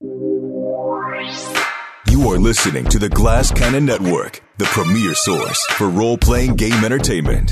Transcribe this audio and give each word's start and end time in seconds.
You 0.00 1.08
are 2.28 2.38
listening 2.38 2.84
to 2.84 3.00
the 3.00 3.08
Glass 3.08 3.50
Cannon 3.50 3.84
Network, 3.84 4.44
the 4.56 4.64
premier 4.66 5.12
source 5.12 5.66
for 5.72 5.88
role 5.88 6.16
playing 6.16 6.54
game 6.54 6.84
entertainment. 6.84 7.50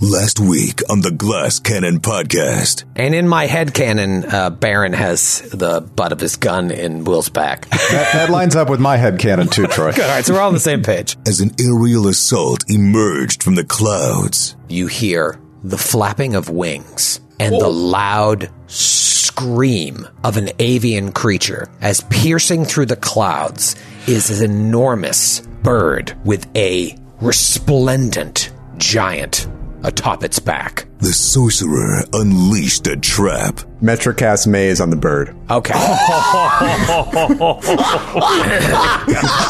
Last 0.00 0.40
week 0.40 0.80
on 0.88 1.02
the 1.02 1.10
Glass 1.10 1.58
Cannon 1.58 2.00
podcast. 2.00 2.84
And 2.96 3.14
in 3.14 3.28
my 3.28 3.44
head 3.44 3.74
cannon, 3.74 4.24
uh, 4.24 4.48
Baron 4.48 4.94
has 4.94 5.42
the 5.50 5.82
butt 5.82 6.12
of 6.12 6.20
his 6.20 6.36
gun 6.36 6.70
in 6.70 7.04
Will's 7.04 7.28
back. 7.28 7.68
That, 7.90 8.12
that 8.14 8.30
lines 8.30 8.56
up 8.56 8.70
with 8.70 8.80
my 8.80 8.96
head 8.96 9.18
cannon 9.18 9.48
too, 9.48 9.66
Troy. 9.66 9.92
Good. 9.92 10.04
All 10.04 10.08
right, 10.08 10.24
so 10.24 10.32
we're 10.32 10.40
all 10.40 10.48
on 10.48 10.54
the 10.54 10.60
same 10.60 10.82
page. 10.82 11.18
As 11.26 11.40
an 11.40 11.50
aerial 11.60 12.06
assault 12.08 12.64
emerged 12.70 13.42
from 13.42 13.56
the 13.56 13.64
clouds, 13.64 14.56
You 14.70 14.86
hear 14.86 15.38
the 15.62 15.76
flapping 15.76 16.34
of 16.34 16.48
wings 16.48 17.20
and 17.40 17.54
the 17.54 17.68
loud 17.68 18.50
scream 18.66 20.06
of 20.22 20.36
an 20.36 20.50
avian 20.58 21.10
creature 21.10 21.68
as 21.80 22.02
piercing 22.10 22.64
through 22.64 22.86
the 22.86 22.96
clouds 22.96 23.74
is 24.06 24.40
an 24.40 24.50
enormous 24.50 25.40
bird 25.62 26.16
with 26.24 26.46
a 26.56 26.96
resplendent 27.20 28.52
giant 28.76 29.48
atop 29.82 30.22
its 30.24 30.38
back. 30.38 30.86
the 30.98 31.12
sorcerer 31.12 32.02
unleashed 32.12 32.86
a 32.86 32.96
trap. 32.96 33.56
Metra 33.82 34.16
cast 34.16 34.46
maze 34.46 34.80
on 34.80 34.90
the 34.90 34.96
bird. 34.96 35.34
Okay. 35.50 35.74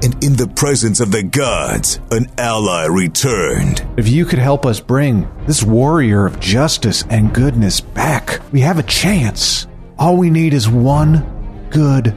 And 0.00 0.24
in 0.24 0.36
the 0.36 0.50
presence 0.54 1.00
of 1.00 1.10
the 1.10 1.22
gods, 1.22 2.00
an 2.10 2.26
ally 2.38 2.86
returned. 2.86 3.86
If 3.96 4.08
you 4.08 4.24
could 4.24 4.38
help 4.38 4.64
us 4.64 4.80
bring 4.80 5.28
this 5.46 5.62
warrior 5.62 6.26
of 6.26 6.40
justice 6.40 7.04
and 7.10 7.34
goodness 7.34 7.80
back, 7.80 8.40
we 8.52 8.60
have 8.60 8.78
a 8.78 8.82
chance. 8.84 9.66
All 9.98 10.16
we 10.16 10.30
need 10.30 10.54
is 10.54 10.68
one 10.68 11.68
good 11.70 12.14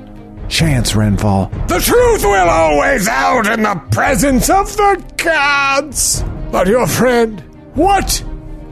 chance, 0.47 0.93
Renfall. 0.93 1.49
The 1.67 1.79
truth 1.79 2.23
will 2.23 2.49
always 2.49 3.07
out 3.07 3.47
in 3.47 3.63
the 3.63 3.81
presence 3.91 4.49
of 4.49 4.75
the 4.77 5.03
gods. 5.17 6.23
But 6.51 6.67
your 6.67 6.87
friend, 6.87 7.39
what 7.73 8.23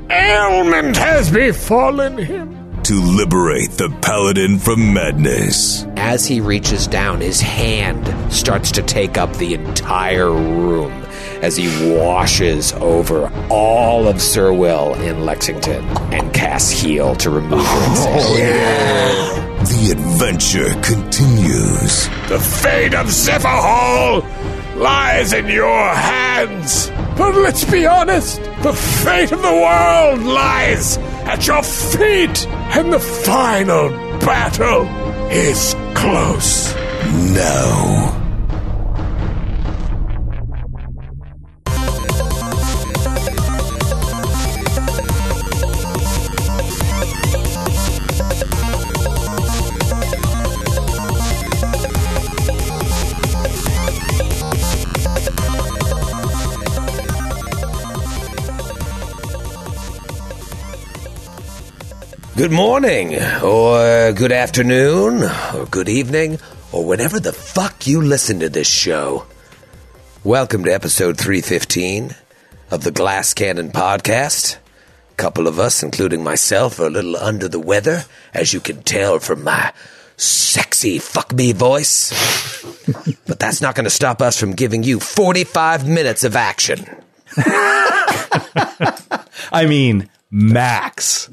ailment 0.10 0.98
has 0.98 1.32
befallen 1.32 2.18
him? 2.18 2.60
to 2.90 3.00
liberate 3.00 3.70
the 3.72 3.90
paladin 4.02 4.58
from 4.58 4.96
madness. 4.96 5.86
As 5.96 6.26
he 6.26 6.42
reaches 6.42 6.88
down, 6.88 7.22
his 7.22 7.40
hand 7.40 8.34
starts 8.34 8.72
to 8.72 8.82
take 8.82 9.16
up 9.16 9.32
the 9.34 9.54
entire 9.54 10.32
room 10.32 10.92
as 11.44 11.56
he 11.56 11.68
washes 11.94 12.74
over 12.74 13.32
all 13.52 14.08
of 14.08 14.20
Sir 14.20 14.52
Will 14.52 14.96
in 14.96 15.24
Lexington 15.24 15.86
and 16.12 16.34
casts 16.34 16.72
heal 16.72 17.16
to 17.18 17.30
remove 17.30 17.62
oh, 17.62 17.90
resistance. 17.92 19.70
The 19.70 19.92
adventure 19.92 20.74
continues. 20.82 22.08
The 22.28 22.40
fate 22.40 22.96
of 22.96 23.12
Zephyr 23.12 23.48
Hall 23.48 24.22
lies 24.76 25.32
in 25.34 25.48
your 25.48 25.90
hands. 25.94 26.90
But 27.20 27.36
let's 27.36 27.66
be 27.66 27.86
honest, 27.86 28.42
the 28.64 28.72
fate 28.72 29.34
of 29.34 29.42
the 29.42 29.52
world 29.52 30.22
lies 30.22 30.98
at 31.28 31.46
your 31.48 31.62
feet, 31.62 32.48
and 32.48 32.94
the 32.94 33.00
final 33.00 33.90
battle 34.20 34.86
is 35.30 35.76
close. 35.96 36.74
Now. 37.36 38.29
Good 62.40 62.52
morning, 62.54 63.16
or 63.44 63.76
uh, 63.80 64.12
good 64.14 64.32
afternoon, 64.32 65.24
or 65.54 65.66
good 65.66 65.90
evening, 65.90 66.40
or 66.72 66.86
whenever 66.86 67.20
the 67.20 67.34
fuck 67.34 67.86
you 67.86 68.02
listen 68.02 68.40
to 68.40 68.48
this 68.48 68.66
show. 68.66 69.26
Welcome 70.24 70.64
to 70.64 70.74
episode 70.74 71.18
315 71.18 72.16
of 72.72 72.86
the 72.86 72.92
Glass 72.92 73.34
Cannon 73.34 73.74
podcast. 73.74 74.56
A 74.56 75.16
couple 75.16 75.50
of 75.50 75.60
us, 75.60 75.84
including 75.84 76.24
myself, 76.24 76.80
are 76.80 76.86
a 76.86 76.90
little 76.90 77.18
under 77.18 77.50
the 77.50 77.60
weather, 77.60 78.06
as 78.34 78.54
you 78.54 78.62
can 78.62 78.84
tell 78.84 79.20
from 79.20 79.44
my 79.44 79.74
sexy 80.16 80.98
fuck 80.98 81.34
me 81.34 81.52
voice. 81.52 82.14
but 83.28 83.38
that's 83.38 83.62
not 83.62 83.76
going 83.76 83.84
to 83.84 83.90
stop 83.90 84.22
us 84.22 84.40
from 84.40 84.54
giving 84.54 84.84
you 84.84 85.02
45 85.02 85.86
minutes 85.86 86.24
of 86.24 86.38
action. 86.38 86.86
I 89.52 89.66
mean, 89.68 90.10
max. 90.32 91.30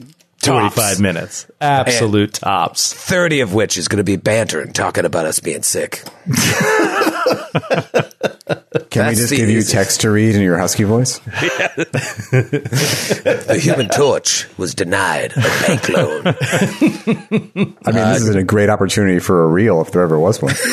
25 0.46 1.00
minutes. 1.00 1.50
Absolute 1.60 2.34
tops. 2.34 2.92
30 2.92 3.40
of 3.40 3.54
which 3.54 3.76
is 3.76 3.88
going 3.88 3.98
to 3.98 4.04
be 4.04 4.16
banter 4.16 4.60
and 4.60 4.74
talking 4.74 5.04
about 5.04 5.26
us 5.26 5.40
being 5.40 5.62
sick. 5.62 6.02
Can 8.91 9.09
we 9.09 9.14
just 9.14 9.31
give 9.31 9.48
you 9.48 9.59
easiest. 9.59 9.72
text 9.72 10.00
to 10.03 10.10
read 10.10 10.34
in 10.34 10.42
your 10.42 10.59
husky 10.59 10.84
voice? 10.84 11.19
The 12.37 13.59
Human 13.60 13.88
Torch 13.88 14.47
was 14.59 14.75
denied 14.75 15.32
a 15.32 15.41
bank 15.66 15.88
loan. 15.88 16.26
I 17.84 17.92
mean, 17.92 18.04
this 18.12 18.22
is 18.22 18.34
a 18.36 18.42
great 18.44 18.69
opportunity 18.70 19.19
for 19.19 19.44
a 19.44 19.48
reel 19.48 19.81
if 19.81 19.92
there 19.92 20.03
ever 20.03 20.19
was 20.19 20.41
one. 20.42 20.54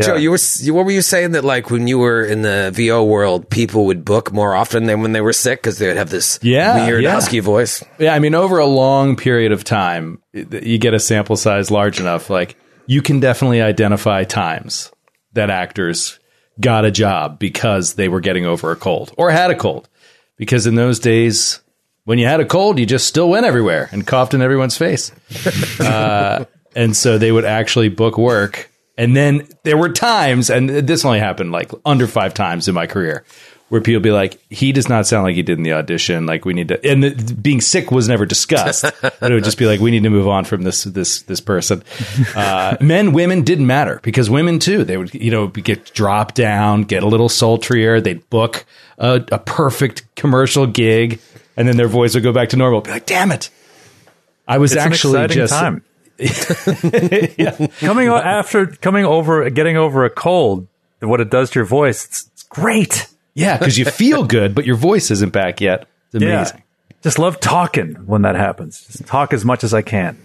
Joe, 0.00 0.14
you 0.16 0.30
were 0.30 0.38
what 0.72 0.84
were 0.84 0.92
you 0.92 1.02
saying 1.02 1.32
that 1.32 1.44
like 1.44 1.70
when 1.70 1.88
you 1.88 1.98
were 1.98 2.24
in 2.24 2.42
the 2.42 2.70
VO 2.72 3.02
world, 3.04 3.50
people 3.50 3.86
would 3.86 4.04
book 4.04 4.32
more 4.32 4.54
often 4.54 4.84
than 4.84 5.02
when 5.02 5.12
they 5.12 5.20
were 5.20 5.32
sick 5.32 5.60
because 5.60 5.78
they 5.78 5.88
would 5.88 5.96
have 5.96 6.10
this 6.10 6.38
Yeah, 6.42 6.86
weird 6.86 7.02
yeah. 7.02 7.12
husky 7.12 7.40
voice. 7.40 7.82
Yeah, 7.98 8.14
I 8.14 8.20
mean, 8.20 8.34
over 8.36 8.58
a 8.58 8.66
long 8.66 9.16
period 9.16 9.50
of 9.50 9.64
time, 9.64 10.22
you 10.32 10.78
get 10.78 10.94
a 10.94 11.00
sample 11.00 11.36
size 11.36 11.70
large 11.72 11.98
enough, 11.98 12.30
like 12.30 12.56
you 12.86 13.02
can 13.02 13.18
definitely 13.18 13.60
identify 13.60 14.22
times 14.24 14.92
that 15.32 15.50
actors 15.50 16.18
got 16.60 16.84
a 16.84 16.90
job 16.90 17.38
because 17.38 17.94
they 17.94 18.08
were 18.08 18.20
getting 18.20 18.44
over 18.44 18.70
a 18.70 18.76
cold 18.76 19.12
or 19.16 19.30
had 19.30 19.50
a 19.50 19.56
cold. 19.56 19.88
Because 20.36 20.66
in 20.66 20.74
those 20.74 21.00
days, 21.00 21.60
when 22.04 22.18
you 22.18 22.26
had 22.26 22.40
a 22.40 22.46
cold, 22.46 22.78
you 22.78 22.86
just 22.86 23.06
still 23.06 23.28
went 23.28 23.46
everywhere 23.46 23.88
and 23.92 24.06
coughed 24.06 24.34
in 24.34 24.42
everyone's 24.42 24.78
face. 24.78 25.12
uh, 25.80 26.44
and 26.74 26.96
so 26.96 27.18
they 27.18 27.32
would 27.32 27.44
actually 27.44 27.88
book 27.88 28.16
work. 28.16 28.70
And 28.96 29.16
then 29.16 29.48
there 29.62 29.76
were 29.76 29.90
times, 29.90 30.50
and 30.50 30.68
this 30.68 31.04
only 31.04 31.20
happened 31.20 31.52
like 31.52 31.70
under 31.84 32.06
five 32.06 32.34
times 32.34 32.66
in 32.66 32.74
my 32.74 32.86
career, 32.86 33.24
where 33.68 33.80
people 33.80 34.00
be 34.00 34.10
like, 34.10 34.40
"He 34.50 34.72
does 34.72 34.88
not 34.88 35.06
sound 35.06 35.24
like 35.24 35.34
he 35.34 35.42
did 35.42 35.58
in 35.58 35.64
the 35.64 35.72
audition. 35.72 36.26
Like 36.26 36.44
we 36.44 36.54
need 36.54 36.68
to." 36.68 36.86
And 36.86 37.02
the, 37.02 37.34
being 37.34 37.60
sick 37.60 37.90
was 37.90 38.08
never 38.08 38.26
discussed. 38.26 38.84
but 39.02 39.22
it 39.22 39.34
would 39.34 39.44
just 39.44 39.58
be 39.58 39.66
like, 39.66 39.80
"We 39.80 39.90
need 39.90 40.02
to 40.04 40.10
move 40.10 40.28
on 40.28 40.44
from 40.44 40.62
this 40.62 40.84
this 40.84 41.22
this 41.22 41.40
person." 41.40 41.82
Uh, 42.34 42.76
men, 42.80 43.12
women 43.12 43.42
didn't 43.42 43.66
matter 43.66 44.00
because 44.02 44.30
women 44.30 44.58
too. 44.58 44.84
They 44.84 44.96
would 44.96 45.14
you 45.14 45.30
know 45.30 45.48
get 45.48 45.92
dropped 45.92 46.34
down, 46.34 46.82
get 46.82 47.02
a 47.02 47.06
little 47.06 47.28
sultrier. 47.28 48.00
They'd 48.00 48.28
book 48.30 48.64
a, 48.98 49.24
a 49.30 49.38
perfect 49.38 50.14
commercial 50.14 50.66
gig, 50.66 51.20
and 51.56 51.68
then 51.68 51.76
their 51.76 51.88
voice 51.88 52.14
would 52.14 52.22
go 52.22 52.32
back 52.32 52.50
to 52.50 52.56
normal. 52.56 52.80
Be 52.80 52.90
like, 52.90 53.06
"Damn 53.06 53.32
it." 53.32 53.50
I 54.48 54.56
was 54.56 54.72
It's 54.72 54.80
actually 54.80 55.22
an 55.24 55.28
just 55.28 55.52
time. 55.52 55.84
Coming 57.78 58.08
o- 58.08 58.16
after 58.16 58.66
coming 58.66 59.04
over, 59.04 59.48
getting 59.50 59.76
over 59.76 60.04
a 60.04 60.10
cold, 60.10 60.66
what 61.00 61.20
it 61.20 61.30
does 61.30 61.50
to 61.50 61.60
your 61.60 61.66
voice, 61.66 62.06
it's, 62.06 62.28
it's 62.32 62.42
great. 62.44 63.08
Yeah, 63.38 63.56
because 63.58 63.78
you 63.78 63.84
feel 63.84 64.24
good, 64.24 64.54
but 64.54 64.66
your 64.66 64.76
voice 64.76 65.10
isn't 65.10 65.32
back 65.32 65.60
yet. 65.60 65.86
It's 66.12 66.22
amazing. 66.22 66.58
Yeah. 66.58 66.94
Just 67.02 67.18
love 67.18 67.38
talking 67.38 67.94
when 68.06 68.22
that 68.22 68.34
happens. 68.34 68.84
Just 68.86 69.06
talk 69.06 69.32
as 69.32 69.44
much 69.44 69.62
as 69.62 69.72
I 69.72 69.82
can. 69.82 70.18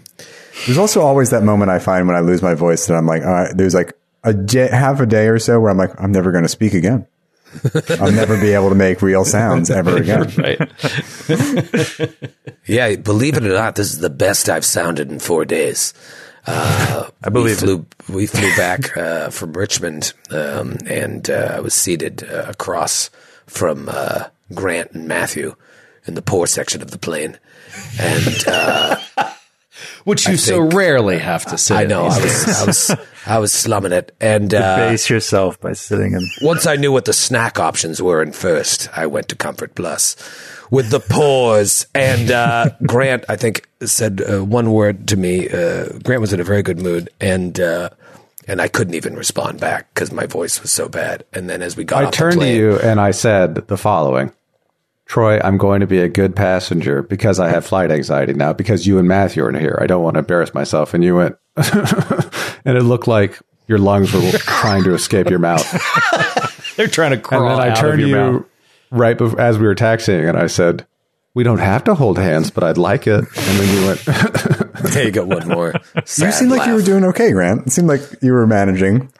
There's 0.66 0.78
also 0.78 1.00
always 1.00 1.30
that 1.30 1.42
moment 1.42 1.70
I 1.70 1.78
find 1.78 2.06
when 2.06 2.16
I 2.16 2.20
lose 2.20 2.42
my 2.42 2.54
voice 2.54 2.86
that 2.86 2.94
I'm 2.94 3.06
like, 3.06 3.22
all 3.22 3.32
right, 3.32 3.56
there's 3.56 3.74
like 3.74 3.92
a 4.24 4.32
day, 4.32 4.68
half 4.68 5.00
a 5.00 5.06
day 5.06 5.28
or 5.28 5.38
so 5.38 5.60
where 5.60 5.70
I'm 5.70 5.76
like, 5.76 5.90
I'm 5.98 6.12
never 6.12 6.32
going 6.32 6.44
to 6.44 6.48
speak 6.48 6.74
again. 6.74 7.06
I'll 8.00 8.10
never 8.10 8.40
be 8.40 8.52
able 8.52 8.70
to 8.70 8.74
make 8.74 9.00
real 9.00 9.24
sounds 9.24 9.70
ever 9.70 9.96
again. 10.02 10.32
Right. 10.36 10.60
Yeah, 12.66 12.96
believe 12.96 13.36
it 13.36 13.44
or 13.44 13.52
not, 13.52 13.76
this 13.76 13.92
is 13.92 13.98
the 13.98 14.08
best 14.08 14.48
I've 14.48 14.64
sounded 14.64 15.10
in 15.10 15.18
four 15.18 15.44
days. 15.44 15.92
Uh, 16.46 17.08
I 17.22 17.28
believe 17.30 17.62
we 17.62 17.66
flew. 17.66 17.86
We 18.08 18.26
flew 18.26 18.54
back 18.56 18.96
uh, 18.96 19.30
from 19.30 19.52
Richmond, 19.54 20.12
um, 20.30 20.76
and 20.86 21.28
uh, 21.30 21.54
I 21.56 21.60
was 21.60 21.74
seated 21.74 22.22
uh, 22.24 22.44
across 22.48 23.08
from 23.46 23.88
uh, 23.90 24.24
Grant 24.52 24.92
and 24.92 25.08
Matthew 25.08 25.56
in 26.06 26.14
the 26.14 26.22
poor 26.22 26.46
section 26.46 26.82
of 26.82 26.90
the 26.90 26.98
plane, 26.98 27.38
and 27.98 28.44
uh, 28.46 28.96
Which 30.04 30.28
you 30.28 30.36
so 30.36 30.60
rarely 30.60 31.18
have 31.18 31.46
to 31.46 31.58
say. 31.58 31.76
I 31.76 31.84
know 31.84 32.04
I 32.04 32.20
was. 32.20 32.48
I 32.48 32.66
was, 32.66 32.96
I 33.26 33.38
was 33.38 33.52
slumming 33.52 33.92
it. 33.92 34.14
And 34.20 34.52
uh, 34.52 34.76
Base 34.90 35.08
yourself 35.08 35.60
by 35.60 35.72
sitting 35.72 36.12
in. 36.12 36.20
once 36.42 36.66
I 36.66 36.76
knew 36.76 36.92
what 36.92 37.06
the 37.06 37.12
snack 37.12 37.58
options 37.58 38.02
were 38.02 38.22
in 38.22 38.32
first, 38.32 38.88
I 38.96 39.06
went 39.06 39.28
to 39.30 39.36
Comfort 39.36 39.74
Plus, 39.74 40.16
with 40.74 40.90
the 40.90 41.00
pause. 41.00 41.86
And 41.94 42.30
uh, 42.30 42.70
Grant, 42.86 43.24
I 43.28 43.36
think, 43.36 43.68
said 43.84 44.20
uh, 44.20 44.44
one 44.44 44.72
word 44.72 45.08
to 45.08 45.16
me. 45.16 45.48
Uh, 45.48 45.88
Grant 46.02 46.20
was 46.20 46.32
in 46.32 46.40
a 46.40 46.44
very 46.44 46.62
good 46.62 46.80
mood, 46.80 47.10
and 47.20 47.58
uh, 47.60 47.90
and 48.48 48.60
I 48.60 48.68
couldn't 48.68 48.94
even 48.94 49.14
respond 49.14 49.60
back 49.60 49.92
because 49.94 50.12
my 50.12 50.26
voice 50.26 50.60
was 50.60 50.72
so 50.72 50.88
bad. 50.88 51.24
And 51.32 51.48
then 51.48 51.62
as 51.62 51.76
we 51.76 51.84
got, 51.84 52.02
I 52.02 52.06
off 52.06 52.12
the 52.12 52.16
plane. 52.16 52.28
I 52.28 52.32
turned 52.32 52.40
to 52.42 52.56
you 52.56 52.78
and 52.78 53.00
I 53.00 53.12
said 53.12 53.54
the 53.54 53.76
following 53.76 54.32
Troy, 55.06 55.38
I'm 55.42 55.58
going 55.58 55.80
to 55.80 55.86
be 55.86 56.00
a 56.00 56.08
good 56.08 56.34
passenger 56.34 57.02
because 57.02 57.38
I 57.38 57.48
have 57.50 57.64
flight 57.64 57.90
anxiety 57.90 58.32
now 58.32 58.52
because 58.52 58.86
you 58.86 58.98
and 58.98 59.06
Matthew 59.06 59.44
are 59.44 59.50
in 59.50 59.54
here. 59.54 59.78
I 59.80 59.86
don't 59.86 60.02
want 60.02 60.14
to 60.14 60.20
embarrass 60.20 60.54
myself. 60.54 60.94
And 60.94 61.04
you 61.04 61.16
went, 61.16 61.36
and 61.56 62.76
it 62.76 62.82
looked 62.82 63.06
like 63.06 63.38
your 63.66 63.78
lungs 63.78 64.12
were 64.12 64.32
trying 64.32 64.82
to 64.84 64.94
escape 64.94 65.28
your 65.28 65.38
mouth. 65.38 65.64
They're 66.76 66.88
trying 66.88 67.10
to 67.10 67.16
And 67.16 67.24
crawl 67.24 67.48
then 67.48 67.60
I 67.60 67.70
out 67.70 67.76
turned 67.76 68.00
of 68.00 68.06
to 68.06 68.08
your 68.08 68.18
you 68.26 68.32
mouth. 68.32 68.46
Right 68.90 69.16
before, 69.16 69.40
as 69.40 69.58
we 69.58 69.66
were 69.66 69.74
taxiing 69.74 70.26
and 70.28 70.38
I 70.38 70.46
said, 70.46 70.86
we 71.34 71.42
don't 71.42 71.58
have 71.58 71.84
to 71.84 71.94
hold 71.94 72.18
hands, 72.18 72.50
but 72.50 72.62
I'd 72.62 72.78
like 72.78 73.06
it. 73.06 73.18
And 73.18 73.58
then 73.58 73.76
you 73.76 73.86
went, 73.86 74.04
There 74.92 75.04
you 75.04 75.10
go, 75.10 75.24
one 75.24 75.48
more. 75.48 75.74
You 75.96 76.30
seemed 76.32 76.50
like 76.50 76.66
you 76.66 76.74
were 76.74 76.82
doing 76.82 77.04
okay, 77.06 77.32
Grant. 77.32 77.66
It 77.66 77.70
seemed 77.72 77.88
like 77.88 78.02
you 78.22 78.32
were 78.32 78.46
managing. 78.46 79.12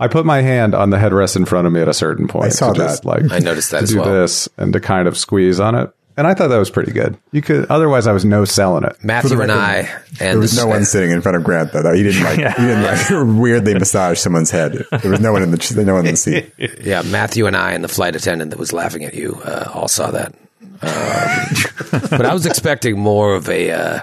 I 0.00 0.08
put 0.08 0.24
my 0.24 0.42
hand 0.42 0.74
on 0.74 0.90
the 0.90 0.96
headrest 0.96 1.36
in 1.36 1.44
front 1.44 1.66
of 1.66 1.72
me 1.72 1.80
at 1.80 1.88
a 1.88 1.94
certain 1.94 2.28
point. 2.28 2.46
I 2.46 2.48
saw 2.50 2.72
to 2.72 2.80
just, 2.80 3.02
that. 3.02 3.08
Like 3.08 3.32
I 3.32 3.38
noticed 3.38 3.70
that 3.72 3.78
to 3.78 3.82
as 3.84 3.90
do 3.90 4.00
well. 4.00 4.12
this 4.12 4.48
and 4.56 4.72
to 4.72 4.80
kind 4.80 5.08
of 5.08 5.16
squeeze 5.16 5.60
on 5.60 5.74
it, 5.74 5.92
and 6.18 6.26
I 6.26 6.34
thought 6.34 6.48
that 6.48 6.58
was 6.58 6.68
pretty 6.68 6.90
good. 6.90 7.16
You 7.30 7.40
could 7.42 7.66
otherwise, 7.70 8.08
I 8.08 8.12
was 8.12 8.24
no 8.24 8.44
selling 8.44 8.82
it. 8.82 8.96
Matthew 9.04 9.40
and 9.40 9.52
I, 9.52 9.88
There 10.18 10.36
was 10.36 10.56
no 10.56 10.66
one 10.66 10.84
sitting 10.84 11.12
in 11.12 11.22
front 11.22 11.36
of 11.36 11.44
Grant 11.44 11.72
though. 11.72 11.94
He 11.94 12.02
didn't 12.02 12.24
like. 12.24 12.38
He 12.38 12.42
didn't 12.42 12.82
like 12.82 13.38
weirdly 13.40 13.74
massage 13.74 14.18
someone's 14.18 14.50
head. 14.50 14.84
There 15.00 15.12
was 15.12 15.20
no 15.20 15.32
one 15.32 15.44
in 15.44 15.52
the 15.52 15.84
no 15.86 15.94
one 15.94 16.06
in 16.06 16.14
the 16.14 16.16
seat. 16.16 16.52
Yeah, 16.82 17.02
Matthew 17.02 17.46
and 17.46 17.56
I 17.56 17.72
and 17.72 17.84
the 17.84 17.88
flight 17.88 18.16
attendant 18.16 18.50
that 18.50 18.58
was 18.58 18.72
laughing 18.72 19.04
at 19.04 19.14
you 19.14 19.40
uh, 19.44 19.70
all 19.72 19.86
saw 19.86 20.10
that. 20.10 20.34
Um, 20.82 22.00
but 22.10 22.26
I 22.26 22.32
was 22.32 22.46
expecting 22.46 22.98
more 22.98 23.34
of 23.34 23.48
a 23.48 23.70
uh, 23.70 24.02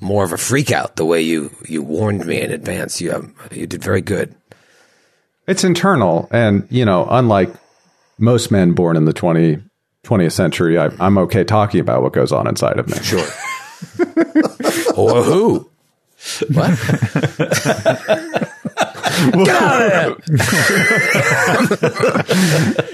more 0.00 0.22
of 0.24 0.32
a 0.32 0.38
freak 0.38 0.70
out 0.70 0.96
the 0.96 1.06
way 1.06 1.22
you 1.22 1.50
you 1.66 1.82
warned 1.82 2.26
me 2.26 2.42
in 2.42 2.50
advance. 2.50 3.00
You 3.00 3.14
um, 3.14 3.34
you 3.50 3.66
did 3.66 3.82
very 3.82 4.02
good. 4.02 4.34
It's 5.46 5.64
internal, 5.64 6.28
and 6.30 6.66
you 6.70 6.84
know, 6.84 7.06
unlike 7.08 7.50
most 8.18 8.50
men 8.50 8.72
born 8.72 8.96
in 8.96 9.06
the 9.06 9.12
20, 9.14 9.62
20th 10.04 10.32
century, 10.32 10.78
I, 10.78 10.90
I'm 11.00 11.18
okay 11.18 11.44
talking 11.44 11.80
about 11.80 12.02
what 12.02 12.12
goes 12.12 12.32
on 12.32 12.46
inside 12.46 12.78
of 12.78 12.88
me. 12.88 12.96
Sure. 13.02 13.26
or 14.96 15.22
who? 15.22 15.70
What? 16.52 16.78
Get 19.44 19.48
out 19.48 19.82
of 19.82 20.26
there! 20.26 20.44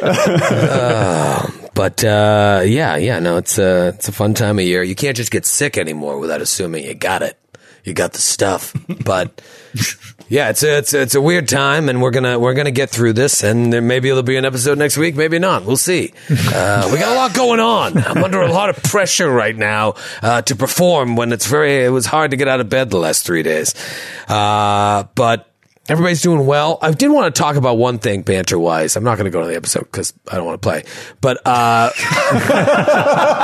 Uh, 0.02 1.50
but 1.74 2.04
uh, 2.04 2.62
yeah, 2.64 2.96
yeah, 2.96 3.18
no, 3.20 3.36
it's 3.36 3.58
a 3.58 3.88
it's 3.88 4.08
a 4.08 4.12
fun 4.12 4.34
time 4.34 4.58
of 4.58 4.64
year. 4.64 4.82
You 4.82 4.94
can't 4.94 5.16
just 5.16 5.30
get 5.30 5.46
sick 5.46 5.78
anymore 5.78 6.18
without 6.18 6.40
assuming 6.40 6.84
you 6.84 6.94
got 6.94 7.22
it. 7.22 7.38
You 7.84 7.94
got 7.94 8.12
the 8.12 8.20
stuff, 8.20 8.74
but 9.04 9.40
yeah, 10.30 10.50
it's 10.50 10.62
a, 10.62 10.78
it's 10.78 10.94
a, 10.94 11.00
it's 11.00 11.14
a 11.16 11.20
weird 11.20 11.48
time, 11.48 11.88
and 11.88 12.00
we're 12.00 12.12
gonna 12.12 12.38
we're 12.38 12.54
gonna 12.54 12.70
get 12.70 12.88
through 12.88 13.14
this, 13.14 13.42
and 13.42 13.72
there 13.72 13.82
maybe 13.82 14.08
there'll 14.08 14.22
be 14.22 14.36
an 14.36 14.44
episode 14.44 14.78
next 14.78 14.96
week, 14.96 15.16
maybe 15.16 15.40
not. 15.40 15.64
We'll 15.64 15.76
see. 15.76 16.12
Uh, 16.50 16.88
we 16.92 16.98
got 16.98 17.12
a 17.12 17.14
lot 17.14 17.34
going 17.34 17.60
on. 17.60 17.96
I'm 17.96 18.24
under 18.24 18.40
a 18.42 18.50
lot 18.50 18.70
of 18.70 18.82
pressure 18.82 19.30
right 19.30 19.56
now 19.56 19.94
uh, 20.22 20.42
to 20.42 20.56
perform 20.56 21.16
when 21.16 21.32
it's 21.32 21.46
very 21.46 21.84
it 21.84 21.90
was 21.90 22.06
hard 22.06 22.32
to 22.32 22.36
get 22.36 22.48
out 22.48 22.60
of 22.60 22.68
bed 22.68 22.90
the 22.90 22.98
last 22.98 23.26
three 23.26 23.42
days, 23.42 23.74
uh, 24.28 25.04
but. 25.14 25.49
Everybody's 25.88 26.22
doing 26.22 26.46
well. 26.46 26.78
I 26.82 26.92
did 26.92 27.08
want 27.10 27.34
to 27.34 27.40
talk 27.40 27.56
about 27.56 27.76
one 27.76 27.98
thing, 27.98 28.22
banter 28.22 28.58
wise. 28.58 28.94
I'm 28.94 29.02
not 29.02 29.16
going 29.16 29.24
to 29.24 29.30
go 29.30 29.40
to 29.40 29.48
the 29.48 29.56
episode 29.56 29.84
because 29.84 30.12
I 30.30 30.36
don't 30.36 30.46
want 30.46 30.62
to 30.62 30.68
play. 30.68 30.84
But 31.20 31.40
uh, 31.44 31.90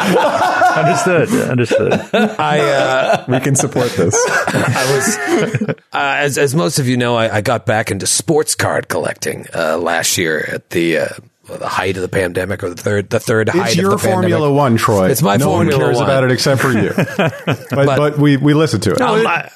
Understood. 0.77 1.29
Understood. 1.51 1.93
I, 2.39 2.61
uh, 2.61 3.25
We 3.29 3.41
can 3.41 3.57
support 3.57 3.91
this. 3.93 4.15
I 4.29 4.93
was, 4.95 5.69
uh, 5.69 5.75
as 5.93 6.39
as 6.39 6.55
most 6.55 6.79
of 6.79 6.89
you 6.89 6.97
know, 6.97 7.17
I, 7.17 7.37
I 7.37 7.41
got 7.41 7.67
back 7.67 7.91
into 7.91 8.07
sports 8.07 8.55
card 8.55 8.89
collecting 8.89 9.47
uh, 9.55 9.79
last 9.79 10.19
year 10.19 10.49
at 10.53 10.71
the 10.71 10.99
uh, 10.99 11.09
the 11.49 11.69
height 11.69 11.97
of 11.97 12.03
the 12.03 12.09
pandemic, 12.09 12.63
or 12.63 12.69
the 12.71 12.81
third 12.81 13.11
the 13.11 13.21
third 13.21 13.49
height 13.49 13.71
It's 13.71 13.77
of 13.77 13.81
your 13.81 13.91
the 13.93 13.97
pandemic. 13.99 14.31
Formula 14.31 14.53
One, 14.53 14.77
Troy. 14.77 15.11
It's 15.11 15.23
my 15.23 15.37
no 15.37 15.47
Formula 15.47 15.77
one 15.79 15.87
cares 15.87 15.97
One. 15.97 16.05
about 16.05 16.25
it 16.25 16.31
except 16.31 16.61
for 16.61 16.73
you. 16.73 16.93
but, 17.71 17.97
but, 17.97 18.19
we 18.19 18.37
we 18.37 18.55
listen 18.55 18.81
to 18.83 18.93
it. 18.93 19.01
Um, 19.01 19.27
I- 19.27 19.51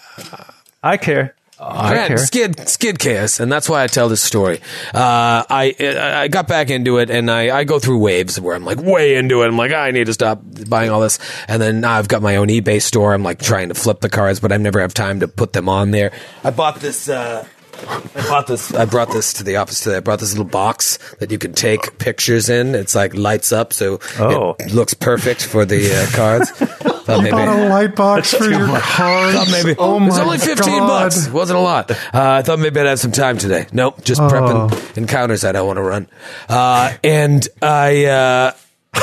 I 0.83 0.97
care. 0.97 1.35
I 1.63 2.09
care. 2.09 2.17
skid 2.19 2.69
skid 2.69 2.99
chaos, 2.99 3.39
and 3.39 3.53
that's 3.53 3.69
why 3.69 3.83
I 3.85 3.87
tell 3.87 4.09
this 4.09 4.23
story. 4.23 4.61
Uh, 4.95 5.45
I 5.49 5.75
I 6.23 6.29
got 6.29 6.49
back 6.49 6.71
into 6.71 6.99
it, 6.99 7.11
and 7.11 7.31
I, 7.31 7.55
I 7.59 7.65
go 7.65 7.79
through 7.79 7.99
waves 7.99 8.41
where 8.41 8.57
I'm 8.57 8.65
like 8.65 8.79
way 8.79 9.17
into 9.17 9.43
it. 9.43 9.49
I'm 9.49 9.57
like, 9.59 9.73
I 9.73 9.91
need 9.91 10.07
to 10.07 10.15
stop 10.15 10.41
buying 10.69 10.91
all 10.91 11.01
this, 11.01 11.19
and 11.49 11.61
then 11.61 11.81
now 11.83 11.93
I've 11.99 12.09
got 12.09 12.23
my 12.23 12.37
own 12.37 12.49
eBay 12.49 12.81
store. 12.81 13.13
I'm 13.13 13.23
like 13.23 13.41
trying 13.41 13.69
to 13.69 13.75
flip 13.75 14.01
the 14.01 14.09
cards, 14.09 14.41
but 14.41 14.53
I 14.53 14.57
never 14.57 14.81
have 14.81 14.95
time 14.95 15.21
to 15.21 15.29
put 15.29 15.53
them 15.53 15.69
on 15.69 15.91
there. 15.91 16.13
I 16.45 16.51
bought 16.51 16.77
this. 16.77 17.09
Uh, 17.11 17.47
I 17.89 18.29
bought 18.29 18.47
this. 18.47 18.75
I 18.75 18.85
brought 18.87 19.11
this 19.11 19.33
to 19.35 19.45
the 19.45 19.57
office 19.57 19.81
today. 19.81 19.97
I 19.97 20.01
brought 20.01 20.21
this 20.21 20.33
little 20.33 20.45
box 20.51 20.99
that 21.19 21.31
you 21.31 21.39
can 21.39 21.53
take 21.53 21.99
pictures 21.99 22.49
in. 22.49 22.75
It's 22.75 22.95
like 22.95 23.15
lights 23.15 23.53
up, 23.53 23.73
so 23.73 24.01
Oh. 24.19 24.57
it 24.59 24.73
looks 24.73 24.95
perfect 24.95 25.45
for 25.45 25.65
the 25.65 25.95
uh, 25.95 26.17
cards. 26.17 26.53
Thought 27.17 27.23
maybe- 27.23 27.31
Bought 27.33 27.49
a 27.49 27.69
light 27.69 27.95
box 27.97 28.35
for 28.39 28.45
your 28.45 28.67
car. 28.67 29.33
thought 29.33 29.49
maybe 29.51 29.75
oh 29.79 30.01
it 30.03 30.07
was 30.07 30.19
only 30.19 30.39
15 30.39 30.79
God. 30.79 30.87
bucks. 30.87 31.27
It 31.27 31.33
wasn't 31.33 31.59
a 31.59 31.63
lot. 31.63 31.91
Uh, 31.91 31.97
I 32.15 32.43
thought 32.43 32.59
maybe 32.59 32.81
I'd 32.81 32.87
have 32.87 32.99
some 33.01 33.13
time 33.13 33.39
today. 33.39 33.67
Nope, 33.73 34.03
just 34.05 34.21
prepping 34.21 34.97
encounters 34.97 35.45
I 35.45 35.53
don't 35.53 35.67
want 35.67 35.77
to 35.79 35.83
run. 35.83 36.09
Uh, 36.49 36.93
and 37.05 37.47
I, 37.63 38.05
uh, 38.07 38.53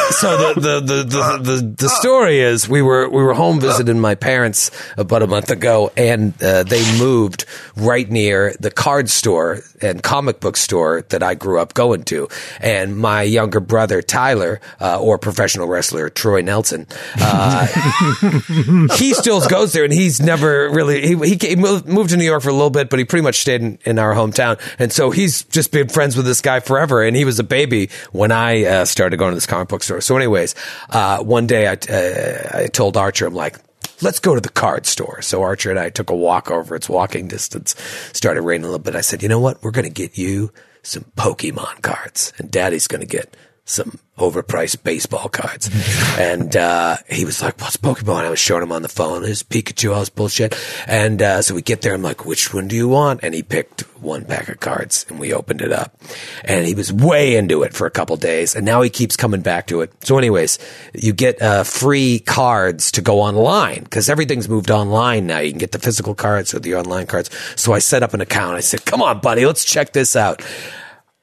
so 0.10 0.54
the, 0.54 0.60
the, 0.60 0.80
the, 0.82 1.04
the, 1.04 1.38
the, 1.42 1.76
the 1.78 1.90
story 1.90 2.40
is 2.40 2.68
we 2.68 2.82
were, 2.82 3.10
we 3.10 3.24
were 3.24 3.34
home 3.34 3.60
visiting 3.60 4.00
my 4.00 4.16
parents 4.16 4.72
about 4.98 5.24
a 5.24 5.28
month 5.28 5.50
ago 5.50 5.92
and, 5.96 6.34
uh, 6.42 6.64
they 6.64 6.84
moved 7.00 7.46
right 7.76 8.10
near 8.10 8.54
the 8.60 8.72
card 8.72 9.10
store 9.10 9.62
and 9.82 10.04
comic 10.04 10.40
book 10.40 10.58
store 10.58 11.04
that 11.10 11.24
I 11.24 11.36
grew 11.36 11.60
up 11.60 11.74
going 11.74 12.04
to. 12.06 12.28
And 12.60 12.98
my 12.98 13.22
younger 13.22 13.60
brother, 13.60 14.02
Tyler, 14.02 14.60
uh, 14.82 15.00
or 15.00 15.18
professional 15.18 15.68
wrestler 15.68 16.10
Troy 16.10 16.42
Nelson, 16.42 16.88
uh, 17.20 17.68
he 18.98 19.14
still 19.14 19.46
goes 19.48 19.74
there 19.74 19.84
and 19.84 19.94
he's 19.94 20.20
never 20.20 20.70
really 20.70 21.02
he, 21.02 21.36
he 21.36 21.56
moved 21.56 22.10
to 22.10 22.18
new 22.18 22.24
york 22.24 22.44
for 22.44 22.50
a 22.50 22.54
little 22.54 22.70
bit 22.70 22.90
but 22.90 23.00
he 23.00 23.06
pretty 23.06 23.24
much 23.24 23.40
stayed 23.40 23.62
in, 23.62 23.80
in 23.86 24.00
our 24.00 24.14
hometown 24.14 24.60
and 24.80 24.92
so 24.92 25.12
he's 25.12 25.44
just 25.44 25.72
been 25.72 25.88
friends 25.88 26.16
with 26.16 26.26
this 26.26 26.42
guy 26.42 26.60
forever 26.60 27.04
and 27.04 27.16
he 27.16 27.26
was 27.26 27.40
a 27.40 27.44
baby 27.44 27.90
when 28.12 28.32
i 28.32 28.64
uh, 28.66 28.86
started 28.86 29.18
going 29.18 29.32
to 29.32 29.36
this 29.36 29.46
comic 29.46 29.68
book 29.68 29.77
store 29.84 30.02
so 30.02 30.16
anyways 30.16 30.56
uh, 30.90 31.24
one 31.24 31.48
day 31.48 31.68
I, 31.68 31.74
uh, 31.74 32.64
I 32.64 32.68
told 32.68 32.98
archer 32.98 33.28
i'm 33.28 33.34
like 33.36 33.58
Let's 34.00 34.20
go 34.20 34.36
to 34.36 34.42
the 34.42 34.50
card 34.50 34.86
store. 34.86 35.24
So 35.24 35.42
Archer 35.42 35.72
and 35.72 35.80
I 35.80 35.90
took 35.90 36.12
a 36.12 36.16
walk 36.16 36.52
over. 36.52 36.76
It's 36.76 36.88
walking 36.88 37.28
distance. 37.28 37.76
Started 38.14 38.44
raining 38.44 38.66
a 38.66 38.68
little 38.68 38.78
bit. 38.84 38.96
I 38.96 39.02
said, 39.02 39.24
"You 39.24 39.30
know 39.30 39.40
what? 39.40 39.64
We're 39.64 39.72
going 39.72 39.86
to 39.86 39.92
get 39.92 40.20
you 40.20 40.54
some 40.84 41.06
Pokemon 41.18 41.82
cards, 41.82 42.32
and 42.38 42.52
Daddy's 42.52 42.88
going 42.88 43.02
to 43.02 43.08
get 43.08 43.36
some 43.68 44.00
overpriced 44.18 44.82
baseball 44.84 45.30
cards. 45.30 45.70
and 46.20 46.56
uh, 46.56 46.98
he 47.10 47.26
was 47.26 47.42
like, 47.42 47.60
What's 47.60 47.78
Pokemon? 47.78 48.26
I 48.26 48.30
was 48.30 48.40
showing 48.40 48.64
him 48.64 48.72
on 48.72 48.82
the 48.82 48.90
phone. 48.90 49.22
There's 49.22 49.44
Pikachu, 49.44 49.94
all 49.94 50.00
this 50.00 50.10
bullshit. 50.10 50.58
And 50.88 51.22
uh, 51.22 51.42
so 51.42 51.54
we 51.54 51.62
get 51.62 51.82
there. 51.82 51.94
I'm 51.94 52.02
like, 52.02 52.26
Which 52.26 52.54
one 52.54 52.68
do 52.68 52.76
you 52.76 52.88
want? 52.88 53.20
And 53.24 53.36
he 53.36 53.44
picked 53.44 53.82
one 54.02 54.26
pack 54.26 54.48
of 54.50 54.60
cards 54.60 55.06
and 55.10 55.20
we 55.20 55.34
opened 55.34 55.62
it 55.62 55.72
up. 55.72 56.00
And 56.46 56.66
he 56.66 56.74
was 56.74 56.92
way 56.92 57.36
into 57.36 57.64
it 57.64 57.74
for 57.74 57.86
a 57.86 57.92
couple 57.92 58.16
days. 58.16 58.56
And 58.56 58.66
now 58.66 58.82
he 58.82 58.90
keeps 58.90 59.16
coming 59.16 59.42
back 59.42 59.68
to 59.68 59.82
it. 59.82 59.94
So, 60.04 60.18
anyways, 60.18 60.60
you 60.94 61.14
get 61.14 61.42
uh, 61.42 61.64
free 61.64 62.20
cards 62.20 62.92
to 62.94 63.02
go 63.02 63.20
online 63.20 63.84
because 63.84 64.10
everything's 64.10 64.50
moved 64.50 64.72
online 64.72 65.28
now. 65.28 65.40
You 65.40 65.52
can 65.52 65.60
get 65.60 65.74
the 65.74 65.80
physical 65.80 66.16
cards 66.16 66.54
or 66.54 66.60
the 66.60 66.76
online 66.76 67.06
cards. 67.06 67.30
So 67.56 67.74
I 67.74 67.80
set 67.80 68.02
up 68.02 68.14
an 68.14 68.22
account. 68.22 68.56
I 68.56 68.62
said, 68.62 68.86
Come 68.86 69.02
on, 69.02 69.20
buddy, 69.20 69.46
let's 69.46 69.66
check 69.66 69.92
this 69.94 70.16
out. 70.16 70.42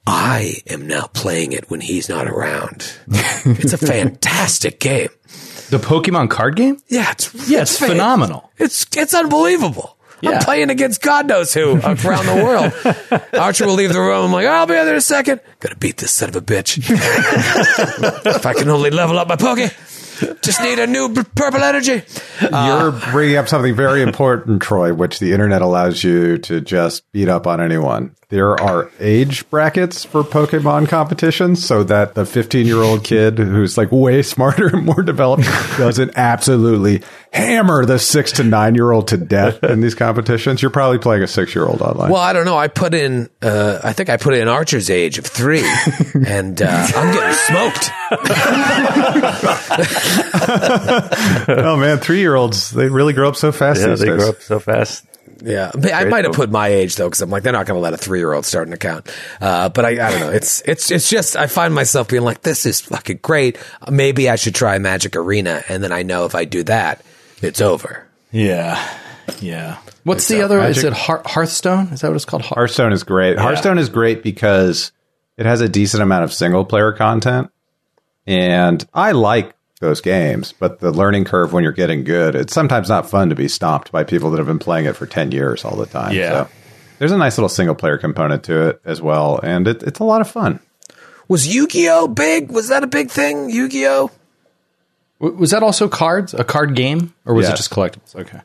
I 0.07 0.57
am 0.67 0.87
now 0.87 1.07
playing 1.07 1.53
it 1.53 1.71
when 1.71 1.81
he's 1.81 2.09
not 2.09 2.27
around. 2.29 2.93
it's 3.09 3.73
a 3.73 3.79
fantastic 3.79 4.79
game. 4.81 5.09
The 5.71 5.79
Pokemon 5.79 6.29
card 6.31 6.57
game? 6.57 6.77
Yeah, 6.89 7.11
it's 7.13 7.49
Yeah, 7.49 7.63
it's 7.63 7.79
fan- 7.79 7.89
phenomenal. 7.91 8.51
It's 8.59 8.87
it's 8.97 9.15
unbelievable. 9.15 9.97
I'm 10.23 10.41
playing 10.41 10.71
against 10.71 11.03
God 11.03 11.29
knows 11.29 11.53
who 11.53 11.73
around 11.83 12.25
the 12.27 12.41
world. 12.43 13.23
Archer 13.39 13.67
will 13.67 13.75
leave 13.75 13.93
the 13.93 14.01
room. 14.01 14.25
I'm 14.27 14.33
like, 14.33 14.47
I'll 14.47 14.65
be 14.67 14.73
there 14.73 14.89
in 14.89 14.97
a 14.97 15.01
second. 15.03 15.41
Gotta 15.61 15.77
beat 15.77 15.99
this 15.99 16.13
son 16.13 16.31
of 16.31 16.37
a 16.37 16.41
bitch. 16.41 16.79
if 18.27 18.47
I 18.47 18.55
can 18.55 18.71
only 18.71 18.89
level 18.91 19.19
up 19.19 19.29
my 19.29 19.37
Poke, 19.37 19.71
just 20.43 20.61
need 20.63 20.79
a 20.79 20.87
new 20.87 21.13
purple 21.13 21.63
energy. 21.63 22.03
You're 22.41 22.91
uh, 22.91 23.11
bringing 23.13 23.37
up 23.37 23.49
something 23.49 23.75
very 23.75 24.03
important, 24.03 24.63
Troy, 24.63 24.93
which 24.93 25.19
the 25.19 25.33
internet 25.33 25.63
allows 25.63 26.03
you 26.03 26.39
to 26.39 26.61
just 26.61 27.11
beat 27.13 27.29
up 27.29 27.47
on 27.47 27.61
anyone. 27.61 28.15
There 28.29 28.61
are 28.61 28.91
age 28.99 29.49
brackets 29.51 30.05
for 30.05 30.25
Pokemon 30.25 30.89
competitions 30.89 31.65
so 31.65 31.85
that 31.85 32.15
the 32.15 32.27
15 32.27 32.67
year 32.67 32.79
old 32.83 33.05
kid 33.05 33.39
who's 33.39 33.79
like 33.79 33.93
way 33.93 34.23
smarter 34.35 34.67
and 34.67 34.85
more 34.85 35.03
developed 35.03 35.45
doesn't 35.79 36.13
absolutely 36.17 37.03
hammer 37.35 37.85
the 37.85 37.99
six 37.99 38.33
to 38.33 38.45
nine 38.45 38.75
year 38.75 38.91
old 38.91 39.09
to 39.09 39.17
death 39.17 39.63
in 39.65 39.81
these 39.81 39.95
competitions. 39.95 40.63
You're 40.63 40.71
probably 40.71 40.99
playing 40.99 41.23
a 41.23 41.27
six 41.27 41.55
year 41.55 41.67
old 41.67 41.83
online. 41.83 42.11
Well, 42.11 42.23
I 42.23 42.33
don't 42.33 42.45
know. 42.45 42.57
I 42.57 42.69
put 42.69 42.95
in, 42.95 43.29
uh, 43.43 43.81
I 43.83 43.93
think 43.93 44.09
I 44.09 44.17
put 44.17 44.35
in 44.35 44.49
Archer's 44.49 44.89
age 44.89 45.19
of 45.19 45.27
three, 45.27 45.65
and 46.27 46.61
uh, 46.63 46.87
I'm 46.95 47.15
getting 47.15 47.35
smoked. 47.35 47.91
oh 51.49 51.77
man, 51.77 51.99
three 51.99 52.21
year 52.21 52.35
olds 52.35 52.71
they 52.71 52.89
really 52.89 53.13
grow 53.13 53.29
up 53.29 53.37
so 53.37 53.53
fast. 53.53 53.81
Yeah, 53.81 53.89
these 53.89 54.01
they 54.01 54.07
days. 54.07 54.17
grow 54.17 54.29
up 54.31 54.41
so 54.41 54.61
fast. 54.61 55.05
Yeah, 55.43 55.71
I 55.75 55.79
Great 55.79 56.09
might 56.09 56.25
have 56.25 56.35
put 56.35 56.51
my 56.51 56.69
age 56.69 56.97
though, 56.97 57.09
because 57.09 57.21
I'm 57.21 57.29
like 57.29 57.43
they're 57.43 57.53
not 57.53 57.67
going 57.67 57.77
to 57.77 57.83
let 57.83 57.93
a 57.93 57.99
three 57.99 58.19
year 58.19 58.33
old 58.33 58.47
start 58.47 58.69
an 58.69 58.73
account. 58.73 59.11
Uh, 59.41 59.69
but 59.69 59.85
I, 59.85 59.91
I 59.91 60.11
don't 60.11 60.21
know. 60.21 60.31
It's 60.31 60.63
it's 60.63 60.91
it's 60.91 61.11
just 61.11 61.37
I 61.37 61.49
find 61.49 61.75
myself 61.75 62.09
being 62.09 62.23
like, 62.23 62.43
this 62.43 62.65
is 62.65 62.81
fucking 62.81 63.19
great. 63.21 63.59
Maybe 63.91 64.31
I 64.31 64.37
should 64.37 64.55
try 64.55 64.79
Magic 64.79 65.17
Arena, 65.17 65.63
and 65.69 65.83
then 65.83 65.93
I 65.93 66.03
know 66.03 66.25
if 66.25 66.35
I 66.35 66.45
do 66.45 66.63
that, 66.65 67.03
it's 67.43 67.61
over. 67.61 68.07
Yeah. 68.33 68.83
Yeah. 69.41 69.79
What's 70.05 70.29
the 70.29 70.43
other? 70.43 70.61
Is 70.61 70.85
it 70.85 70.93
Hear- 70.93 71.23
Hearthstone? 71.25 71.89
Is 71.89 72.01
that 72.03 72.09
what 72.09 72.17
it's 72.17 72.25
called? 72.25 72.43
Hearth- 72.43 72.57
Hearthstone 72.57 72.93
is 72.93 73.03
great. 73.05 73.39
Hearthstone 73.39 73.79
is 73.79 73.89
great 73.89 74.23
because 74.23 74.93
it 75.37 75.47
has 75.47 75.61
a 75.61 75.69
decent 75.69 76.03
amount 76.03 76.25
of 76.25 76.33
single 76.33 76.65
player 76.65 76.93
content, 76.93 77.51
and 78.27 78.87
I 78.93 79.13
like 79.13 79.55
those 79.81 80.01
games. 80.01 80.53
But 80.59 80.81
the 80.81 80.91
learning 80.91 81.25
curve 81.25 81.53
when 81.53 81.63
you're 81.65 81.73
getting 81.73 82.05
good, 82.05 82.35
it's 82.35 82.53
sometimes 82.53 82.89
not 82.89 83.09
fun 83.09 83.31
to 83.31 83.35
be 83.35 83.49
stomped 83.49 83.91
by 83.93 84.05
people 84.05 84.31
that 84.31 84.39
have 84.39 84.47
been 84.47 84.59
playing 84.59 84.87
it 84.87 84.97
for 84.97 85.07
ten 85.07 85.33
years 85.33 85.65
all 85.65 85.77
the 85.77 85.87
time. 85.87 86.13
Yeah. 86.15 86.45
So 86.45 86.49
there's 86.99 87.13
a 87.13 87.17
nice 87.19 87.39
little 87.39 87.49
single 87.49 87.75
player 87.75 87.97
component 87.99 88.45
to 88.45 88.69
it 88.69 88.81
as 88.85 89.01
well, 89.01 89.41
and 89.43 89.67
it, 89.67 89.83
it's 89.83 90.01
a 90.01 90.05
lot 90.05 90.21
of 90.21 90.31
fun. 90.31 90.61
Was 91.29 91.47
Yu 91.53 91.67
Gi 91.67 91.89
Oh 91.89 92.09
big? 92.09 92.51
Was 92.51 92.69
that 92.69 92.85
a 92.85 92.87
big 92.87 93.11
thing? 93.11 93.49
Yu 93.49 93.69
Gi 93.71 93.87
Oh. 93.87 94.11
W- 95.25 95.39
was 95.41 95.51
that 95.51 95.63
also 95.63 95.89
cards? 95.89 96.35
A 96.35 96.45
card 96.45 96.75
game, 96.77 97.15
or 97.25 97.35
was 97.35 97.49
it 97.49 97.57
just 97.57 97.71
collectibles? 97.71 98.15
Okay. 98.15 98.41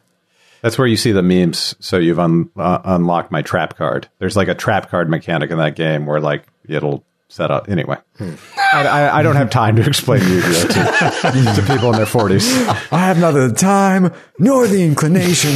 That's 0.62 0.78
where 0.78 0.88
you 0.88 0.98
see 0.98 1.12
the 1.14 1.24
memes. 1.24 1.76
So 1.80 1.98
you've 1.98 2.20
un- 2.20 2.50
uh, 2.58 2.80
unlocked 2.84 3.32
my 3.32 3.42
trap 3.42 3.78
card. 3.78 4.08
There's 4.20 4.36
like 4.36 4.48
a 4.50 4.56
trap 4.56 4.90
card 4.90 5.10
mechanic 5.10 5.52
in 5.52 5.58
that 5.58 5.76
game 5.76 6.06
where 6.06 6.20
like 6.20 6.44
it'll 6.68 7.04
set 7.30 7.50
up. 7.52 7.70
Anyway, 7.70 7.96
I, 8.20 8.86
I, 8.88 9.20
I 9.20 9.22
don't 9.24 9.36
have 9.38 9.50
time 9.52 9.76
to 9.78 9.86
explain 9.88 10.22
Yu-Gi-Oh 10.22 10.68
to, 10.68 11.62
to 11.62 11.68
people 11.72 11.92
in 11.92 11.96
their 11.98 12.06
40s. 12.08 12.68
I 12.92 12.98
have 13.06 13.20
neither 13.20 13.48
the 13.48 13.54
time 13.56 14.12
nor 14.40 14.68
the 14.68 14.84
inclination. 14.84 15.52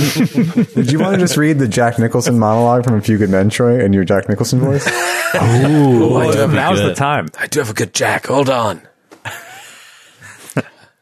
Did 0.75 0.91
you 0.91 0.99
want 0.99 1.15
to 1.15 1.19
just 1.19 1.35
read 1.35 1.57
the 1.59 1.67
Jack 1.67 1.97
Nicholson 1.99 2.37
monologue 2.39 2.85
from 2.85 2.93
A 2.95 3.01
Few 3.01 3.17
Good 3.17 3.31
Men, 3.31 3.49
Troy, 3.49 3.83
in 3.83 3.91
your 3.91 4.05
Jack 4.05 4.29
Nicholson 4.29 4.59
voice? 4.59 4.87
Ooh, 4.87 6.15
I 6.15 6.31
do 6.31 6.37
have 6.37 6.53
Now's 6.53 6.79
good. 6.79 6.91
the 6.91 6.95
time. 6.95 7.27
I 7.39 7.47
do 7.47 7.59
have 7.59 7.71
a 7.71 7.73
good 7.73 7.93
Jack. 7.93 8.27
Hold 8.27 8.49
on. 8.49 8.81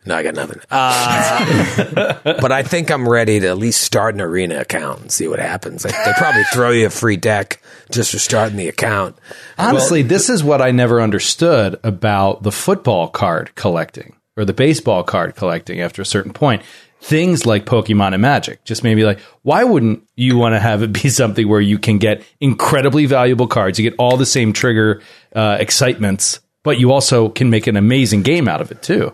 No, 0.05 0.15
I 0.15 0.23
got 0.23 0.33
nothing. 0.33 0.59
Uh, 0.71 2.15
but 2.23 2.51
I 2.51 2.63
think 2.63 2.89
I'm 2.89 3.07
ready 3.07 3.39
to 3.39 3.47
at 3.47 3.57
least 3.57 3.81
start 3.81 4.15
an 4.15 4.21
arena 4.21 4.59
account 4.59 5.01
and 5.01 5.11
see 5.11 5.27
what 5.27 5.39
happens. 5.39 5.85
Like, 5.85 5.93
they 5.93 6.13
probably 6.17 6.43
throw 6.45 6.71
you 6.71 6.87
a 6.87 6.89
free 6.89 7.17
deck 7.17 7.61
just 7.91 8.11
for 8.11 8.17
starting 8.19 8.57
the 8.57 8.67
account. 8.67 9.15
Honestly, 9.59 10.01
this 10.01 10.29
is 10.29 10.43
what 10.43 10.61
I 10.61 10.71
never 10.71 11.01
understood 11.01 11.79
about 11.83 12.41
the 12.41 12.51
football 12.51 13.09
card 13.09 13.53
collecting 13.53 14.15
or 14.35 14.43
the 14.43 14.53
baseball 14.53 15.03
card 15.03 15.35
collecting 15.35 15.81
after 15.81 16.01
a 16.01 16.05
certain 16.05 16.33
point. 16.33 16.63
Things 16.99 17.45
like 17.45 17.65
Pokemon 17.65 18.13
and 18.13 18.21
Magic 18.21 18.63
just 18.63 18.83
maybe 18.83 19.03
like, 19.03 19.19
why 19.43 19.63
wouldn't 19.63 20.03
you 20.15 20.37
want 20.37 20.53
to 20.53 20.59
have 20.59 20.81
it 20.81 20.93
be 20.93 21.09
something 21.09 21.47
where 21.47 21.61
you 21.61 21.77
can 21.77 21.99
get 21.99 22.23
incredibly 22.39 23.05
valuable 23.05 23.47
cards? 23.47 23.77
You 23.77 23.87
get 23.87 23.99
all 23.99 24.17
the 24.17 24.25
same 24.25 24.51
trigger 24.51 25.01
uh, 25.35 25.57
excitements, 25.59 26.39
but 26.63 26.79
you 26.79 26.91
also 26.91 27.29
can 27.29 27.51
make 27.51 27.67
an 27.67 27.77
amazing 27.77 28.23
game 28.23 28.47
out 28.47 28.61
of 28.61 28.71
it 28.71 28.81
too. 28.81 29.13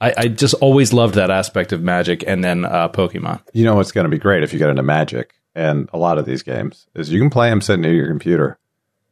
I, 0.00 0.14
I 0.16 0.28
just 0.28 0.54
always 0.54 0.92
loved 0.92 1.14
that 1.16 1.30
aspect 1.30 1.72
of 1.72 1.82
Magic 1.82 2.22
and 2.26 2.42
then 2.44 2.64
uh, 2.64 2.88
Pokemon. 2.88 3.40
You 3.52 3.64
know 3.64 3.74
what's 3.74 3.92
going 3.92 4.04
to 4.04 4.10
be 4.10 4.18
great 4.18 4.42
if 4.42 4.52
you 4.52 4.58
get 4.58 4.70
into 4.70 4.82
Magic 4.82 5.34
and 5.54 5.88
a 5.92 5.98
lot 5.98 6.18
of 6.18 6.24
these 6.26 6.42
games 6.42 6.86
is 6.94 7.10
you 7.10 7.18
can 7.20 7.30
play 7.30 7.50
them 7.50 7.60
sitting 7.60 7.82
near 7.82 7.92
your 7.92 8.06
computer, 8.06 8.58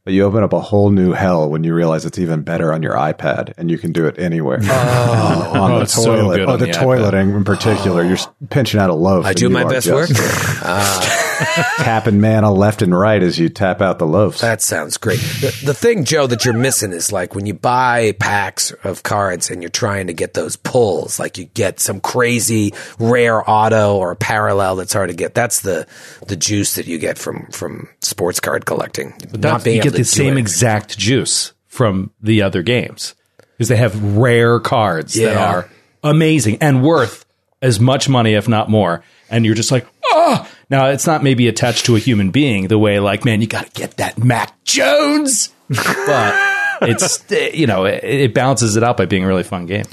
but 0.04 0.12
you 0.12 0.22
open 0.22 0.44
up 0.44 0.52
a 0.52 0.60
whole 0.60 0.90
new 0.90 1.10
hell 1.12 1.50
when 1.50 1.64
you 1.64 1.74
realize 1.74 2.04
it's 2.04 2.18
even 2.20 2.42
better 2.42 2.72
on 2.72 2.82
your 2.84 2.94
iPad 2.94 3.52
and 3.58 3.68
you 3.70 3.78
can 3.78 3.90
do 3.92 4.06
it 4.06 4.16
anywhere. 4.18 4.58
Oh, 4.68 5.62
on 5.62 5.72
Oh, 5.72 5.76
the 5.78 5.82
it's 5.82 5.94
so 5.94 6.04
toilet. 6.16 6.36
good 6.36 6.48
oh, 6.48 6.52
on 6.52 6.58
the, 6.60 6.66
the 6.66 6.72
toileting 6.72 7.36
in 7.36 7.44
particular. 7.44 8.04
You're 8.04 8.18
pinching 8.50 8.78
out 8.78 8.90
a 8.90 8.94
loaf. 8.94 9.24
I 9.24 9.32
do 9.32 9.48
my 9.48 9.64
best 9.64 9.86
just 9.86 9.94
work. 9.94 10.08
Tapping 11.78 12.20
mana 12.20 12.52
left 12.52 12.82
and 12.82 12.96
right 12.96 13.22
as 13.22 13.38
you 13.38 13.48
tap 13.48 13.80
out 13.80 13.98
the 13.98 14.06
loaves. 14.06 14.40
That 14.40 14.62
sounds 14.62 14.96
great. 14.96 15.18
The, 15.18 15.62
the 15.66 15.74
thing, 15.74 16.04
Joe, 16.04 16.26
that 16.26 16.44
you're 16.44 16.54
missing 16.54 16.92
is 16.92 17.12
like 17.12 17.34
when 17.34 17.46
you 17.46 17.54
buy 17.54 18.12
packs 18.12 18.72
of 18.84 19.02
cards 19.02 19.50
and 19.50 19.62
you're 19.62 19.68
trying 19.70 20.06
to 20.06 20.12
get 20.12 20.34
those 20.34 20.56
pulls, 20.56 21.18
like 21.18 21.38
you 21.38 21.44
get 21.44 21.80
some 21.80 22.00
crazy 22.00 22.72
rare 22.98 23.48
auto 23.48 23.96
or 23.96 24.12
a 24.12 24.16
parallel 24.16 24.76
that's 24.76 24.92
hard 24.92 25.10
to 25.10 25.16
get. 25.16 25.34
That's 25.34 25.60
the 25.60 25.86
the 26.26 26.36
juice 26.36 26.76
that 26.76 26.86
you 26.86 26.98
get 26.98 27.18
from 27.18 27.46
from 27.50 27.88
sports 28.00 28.40
card 28.40 28.66
collecting. 28.66 29.14
Not 29.32 29.64
being 29.64 29.76
you 29.76 29.82
get 29.82 29.90
to 29.90 29.96
the 29.96 29.98
do 29.98 30.04
same 30.04 30.36
it. 30.36 30.40
exact 30.40 30.98
juice 30.98 31.52
from 31.66 32.10
the 32.20 32.42
other 32.42 32.62
games 32.62 33.14
because 33.52 33.68
they 33.68 33.76
have 33.76 34.16
rare 34.16 34.60
cards 34.60 35.14
that 35.14 35.36
are 35.36 35.68
amazing 36.02 36.58
and 36.60 36.82
worth 36.82 37.24
as 37.62 37.80
much 37.80 38.08
money, 38.08 38.34
if 38.34 38.48
not 38.48 38.68
more. 38.70 39.02
And 39.28 39.44
you're 39.44 39.54
just 39.54 39.72
like, 39.72 39.86
oh, 40.04 40.48
now 40.70 40.86
it's 40.86 41.06
not 41.06 41.22
maybe 41.22 41.48
attached 41.48 41.86
to 41.86 41.96
a 41.96 41.98
human 41.98 42.30
being 42.30 42.68
the 42.68 42.78
way 42.78 42.98
like, 43.00 43.24
man, 43.24 43.40
you 43.40 43.46
got 43.46 43.66
to 43.66 43.70
get 43.72 43.96
that 43.98 44.18
Mac 44.18 44.62
Jones, 44.64 45.54
but 45.68 46.56
it's 46.82 47.24
you 47.30 47.66
know 47.66 47.84
it, 47.84 48.02
it 48.04 48.34
balances 48.34 48.76
it 48.76 48.82
out 48.82 48.96
by 48.96 49.06
being 49.06 49.24
a 49.24 49.28
really 49.28 49.42
fun 49.42 49.66
game. 49.66 49.86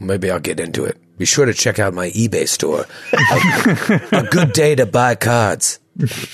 Maybe 0.00 0.30
I'll 0.30 0.38
get 0.38 0.60
into 0.60 0.84
it. 0.84 0.96
Be 1.18 1.24
sure 1.24 1.46
to 1.46 1.52
check 1.52 1.80
out 1.80 1.92
my 1.92 2.10
eBay 2.10 2.46
store. 2.46 2.86
a, 3.12 4.18
a 4.18 4.22
good 4.30 4.52
day 4.52 4.76
to 4.76 4.86
buy 4.86 5.16
cards. 5.16 5.80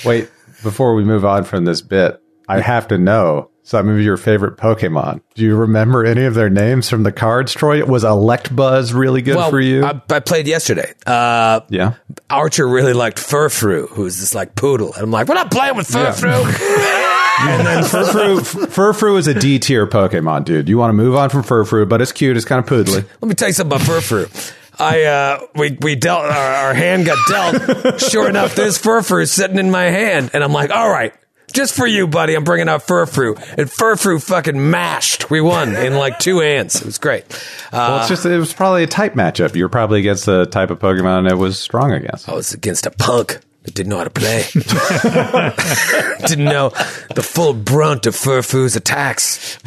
Wait, 0.04 0.30
before 0.62 0.94
we 0.94 1.04
move 1.04 1.24
on 1.24 1.44
from 1.44 1.64
this 1.64 1.80
bit, 1.80 2.20
I 2.46 2.60
have 2.60 2.88
to 2.88 2.98
know 2.98 3.50
some 3.64 3.88
of 3.88 4.00
your 4.00 4.16
favorite 4.16 4.56
Pokemon. 4.56 5.22
Do 5.34 5.42
you 5.42 5.56
remember 5.56 6.04
any 6.04 6.24
of 6.24 6.34
their 6.34 6.50
names 6.50 6.88
from 6.88 7.02
the 7.02 7.10
cards, 7.10 7.52
Troy? 7.52 7.84
Was 7.84 8.04
Electabuzz 8.04 8.94
really 8.94 9.22
good 9.22 9.36
well, 9.36 9.50
for 9.50 9.60
you? 9.60 9.84
I, 9.84 10.00
I 10.10 10.20
played 10.20 10.46
yesterday. 10.46 10.92
Uh, 11.06 11.60
yeah. 11.70 11.94
Archer 12.30 12.68
really 12.68 12.92
liked 12.92 13.18
Furfrou, 13.18 13.88
who's 13.88 14.20
this 14.20 14.34
like 14.34 14.54
poodle, 14.54 14.92
and 14.92 15.02
I'm 15.02 15.10
like, 15.10 15.26
we're 15.26 15.34
not 15.34 15.50
playing 15.50 15.76
with 15.76 15.88
Furfrou. 15.88 17.10
And 17.36 17.66
then 17.66 17.82
Furfrou, 17.82 18.38
Furfrou 18.66 19.18
is 19.18 19.26
a 19.26 19.34
D 19.34 19.58
tier 19.58 19.88
Pokemon, 19.88 20.44
dude. 20.44 20.68
You 20.68 20.78
want 20.78 20.90
to 20.90 20.94
move 20.94 21.16
on 21.16 21.30
from 21.30 21.42
Furfrou, 21.42 21.88
but 21.88 22.00
it's 22.00 22.12
cute. 22.12 22.36
It's 22.36 22.46
kind 22.46 22.60
of 22.60 22.70
poodly. 22.70 23.04
Let 23.20 23.28
me 23.28 23.34
tell 23.34 23.48
you 23.48 23.54
something 23.54 23.76
about 23.76 23.86
Furfrou. 23.86 24.54
I 24.78 25.02
uh, 25.02 25.40
we 25.56 25.76
we 25.80 25.96
dealt 25.96 26.24
our, 26.24 26.54
our 26.54 26.74
hand 26.74 27.06
got 27.06 27.18
dealt. 27.28 28.00
Sure 28.00 28.28
enough, 28.28 28.54
this 28.54 28.80
there's 28.80 28.82
Furfrou 28.82 29.28
sitting 29.28 29.58
in 29.58 29.70
my 29.70 29.84
hand, 29.84 30.30
and 30.32 30.44
I'm 30.44 30.52
like, 30.52 30.70
all 30.70 30.88
right. 30.88 31.12
Just 31.54 31.74
for 31.74 31.86
you, 31.86 32.06
buddy, 32.06 32.34
I'm 32.34 32.44
bringing 32.44 32.68
out 32.68 32.82
Furfrou. 32.86 33.36
And 33.56 33.68
Furfrou 33.70 34.22
fucking 34.22 34.70
mashed. 34.70 35.30
We 35.30 35.40
won 35.40 35.74
in 35.76 35.94
like 35.94 36.18
two 36.18 36.40
hands. 36.40 36.76
It 36.76 36.84
was 36.84 36.98
great. 36.98 37.24
Well, 37.72 37.94
Uh, 37.94 38.00
it's 38.00 38.08
just, 38.08 38.26
it 38.26 38.36
was 38.36 38.52
probably 38.52 38.82
a 38.82 38.86
type 38.88 39.14
matchup. 39.14 39.54
You 39.54 39.62
were 39.64 39.68
probably 39.68 40.00
against 40.00 40.26
the 40.26 40.46
type 40.46 40.70
of 40.70 40.80
Pokemon 40.80 41.30
it 41.30 41.36
was 41.36 41.58
strong 41.58 41.92
against. 41.92 42.28
I 42.28 42.34
was 42.34 42.52
against 42.52 42.86
a 42.86 42.90
punk 42.90 43.38
that 43.62 43.72
didn't 43.74 43.88
know 43.90 43.98
how 43.98 44.04
to 44.04 44.10
play. 44.10 44.42
didn't 46.28 46.44
know 46.44 46.70
the 47.14 47.22
full 47.24 47.54
brunt 47.54 48.06
of 48.06 48.14
Furfrou's 48.14 48.76
attacks. 48.76 49.58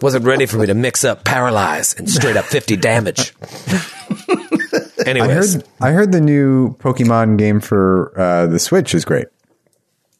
Wasn't 0.00 0.24
ready 0.24 0.46
for 0.46 0.56
me 0.58 0.66
to 0.66 0.74
mix 0.74 1.04
up 1.04 1.24
paralyze 1.24 1.94
and 1.94 2.08
straight 2.10 2.36
up 2.36 2.44
50 2.44 2.76
damage. 2.76 3.34
I 3.44 5.04
Anyways, 5.06 5.54
heard, 5.54 5.64
I 5.80 5.90
heard 5.90 6.12
the 6.12 6.20
new 6.20 6.74
Pokemon 6.76 7.38
game 7.38 7.60
for 7.60 8.12
uh, 8.18 8.46
the 8.46 8.58
Switch 8.58 8.94
is 8.94 9.04
great. 9.04 9.26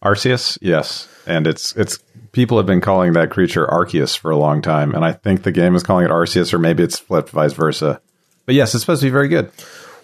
Arceus, 0.03 0.59
yes. 0.61 1.09
And 1.27 1.47
it's, 1.47 1.75
it's, 1.77 1.99
people 2.33 2.57
have 2.57 2.67
been 2.67 2.81
calling 2.81 3.13
that 3.13 3.31
creature 3.31 3.67
Arceus 3.67 4.17
for 4.19 4.31
a 4.31 4.37
long 4.37 4.61
time. 4.63 4.95
And 4.95 5.05
I 5.05 5.13
think 5.13 5.43
the 5.45 5.53
game 5.53 5.75
is 5.75 5.83
calling 5.83 6.05
it 6.05 6.11
Arceus, 6.11 6.53
or 6.53 6.59
maybe 6.59 6.83
it's 6.83 6.99
flipped 6.99 7.31
vice 7.31 7.53
versa. 7.53 8.01
But 8.47 8.55
yes, 8.57 8.75
it's 8.75 8.83
supposed 8.83 9.01
to 9.03 9.07
be 9.07 9.11
very 9.13 9.29
good. 9.29 9.51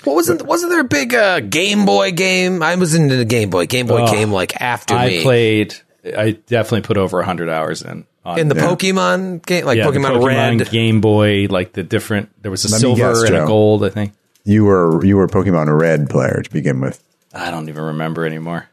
what 0.05 0.15
wasn't 0.15 0.43
wasn't 0.47 0.71
there 0.71 0.81
a 0.81 0.85
big 0.85 1.13
uh, 1.15 1.41
Game 1.41 1.85
Boy 1.85 2.13
game? 2.13 2.63
I 2.63 2.77
was 2.77 2.95
into 2.95 3.17
the 3.17 3.25
Game 3.25 3.51
Boy. 3.51 3.67
Game 3.67 3.89
Boy 3.89 4.03
Oh, 4.03 4.11
came 4.13 4.31
like 4.31 4.61
after 4.61 4.95
I 4.95 5.09
me. 5.09 5.23
played. 5.23 5.75
I 6.17 6.33
definitely 6.47 6.83
put 6.83 6.97
over 6.97 7.21
hundred 7.23 7.49
hours 7.49 7.83
in. 7.83 8.07
On 8.25 8.39
in 8.39 8.49
the 8.49 8.55
Yeah. 8.55 8.63
Pokemon 8.69 9.45
game, 9.45 9.65
like 9.65 9.79
yeah, 9.79 9.91
the 9.91 9.99
Pokemon, 9.99 10.25
Red. 10.25 10.71
Game 10.71 11.01
Boy, 11.01 11.47
like 11.51 11.73
the 11.73 11.83
different. 11.83 12.31
There 12.43 12.51
was 12.53 12.65
a 12.65 12.71
Let 12.71 12.81
silver 12.81 13.13
guess, 13.15 13.23
and 13.25 13.37
a 13.37 13.47
gold. 13.47 13.85
I 13.85 13.89
think. 13.89 14.13
You 14.45 14.65
were 14.67 15.05
you 15.05 15.17
were 15.17 15.25
a 15.25 15.29
Pokemon 15.29 15.77
Red 15.81 16.09
player 16.09 16.43
to 16.45 16.51
begin 16.51 16.81
with. 16.81 17.03
I 17.35 17.51
don't 17.51 17.69
even 17.69 17.83
remember 17.83 18.25
anymore. 18.25 18.68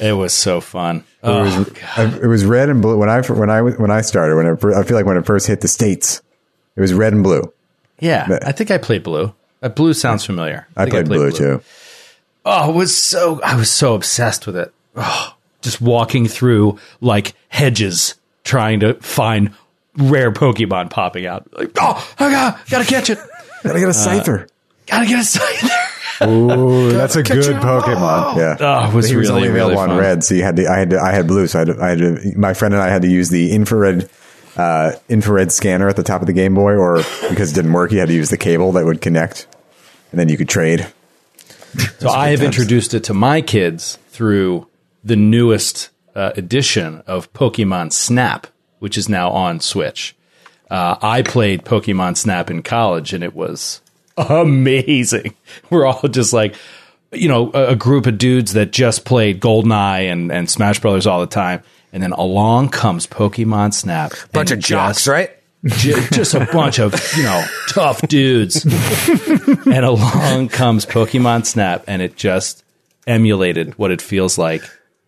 It 0.00 0.16
was 0.16 0.32
so 0.32 0.60
fun. 0.60 0.98
It 0.98 1.04
Oh, 1.22 1.42
was, 1.42 1.72
I- 1.96 2.18
it 2.22 2.26
was 2.26 2.44
red 2.44 2.68
and 2.68 2.80
blue 2.82 2.96
when 2.98 3.08
I 3.08 3.20
when 3.22 3.50
I 3.50 3.60
when 3.62 3.90
I 3.90 4.00
started. 4.00 4.36
When 4.36 4.46
it, 4.46 4.64
I 4.76 4.82
feel 4.84 4.96
like 4.96 5.06
when 5.06 5.16
it 5.16 5.26
first 5.26 5.46
hit 5.46 5.60
the 5.60 5.68
states, 5.68 6.22
it 6.76 6.80
was 6.80 6.92
red 6.94 7.12
and 7.12 7.22
blue. 7.22 7.52
yeah, 8.00 8.38
I 8.42 8.52
think 8.52 8.70
I 8.70 8.78
played 8.78 9.02
blue. 9.02 9.34
Uh, 9.62 9.68
blue 9.70 9.94
sounds 9.94 10.24
familiar. 10.24 10.66
I, 10.76 10.84
think 10.84 10.92
played, 10.92 11.06
blue, 11.06 11.30
too. 11.32 11.62
Oh, 12.44 12.70
it 12.70 12.74
was 12.76 12.96
so. 12.96 13.40
I 13.42 13.56
was 13.56 13.70
so 13.70 13.94
obsessed 13.94 14.46
with 14.46 14.56
it. 14.56 14.72
Oh, 14.94 15.34
just 15.62 15.80
walking 15.80 16.28
through 16.28 16.78
like 17.00 17.34
hedges, 17.48 18.14
trying 18.44 18.80
to 18.80 18.94
find 18.94 19.52
rare 19.96 20.30
Pokemon 20.30 20.90
popping 20.90 21.26
out. 21.26 21.48
Like, 21.56 21.70
oh, 21.80 22.14
I 22.18 22.30
got, 22.30 22.68
gotta 22.68 22.84
catch 22.84 23.10
it. 23.10 23.18
Gotta 23.64 23.80
get 23.80 23.88
a 23.88 23.92
Scyther. 23.92 24.48
Gotta 24.86 25.06
get 25.06 25.18
a 25.18 25.22
Scyther. 25.38 25.85
Ooh, 26.22 26.92
that's 26.92 27.16
a 27.16 27.22
good 27.22 27.56
Pokemon. 27.56 28.36
Yeah. 28.36 28.56
Oh, 28.58 28.88
it 28.88 28.94
was 28.94 29.08
he 29.08 29.16
was 29.16 29.28
really, 29.28 29.36
only 29.36 29.48
available 29.48 29.82
really 29.82 29.92
on 29.92 29.98
red, 29.98 30.24
so 30.24 30.34
you 30.34 30.42
had 30.42 30.56
to. 30.56 30.66
I 30.66 30.78
had 30.78 30.90
to. 30.90 31.00
I 31.00 31.12
had 31.12 31.26
blue, 31.26 31.46
so 31.46 31.58
I 31.58 31.60
had, 31.60 31.68
to, 31.68 31.82
I 31.82 31.88
had 31.90 31.98
to. 31.98 32.38
My 32.38 32.54
friend 32.54 32.74
and 32.74 32.82
I 32.82 32.88
had 32.88 33.02
to 33.02 33.08
use 33.08 33.28
the 33.28 33.52
infrared, 33.52 34.08
uh, 34.56 34.92
infrared 35.08 35.52
scanner 35.52 35.88
at 35.88 35.96
the 35.96 36.02
top 36.02 36.20
of 36.20 36.26
the 36.26 36.32
Game 36.32 36.54
Boy, 36.54 36.74
or 36.74 36.98
because 37.28 37.52
it 37.52 37.54
didn't 37.54 37.72
work, 37.72 37.92
you 37.92 37.98
had 37.98 38.08
to 38.08 38.14
use 38.14 38.30
the 38.30 38.38
cable 38.38 38.72
that 38.72 38.84
would 38.84 39.00
connect, 39.00 39.46
and 40.10 40.18
then 40.18 40.28
you 40.28 40.36
could 40.36 40.48
trade. 40.48 40.86
So 41.98 42.08
I 42.08 42.30
have 42.30 42.42
introduced 42.42 42.94
it 42.94 43.04
to 43.04 43.14
my 43.14 43.42
kids 43.42 43.98
through 44.08 44.66
the 45.04 45.16
newest 45.16 45.90
uh, 46.14 46.32
edition 46.36 47.02
of 47.06 47.30
Pokemon 47.34 47.92
Snap, 47.92 48.46
which 48.78 48.96
is 48.96 49.08
now 49.08 49.30
on 49.30 49.60
Switch. 49.60 50.16
Uh, 50.70 50.96
I 51.02 51.22
played 51.22 51.64
Pokemon 51.64 52.16
Snap 52.16 52.50
in 52.50 52.62
college, 52.62 53.12
and 53.12 53.22
it 53.22 53.34
was 53.34 53.82
amazing. 54.16 55.34
We're 55.70 55.86
all 55.86 56.08
just 56.08 56.32
like, 56.32 56.54
you 57.12 57.28
know, 57.28 57.50
a, 57.54 57.68
a 57.68 57.76
group 57.76 58.06
of 58.06 58.18
dudes 58.18 58.52
that 58.54 58.72
just 58.72 59.04
played 59.04 59.40
GoldenEye 59.40 60.10
and, 60.10 60.30
and 60.32 60.50
Smash 60.50 60.80
Brothers 60.80 61.06
all 61.06 61.20
the 61.20 61.26
time, 61.26 61.62
and 61.92 62.02
then 62.02 62.12
along 62.12 62.70
comes 62.70 63.06
Pokemon 63.06 63.72
Snap. 63.74 64.12
Bunch 64.32 64.50
of 64.50 64.58
jocks, 64.58 64.98
just- 64.98 65.06
right? 65.06 65.30
Ju- 65.64 66.00
just 66.12 66.34
a 66.34 66.46
bunch 66.52 66.78
of 66.78 66.94
you 67.16 67.24
know 67.24 67.44
tough 67.70 68.00
dudes 68.02 68.64
and 68.64 69.84
along 69.84 70.48
comes 70.48 70.86
pokemon 70.86 71.44
snap 71.44 71.82
and 71.88 72.02
it 72.02 72.14
just 72.14 72.62
emulated 73.08 73.76
what 73.76 73.90
it 73.90 74.00
feels 74.00 74.38
like 74.38 74.62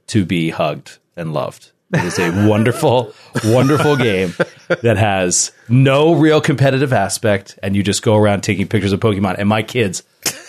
to 0.08 0.24
be 0.24 0.50
hugged 0.50 0.98
and 1.16 1.32
loved 1.32 1.70
it 1.92 2.04
is 2.04 2.18
a 2.18 2.48
wonderful 2.48 3.12
wonderful 3.44 3.96
game 3.96 4.34
that 4.82 4.96
has 4.96 5.52
no 5.68 6.14
real 6.14 6.40
competitive 6.40 6.92
aspect 6.92 7.58
and 7.62 7.76
you 7.76 7.82
just 7.82 8.02
go 8.02 8.16
around 8.16 8.42
taking 8.42 8.66
pictures 8.68 8.92
of 8.92 9.00
pokemon 9.00 9.36
and 9.38 9.48
my 9.48 9.62
kids 9.62 10.02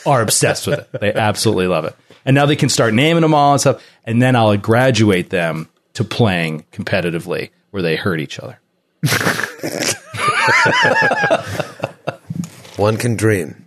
are 0.05 0.21
obsessed 0.21 0.67
with 0.67 0.79
it 0.79 0.99
they 0.99 1.13
absolutely 1.13 1.67
love 1.67 1.85
it 1.85 1.95
and 2.25 2.35
now 2.35 2.45
they 2.45 2.55
can 2.55 2.69
start 2.69 2.93
naming 2.93 3.21
them 3.21 3.33
all 3.33 3.53
and 3.53 3.61
stuff 3.61 3.83
and 4.05 4.21
then 4.21 4.35
i'll 4.35 4.55
graduate 4.57 5.29
them 5.29 5.69
to 5.93 6.03
playing 6.03 6.65
competitively 6.71 7.49
where 7.71 7.83
they 7.83 7.95
hurt 7.95 8.19
each 8.19 8.39
other 8.39 8.59
One 12.79 12.95
can 12.95 13.17
dream. 13.17 13.65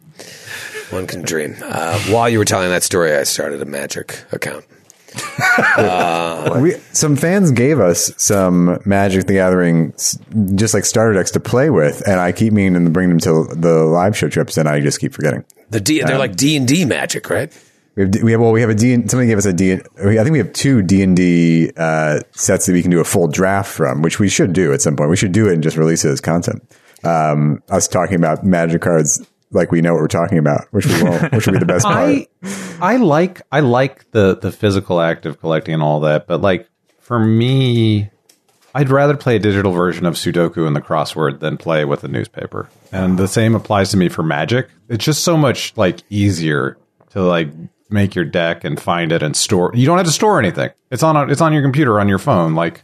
One 0.89 1.07
can 1.07 1.21
dream. 1.21 1.55
Uh, 1.63 2.01
while 2.05 2.31
you 2.31 2.39
were 2.39 2.47
telling 2.47 2.71
that 2.71 2.83
story, 2.83 3.15
I 3.15 3.25
started 3.25 3.61
a 3.61 3.67
magic 3.67 4.25
account. 4.33 4.65
We 6.61 6.75
some 6.93 7.17
fans 7.17 7.51
gave 7.51 7.81
us 7.81 8.13
some 8.17 8.81
Magic 8.85 9.27
the 9.27 9.35
Gathering, 9.35 9.93
just 10.55 10.75
like 10.75 10.85
starter 10.85 11.15
decks 11.15 11.31
to 11.33 11.41
play 11.41 11.71
with, 11.71 12.03
and 12.07 12.21
I 12.21 12.33
keep 12.33 12.53
meaning 12.53 12.85
to 12.85 12.91
bring 12.91 13.09
them 13.09 13.19
to 13.21 13.45
the 13.55 13.85
live 13.85 14.17
show 14.17 14.29
trips, 14.29 14.57
and 14.57 14.69
I 14.69 14.81
just 14.81 15.01
keep 15.01 15.15
forgetting. 15.15 15.45
The 15.71 15.81
D, 15.81 16.03
they're 16.03 16.19
like 16.19 16.37
D 16.37 16.57
and 16.57 16.69
D 16.69 16.85
magic, 16.85 17.31
right? 17.31 17.53
We 17.95 18.03
have, 18.05 18.23
we 18.23 18.33
have 18.33 18.41
well, 18.41 18.53
we 18.53 18.63
have 18.63 18.71
a 18.71 18.75
D. 18.75 18.95
Somebody 19.07 19.27
gave 19.27 19.39
us 19.39 19.45
a 19.45 19.53
D. 19.53 19.73
I 19.75 19.77
think 19.77 20.31
we 20.31 20.39
have 20.39 20.53
two 20.53 20.83
D 20.83 21.03
and 21.03 21.17
D 21.17 21.73
uh, 21.77 22.21
sets 22.33 22.67
that 22.67 22.73
we 22.73 22.83
can 22.83 22.91
do 22.91 23.01
a 23.01 23.05
full 23.05 23.29
draft 23.29 23.71
from, 23.71 24.03
which 24.03 24.19
we 24.19 24.29
should 24.29 24.53
do 24.53 24.73
at 24.73 24.81
some 24.81 24.97
point. 24.97 25.11
We 25.11 25.17
should 25.17 25.33
do 25.33 25.49
it 25.49 25.55
and 25.55 25.63
just 25.63 25.77
release 25.77 26.05
it 26.05 26.11
as 26.11 26.21
content. 26.21 26.63
Um, 27.05 27.63
us 27.69 27.89
talking 27.89 28.17
about 28.17 28.45
Magic 28.45 28.81
cards 28.81 29.27
like 29.53 29.71
we 29.71 29.81
know 29.81 29.93
what 29.93 30.01
we're 30.01 30.09
talking 30.09 30.39
about, 30.39 30.67
which 30.71 30.87
we 30.87 31.03
won't, 31.03 31.33
which 31.33 31.47
would 31.47 31.53
be 31.53 31.59
the 31.59 31.67
best 31.67 31.85
part. 31.87 31.97
I 31.97 32.27
I 32.81 32.97
like 32.97 33.43
I 33.53 33.61
like 33.61 34.11
the 34.11 34.37
the 34.37 34.51
physical 34.53 35.01
act 35.01 35.27
of 35.27 35.41
collecting 35.41 35.75
and 35.75 35.83
all 35.83 36.01
that, 36.01 36.27
but 36.27 36.41
like 36.41 36.69
for 37.01 37.19
me, 37.19 38.11
I'd 38.75 38.91
rather 38.91 39.17
play 39.17 39.37
a 39.37 39.39
digital 39.39 39.73
version 39.73 40.07
of 40.07 40.15
Sudoku 40.15 40.67
and 40.67 40.75
the 40.75 40.81
crossword 40.81 41.41
than 41.41 41.57
play 41.59 41.85
with 41.85 42.05
a 42.05 42.09
newspaper. 42.09 42.71
And 42.91 43.19
the 43.19 43.29
same 43.29 43.55
applies 43.55 43.91
to 43.91 43.97
me 43.97 44.09
for 44.09 44.23
Magic. 44.23 44.69
It's 44.89 45.05
just 45.05 45.23
so 45.25 45.37
much 45.37 45.77
like 45.77 46.01
easier 46.09 46.79
to 47.11 47.23
like 47.23 47.49
make 47.91 48.15
your 48.15 48.25
deck 48.25 48.65
and 48.65 48.81
find 48.81 49.13
it 49.13 49.23
and 49.23 49.37
store. 49.37 49.71
You 49.75 49.87
don't 49.87 49.99
have 49.99 50.07
to 50.07 50.13
store 50.13 50.39
anything. 50.39 50.71
It's 50.91 51.03
on 51.03 51.17
a, 51.17 51.27
it's 51.31 51.43
on 51.43 51.53
your 51.53 51.63
computer 51.63 52.01
on 52.01 52.09
your 52.09 52.19
phone. 52.19 52.55
Like 52.55 52.83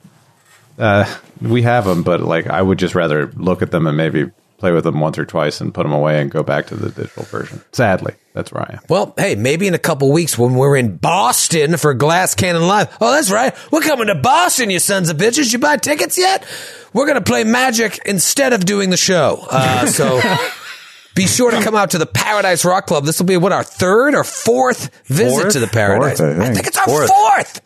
uh, 0.78 1.12
we 1.40 1.62
have 1.62 1.86
them, 1.86 2.02
but 2.02 2.20
like 2.20 2.46
I 2.46 2.60
would 2.60 2.78
just 2.78 2.94
rather 2.94 3.32
look 3.32 3.62
at 3.62 3.70
them 3.70 3.86
and 3.86 3.96
maybe 3.96 4.30
play 4.58 4.72
with 4.72 4.84
them 4.84 4.98
once 5.00 5.16
or 5.18 5.24
twice 5.24 5.60
and 5.60 5.72
put 5.72 5.84
them 5.84 5.92
away 5.92 6.20
and 6.20 6.30
go 6.30 6.42
back 6.42 6.66
to 6.66 6.76
the 6.76 6.90
digital 6.90 7.22
version. 7.24 7.62
Sadly, 7.72 8.14
that's 8.34 8.52
where 8.52 8.62
I 8.62 8.74
am. 8.74 8.80
Well, 8.88 9.14
hey, 9.16 9.34
maybe 9.36 9.66
in 9.68 9.74
a 9.74 9.78
couple 9.78 10.10
weeks 10.12 10.36
when 10.36 10.54
we're 10.54 10.76
in 10.76 10.96
Boston 10.96 11.76
for 11.76 11.94
Glass 11.94 12.34
Cannon 12.34 12.66
Live. 12.66 12.96
Oh, 13.00 13.12
that's 13.12 13.30
right. 13.30 13.54
We're 13.72 13.80
coming 13.82 14.08
to 14.08 14.16
Boston, 14.16 14.70
you 14.70 14.78
sons 14.80 15.10
of 15.10 15.16
bitches. 15.16 15.52
You 15.52 15.58
buy 15.58 15.76
tickets 15.76 16.18
yet? 16.18 16.44
We're 16.92 17.06
going 17.06 17.18
to 17.18 17.24
play 17.24 17.44
Magic 17.44 18.00
instead 18.04 18.52
of 18.52 18.64
doing 18.64 18.90
the 18.90 18.96
show. 18.96 19.46
Uh, 19.50 19.86
so 19.86 20.20
be 21.14 21.26
sure 21.26 21.50
to 21.50 21.62
come 21.62 21.74
out 21.74 21.90
to 21.90 21.98
the 21.98 22.06
Paradise 22.06 22.64
Rock 22.64 22.86
Club. 22.86 23.04
This 23.04 23.18
will 23.20 23.26
be 23.26 23.36
what 23.36 23.52
our 23.52 23.62
third 23.64 24.14
or 24.14 24.24
fourth 24.24 24.90
visit 25.06 25.40
Fourth? 25.42 25.52
to 25.52 25.60
the 25.60 25.66
Paradise. 25.68 26.18
Fourth, 26.18 26.40
I 26.40 26.52
think. 26.52 26.66
it's 26.66 26.78
our 26.78 26.86
fourth. 27.06 27.60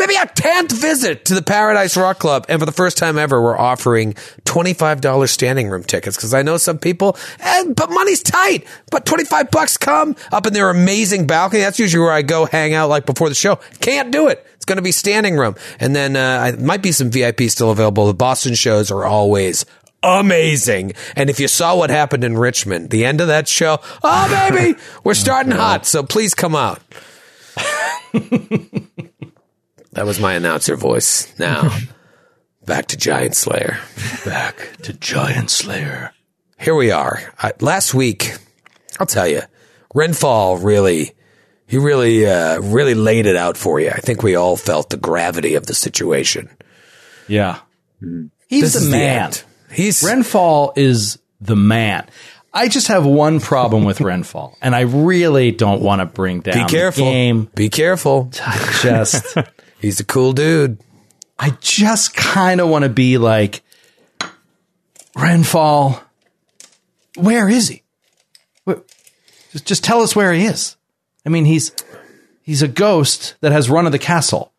Maybe 0.00 0.16
our 0.16 0.24
10th 0.24 0.72
visit 0.72 1.26
to 1.26 1.34
the 1.34 1.42
Paradise 1.42 1.94
Rock 1.94 2.18
Club. 2.18 2.46
And 2.48 2.58
for 2.58 2.64
the 2.64 2.72
first 2.72 2.96
time 2.96 3.18
ever, 3.18 3.38
we're 3.38 3.58
offering 3.58 4.14
$25 4.46 5.28
standing 5.28 5.68
room 5.68 5.82
tickets 5.82 6.16
because 6.16 6.32
I 6.32 6.40
know 6.40 6.56
some 6.56 6.78
people, 6.78 7.18
eh, 7.38 7.64
but 7.76 7.90
money's 7.90 8.22
tight. 8.22 8.66
But 8.90 9.04
25 9.04 9.50
bucks 9.50 9.76
come 9.76 10.16
up 10.32 10.46
in 10.46 10.54
their 10.54 10.70
amazing 10.70 11.26
balcony. 11.26 11.60
That's 11.60 11.78
usually 11.78 12.02
where 12.02 12.14
I 12.14 12.22
go 12.22 12.46
hang 12.46 12.72
out 12.72 12.88
like 12.88 13.04
before 13.04 13.28
the 13.28 13.34
show. 13.34 13.56
Can't 13.80 14.10
do 14.10 14.28
it. 14.28 14.42
It's 14.54 14.64
going 14.64 14.76
to 14.78 14.82
be 14.82 14.90
standing 14.90 15.36
room. 15.36 15.54
And 15.78 15.94
then 15.94 16.16
uh, 16.16 16.40
I 16.44 16.52
might 16.52 16.80
be 16.80 16.92
some 16.92 17.10
VIP 17.10 17.42
still 17.42 17.70
available. 17.70 18.06
The 18.06 18.14
Boston 18.14 18.54
shows 18.54 18.90
are 18.90 19.04
always 19.04 19.66
amazing. 20.02 20.94
And 21.14 21.28
if 21.28 21.38
you 21.38 21.46
saw 21.46 21.76
what 21.76 21.90
happened 21.90 22.24
in 22.24 22.38
Richmond, 22.38 22.88
the 22.88 23.04
end 23.04 23.20
of 23.20 23.26
that 23.26 23.48
show, 23.48 23.80
oh, 24.02 24.50
baby, 24.50 24.80
we're 25.04 25.12
starting 25.12 25.52
hot. 25.56 25.84
So 25.84 26.02
please 26.02 26.32
come 26.32 26.56
out. 26.56 26.80
That 30.00 30.06
was 30.06 30.18
my 30.18 30.32
announcer 30.32 30.76
voice. 30.76 31.30
Now, 31.38 31.76
back 32.64 32.86
to 32.86 32.96
Giant 32.96 33.36
Slayer. 33.36 33.76
back 34.24 34.56
to 34.84 34.94
giant 34.94 35.50
slayer 35.50 36.14
Here 36.58 36.74
we 36.74 36.90
are. 36.90 37.20
I, 37.38 37.52
last 37.60 37.92
week, 37.92 38.32
I'll 38.98 39.04
tell 39.04 39.28
you, 39.28 39.42
Renfall 39.94 40.64
really, 40.64 41.12
he 41.66 41.76
really, 41.76 42.26
uh, 42.26 42.62
really 42.62 42.94
laid 42.94 43.26
it 43.26 43.36
out 43.36 43.58
for 43.58 43.78
you. 43.78 43.90
I 43.90 43.98
think 43.98 44.22
we 44.22 44.36
all 44.36 44.56
felt 44.56 44.88
the 44.88 44.96
gravity 44.96 45.54
of 45.54 45.66
the 45.66 45.74
situation. 45.74 46.48
Yeah. 47.28 47.58
He's 48.48 48.72
the 48.72 48.80
the 48.80 48.90
man. 48.90 49.24
end. 49.24 49.42
He's 49.70 50.02
Renfall 50.02 50.72
is 50.78 51.18
the 51.42 51.56
man. 51.56 52.08
I 52.54 52.68
just 52.68 52.86
have 52.86 53.04
one 53.04 53.38
problem 53.38 53.84
with 53.84 53.98
Renfall, 53.98 54.54
and 54.62 54.74
I 54.74 54.80
really 54.80 55.50
don't 55.50 55.82
want 55.82 56.00
to 56.00 56.06
bring 56.06 56.40
down 56.40 56.66
be 56.66 56.72
careful. 56.72 57.04
the 57.04 57.10
game. 57.10 57.50
Be 57.54 57.68
careful. 57.68 58.30
I 58.42 58.78
just, 58.82 59.36
He's 59.80 60.00
a 60.00 60.04
cool 60.04 60.32
dude. 60.32 60.78
I 61.38 61.50
just 61.60 62.14
kind 62.14 62.60
of 62.60 62.68
want 62.68 62.84
to 62.84 62.90
be 62.90 63.18
like 63.18 63.62
Renfall. 65.16 66.00
Where 67.16 67.48
is 67.48 67.68
he? 67.68 67.82
Just, 69.52 69.66
just 69.66 69.84
tell 69.84 70.02
us 70.02 70.14
where 70.14 70.32
he 70.32 70.44
is. 70.44 70.76
I 71.26 71.28
mean, 71.28 71.44
he's 71.44 71.72
he's 72.42 72.62
a 72.62 72.68
ghost 72.68 73.34
that 73.40 73.52
has 73.52 73.68
run 73.68 73.86
of 73.86 73.92
the 73.92 73.98
castle. 73.98 74.52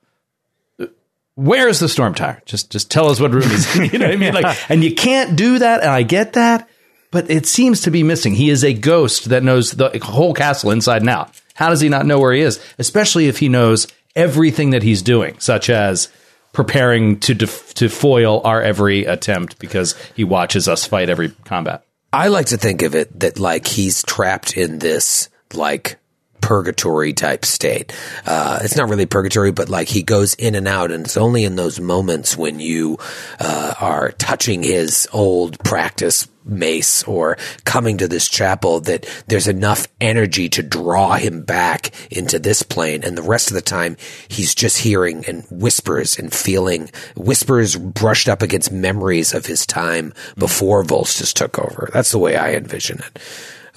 Where's 1.36 1.80
the 1.80 1.88
storm 1.88 2.14
tower? 2.14 2.42
Just 2.46 2.72
just 2.72 2.92
tell 2.92 3.10
us 3.10 3.20
what 3.20 3.32
room 3.32 3.50
he's 3.50 3.76
in. 3.76 3.86
You 3.92 4.00
know 4.00 4.08
what 4.08 4.16
I 4.16 4.18
mean? 4.18 4.34
Like, 4.34 4.58
and 4.70 4.84
you 4.84 4.94
can't 4.94 5.36
do 5.36 5.60
that, 5.60 5.82
and 5.82 5.90
I 5.90 6.04
get 6.04 6.34
that, 6.34 6.70
but 7.10 7.30
it 7.30 7.46
seems 7.46 7.82
to 7.82 7.92
be 7.92 8.04
missing. 8.04 8.34
He 8.36 8.50
is 8.50 8.64
a 8.64 8.74
ghost 8.74 9.30
that 9.30 9.44
knows 9.44 9.72
the 9.72 9.98
whole 10.04 10.34
castle 10.34 10.72
inside 10.72 11.02
and 11.02 11.10
out. 11.10 11.32
How 11.54 11.70
does 11.70 11.82
he 11.82 11.90
not 11.90 12.06
know 12.06 12.20
where 12.20 12.34
he 12.34 12.42
is? 12.42 12.60
Especially 12.78 13.28
if 13.28 13.40
he 13.40 13.50
knows 13.50 13.88
everything 14.16 14.72
that 14.72 14.84
he's 14.84 15.02
doing, 15.02 15.40
such 15.40 15.70
as 15.70 16.10
preparing 16.54 17.20
to 17.22 17.34
def- 17.34 17.74
to 17.76 17.90
foil 17.90 18.42
our 18.44 18.62
every 18.62 19.06
attempt 19.06 19.60
because 19.60 19.96
he 20.16 20.24
watches 20.24 20.68
us 20.68 20.86
fight 20.86 21.10
every 21.10 21.30
combat. 21.46 21.84
I 22.14 22.28
like 22.28 22.48
to 22.48 22.58
think 22.58 22.82
of 22.82 22.94
it 22.94 23.20
that 23.22 23.40
like 23.40 23.68
he's 23.68 24.04
trapped 24.04 24.58
in 24.58 24.80
this 24.80 25.30
like 25.54 25.98
purgatory 26.42 27.14
type 27.14 27.46
state. 27.46 27.94
Uh, 28.26 28.60
it's 28.64 28.76
not 28.76 28.90
really 28.90 29.06
purgatory, 29.06 29.52
but 29.52 29.70
like 29.70 29.88
he 29.88 30.04
goes 30.04 30.34
in 30.34 30.56
and 30.56 30.68
out, 30.68 30.92
and 30.92 31.06
it's 31.06 31.16
only 31.18 31.46
in 31.46 31.56
those 31.56 31.80
moments 31.80 32.36
when 32.36 32.60
you 32.60 32.98
uh, 33.40 33.76
are 33.80 34.12
touching 34.14 34.64
his 34.64 35.08
old 35.14 35.58
practice 35.64 36.28
mace 36.44 37.04
or 37.04 37.38
coming 37.66 37.98
to 37.98 38.08
this 38.08 38.28
chapel 38.28 38.80
that 38.82 39.06
there's 39.28 39.48
enough 39.48 39.88
energy 40.00 40.50
to 40.50 40.64
draw 40.64 41.16
him 41.16 41.42
back 41.44 41.92
into 42.12 42.40
this 42.40 42.64
plane 42.64 43.04
and 43.04 43.18
the 43.18 43.22
rest 43.22 43.50
of 43.50 43.56
the 43.56 43.62
time 43.62 43.98
he's 44.28 44.56
just 44.56 44.80
hearing 44.80 45.24
and 45.26 45.46
whispers 45.52 46.18
and 46.18 46.34
feeling 46.34 46.90
whispers 47.16 47.76
brushed 47.76 48.28
up 48.28 48.42
against 48.42 48.72
memories 48.72 49.34
of 49.34 49.46
his 49.46 49.66
time 49.66 50.14
before 50.38 50.84
Volstis 50.84 51.34
took 51.34 51.60
over 51.60 51.90
that's 51.94 52.12
the 52.12 52.20
way 52.20 52.36
I 52.36 52.54
envision 52.54 53.00
it 53.00 53.20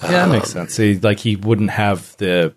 Yeah, 0.01 0.25
that 0.25 0.29
makes 0.29 0.51
sense. 0.51 0.75
He, 0.75 0.97
like 0.99 1.19
he 1.19 1.35
wouldn't 1.35 1.71
have 1.71 2.15
the 2.17 2.53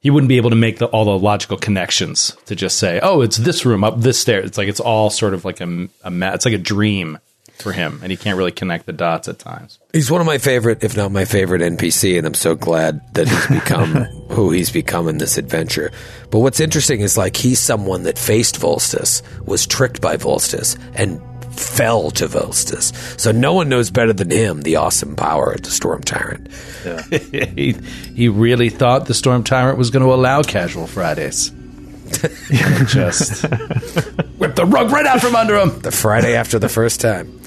he 0.00 0.10
wouldn't 0.10 0.28
be 0.28 0.36
able 0.36 0.50
to 0.50 0.56
make 0.56 0.78
the, 0.78 0.86
all 0.86 1.04
the 1.04 1.16
logical 1.16 1.56
connections 1.56 2.36
to 2.46 2.56
just 2.56 2.78
say, 2.78 2.98
"Oh, 3.02 3.22
it's 3.22 3.36
this 3.36 3.64
room 3.64 3.84
up 3.84 4.00
this 4.00 4.18
stair." 4.18 4.40
It's 4.40 4.58
like 4.58 4.68
it's 4.68 4.80
all 4.80 5.10
sort 5.10 5.32
of 5.32 5.44
like 5.44 5.60
a, 5.60 5.88
a 6.02 6.34
it's 6.34 6.44
like 6.44 6.54
a 6.54 6.58
dream 6.58 7.18
for 7.58 7.72
him, 7.72 8.00
and 8.02 8.10
he 8.10 8.16
can't 8.16 8.36
really 8.36 8.52
connect 8.52 8.86
the 8.86 8.92
dots 8.92 9.28
at 9.28 9.38
times. 9.38 9.78
He's 9.92 10.10
one 10.10 10.20
of 10.20 10.26
my 10.26 10.38
favorite, 10.38 10.82
if 10.82 10.96
not 10.96 11.12
my 11.12 11.24
favorite 11.24 11.62
NPC, 11.62 12.18
and 12.18 12.26
I'm 12.26 12.34
so 12.34 12.54
glad 12.54 13.00
that 13.14 13.28
he's 13.28 13.46
become 13.46 13.94
who 14.30 14.50
he's 14.50 14.70
become 14.70 15.08
in 15.08 15.18
this 15.18 15.38
adventure. 15.38 15.90
But 16.30 16.40
what's 16.40 16.60
interesting 16.60 17.00
is 17.00 17.16
like 17.16 17.36
he's 17.36 17.60
someone 17.60 18.02
that 18.04 18.18
faced 18.18 18.60
Volstis, 18.60 19.22
was 19.46 19.66
tricked 19.66 20.00
by 20.00 20.16
Volstis, 20.16 20.78
and 20.94 21.20
fell 21.54 22.10
to 22.12 22.26
Volstis. 22.26 23.20
So 23.20 23.30
no 23.30 23.52
one 23.52 23.68
knows 23.68 23.90
better 23.90 24.12
than 24.12 24.30
him 24.30 24.62
the 24.62 24.76
awesome 24.76 25.16
power 25.16 25.52
of 25.52 25.62
the 25.62 25.70
Storm 25.70 26.02
Tyrant. 26.02 26.48
he, 27.54 27.72
he 28.14 28.28
really 28.28 28.70
thought 28.70 29.06
the 29.06 29.14
Storm 29.14 29.44
Tyrant 29.44 29.78
was 29.78 29.90
going 29.90 30.04
to 30.04 30.12
allow 30.12 30.42
casual 30.42 30.86
Fridays. 30.86 31.52
Just 32.86 33.42
whip 34.38 34.54
the 34.54 34.66
rug 34.66 34.90
right 34.90 35.06
out 35.06 35.20
from 35.20 35.36
under 35.36 35.56
him. 35.56 35.80
The 35.80 35.90
Friday 35.90 36.36
after 36.36 36.58
the 36.58 36.68
first 36.68 37.00
time. 37.00 37.40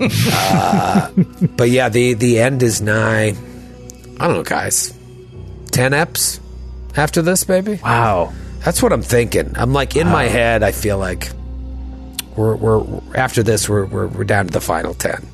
Uh, 0.00 1.10
but 1.56 1.70
yeah, 1.70 1.88
the 1.88 2.14
the 2.14 2.40
end 2.40 2.62
is 2.62 2.80
nigh. 2.80 3.34
I 4.18 4.26
don't 4.26 4.34
know, 4.34 4.42
guys. 4.42 4.92
Ten 5.70 5.92
eps 5.92 6.40
after 6.96 7.22
this, 7.22 7.44
baby. 7.44 7.80
Wow. 7.82 8.32
That's 8.64 8.82
what 8.82 8.92
I'm 8.92 9.02
thinking. 9.02 9.52
I'm 9.56 9.72
like 9.72 9.96
in 9.96 10.06
my 10.06 10.24
head. 10.24 10.62
I 10.62 10.72
feel 10.72 10.98
like 10.98 11.30
we're 12.36 12.56
we're 12.56 12.84
after 13.14 13.42
this. 13.42 13.68
We're 13.68 13.84
we're, 13.84 14.06
we're 14.06 14.24
down 14.24 14.46
to 14.46 14.52
the 14.52 14.60
final 14.60 14.94
ten. 14.94 15.26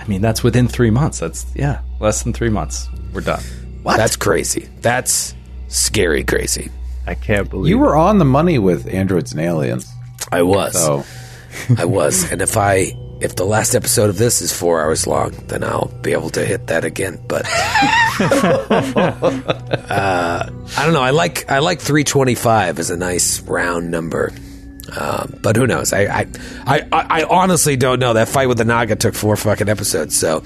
I 0.00 0.06
mean, 0.06 0.20
that's 0.20 0.42
within 0.42 0.68
three 0.68 0.90
months. 0.90 1.20
That's 1.20 1.46
yeah, 1.54 1.80
less 2.00 2.22
than 2.22 2.32
three 2.32 2.50
months. 2.50 2.88
We're 3.12 3.20
done. 3.20 3.42
What? 3.82 3.96
That's 3.96 4.16
crazy. 4.16 4.68
That's 4.80 5.34
scary 5.68 6.24
crazy. 6.24 6.70
I 7.06 7.14
can't 7.14 7.48
believe 7.48 7.70
You 7.70 7.76
it. 7.76 7.80
were 7.80 7.96
on 7.96 8.18
the 8.18 8.24
money 8.24 8.58
with 8.58 8.86
androids 8.88 9.32
and 9.32 9.40
aliens. 9.40 9.90
I 10.32 10.42
was. 10.42 10.74
So 10.74 11.04
I 11.78 11.84
was. 11.84 12.30
And 12.32 12.42
if 12.42 12.56
I 12.56 12.92
if 13.20 13.34
the 13.36 13.44
last 13.46 13.74
episode 13.74 14.10
of 14.10 14.18
this 14.18 14.42
is 14.42 14.52
four 14.52 14.80
hours 14.82 15.06
long, 15.06 15.30
then 15.46 15.64
I'll 15.64 15.88
be 16.02 16.12
able 16.12 16.30
to 16.30 16.44
hit 16.44 16.66
that 16.66 16.84
again. 16.84 17.18
But 17.26 17.46
uh, 19.90 20.50
I 20.76 20.84
don't 20.84 20.92
know. 20.92 21.02
I 21.02 21.10
like 21.10 21.50
I 21.50 21.60
like 21.60 21.80
three 21.80 22.04
twenty 22.04 22.34
five 22.34 22.78
as 22.78 22.90
a 22.90 22.96
nice 22.96 23.40
round 23.42 23.90
number. 23.90 24.32
Um, 24.94 25.34
but 25.42 25.56
who 25.56 25.66
knows? 25.66 25.92
I, 25.92 26.02
I 26.04 26.26
I 26.66 26.88
I 26.92 27.24
honestly 27.24 27.76
don't 27.76 27.98
know. 27.98 28.12
That 28.12 28.28
fight 28.28 28.46
with 28.48 28.58
the 28.58 28.64
Naga 28.64 28.94
took 28.96 29.14
four 29.14 29.36
fucking 29.36 29.68
episodes. 29.68 30.16
So 30.16 30.40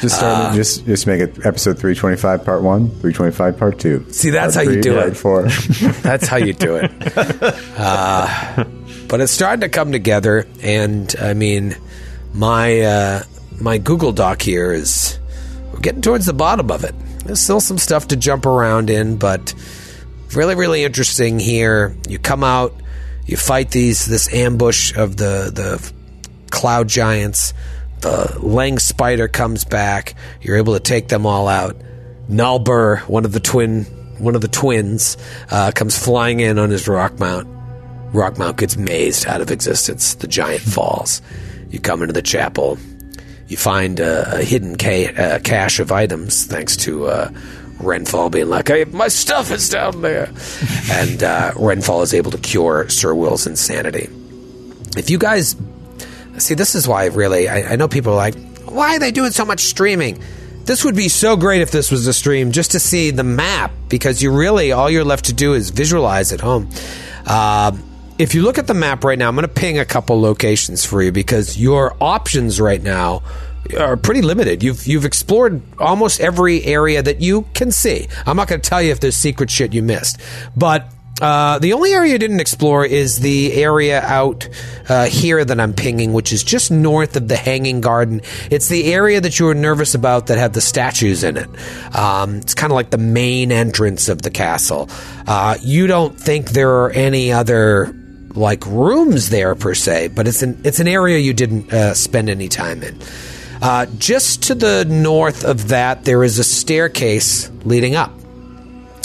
Just 0.00 0.16
start. 0.16 0.54
just 0.54 0.86
just 0.86 1.06
make 1.06 1.20
it 1.20 1.44
episode 1.44 1.78
three 1.78 1.94
twenty 1.94 2.16
five 2.16 2.44
part 2.44 2.62
one, 2.62 2.90
three 3.00 3.12
twenty 3.12 3.32
five 3.32 3.58
part 3.58 3.78
two. 3.80 4.06
See, 4.12 4.30
that's 4.30 4.54
Part 4.54 4.66
how 4.66 4.72
you 4.72 4.80
do 4.82 4.98
it. 5.00 5.16
Four. 5.16 5.42
That's 6.02 6.26
how 6.28 6.36
you 6.36 6.52
do 6.52 6.76
it. 6.76 6.90
Uh, 7.76 8.64
but 9.08 9.20
it's 9.20 9.32
starting 9.32 9.60
to 9.62 9.68
come 9.68 9.90
together, 9.92 10.46
and 10.62 11.14
I 11.20 11.34
mean, 11.34 11.74
my 12.34 12.80
uh, 12.80 13.22
my 13.60 13.78
Google 13.78 14.12
Doc 14.12 14.42
here 14.42 14.72
is 14.72 15.18
we're 15.72 15.80
getting 15.80 16.02
towards 16.02 16.26
the 16.26 16.32
bottom 16.32 16.70
of 16.70 16.84
it. 16.84 16.94
There's 17.24 17.40
still 17.40 17.60
some 17.60 17.78
stuff 17.78 18.08
to 18.08 18.16
jump 18.16 18.46
around 18.46 18.88
in, 18.90 19.16
but 19.16 19.54
really, 20.34 20.54
really 20.54 20.84
interesting 20.84 21.38
here. 21.40 21.96
You 22.08 22.18
come 22.18 22.44
out, 22.44 22.74
you 23.30 23.36
fight 23.36 23.70
these 23.70 24.06
this 24.06 24.32
ambush 24.34 24.96
of 24.96 25.16
the 25.16 25.52
the 25.54 25.92
cloud 26.50 26.88
giants. 26.88 27.54
The 28.00 28.24
Leng 28.38 28.80
spider 28.80 29.28
comes 29.28 29.62
back. 29.62 30.16
You're 30.42 30.56
able 30.56 30.74
to 30.74 30.80
take 30.80 31.06
them 31.06 31.26
all 31.26 31.46
out. 31.46 31.76
Nalbur, 32.28 32.98
one 33.08 33.24
of 33.24 33.30
the 33.30 33.38
twin, 33.38 33.84
one 34.18 34.34
of 34.34 34.40
the 34.40 34.48
twins, 34.48 35.16
uh, 35.48 35.70
comes 35.72 35.96
flying 35.96 36.40
in 36.40 36.58
on 36.58 36.70
his 36.70 36.88
rock 36.88 37.20
mount. 37.20 37.46
Rock 38.12 38.36
mount 38.36 38.56
gets 38.56 38.76
mazed 38.76 39.28
out 39.28 39.40
of 39.40 39.52
existence. 39.52 40.14
The 40.14 40.26
giant 40.26 40.62
falls. 40.62 41.22
You 41.68 41.78
come 41.78 42.02
into 42.02 42.12
the 42.12 42.22
chapel. 42.22 42.78
You 43.46 43.56
find 43.56 44.00
uh, 44.00 44.24
a 44.26 44.42
hidden 44.42 44.76
ca- 44.76 45.14
uh, 45.14 45.38
cache 45.38 45.78
of 45.78 45.92
items, 45.92 46.46
thanks 46.46 46.76
to 46.78 47.06
uh, 47.06 47.30
Renfall 47.80 48.30
being 48.30 48.48
like, 48.48 48.68
"Hey, 48.68 48.84
my 48.84 49.08
stuff 49.08 49.50
is 49.50 49.68
down 49.68 50.02
there," 50.02 50.26
and 50.90 51.22
uh, 51.22 51.52
Renfall 51.52 52.02
is 52.02 52.14
able 52.14 52.30
to 52.30 52.38
cure 52.38 52.88
Sir 52.88 53.14
Will's 53.14 53.46
insanity. 53.46 54.08
If 54.96 55.10
you 55.10 55.18
guys 55.18 55.56
see, 56.38 56.54
this 56.54 56.74
is 56.74 56.86
why 56.88 57.06
really 57.06 57.48
I, 57.48 57.72
I 57.72 57.76
know 57.76 57.88
people 57.88 58.12
are 58.12 58.16
like, 58.16 58.36
why 58.64 58.96
are 58.96 58.98
they 58.98 59.10
doing 59.10 59.32
so 59.32 59.44
much 59.44 59.60
streaming? 59.60 60.20
This 60.64 60.84
would 60.84 60.94
be 60.94 61.08
so 61.08 61.36
great 61.36 61.62
if 61.62 61.70
this 61.70 61.90
was 61.90 62.06
a 62.06 62.12
stream 62.12 62.52
just 62.52 62.72
to 62.72 62.80
see 62.80 63.10
the 63.10 63.24
map 63.24 63.72
because 63.88 64.22
you 64.22 64.32
really 64.32 64.72
all 64.72 64.90
you're 64.90 65.04
left 65.04 65.26
to 65.26 65.32
do 65.32 65.54
is 65.54 65.70
visualize 65.70 66.32
at 66.32 66.40
home. 66.40 66.70
Um, 67.26 67.82
if 68.18 68.34
you 68.34 68.42
look 68.42 68.58
at 68.58 68.66
the 68.66 68.74
map 68.74 69.02
right 69.02 69.18
now, 69.18 69.28
I'm 69.28 69.34
going 69.34 69.46
to 69.46 69.52
ping 69.52 69.78
a 69.78 69.84
couple 69.84 70.20
locations 70.20 70.84
for 70.84 71.02
you 71.02 71.10
because 71.10 71.58
your 71.58 71.96
options 72.00 72.60
right 72.60 72.82
now 72.82 73.22
are 73.76 73.96
pretty 73.96 74.22
limited. 74.22 74.62
You've 74.62 74.86
you've 74.86 75.04
explored 75.04 75.62
almost 75.78 76.20
every 76.20 76.64
area 76.64 77.02
that 77.02 77.20
you 77.20 77.46
can 77.54 77.70
see. 77.70 78.08
I'm 78.26 78.36
not 78.36 78.48
going 78.48 78.60
to 78.60 78.68
tell 78.68 78.82
you 78.82 78.92
if 78.92 79.00
there's 79.00 79.16
secret 79.16 79.50
shit 79.50 79.72
you 79.72 79.82
missed, 79.82 80.20
but 80.56 80.90
uh, 81.20 81.58
the 81.58 81.74
only 81.74 81.92
area 81.92 82.12
you 82.12 82.18
didn't 82.18 82.40
explore 82.40 82.84
is 82.84 83.20
the 83.20 83.52
area 83.52 84.00
out 84.00 84.48
uh, 84.88 85.04
here 85.06 85.44
that 85.44 85.60
I'm 85.60 85.74
pinging, 85.74 86.12
which 86.12 86.32
is 86.32 86.42
just 86.42 86.70
north 86.70 87.16
of 87.16 87.28
the 87.28 87.36
Hanging 87.36 87.80
Garden. 87.80 88.22
It's 88.50 88.68
the 88.68 88.92
area 88.92 89.20
that 89.20 89.38
you 89.38 89.46
were 89.46 89.54
nervous 89.54 89.94
about 89.94 90.28
that 90.28 90.38
had 90.38 90.54
the 90.54 90.60
statues 90.60 91.22
in 91.22 91.36
it. 91.36 91.48
Um, 91.94 92.36
it's 92.36 92.54
kind 92.54 92.72
of 92.72 92.74
like 92.74 92.90
the 92.90 92.98
main 92.98 93.52
entrance 93.52 94.08
of 94.08 94.22
the 94.22 94.30
castle. 94.30 94.88
Uh, 95.26 95.58
you 95.60 95.86
don't 95.86 96.18
think 96.18 96.50
there 96.50 96.70
are 96.84 96.90
any 96.90 97.32
other 97.32 97.94
like 98.34 98.64
rooms 98.66 99.28
there 99.28 99.54
per 99.54 99.74
se, 99.74 100.08
but 100.08 100.26
it's 100.26 100.42
an 100.42 100.60
it's 100.64 100.80
an 100.80 100.88
area 100.88 101.18
you 101.18 101.34
didn't 101.34 101.72
uh, 101.72 101.94
spend 101.94 102.30
any 102.30 102.48
time 102.48 102.82
in. 102.82 102.98
Uh, 103.62 103.86
just 103.98 104.44
to 104.44 104.54
the 104.54 104.84
north 104.86 105.44
of 105.44 105.68
that, 105.68 106.04
there 106.04 106.24
is 106.24 106.38
a 106.38 106.44
staircase 106.44 107.50
leading 107.64 107.94
up 107.94 108.12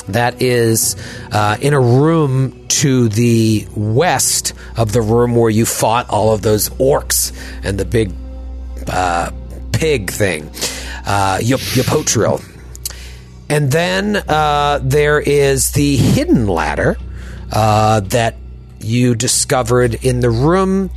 that 0.08 0.42
is 0.42 0.96
uh, 1.32 1.58
in 1.62 1.74
a 1.74 1.80
room 1.80 2.68
to 2.68 3.10
the 3.10 3.68
west 3.76 4.54
of 4.78 4.92
the 4.92 5.02
room 5.02 5.36
where 5.36 5.50
you 5.50 5.66
fought 5.66 6.10
all 6.10 6.34
of 6.34 6.42
those 6.42 6.70
orcs 6.70 7.34
and 7.64 7.80
the 7.80 7.86
big 7.86 8.14
uh, 8.88 9.32
pig 9.72 10.10
thing, 10.10 10.50
uh, 11.06 11.40
Yop- 11.42 11.60
Yopotril. 11.60 12.44
And 13.50 13.72
then 13.72 14.16
uh, 14.16 14.80
there 14.82 15.20
is 15.20 15.72
the 15.72 15.98
hidden 15.98 16.48
ladder 16.48 16.98
uh, 17.52 18.00
that 18.02 18.36
you 18.80 19.16
discovered 19.16 19.96
in 20.06 20.20
the 20.20 20.30
room 20.30 20.92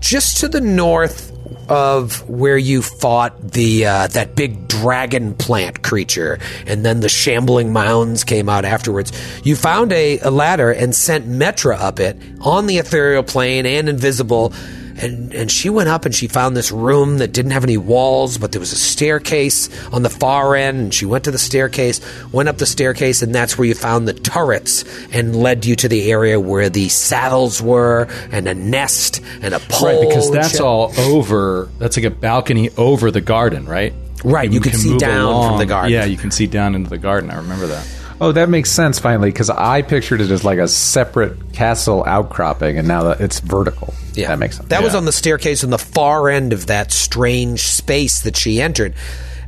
just 0.00 0.38
to 0.38 0.48
the 0.48 0.60
north 0.60 1.27
of 1.68 2.28
where 2.28 2.58
you 2.58 2.82
fought 2.82 3.40
the 3.40 3.86
uh, 3.86 4.06
that 4.08 4.34
big 4.34 4.68
dragon 4.68 5.34
plant 5.34 5.82
creature, 5.82 6.38
and 6.66 6.84
then 6.84 7.00
the 7.00 7.08
shambling 7.08 7.72
mounds 7.72 8.24
came 8.24 8.48
out 8.48 8.64
afterwards. 8.64 9.12
You 9.44 9.56
found 9.56 9.92
a, 9.92 10.18
a 10.20 10.30
ladder 10.30 10.70
and 10.70 10.94
sent 10.94 11.26
Metra 11.28 11.78
up 11.78 12.00
it 12.00 12.16
on 12.40 12.66
the 12.66 12.78
ethereal 12.78 13.22
plane 13.22 13.66
and 13.66 13.88
invisible. 13.88 14.52
And, 15.00 15.32
and 15.32 15.50
she 15.50 15.70
went 15.70 15.88
up 15.88 16.04
and 16.04 16.14
she 16.14 16.26
found 16.26 16.56
this 16.56 16.72
room 16.72 17.18
that 17.18 17.32
didn't 17.32 17.52
have 17.52 17.64
any 17.64 17.76
walls, 17.76 18.36
but 18.36 18.52
there 18.52 18.60
was 18.60 18.72
a 18.72 18.76
staircase 18.76 19.68
on 19.92 20.02
the 20.02 20.10
far 20.10 20.56
end. 20.56 20.78
And 20.78 20.94
she 20.94 21.06
went 21.06 21.24
to 21.24 21.30
the 21.30 21.38
staircase, 21.38 22.00
went 22.32 22.48
up 22.48 22.58
the 22.58 22.66
staircase, 22.66 23.22
and 23.22 23.34
that's 23.34 23.56
where 23.56 23.66
you 23.66 23.74
found 23.74 24.08
the 24.08 24.12
turrets 24.12 24.84
and 25.12 25.36
led 25.36 25.64
you 25.64 25.76
to 25.76 25.88
the 25.88 26.10
area 26.10 26.40
where 26.40 26.68
the 26.68 26.88
saddles 26.88 27.62
were 27.62 28.08
and 28.32 28.48
a 28.48 28.54
nest 28.54 29.22
and 29.40 29.54
a 29.54 29.60
pole. 29.60 30.00
Right, 30.00 30.08
because 30.08 30.30
that's 30.30 30.60
all 30.60 30.92
over. 30.98 31.68
That's 31.78 31.96
like 31.96 32.06
a 32.06 32.10
balcony 32.10 32.70
over 32.76 33.10
the 33.10 33.20
garden, 33.20 33.66
right? 33.66 33.92
Right, 34.24 34.50
you 34.50 34.60
can 34.60 34.72
see 34.72 34.90
move 34.90 34.98
down 34.98 35.48
from 35.48 35.58
the 35.58 35.66
garden. 35.66 35.92
Yeah, 35.92 36.04
you 36.04 36.16
can 36.16 36.32
see 36.32 36.48
down 36.48 36.74
into 36.74 36.90
the 36.90 36.98
garden. 36.98 37.30
I 37.30 37.36
remember 37.36 37.68
that. 37.68 37.86
Oh, 38.20 38.32
that 38.32 38.48
makes 38.48 38.70
sense 38.72 38.98
finally 38.98 39.30
because 39.30 39.48
I 39.48 39.82
pictured 39.82 40.20
it 40.20 40.32
as 40.32 40.42
like 40.42 40.58
a 40.58 40.66
separate 40.66 41.52
castle 41.52 42.04
outcropping, 42.04 42.78
and 42.78 42.88
now 42.88 43.04
that 43.04 43.20
it's 43.20 43.38
vertical. 43.38 43.94
Yeah, 44.18 44.28
that 44.28 44.38
makes 44.38 44.56
sense. 44.56 44.68
That 44.70 44.82
was 44.82 44.96
on 44.96 45.04
the 45.04 45.12
staircase 45.12 45.62
on 45.62 45.70
the 45.70 45.78
far 45.78 46.28
end 46.28 46.52
of 46.52 46.66
that 46.66 46.90
strange 46.90 47.60
space 47.60 48.22
that 48.22 48.36
she 48.36 48.60
entered. 48.60 48.94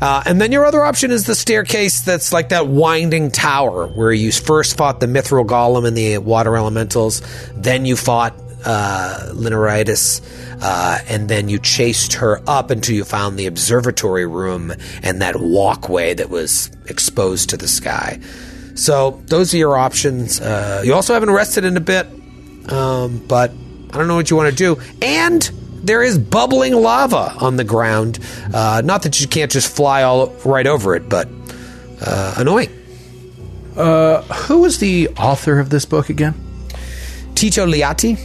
Uh, 0.01 0.23
and 0.25 0.41
then 0.41 0.53
your 0.53 0.65
other 0.65 0.85
option 0.85 1.11
is 1.11 1.27
the 1.27 1.35
staircase 1.35 2.03
that's 2.03 2.33
like 2.33 2.51
that 2.51 2.69
winding 2.69 3.33
tower 3.33 3.89
where 3.89 4.13
you 4.13 4.31
first 4.31 4.77
fought 4.77 5.01
the 5.01 5.07
mithril 5.07 5.45
golem 5.45 5.87
and 5.87 5.97
the 5.97 6.19
water 6.19 6.57
elementals. 6.57 7.21
Then 7.55 7.85
you 7.85 7.97
fought 7.97 8.35
uh, 8.65 9.31
Linaritis. 9.33 10.23
Uh, 10.63 10.99
and 11.09 11.29
then 11.29 11.49
you 11.49 11.59
chased 11.59 12.15
her 12.15 12.41
up 12.47 12.71
until 12.71 12.95
you 12.95 13.03
found 13.03 13.39
the 13.39 13.47
observatory 13.47 14.27
room 14.27 14.73
and 15.03 15.21
that 15.23 15.35
walkway 15.41 16.15
that 16.15 16.31
was 16.31 16.71
exposed 16.87 17.51
to 17.51 17.57
the 17.57 17.67
sky. 17.67 18.21
So 18.75 19.21
those 19.27 19.53
are 19.53 19.57
your 19.57 19.77
options. 19.77 20.41
Uh, 20.41 20.83
you 20.85 20.95
also 20.95 21.15
haven't 21.15 21.31
rested 21.31 21.65
in 21.65 21.77
a 21.77 21.81
bit, 21.81 22.07
um, 22.71 23.25
but 23.27 23.53
I 23.93 23.99
don't 23.99 24.09
know 24.09 24.17
what 24.17 24.31
you 24.31 24.37
want 24.37 24.51
to 24.51 24.57
do. 24.57 24.81
And 25.03 25.43
there 25.83 26.03
is 26.03 26.19
bubbling 26.19 26.75
lava 26.75 27.35
on 27.41 27.57
the 27.57 27.65
ground. 27.65 28.19
Uh, 28.53 28.83
not 28.85 29.03
that 29.03 29.21
you 29.21 29.27
can't 29.27 29.51
just 29.51 29.75
fly 29.75 30.03
all 30.03 30.29
right 30.45 30.67
over 30.67 30.95
it, 30.95 31.09
but 31.09 31.29
uh, 32.01 32.35
annoying. 32.37 32.71
Who 33.75 34.61
was 34.61 34.79
the 34.79 35.09
author 35.17 35.59
of 35.59 35.71
this 35.71 35.85
book 35.85 36.11
again? 36.11 36.35
Tito 37.35 37.67
Leati. 37.67 38.19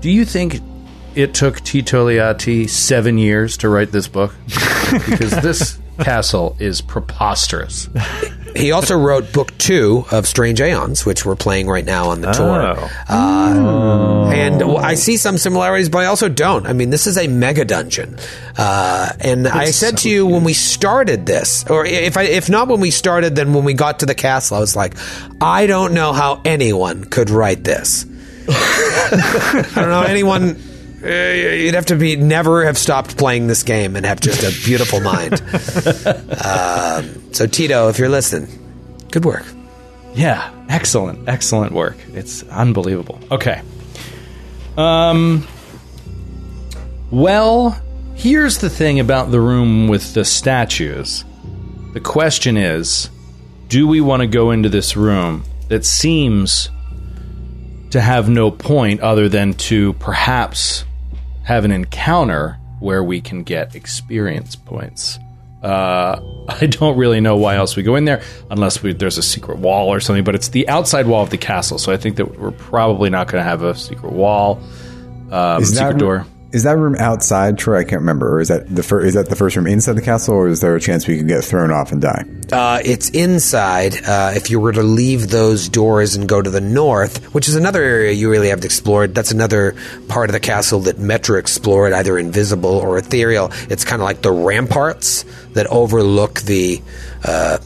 Do 0.00 0.10
you 0.10 0.24
think 0.26 0.60
it 1.14 1.32
took 1.32 1.60
Tito 1.60 2.08
Leati 2.08 2.68
seven 2.68 3.16
years 3.16 3.56
to 3.58 3.68
write 3.68 3.92
this 3.92 4.08
book? 4.08 4.34
because 5.08 5.30
this 5.40 5.78
castle 5.98 6.56
is 6.58 6.80
preposterous. 6.80 7.88
He 8.56 8.72
also 8.72 8.96
wrote 8.96 9.32
book 9.32 9.56
two 9.58 10.04
of 10.10 10.26
Strange 10.26 10.60
Aeons, 10.60 11.04
which 11.04 11.24
we're 11.24 11.36
playing 11.36 11.66
right 11.66 11.84
now 11.84 12.10
on 12.10 12.20
the 12.20 12.32
tour. 12.32 12.76
Oh. 13.08 13.12
Uh, 13.12 14.30
And 14.34 14.62
I 14.62 14.94
see 14.94 15.16
some 15.16 15.38
similarities, 15.38 15.88
but 15.88 15.98
I 15.98 16.06
also 16.06 16.28
don't. 16.28 16.66
I 16.66 16.72
mean, 16.72 16.90
this 16.90 17.06
is 17.06 17.16
a 17.18 17.26
mega 17.28 17.64
dungeon. 17.64 18.16
Uh, 18.56 19.10
and 19.20 19.46
I 19.48 19.66
said 19.66 19.98
to 19.98 20.10
you 20.10 20.26
when 20.26 20.44
we 20.44 20.52
started 20.52 21.26
this, 21.26 21.64
or 21.68 21.84
if 21.86 22.16
I, 22.16 22.24
if 22.24 22.48
not 22.48 22.68
when 22.68 22.80
we 22.80 22.90
started, 22.90 23.34
then 23.36 23.54
when 23.54 23.64
we 23.64 23.74
got 23.74 24.00
to 24.00 24.06
the 24.06 24.14
castle, 24.14 24.56
I 24.56 24.60
was 24.60 24.76
like, 24.76 24.94
I 25.40 25.66
don't 25.66 25.94
know 25.94 26.12
how 26.12 26.40
anyone 26.44 27.04
could 27.04 27.30
write 27.30 27.64
this. 27.64 28.06
I 28.48 29.72
don't 29.74 29.88
know 29.88 30.02
anyone. 30.02 30.60
Uh, 31.04 31.08
You'd 31.08 31.74
have 31.74 31.86
to 31.86 31.96
be 31.96 32.16
never 32.16 32.64
have 32.64 32.78
stopped 32.78 33.16
playing 33.16 33.46
this 33.46 33.62
game 33.62 33.96
and 33.96 34.06
have 34.06 34.20
just 34.20 34.42
a 34.42 34.64
beautiful 34.64 35.00
mind. 35.00 35.34
um, 36.44 37.32
so 37.32 37.46
Tito, 37.46 37.88
if 37.88 37.98
you're 37.98 38.08
listening, 38.08 38.48
good 39.10 39.24
work. 39.24 39.44
Yeah, 40.14 40.50
excellent, 40.68 41.28
excellent 41.28 41.72
work. 41.72 41.96
It's 42.12 42.42
unbelievable. 42.44 43.20
Okay. 43.30 43.62
Um 44.76 45.46
well, 47.10 47.80
here's 48.16 48.58
the 48.58 48.70
thing 48.70 48.98
about 48.98 49.30
the 49.30 49.40
room 49.40 49.88
with 49.88 50.14
the 50.14 50.24
statues. 50.24 51.24
The 51.92 52.00
question 52.00 52.56
is, 52.56 53.08
do 53.68 53.86
we 53.86 54.00
want 54.00 54.22
to 54.22 54.26
go 54.26 54.50
into 54.50 54.68
this 54.68 54.96
room 54.96 55.44
that 55.68 55.84
seems 55.84 56.70
to 57.90 58.00
have 58.00 58.28
no 58.28 58.50
point 58.50 59.00
other 59.00 59.28
than 59.28 59.54
to 59.54 59.92
perhaps 59.94 60.84
have 61.44 61.64
an 61.64 61.70
encounter 61.70 62.58
where 62.80 63.02
we 63.02 63.20
can 63.20 63.42
get 63.42 63.74
experience 63.74 64.56
points? 64.56 65.18
Uh, 65.62 66.20
I 66.48 66.66
don't 66.66 66.96
really 66.96 67.20
know 67.20 67.36
why 67.36 67.56
else 67.56 67.76
we 67.76 67.82
go 67.82 67.96
in 67.96 68.04
there 68.04 68.22
unless 68.50 68.82
we, 68.82 68.92
there's 68.92 69.18
a 69.18 69.22
secret 69.22 69.58
wall 69.58 69.88
or 69.88 70.00
something. 70.00 70.24
But 70.24 70.34
it's 70.34 70.48
the 70.48 70.68
outside 70.68 71.06
wall 71.06 71.22
of 71.22 71.30
the 71.30 71.38
castle, 71.38 71.78
so 71.78 71.92
I 71.92 71.96
think 71.96 72.16
that 72.16 72.38
we're 72.38 72.50
probably 72.50 73.10
not 73.10 73.28
going 73.28 73.42
to 73.42 73.48
have 73.48 73.62
a 73.62 73.74
secret 73.74 74.12
wall, 74.12 74.60
um, 75.30 75.62
Is 75.62 75.74
that 75.74 75.88
secret 75.88 75.98
door. 75.98 76.26
Is 76.54 76.62
that 76.62 76.78
room 76.78 76.94
outside, 76.96 77.58
Troy? 77.58 77.80
I 77.80 77.84
can't 77.84 78.00
remember. 78.00 78.36
Or 78.36 78.40
is 78.40 78.48
that 78.48 78.72
the 78.72 78.82
fir- 78.82 79.04
is 79.04 79.14
that 79.14 79.28
the 79.28 79.36
first 79.36 79.56
room 79.56 79.66
inside 79.66 79.94
the 79.94 80.02
castle, 80.02 80.34
or 80.34 80.48
is 80.48 80.60
there 80.60 80.76
a 80.76 80.80
chance 80.80 81.06
we 81.06 81.18
could 81.18 81.26
get 81.26 81.42
thrown 81.42 81.70
off 81.70 81.90
and 81.90 82.00
die? 82.00 82.24
Uh, 82.52 82.80
it's 82.84 83.10
inside. 83.10 83.96
Uh, 84.06 84.32
if 84.36 84.50
you 84.50 84.60
were 84.60 84.72
to 84.72 84.82
leave 84.82 85.30
those 85.30 85.68
doors 85.68 86.14
and 86.14 86.28
go 86.28 86.40
to 86.40 86.50
the 86.50 86.60
north, 86.60 87.34
which 87.34 87.48
is 87.48 87.56
another 87.56 87.82
area 87.82 88.12
you 88.12 88.30
really 88.30 88.48
haven't 88.50 88.64
explored, 88.64 89.14
that's 89.14 89.32
another 89.32 89.74
part 90.08 90.30
of 90.30 90.32
the 90.32 90.40
castle 90.40 90.80
that 90.80 90.96
Metra 90.96 91.40
explored, 91.40 91.92
either 91.92 92.16
invisible 92.16 92.76
or 92.76 92.98
ethereal. 92.98 93.50
It's 93.68 93.84
kind 93.84 94.00
of 94.00 94.06
like 94.06 94.22
the 94.22 94.32
ramparts 94.32 95.24
that 95.54 95.66
overlook 95.66 96.40
the 96.42 96.80
uh, 97.24 97.58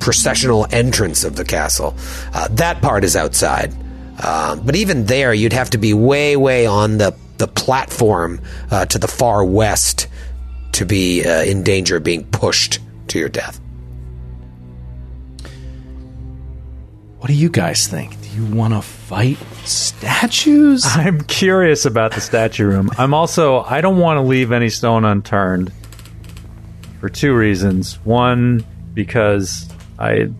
processional 0.00 0.66
entrance 0.72 1.22
of 1.22 1.36
the 1.36 1.44
castle. 1.44 1.94
Uh, 2.34 2.48
that 2.52 2.82
part 2.82 3.04
is 3.04 3.14
outside. 3.14 3.72
Um, 4.22 4.60
but 4.66 4.76
even 4.76 5.06
there, 5.06 5.32
you'd 5.32 5.52
have 5.52 5.70
to 5.70 5.78
be 5.78 5.94
way, 5.94 6.36
way 6.36 6.66
on 6.66 6.98
the, 6.98 7.14
the 7.40 7.48
platform 7.48 8.40
uh, 8.70 8.84
to 8.84 8.98
the 8.98 9.08
far 9.08 9.44
west 9.44 10.06
to 10.72 10.84
be 10.84 11.24
uh, 11.24 11.42
in 11.42 11.64
danger 11.64 11.96
of 11.96 12.04
being 12.04 12.24
pushed 12.26 12.78
to 13.08 13.18
your 13.18 13.30
death. 13.30 13.58
What 17.18 17.26
do 17.26 17.34
you 17.34 17.48
guys 17.48 17.86
think? 17.86 18.20
Do 18.22 18.28
you 18.28 18.46
want 18.54 18.74
to 18.74 18.82
fight 18.82 19.38
statues? 19.64 20.84
I'm 20.88 21.22
curious 21.22 21.84
about 21.86 22.12
the 22.12 22.20
statue 22.20 22.66
room. 22.66 22.90
I'm 22.98 23.14
also 23.14 23.60
I 23.60 23.80
don't 23.80 23.98
want 23.98 24.18
to 24.18 24.22
leave 24.22 24.52
any 24.52 24.68
stone 24.68 25.04
unturned 25.04 25.72
for 27.00 27.08
two 27.08 27.34
reasons. 27.34 27.94
One, 28.04 28.64
because 28.92 29.68
I 29.98 30.30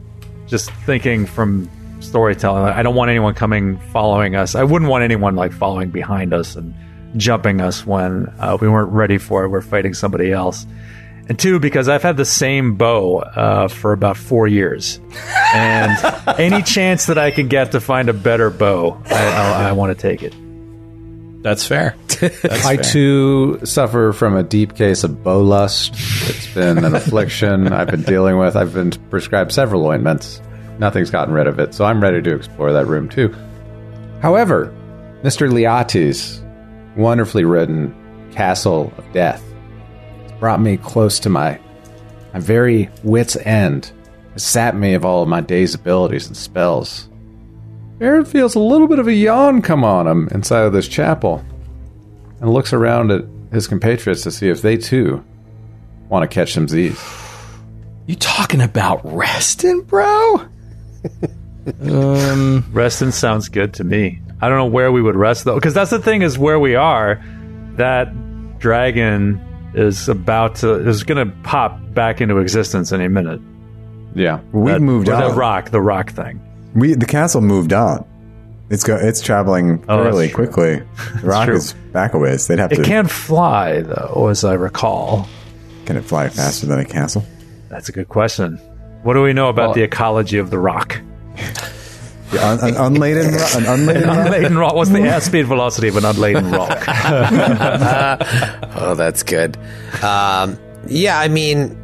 just 0.47 0.71
thinking 0.85 1.27
from 1.27 1.69
storytelling, 2.01 2.65
I 2.65 2.83
don't 2.83 2.95
want 2.95 3.11
anyone 3.11 3.35
coming 3.35 3.79
following 3.93 4.37
us. 4.37 4.55
I 4.55 4.65
wouldn't 4.65 4.91
want 4.91 5.03
anyone 5.03 5.35
like 5.35 5.53
following 5.53 5.91
behind 5.91 6.33
us 6.35 6.57
and 6.57 6.75
jumping 7.17 7.61
us 7.61 7.87
when 7.87 8.33
uh, 8.39 8.57
we 8.61 8.69
weren't 8.69 8.91
ready 8.93 9.19
for 9.19 9.45
it. 9.45 9.49
We're 9.49 9.61
fighting 9.61 9.95
somebody 9.95 10.33
else. 10.33 10.67
And 11.29 11.39
two, 11.39 11.61
because 11.61 11.89
I've 11.89 12.03
had 12.03 12.17
the 12.17 12.25
same 12.25 12.75
bow 12.75 13.19
uh, 13.19 13.69
for 13.69 13.93
about 13.93 14.17
four 14.17 14.49
years, 14.49 14.99
and 15.55 15.97
any 16.41 16.61
chance 16.63 17.07
that 17.07 17.19
I 17.19 17.31
can 17.31 17.47
get 17.47 17.73
to 17.73 17.81
find 17.81 18.09
a 18.09 18.13
better 18.13 18.51
bow, 18.51 19.01
I, 19.07 19.15
I, 19.15 19.69
I 19.69 19.73
want 19.73 19.97
to 19.97 20.01
take 20.01 20.25
it. 20.25 20.35
That's 21.43 21.65
fair. 21.65 21.95
That's 22.21 22.67
I 22.67 22.77
fair. 22.77 22.85
too 22.85 23.61
suffer 23.65 24.13
from 24.13 24.37
a 24.37 24.43
deep 24.43 24.75
case 24.75 25.05
of 25.05 25.23
bow 25.23 25.41
lust. 25.41 25.95
It's 25.95 26.53
been 26.53 26.85
an 26.85 26.95
affliction 26.97 27.73
I've 27.73 27.89
been 27.89 28.03
dealing 28.03 28.37
with. 28.37 28.57
I've 28.57 28.75
been 28.75 28.91
prescribed 29.09 29.53
several 29.53 29.87
ointments. 29.87 30.43
Nothing's 30.81 31.11
gotten 31.11 31.33
rid 31.33 31.47
of 31.47 31.61
it, 31.61 31.75
so 31.75 31.85
I'm 31.85 32.03
ready 32.03 32.21
to 32.23 32.35
explore 32.35 32.73
that 32.73 32.87
room 32.87 33.09
too. 33.09 33.35
However, 34.21 34.75
Mr. 35.23 35.51
Leati's 35.51 36.43
wonderfully 36.97 37.45
written 37.45 37.95
Castle 38.33 38.93
of 38.97 39.13
Death 39.13 39.43
has 40.23 40.33
brought 40.39 40.61
me 40.61 40.77
close 40.77 41.19
to 41.21 41.29
my 41.29 41.59
my 42.33 42.39
very 42.39 42.89
wit's 43.03 43.37
end. 43.37 43.93
It 44.35 44.41
sapped 44.41 44.77
me 44.77 44.95
of 44.95 45.05
all 45.05 45.23
of 45.23 45.29
my 45.29 45.41
day's 45.41 45.75
abilities 45.75 46.29
and 46.29 46.37
spells. 46.37 47.09
Aaron 48.01 48.25
feels 48.25 48.55
a 48.55 48.61
little 48.61 48.87
bit 48.87 48.99
of 48.99 49.09
a 49.09 49.13
yawn 49.13 49.63
come 49.63 49.85
on 49.85 50.07
him 50.07 50.29
inside 50.31 50.63
of 50.63 50.73
this 50.73 50.89
chapel 50.89 51.45
and 52.41 52.51
looks 52.51 52.73
around 52.73 53.11
at 53.11 53.25
his 53.53 53.67
compatriots 53.67 54.23
to 54.23 54.31
see 54.31 54.49
if 54.49 54.63
they 54.63 54.77
too 54.77 55.25
want 56.09 56.29
to 56.29 56.35
catch 56.35 56.55
some 56.55 56.69
Z's. 56.69 56.99
You 58.07 58.17
talking 58.17 58.61
about 58.61 59.01
resting, 59.05 59.83
bro? 59.83 60.47
um, 61.83 62.65
Resting 62.73 63.13
sounds 63.13 63.49
good 63.49 63.75
to 63.75 63.85
me. 63.85 64.21
I 64.43 64.49
don't 64.49 64.59
know 64.59 64.67
where 64.67 64.91
we 64.93 65.03
would 65.03 65.17
rest 65.17 65.45
though, 65.45 65.55
because 65.57 65.75
that's 65.75 65.91
the 65.91 65.99
thing 66.01 66.23
is 66.23 66.39
where 66.39 66.59
we 66.59 66.75
are. 66.75 67.23
That 67.77 68.59
dragon 68.59 69.41
is 69.75 70.09
about 70.09 70.57
to 70.57 70.75
is 70.89 71.03
going 71.05 71.27
to 71.29 71.35
pop 71.43 71.79
back 71.95 72.21
into 72.21 72.39
existence 72.39 72.93
any 72.93 73.09
minute. 73.09 73.41
Yeah. 74.15 74.41
We 74.53 74.73
That- 74.73 74.81
moved 74.83 75.09
or 75.09 75.15
on. 75.15 75.31
The 75.31 75.35
rock, 75.37 75.71
the 75.71 75.81
rock 75.81 76.11
thing. 76.11 76.41
We 76.75 76.95
the 76.95 77.07
castle 77.07 77.41
moved 77.41 77.73
on. 77.73 78.05
It's 78.71 78.85
go. 78.85 78.97
It's 78.97 79.21
traveling 79.21 79.85
Oh, 79.89 79.97
that's 79.97 80.03
fairly 80.11 80.29
true. 80.29 80.47
quickly. 80.47 80.83
The 81.23 81.27
rock 81.27 81.47
true. 81.47 81.57
is 81.57 81.73
back 81.93 82.15
a 82.15 82.19
ways. 82.19 82.47
They'd 82.47 82.59
have 82.61 82.71
It 82.73 82.77
to. 82.77 82.83
can 82.83 83.07
fly 83.07 83.81
though, 83.83 84.29
as 84.31 84.45
I 84.45 84.55
recall. 84.55 85.29
Can 85.87 85.97
it 85.97 86.05
fly 86.05 86.29
faster 86.29 86.67
than 86.67 86.79
a 86.79 86.85
castle? 86.85 87.25
That's 87.69 87.89
a 87.89 87.93
good 87.93 88.09
question. 88.09 88.59
What 89.03 89.15
do 89.15 89.23
we 89.23 89.33
know 89.33 89.49
about 89.49 89.69
Well- 89.69 89.75
the 89.75 89.83
ecology 89.83 90.39
of 90.39 90.51
the 90.51 90.59
rock? 90.59 91.01
The 92.31 92.47
un, 92.47 92.59
an 92.63 92.75
unladen, 92.77 93.33
ro- 93.33 93.47
an 93.57 93.67
unladen 93.67 94.07
rock? 94.07 94.27
unladen 94.27 94.57
rock. 94.59 94.75
What's 94.75 94.91
the 94.91 94.99
airspeed 95.01 95.45
velocity 95.47 95.89
of 95.89 95.97
an 95.97 96.05
unladen 96.05 96.51
rock? 96.53 96.85
Oh, 98.83 98.95
that's 98.95 99.23
good. 99.23 99.57
Um, 100.03 100.59
yeah, 100.87 101.19
I 101.19 101.29
mean, 101.29 101.77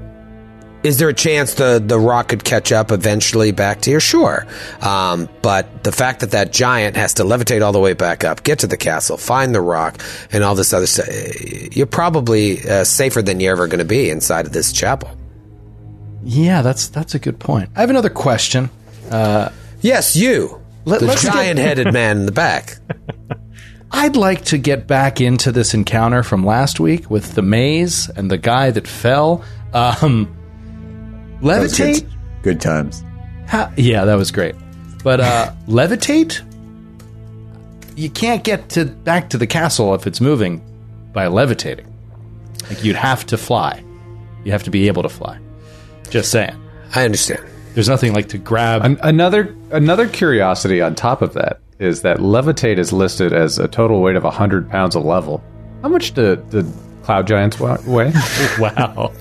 is 0.83 0.99
there 0.99 1.09
a 1.09 1.15
chance 1.15 1.55
the 1.55 1.83
the 1.85 1.99
rock 1.99 2.29
could 2.29 2.45
catch 2.45 2.71
up 2.73 2.91
eventually 2.93 3.51
back 3.53 3.81
to 3.83 3.91
here? 3.91 4.01
Sure, 4.01 4.47
um, 4.81 5.29
but 5.43 5.83
the 5.85 5.93
fact 5.93 6.21
that 6.21 6.31
that 6.31 6.53
giant 6.53 6.97
has 6.97 7.15
to 7.15 7.25
levitate 7.25 7.63
all 7.63 7.73
the 7.73 7.81
way 7.81 7.93
back 7.93 8.25
up, 8.25 8.45
get 8.45 8.61
to 8.61 8.67
the 8.67 8.77
castle, 8.77 9.17
find 9.17 9.55
the 9.55 9.61
rock, 9.61 10.01
and 10.33 10.45
all 10.45 10.55
this 10.55 10.73
other 10.73 10.87
stuff, 10.87 11.07
you're 11.77 11.87
probably 11.87 12.67
uh, 12.69 12.85
safer 12.85 13.21
than 13.21 13.41
you're 13.41 13.53
ever 13.53 13.67
going 13.67 13.81
to 13.81 13.85
be 13.85 14.09
inside 14.11 14.47
of 14.47 14.53
this 14.53 14.73
chapel. 14.73 15.11
yeah, 16.23 16.63
that's 16.63 16.89
that's 16.89 17.15
a 17.15 17.19
good 17.19 17.39
point. 17.41 17.69
I 17.77 17.81
have 17.81 17.91
another 17.91 18.11
question. 18.11 18.71
Yes, 19.87 20.17
you, 20.17 20.61
Let- 20.85 20.99
the 20.99 21.07
let's 21.07 21.23
giant-headed 21.23 21.93
man 21.93 22.19
in 22.19 22.27
the 22.27 22.33
back. 22.33 22.77
I'd 23.93 24.17
like 24.17 24.45
to 24.47 24.59
get 24.59 24.89
back 24.89 25.21
into 25.21 25.53
this 25.53 25.75
encounter 25.75 26.25
from 26.25 26.45
last 26.45 26.81
week 26.81 27.09
with 27.09 27.37
the 27.37 27.43
maze 27.43 28.09
and 28.17 28.29
the 28.29 28.37
guy 28.37 28.73
that 28.73 28.89
fell. 28.89 29.45
Um, 29.73 30.37
levitate? 31.41 32.01
Good, 32.01 32.13
good 32.43 32.61
times. 32.61 33.05
Ha- 33.47 33.73
yeah, 33.77 34.05
that 34.07 34.17
was 34.17 34.33
great. 34.33 34.57
But 35.05 35.21
uh, 35.21 35.53
levitate? 35.69 36.43
You 37.97 38.11
can't 38.11 38.43
get 38.43 38.69
to 38.71 38.87
back 38.87 39.31
to 39.31 39.39
the 39.39 39.47
castle 39.47 39.95
if 39.95 40.05
it's 40.09 40.21
moving 40.21 40.63
by 41.13 41.29
levitating. 41.29 41.87
Like 42.69 42.83
you'd 42.83 42.97
have 42.97 43.25
to 43.27 43.39
fly. 43.39 43.85
You 44.45 44.51
have 44.51 44.65
to 44.65 44.71
be 44.73 44.89
able 44.89 45.05
to 45.05 45.09
fly. 45.09 45.39
Just 46.11 46.33
saying. 46.33 46.61
I 46.93 47.05
understand. 47.05 47.45
There's 47.77 47.89
nothing 47.89 48.13
like 48.13 48.29
to 48.31 48.39
grab. 48.39 48.85
An- 48.85 48.99
another 49.03 49.55
another 49.71 50.09
curiosity 50.09 50.81
on 50.81 50.95
top 50.97 51.21
of 51.23 51.35
that 51.35 51.61
is 51.79 52.03
that 52.03 52.17
levitate 52.19 52.79
is 52.79 52.91
listed 52.93 53.33
as 53.35 53.59
a 53.59 53.69
total 53.69 54.01
weight 54.01 54.17
of 54.17 54.25
100 54.25 54.69
pounds 54.71 54.95
a 54.95 55.01
level. 55.01 55.45
How 55.83 55.89
much 55.91 56.13
do 56.15 56.37
the 56.37 56.67
cloud 57.05 57.27
giants 57.27 57.61
wa- 57.61 57.77
weigh? 57.87 58.13
wow. 58.59 59.13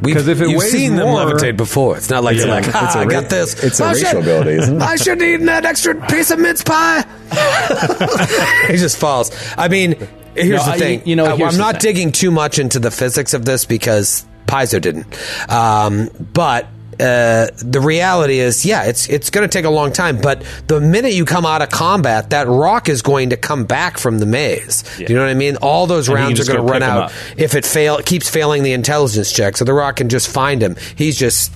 We've, 0.00 0.16
'Cause 0.16 0.28
if 0.28 0.40
it 0.40 0.48
you've 0.48 0.58
weighs 0.58 0.72
seen 0.72 0.96
them 0.96 1.08
more- 1.08 1.26
levitate 1.26 1.58
before. 1.58 1.98
It's 1.98 2.08
not 2.08 2.24
like 2.24 2.38
you're 2.38 2.46
like, 2.48 2.64
ah, 2.74 2.86
It's 2.86 2.94
a 2.96 3.00
I 3.00 3.02
ra- 3.04 3.10
got 3.10 3.28
this. 3.28 3.62
It's 3.62 3.80
a 3.80 3.84
I 3.84 3.92
racial 3.92 4.08
should- 4.08 4.18
ability, 4.22 4.50
isn't 4.52 4.76
it? 4.76 4.82
I 4.94 4.96
should 4.96 5.20
have 5.20 5.28
eaten 5.30 5.44
that 5.46 5.66
extra 5.66 5.94
piece 6.08 6.30
of 6.30 6.38
mince 6.38 6.62
pie. 6.64 7.02
he 8.68 8.76
just 8.78 8.96
falls. 8.96 9.30
I 9.58 9.68
mean, 9.68 9.92
here's 10.34 10.48
No, 10.60 10.64
the 10.64 10.70
I- 10.72 10.78
thing. 10.78 11.02
you 11.04 11.16
know, 11.16 11.26
Uh, 11.26 11.44
I'm 11.46 11.58
not 11.58 11.82
thing. 11.82 11.92
digging 11.94 12.12
too 12.12 12.30
much 12.30 12.58
into 12.58 12.78
the 12.78 12.90
physics 12.90 13.34
of 13.34 13.44
this 13.44 13.66
because 13.66 14.24
Paizo 14.46 14.80
didn't. 14.80 15.06
Um, 15.52 16.08
but 16.32 16.66
uh, 17.00 17.48
the 17.56 17.80
reality 17.80 18.38
is, 18.38 18.64
yeah, 18.66 18.84
it's 18.84 19.08
it's 19.08 19.30
going 19.30 19.48
to 19.48 19.52
take 19.52 19.64
a 19.64 19.70
long 19.70 19.92
time. 19.92 20.20
But 20.20 20.42
the 20.66 20.80
minute 20.80 21.12
you 21.14 21.24
come 21.24 21.46
out 21.46 21.62
of 21.62 21.70
combat, 21.70 22.30
that 22.30 22.46
rock 22.46 22.88
is 22.88 23.02
going 23.02 23.30
to 23.30 23.36
come 23.36 23.64
back 23.64 23.98
from 23.98 24.18
the 24.18 24.26
maze. 24.26 24.82
Do 24.98 25.04
you 25.04 25.14
know 25.14 25.22
what 25.22 25.30
I 25.30 25.34
mean? 25.34 25.56
All 25.56 25.86
those 25.86 26.08
And 26.08 26.16
rounds 26.16 26.40
are 26.40 26.44
going 26.52 26.64
to 26.66 26.72
run 26.72 26.82
out 26.82 27.12
if 27.36 27.54
it 27.54 27.64
fail 27.64 27.96
it 27.96 28.06
keeps 28.06 28.28
failing 28.28 28.62
the 28.62 28.72
intelligence 28.72 29.32
check. 29.32 29.56
So 29.56 29.64
the 29.64 29.72
rock 29.74 29.96
can 29.96 30.08
just 30.08 30.28
find 30.28 30.62
him. 30.62 30.76
He's 30.96 31.18
just 31.18 31.52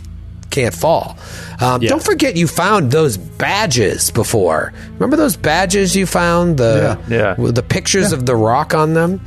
can't 0.51 0.75
fall. 0.75 1.19
Um, 1.61 1.83
Yeah. 1.83 1.91
Don't 1.91 2.03
forget 2.03 2.37
you 2.37 2.47
found 2.47 2.93
those 2.93 3.17
badges 3.17 4.11
before. 4.13 4.73
Remember 4.95 5.17
those 5.17 5.37
badges 5.37 5.97
you 5.97 6.07
found? 6.07 6.59
The 6.59 6.99
Yeah. 7.09 7.35
Yeah. 7.39 7.51
the 7.51 7.63
pictures 7.63 8.13
of 8.13 8.25
the 8.27 8.37
rock 8.37 8.73
on 8.75 8.95
them. 8.95 9.21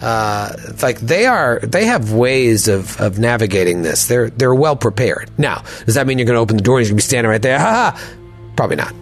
Uh, 0.00 0.52
like 0.82 1.00
they 1.00 1.26
are, 1.26 1.58
they 1.60 1.86
have 1.86 2.12
ways 2.12 2.68
of, 2.68 3.00
of 3.00 3.18
navigating 3.18 3.82
this. 3.82 4.06
They're 4.06 4.28
they're 4.30 4.54
well 4.54 4.76
prepared. 4.76 5.30
Now, 5.38 5.64
does 5.86 5.94
that 5.94 6.06
mean 6.06 6.18
you're 6.18 6.26
going 6.26 6.36
to 6.36 6.40
open 6.40 6.56
the 6.56 6.62
door 6.62 6.76
and 6.76 6.82
he's 6.82 6.90
going 6.90 6.98
to 6.98 7.02
be 7.02 7.06
standing 7.06 7.30
right 7.30 7.40
there? 7.40 7.58
Ha 7.58 7.94
ha! 7.94 8.16
Probably 8.56 8.76
not. 8.76 8.94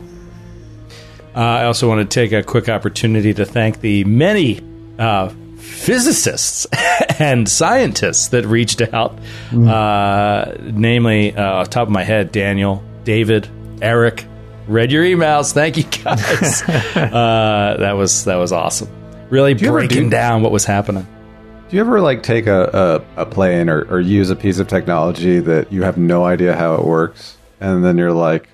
Uh, 1.35 1.41
I 1.41 1.65
also 1.65 1.89
want 1.89 2.09
to 2.09 2.15
take 2.15 2.33
a 2.33 2.45
quick 2.45 2.69
opportunity 2.69 3.35
to 3.35 3.45
thank 3.45 3.81
the 3.81 4.05
many 4.05 4.61
uh, 5.01 5.31
physicists 5.57 6.67
and 7.19 7.49
scientists 7.49 8.29
that 8.29 8.47
reached 8.47 8.81
out. 8.81 9.19
Uh, 9.53 10.55
namely, 10.61 11.35
uh, 11.37 11.55
off 11.55 11.67
the 11.67 11.71
top 11.73 11.89
of 11.89 11.93
my 11.93 12.05
head, 12.05 12.31
Daniel, 12.31 12.85
David, 13.03 13.49
Eric. 13.83 14.27
Read 14.69 14.93
your 14.93 15.05
emails. 15.05 15.53
Thank 15.53 15.77
you 15.77 15.83
guys. 15.83 16.63
uh, 16.69 17.77
that 17.81 17.93
was 17.93 18.25
that 18.25 18.37
was 18.37 18.53
awesome. 18.53 18.89
Really 19.35 19.55
breaking 19.55 20.05
do- 20.05 20.11
down 20.11 20.43
what 20.43 20.53
was 20.53 20.65
happening. 20.65 21.07
Do 21.69 21.77
you 21.77 21.81
ever 21.81 22.01
like 22.01 22.23
take 22.23 22.47
a, 22.47 23.03
a, 23.17 23.23
a 23.23 23.27
plane 23.27 23.69
or, 23.69 23.83
or 23.91 23.99
use 24.01 24.31
a 24.31 24.37
piece 24.37 24.59
of 24.61 24.69
technology 24.69 25.41
that 25.41 25.73
you 25.73 25.83
have 25.83 25.97
no 25.99 26.25
idea 26.25 26.55
how 26.55 26.75
it 26.75 26.85
works, 26.85 27.37
and 27.61 27.85
then 27.85 27.99
you're 27.99 28.13
like, 28.13 28.49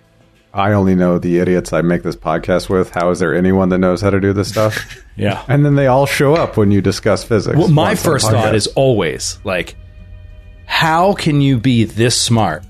I 0.54 0.72
only 0.72 0.94
know 0.94 1.18
the 1.18 1.38
idiots 1.38 1.72
I 1.72 1.82
make 1.82 2.02
this 2.02 2.16
podcast 2.16 2.68
with. 2.68 2.90
How 2.90 3.10
is 3.10 3.18
there 3.18 3.34
anyone 3.34 3.68
that 3.68 3.78
knows 3.78 4.00
how 4.00 4.10
to 4.10 4.20
do 4.20 4.32
this 4.32 4.48
stuff? 4.48 4.76
Yeah. 5.16 5.44
and 5.48 5.66
then 5.66 5.74
they 5.74 5.86
all 5.86 6.06
show 6.06 6.34
up 6.34 6.56
when 6.56 6.70
you 6.70 6.80
discuss 6.80 7.24
physics. 7.24 7.58
Well, 7.58 7.68
my 7.68 7.88
once 7.90 8.06
on 8.06 8.10
a 8.10 8.12
first 8.14 8.30
thought 8.30 8.54
is 8.54 8.68
always 8.68 9.38
like, 9.44 9.76
how 10.64 11.12
can 11.12 11.42
you 11.42 11.58
be 11.58 11.84
this 11.84 12.18
smart 12.18 12.64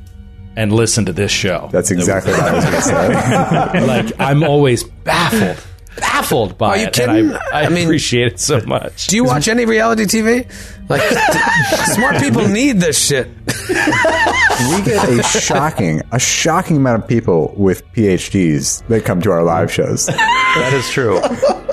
and 0.57 0.73
listen 0.73 1.05
to 1.05 1.13
this 1.13 1.31
show? 1.31 1.69
That's 1.71 1.93
exactly 1.93 2.33
what 2.39 2.43
I 2.43 2.55
was 2.55 2.65
going 2.65 2.75
to 2.75 2.83
say. 2.83 3.87
like 3.87 4.13
I'm 4.19 4.43
always 4.43 4.83
baffled, 4.83 5.65
baffled 5.97 6.57
by 6.59 6.69
Are 6.69 6.77
you 6.79 6.87
it. 6.87 6.93
kidding? 6.93 7.27
And 7.31 7.37
I, 7.37 7.41
I, 7.53 7.63
I 7.65 7.69
mean- 7.69 7.85
appreciate 7.85 8.33
it 8.35 8.41
so 8.41 8.61
much. 8.67 9.07
Do 9.09 9.17
you 9.17 9.25
watch 9.25 9.49
any 9.49 9.65
reality 9.65 10.05
TV? 10.05 10.51
Like, 10.89 11.03
smart 11.95 12.17
people 12.19 12.49
need 12.49 12.79
this 12.81 13.05
shit. 13.07 13.29
we 13.69 14.83
get 14.83 15.09
a 15.09 15.23
shocking, 15.23 16.03
a 16.11 16.19
shocking 16.19 16.77
amount 16.79 17.03
of 17.05 17.09
people 17.09 17.55
with 17.57 17.87
PhDs 17.93 18.87
that 18.89 19.05
come 19.05 19.21
to 19.23 19.31
our 19.31 19.43
live 19.45 19.71
shows. 19.73 20.07
That 20.07 20.73
is 20.75 20.89
true. 20.91 21.21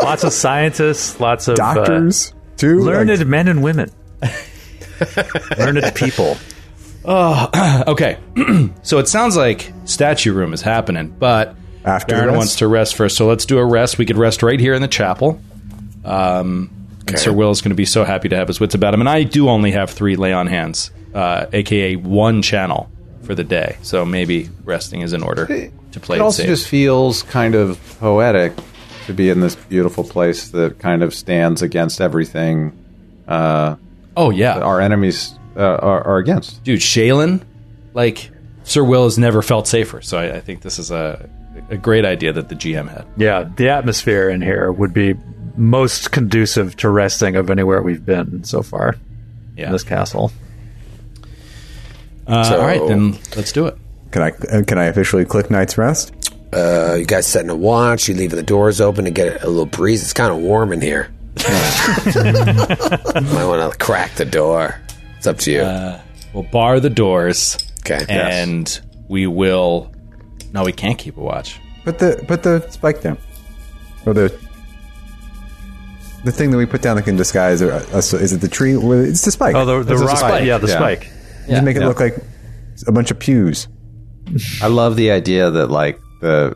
lots 0.03 0.23
of 0.23 0.33
scientists, 0.33 1.19
lots 1.19 1.47
of 1.47 1.53
uh, 1.59 1.73
Doctors, 1.73 2.33
too. 2.57 2.79
learned 2.81 3.09
Like, 3.09 3.27
men 3.27 3.47
and 3.47 3.63
women, 3.63 3.91
learned 5.57 5.95
people. 5.95 6.37
okay, 7.07 8.17
so 8.83 8.99
it 8.99 9.07
sounds 9.07 9.35
like 9.37 9.71
statue 9.85 10.33
room 10.33 10.53
is 10.53 10.61
happening, 10.61 11.07
but 11.09 11.55
After 11.87 12.15
Darren 12.15 12.35
wants 12.35 12.57
to 12.57 12.67
rest 12.67 12.95
first. 12.95 13.15
So 13.15 13.27
let's 13.27 13.45
do 13.45 13.57
a 13.57 13.65
rest. 13.65 13.97
We 13.97 14.05
could 14.05 14.17
rest 14.17 14.43
right 14.43 14.59
here 14.59 14.73
in 14.73 14.81
the 14.81 14.87
chapel. 14.87 15.39
Um, 16.03 16.69
and 17.07 17.17
Sir 17.17 17.31
Will 17.31 17.51
is 17.51 17.61
going 17.61 17.69
to 17.69 17.75
be 17.75 17.85
so 17.85 18.03
happy 18.03 18.27
to 18.29 18.35
have 18.35 18.47
his 18.47 18.59
wits 18.59 18.75
about 18.75 18.93
him, 18.93 18.99
and 18.99 19.09
I 19.09 19.23
do 19.23 19.47
only 19.49 19.71
have 19.71 19.89
three 19.91 20.17
lay 20.17 20.33
on 20.33 20.47
hands, 20.47 20.91
uh, 21.13 21.45
aka 21.53 21.95
one 21.95 22.41
channel 22.41 22.89
for 23.23 23.33
the 23.33 23.43
day. 23.45 23.77
So 23.81 24.05
maybe 24.05 24.49
resting 24.65 25.01
is 25.01 25.13
in 25.13 25.23
order 25.23 25.45
to 25.45 25.99
play 25.99 26.17
It 26.17 26.19
it 26.19 26.23
also 26.23 26.43
safe. 26.43 26.49
just 26.49 26.67
feels 26.67 27.23
kind 27.23 27.55
of 27.55 27.79
poetic 27.99 28.53
to 29.05 29.13
be 29.13 29.29
in 29.29 29.39
this 29.39 29.55
beautiful 29.55 30.03
place 30.03 30.49
that 30.49 30.79
kind 30.79 31.01
of 31.01 31.13
stands 31.13 31.61
against 31.61 32.01
everything 32.01 32.77
uh, 33.27 33.75
oh 34.17 34.29
yeah, 34.29 34.55
that 34.55 34.63
our 34.63 34.81
enemies 34.81 35.37
uh, 35.55 35.61
are, 35.61 36.03
are 36.05 36.17
against. 36.17 36.61
dude, 36.65 36.81
Shelyn, 36.81 37.41
like 37.93 38.29
Sir 38.65 38.83
Will 38.83 39.05
has 39.05 39.17
never 39.17 39.41
felt 39.41 39.65
safer. 39.67 40.01
So 40.01 40.17
I, 40.17 40.35
I 40.35 40.39
think 40.41 40.61
this 40.61 40.77
is 40.77 40.91
a 40.91 41.29
a 41.69 41.77
great 41.77 42.05
idea 42.05 42.33
that 42.33 42.49
the 42.49 42.55
GM 42.55 42.89
had. 42.89 43.05
Yeah, 43.17 43.49
the 43.55 43.69
atmosphere 43.69 44.29
in 44.29 44.41
here 44.41 44.71
would 44.71 44.93
be 44.93 45.15
most 45.55 46.11
conducive 46.11 46.75
to 46.77 46.89
resting 46.89 47.35
of 47.35 47.49
anywhere 47.49 47.81
we've 47.81 48.05
been 48.05 48.43
so 48.43 48.61
far 48.61 48.95
Yeah. 49.55 49.67
in 49.67 49.71
this 49.71 49.83
castle. 49.83 50.31
Uh, 52.27 52.43
So- 52.43 52.59
all 52.59 52.65
right, 52.67 52.81
then 52.87 53.17
let's 53.35 53.51
do 53.51 53.65
it. 53.67 53.77
can 54.11 54.21
I 54.21 54.29
uh, 54.51 54.63
can 54.63 54.77
I 54.77 54.85
officially 54.85 55.25
click 55.25 55.49
Night's 55.49 55.77
Rest? 55.77 56.13
Uh, 56.53 56.95
you 56.97 57.05
guys 57.05 57.25
setting 57.27 57.49
a 57.49 57.55
watch? 57.55 58.07
You 58.07 58.15
leaving 58.15 58.37
the 58.37 58.43
doors 58.43 58.79
open 58.79 59.05
to 59.05 59.11
get 59.11 59.43
a 59.43 59.47
little 59.47 59.65
breeze? 59.65 60.01
It's 60.03 60.13
kind 60.13 60.31
of 60.31 60.37
warm 60.39 60.71
in 60.73 60.81
here. 60.81 61.09
Might 61.37 63.45
want 63.45 63.71
to 63.71 63.77
crack 63.79 64.15
the 64.15 64.25
door. 64.25 64.79
It's 65.17 65.27
up 65.27 65.37
to 65.39 65.51
you. 65.51 65.99
We'll 66.33 66.49
bar 66.51 66.79
the 66.79 66.89
doors. 66.89 67.57
Okay. 67.81 68.03
And 68.09 68.79
we 69.07 69.27
will. 69.27 69.91
No, 70.53 70.63
we 70.63 70.71
can't 70.71 70.97
keep 70.97 71.17
a 71.17 71.21
watch. 71.21 71.59
Put 71.83 71.99
the 71.99 72.23
put 72.27 72.43
the 72.43 72.67
spike 72.69 73.01
down, 73.01 73.17
or 74.05 74.13
the 74.13 74.37
the 76.23 76.31
thing 76.31 76.51
that 76.51 76.57
we 76.57 76.65
put 76.65 76.81
down 76.81 76.95
that 76.97 77.03
can 77.03 77.15
disguise 77.15 77.61
uh, 77.61 77.85
us. 77.93 78.13
Is 78.13 78.33
it 78.33 78.41
the 78.41 78.47
tree? 78.47 78.75
Well, 78.75 78.93
It's 79.03 79.23
the 79.23 79.31
spike. 79.31 79.55
Oh, 79.55 79.65
the, 79.65 79.83
the 79.83 79.93
It's 79.93 80.01
rock. 80.03 80.17
spike. 80.17 80.45
Yeah, 80.45 80.57
the 80.57 80.67
Yeah. 80.67 80.75
spike. 80.75 81.09
Just 81.47 81.63
make 81.63 81.77
it 81.77 81.81
look 81.85 81.99
like 81.99 82.15
a 82.87 82.91
bunch 82.91 83.11
of 83.11 83.19
pews. 83.19 83.67
I 84.61 84.67
love 84.67 84.95
the 84.97 85.11
idea 85.11 85.49
that 85.51 85.67
like 85.71 85.99
the 86.21 86.55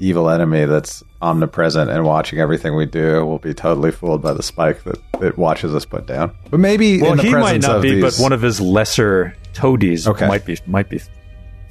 evil 0.00 0.28
enemy 0.28 0.64
that's 0.64 1.02
omnipresent 1.20 1.88
and 1.88 2.04
watching 2.04 2.40
everything 2.40 2.74
we 2.74 2.86
do 2.86 3.24
will 3.24 3.38
be 3.38 3.54
totally 3.54 3.92
fooled 3.92 4.20
by 4.22 4.32
the 4.32 4.42
spike 4.42 4.82
that 4.82 4.98
it 5.20 5.38
watches 5.38 5.72
us 5.72 5.84
put 5.84 6.06
down. 6.06 6.34
But 6.50 6.58
maybe 6.58 7.00
Well, 7.00 7.12
in 7.12 7.18
the 7.18 7.22
he 7.22 7.30
might 7.32 7.62
not 7.62 7.80
be, 7.82 7.94
these, 8.00 8.16
but 8.16 8.20
one 8.22 8.32
of 8.32 8.42
his 8.42 8.60
lesser 8.60 9.36
toadies 9.52 10.08
Okay. 10.08 10.26
might 10.26 10.44
be. 10.44 10.58
Might 10.66 10.88
be. 10.88 11.00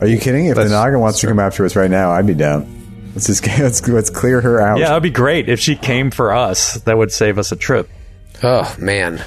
Are 0.01 0.07
you 0.07 0.17
kidding? 0.17 0.47
If 0.47 0.55
the 0.55 0.67
Naga 0.67 0.97
wants 0.97 1.19
to 1.21 1.27
come 1.27 1.39
after 1.39 1.63
us 1.63 1.75
right 1.75 1.89
now, 1.89 2.11
I'd 2.11 2.25
be 2.25 2.33
down. 2.33 3.11
Let's 3.13 3.27
just 3.27 3.45
let's 3.59 3.87
let's 3.87 4.09
clear 4.09 4.41
her 4.41 4.59
out. 4.59 4.79
Yeah, 4.79 4.87
that'd 4.87 5.03
be 5.03 5.11
great 5.11 5.47
if 5.47 5.59
she 5.59 5.75
came 5.75 6.09
for 6.09 6.33
us. 6.33 6.75
That 6.81 6.97
would 6.97 7.11
save 7.11 7.37
us 7.37 7.51
a 7.51 7.55
trip. 7.55 7.87
Oh 8.41 8.75
man, 8.79 9.23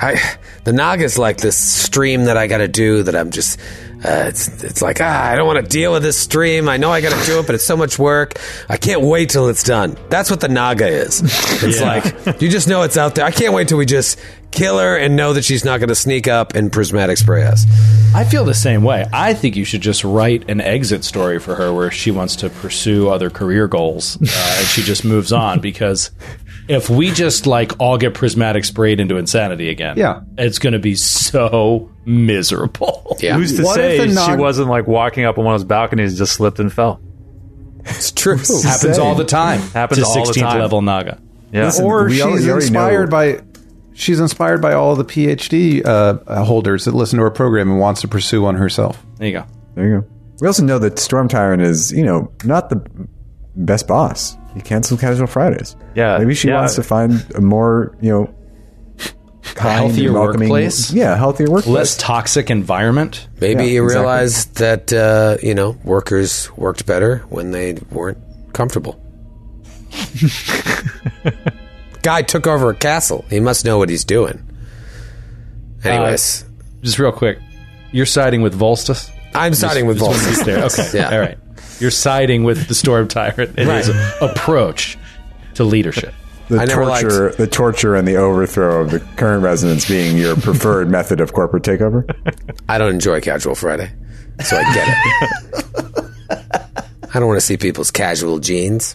I 0.00 0.20
the 0.64 0.72
Naga's 0.72 1.16
like 1.16 1.38
this 1.38 1.56
stream 1.56 2.24
that 2.24 2.36
I 2.36 2.48
got 2.48 2.58
to 2.58 2.68
do. 2.68 3.04
That 3.04 3.14
I'm 3.14 3.30
just. 3.30 3.58
Uh, 4.04 4.24
it's 4.26 4.64
it's 4.64 4.82
like 4.82 4.98
ah, 5.00 5.30
I 5.30 5.36
don't 5.36 5.46
want 5.46 5.64
to 5.64 5.70
deal 5.70 5.92
with 5.92 6.02
this 6.02 6.18
stream. 6.18 6.68
I 6.68 6.76
know 6.76 6.90
I 6.90 7.00
got 7.00 7.16
to 7.16 7.24
do 7.24 7.38
it, 7.38 7.46
but 7.46 7.54
it's 7.54 7.64
so 7.64 7.76
much 7.76 8.00
work. 8.00 8.34
I 8.68 8.76
can't 8.76 9.00
wait 9.00 9.30
till 9.30 9.48
it's 9.48 9.62
done. 9.62 9.96
That's 10.08 10.28
what 10.28 10.40
the 10.40 10.48
Naga 10.48 10.88
is. 10.88 11.20
It's 11.62 11.80
like 12.26 12.42
you 12.42 12.48
just 12.48 12.66
know 12.66 12.82
it's 12.82 12.96
out 12.96 13.14
there. 13.14 13.24
I 13.24 13.30
can't 13.30 13.54
wait 13.54 13.68
till 13.68 13.78
we 13.78 13.86
just 13.86 14.18
kill 14.52 14.78
her 14.78 14.96
and 14.96 15.16
know 15.16 15.32
that 15.32 15.44
she's 15.44 15.64
not 15.64 15.78
going 15.80 15.88
to 15.88 15.94
sneak 15.94 16.28
up 16.28 16.54
and 16.54 16.70
prismatic 16.72 17.18
spray 17.18 17.44
us. 17.44 17.64
I 18.14 18.24
feel 18.24 18.44
the 18.44 18.54
same 18.54 18.82
way. 18.84 19.06
I 19.12 19.34
think 19.34 19.56
you 19.56 19.64
should 19.64 19.80
just 19.80 20.04
write 20.04 20.48
an 20.50 20.60
exit 20.60 21.02
story 21.04 21.38
for 21.40 21.54
her 21.54 21.72
where 21.72 21.90
she 21.90 22.10
wants 22.10 22.36
to 22.36 22.50
pursue 22.50 23.08
other 23.08 23.30
career 23.30 23.66
goals 23.66 24.16
uh, 24.16 24.56
and 24.58 24.66
she 24.66 24.82
just 24.82 25.04
moves 25.04 25.32
on 25.32 25.60
because 25.60 26.10
if 26.68 26.88
we 26.90 27.10
just 27.10 27.46
like 27.46 27.72
all 27.80 27.96
get 27.98 28.14
prismatic 28.14 28.64
sprayed 28.64 29.00
into 29.00 29.16
insanity 29.16 29.68
again, 29.70 29.96
Yeah. 29.96 30.20
it's 30.38 30.58
going 30.58 30.74
to 30.74 30.78
be 30.78 30.94
so 30.94 31.90
miserable. 32.04 33.16
Yeah, 33.20 33.36
Who's 33.36 33.56
to 33.56 33.62
What 33.62 33.74
say 33.76 33.98
if 33.98 34.14
the 34.14 34.26
she 34.26 34.36
wasn't 34.36 34.68
like 34.68 34.86
walking 34.86 35.24
up 35.24 35.38
on 35.38 35.44
one 35.44 35.54
of 35.54 35.60
those 35.60 35.66
balconies, 35.68 36.10
and 36.12 36.18
just 36.18 36.32
slipped 36.34 36.58
and 36.60 36.72
fell? 36.72 37.00
it's 37.84 38.12
true. 38.12 38.36
happens 38.36 38.98
all 38.98 39.14
the 39.14 39.24
time. 39.24 39.60
Happens 39.60 40.00
to 40.00 40.06
all 40.06 40.14
the 40.24 40.32
16th 40.32 40.40
time. 40.40 40.60
level 40.60 40.82
Naga. 40.82 41.20
Yeah. 41.52 41.64
Listen, 41.66 41.84
or 41.84 42.04
we 42.04 42.12
she's 42.14 42.22
already- 42.22 42.48
already 42.50 42.64
inspired 42.66 43.10
know- 43.10 43.10
by 43.10 43.40
she's 43.94 44.20
inspired 44.20 44.60
by 44.62 44.72
all 44.74 44.96
the 44.96 45.04
PhD 45.04 45.84
uh, 45.86 46.44
holders 46.44 46.84
that 46.86 46.94
listen 46.94 47.18
to 47.18 47.24
her 47.24 47.30
program 47.30 47.70
and 47.70 47.78
wants 47.80 48.00
to 48.02 48.08
pursue 48.08 48.42
one 48.42 48.54
herself. 48.56 49.04
There 49.18 49.28
you 49.28 49.34
go. 49.38 49.44
There 49.74 49.86
you 49.88 50.00
go. 50.00 50.06
We 50.40 50.46
also 50.46 50.64
know 50.64 50.78
that 50.80 50.98
Storm 50.98 51.28
Tyrant 51.28 51.62
is, 51.62 51.92
you 51.92 52.04
know, 52.04 52.32
not 52.44 52.68
the 52.70 52.84
best 53.54 53.86
boss. 53.86 54.36
He 54.54 54.60
canceled 54.60 55.00
Casual 55.00 55.26
Fridays. 55.26 55.76
Yeah, 55.94 56.18
Maybe 56.18 56.34
she 56.34 56.48
yeah. 56.48 56.56
wants 56.56 56.74
to 56.74 56.82
find 56.82 57.24
a 57.34 57.40
more, 57.40 57.96
you 58.00 58.10
know, 58.10 58.34
kind 59.54 59.86
healthier 59.86 60.08
and 60.08 60.14
welcoming- 60.18 60.48
workplace? 60.50 60.92
Yeah, 60.92 61.16
healthier 61.16 61.48
workplace. 61.50 61.74
Less 61.74 61.96
toxic 61.96 62.50
environment. 62.50 63.28
Maybe 63.40 63.64
Yeah, 63.64 63.70
you 63.70 63.84
exactly. 63.84 64.00
realized 64.04 64.54
that 64.58 64.92
uh, 64.92 65.36
you 65.42 65.54
know 65.54 65.76
workers 65.84 66.50
worked 66.56 66.86
better 66.86 67.18
when 67.28 67.50
they 67.52 67.74
weren't 67.90 68.18
comfortable. 68.52 68.98
Guy 72.02 72.22
took 72.22 72.46
over 72.46 72.70
a 72.70 72.74
castle. 72.74 73.24
He 73.30 73.40
must 73.40 73.64
know 73.64 73.78
what 73.78 73.88
he's 73.88 74.04
doing. 74.04 74.42
Anyways, 75.84 76.42
uh, 76.44 76.46
Just 76.82 76.98
real 76.98 77.12
quick, 77.12 77.38
you're 77.92 78.06
siding 78.06 78.42
with 78.42 78.58
Volstus? 78.58 79.10
I'm 79.34 79.54
siding 79.54 79.86
with 79.86 79.98
Just 79.98 80.08
wanna 80.10 80.22
Volstus. 80.22 80.38
be 80.38 80.44
clear. 80.44 80.58
Okay. 80.64 80.98
Yeah. 80.98 81.10
All 81.14 81.20
right. 81.20 81.38
You're 81.80 81.90
siding 81.90 82.44
with 82.44 82.68
the 82.68 82.74
Storm 82.74 83.08
Tyrant 83.08 83.58
and 83.58 83.68
his 83.70 83.88
approach 84.20 84.96
to 85.54 85.64
leadership. 85.64 86.14
the 86.48 86.60
I 86.60 86.64
never 86.66 86.84
liked- 86.86 87.02
torture, 87.02 87.30
the 87.32 87.46
torture, 87.48 87.94
and 87.96 88.06
the 88.06 88.16
overthrow 88.16 88.82
of 88.82 88.90
the 88.90 89.00
current 89.16 89.42
residents 89.42 89.88
being 89.88 90.16
your 90.18 90.36
preferred 90.36 90.88
method 90.90 91.20
of 91.20 91.32
corporate 91.32 91.62
takeover. 91.64 92.04
I 92.68 92.78
don't 92.78 92.92
enjoy 92.94 93.20
Casual 93.20 93.54
Friday, 93.56 93.90
so 94.44 94.56
I 94.56 94.74
get 94.74 94.88
it. 94.88 96.04
I 97.14 97.18
don't 97.18 97.26
want 97.28 97.38
to 97.40 97.44
see 97.46 97.56
people's 97.56 97.90
casual 97.90 98.38
jeans. 98.38 98.94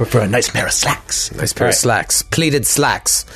Prefer 0.00 0.20
a 0.20 0.26
nice 0.28 0.48
pair 0.48 0.64
of 0.64 0.72
slacks. 0.72 1.30
Nice 1.34 1.52
pair 1.52 1.68
of 1.68 1.74
slacks, 1.74 2.22
pleated 2.22 2.64
slacks. 2.64 3.26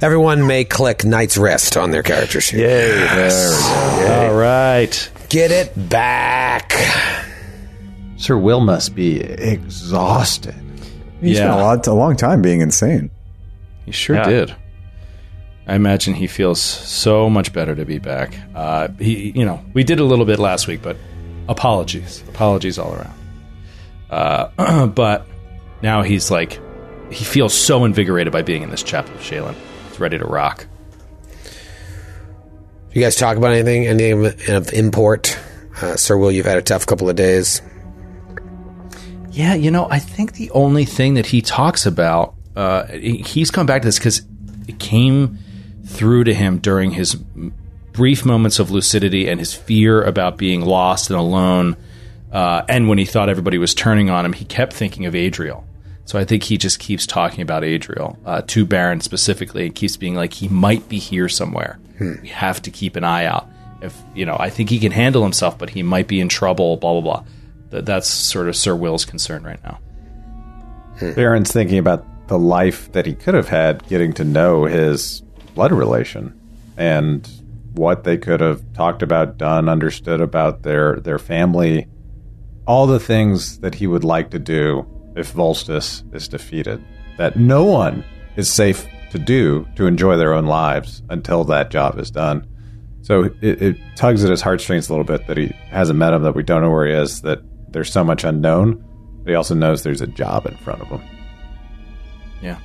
Everyone 0.00 0.46
may 0.46 0.64
click 0.64 1.04
Night's 1.04 1.36
Rest 1.36 1.76
on 1.76 1.90
their 1.90 2.04
character 2.04 2.40
sheet. 2.40 2.60
Yeah, 2.60 4.28
all 4.28 4.34
right. 4.36 5.10
Get 5.28 5.50
it 5.50 5.88
back. 5.88 6.72
Sir 8.16 8.38
Will 8.38 8.60
must 8.60 8.94
be 8.94 9.20
exhausted. 9.22 10.54
He 11.20 11.34
spent 11.34 11.50
Yeah. 11.50 11.56
a 11.56 11.60
lot, 11.60 11.84
a 11.88 11.92
long 11.92 12.14
time 12.14 12.42
being 12.42 12.60
insane. 12.60 13.10
He 13.84 13.90
sure 13.90 14.14
Yeah. 14.14 14.28
did. 14.28 14.54
I 15.66 15.74
imagine 15.74 16.14
he 16.14 16.28
feels 16.28 16.60
so 16.60 17.28
much 17.28 17.52
better 17.52 17.74
to 17.74 17.84
be 17.84 17.98
back. 17.98 18.36
Uh, 18.54 18.86
he, 19.00 19.32
you 19.34 19.44
know, 19.44 19.58
we 19.72 19.82
did 19.82 19.98
a 19.98 20.04
little 20.04 20.26
bit 20.26 20.38
last 20.38 20.68
week, 20.68 20.78
but 20.80 20.96
apologies, 21.48 22.22
apologies 22.28 22.78
all 22.78 22.94
around. 22.94 23.14
Uh, 24.10 24.86
but 24.94 25.26
now 25.82 26.02
he's 26.02 26.30
like, 26.30 26.60
he 27.10 27.24
feels 27.24 27.54
so 27.54 27.84
invigorated 27.84 28.32
by 28.32 28.42
being 28.42 28.62
in 28.62 28.70
this 28.70 28.82
chapel 28.82 29.14
of 29.14 29.22
Shelyn. 29.22 29.54
He's 29.88 30.00
ready 30.00 30.18
to 30.18 30.24
rock. 30.24 30.66
You 32.92 33.02
guys 33.02 33.16
talk 33.16 33.36
about 33.36 33.52
anything? 33.52 33.86
Anything 33.86 34.26
of- 34.26 34.48
of 34.48 34.72
import? 34.72 35.36
Uh, 35.82 35.96
Sir 35.96 36.16
Will, 36.16 36.30
you've 36.30 36.46
had 36.46 36.58
a 36.58 36.62
tough 36.62 36.86
couple 36.86 37.08
of 37.10 37.16
days. 37.16 37.60
Yeah, 39.32 39.54
you 39.54 39.70
know, 39.72 39.88
I 39.90 39.98
think 39.98 40.34
the 40.34 40.50
only 40.52 40.84
thing 40.84 41.14
that 41.14 41.26
he 41.26 41.42
talks 41.42 41.86
about, 41.86 42.34
uh, 42.54 42.84
he's 42.86 43.50
come 43.50 43.66
back 43.66 43.82
to 43.82 43.88
this 43.88 43.98
because 43.98 44.22
it 44.68 44.78
came 44.78 45.38
through 45.84 46.24
to 46.24 46.34
him 46.34 46.58
during 46.58 46.92
his 46.92 47.16
brief 47.92 48.24
moments 48.24 48.60
of 48.60 48.70
lucidity 48.70 49.28
and 49.28 49.40
his 49.40 49.52
fear 49.52 50.02
about 50.02 50.36
being 50.38 50.60
lost 50.60 51.10
and 51.10 51.18
alone. 51.18 51.76
Uh, 52.34 52.64
and 52.68 52.88
when 52.88 52.98
he 52.98 53.04
thought 53.04 53.28
everybody 53.28 53.58
was 53.58 53.74
turning 53.74 54.10
on 54.10 54.26
him, 54.26 54.32
he 54.32 54.44
kept 54.44 54.72
thinking 54.72 55.06
of 55.06 55.14
Adriel. 55.14 55.64
So 56.04 56.18
I 56.18 56.24
think 56.24 56.42
he 56.42 56.58
just 56.58 56.80
keeps 56.80 57.06
talking 57.06 57.40
about 57.40 57.64
Adriel 57.64 58.18
uh, 58.26 58.42
to 58.48 58.66
Baron 58.66 59.00
specifically, 59.00 59.66
and 59.66 59.74
keeps 59.74 59.96
being 59.96 60.16
like 60.16 60.34
he 60.34 60.48
might 60.48 60.88
be 60.88 60.98
here 60.98 61.28
somewhere. 61.28 61.78
We 62.22 62.28
have 62.28 62.60
to 62.62 62.70
keep 62.70 62.96
an 62.96 63.04
eye 63.04 63.24
out. 63.24 63.48
If 63.80 63.96
you 64.14 64.26
know, 64.26 64.36
I 64.38 64.50
think 64.50 64.68
he 64.68 64.78
can 64.80 64.92
handle 64.92 65.22
himself, 65.22 65.56
but 65.56 65.70
he 65.70 65.82
might 65.82 66.08
be 66.08 66.20
in 66.20 66.28
trouble. 66.28 66.76
Blah 66.76 67.00
blah 67.00 67.00
blah. 67.00 67.24
That 67.70 67.86
that's 67.86 68.08
sort 68.08 68.48
of 68.48 68.56
Sir 68.56 68.74
Will's 68.74 69.04
concern 69.04 69.44
right 69.44 69.62
now. 69.62 69.78
Baron's 71.14 71.52
thinking 71.52 71.78
about 71.78 72.04
the 72.28 72.38
life 72.38 72.90
that 72.92 73.06
he 73.06 73.14
could 73.14 73.34
have 73.34 73.48
had 73.48 73.86
getting 73.88 74.12
to 74.14 74.24
know 74.24 74.64
his 74.64 75.22
blood 75.54 75.72
relation 75.72 76.38
and 76.76 77.28
what 77.74 78.04
they 78.04 78.16
could 78.16 78.40
have 78.40 78.62
talked 78.72 79.02
about, 79.02 79.38
done, 79.38 79.68
understood 79.68 80.20
about 80.20 80.62
their 80.62 80.96
their 80.96 81.18
family, 81.18 81.86
all 82.66 82.86
the 82.86 83.00
things 83.00 83.58
that 83.58 83.74
he 83.74 83.86
would 83.86 84.04
like 84.04 84.30
to 84.30 84.38
do 84.38 84.86
if 85.16 85.32
Volstus 85.32 86.02
is 86.14 86.28
defeated. 86.28 86.84
That 87.18 87.36
no 87.36 87.64
one 87.64 88.04
is 88.36 88.50
safe 88.50 88.86
to 89.10 89.18
do 89.18 89.66
to 89.76 89.86
enjoy 89.86 90.16
their 90.16 90.34
own 90.34 90.46
lives 90.46 91.02
until 91.08 91.44
that 91.44 91.70
job 91.70 91.98
is 91.98 92.10
done. 92.10 92.46
So 93.02 93.24
it, 93.42 93.62
it 93.62 93.76
tugs 93.96 94.24
at 94.24 94.30
his 94.30 94.40
heartstrings 94.40 94.88
a 94.88 94.92
little 94.92 95.04
bit 95.04 95.26
that 95.26 95.36
he 95.36 95.48
hasn't 95.68 95.98
met 95.98 96.14
him, 96.14 96.22
that 96.22 96.34
we 96.34 96.42
don't 96.42 96.62
know 96.62 96.70
where 96.70 96.86
he 96.86 96.94
is, 96.94 97.22
that 97.22 97.40
there's 97.70 97.92
so 97.92 98.02
much 98.02 98.24
unknown. 98.24 98.82
But 99.22 99.30
he 99.30 99.34
also 99.36 99.54
knows 99.54 99.82
there's 99.82 100.00
a 100.00 100.06
job 100.06 100.46
in 100.46 100.56
front 100.56 100.80
of 100.80 100.88
him. 100.88 101.02
Yeah. 102.42 102.58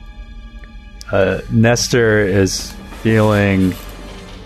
uh, 1.12 1.42
Nestor 1.52 2.20
is 2.20 2.72
feeling 3.02 3.74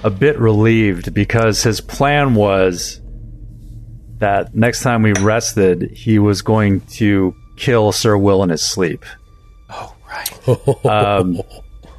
a 0.03 0.09
bit 0.09 0.37
relieved 0.37 1.13
because 1.13 1.63
his 1.63 1.79
plan 1.79 2.35
was 2.35 2.99
that 4.23 4.55
next 4.55 4.81
time 4.81 5.03
we 5.03 5.13
rested, 5.13 5.91
he 5.91 6.17
was 6.17 6.41
going 6.41 6.81
to 6.81 7.35
kill 7.57 7.91
Sir 7.91 8.17
Will 8.17 8.41
in 8.41 8.49
his 8.49 8.63
sleep. 8.63 9.05
Oh 9.69 9.93
right. 10.07 10.85
Um, 10.85 11.41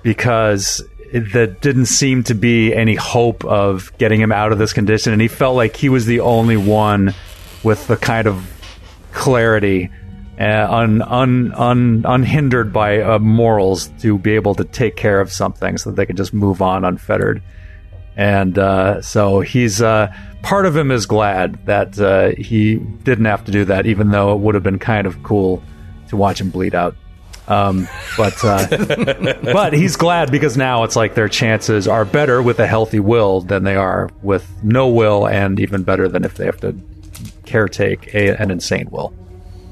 because 0.02 0.82
it, 1.12 1.32
there 1.32 1.46
didn't 1.46 1.86
seem 1.86 2.24
to 2.24 2.34
be 2.34 2.74
any 2.74 2.94
hope 2.94 3.44
of 3.44 3.96
getting 3.98 4.20
him 4.20 4.32
out 4.32 4.52
of 4.52 4.58
this 4.58 4.72
condition, 4.72 5.12
and 5.12 5.22
he 5.22 5.28
felt 5.28 5.54
like 5.54 5.76
he 5.76 5.88
was 5.88 6.06
the 6.06 6.20
only 6.20 6.56
one 6.56 7.14
with 7.62 7.86
the 7.86 7.96
kind 7.96 8.26
of 8.26 8.50
clarity, 9.12 9.90
uh, 10.40 10.66
un, 10.68 11.02
un, 11.02 11.52
un, 11.52 12.04
unhindered 12.06 12.72
by 12.72 13.00
uh, 13.00 13.18
morals, 13.18 13.88
to 14.00 14.18
be 14.18 14.32
able 14.32 14.54
to 14.54 14.64
take 14.64 14.96
care 14.96 15.20
of 15.20 15.32
something 15.32 15.78
so 15.78 15.90
that 15.90 15.96
they 15.96 16.06
could 16.06 16.16
just 16.16 16.34
move 16.34 16.60
on 16.60 16.84
unfettered. 16.84 17.42
And 18.16 18.58
uh, 18.58 19.02
so 19.02 19.40
he's 19.40 19.80
uh, 19.82 20.14
part 20.44 20.66
of 20.66 20.76
him 20.76 20.90
is 20.90 21.06
glad 21.06 21.66
that 21.66 21.98
uh, 21.98 22.30
he 22.40 22.76
didn't 22.76 23.24
have 23.24 23.44
to 23.46 23.52
do 23.52 23.64
that, 23.64 23.86
even 23.86 24.10
though 24.10 24.34
it 24.34 24.40
would 24.40 24.54
have 24.54 24.62
been 24.62 24.78
kind 24.78 25.06
of 25.06 25.20
cool 25.22 25.62
to 26.08 26.16
watch 26.16 26.40
him 26.40 26.50
bleed 26.50 26.74
out. 26.74 26.94
Um, 27.48 27.88
but 28.16 28.42
uh, 28.44 28.66
but 29.42 29.72
he's 29.72 29.96
glad 29.96 30.30
because 30.30 30.56
now 30.56 30.84
it's 30.84 30.96
like 30.96 31.14
their 31.14 31.28
chances 31.28 31.88
are 31.88 32.04
better 32.04 32.42
with 32.42 32.58
a 32.58 32.66
healthy 32.66 33.00
will 33.00 33.40
than 33.40 33.64
they 33.64 33.76
are 33.76 34.10
with 34.22 34.48
no 34.62 34.88
will, 34.88 35.26
and 35.26 35.58
even 35.58 35.82
better 35.82 36.08
than 36.08 36.24
if 36.24 36.36
they 36.36 36.46
have 36.46 36.60
to 36.60 36.72
caretake 37.44 38.14
a, 38.14 38.40
an 38.40 38.50
insane 38.50 38.88
will. 38.90 39.12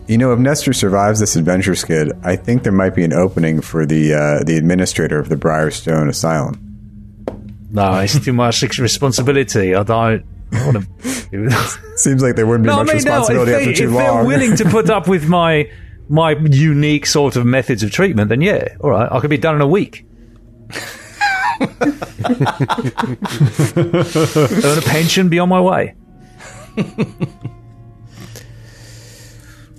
You 0.07 0.19
know, 0.19 0.33
if 0.33 0.39
Nestor 0.39 0.73
survives 0.73 1.21
this 1.21 1.37
adventure 1.37 1.75
skid, 1.75 2.13
I 2.25 2.37
think 2.37 2.63
there 2.63 2.73
might 2.73 2.95
be 2.95 3.05
an 3.05 3.13
opening 3.13 3.61
for 3.63 3.87
the 3.87 4.13
uh, 4.13 4.45
the 4.45 4.57
administrator 4.57 5.19
of 5.19 5.29
the 5.29 5.37
Briarstone 5.37 6.09
Asylum. 6.09 6.59
No, 7.71 8.01
it's 8.01 8.23
too 8.23 8.35
much 8.35 8.63
responsibility. 8.79 9.75
I 9.75 9.83
don't. 9.83 10.27
Want 10.53 10.87
to. 11.03 11.51
Seems 11.97 12.23
like 12.23 12.37
there 12.37 12.47
wouldn't 12.47 12.65
be 12.65 12.69
No, 12.69 12.81
I 12.81 12.83
much 12.85 12.95
mean, 12.95 13.05
no. 13.05 13.13
If, 13.13 13.19
responsibility 13.29 13.51
they, 13.53 13.57
after 13.59 13.71
if 13.71 13.77
too 13.79 13.91
they're 13.91 14.13
long. 14.13 14.27
willing 14.27 14.57
to 14.57 14.65
put 14.67 14.91
up 14.91 15.09
with 15.09 15.27
my 15.29 15.71
my 16.09 16.33
unique 16.33 17.07
sort 17.07 17.37
of 17.37 17.47
methods 17.47 17.83
of 17.83 17.91
treatment, 17.91 18.29
then 18.29 18.43
yeah, 18.43 18.77
all 18.81 18.91
right, 18.91 19.11
I 19.11 19.19
could 19.21 19.31
be 19.31 19.39
done 19.39 19.55
in 19.55 19.61
a 19.63 19.67
week. 19.67 20.05
Earn 23.77 24.79
a 24.79 24.83
pension, 24.85 25.29
be 25.29 25.39
on 25.39 25.49
my 25.49 25.61
way. 25.61 25.95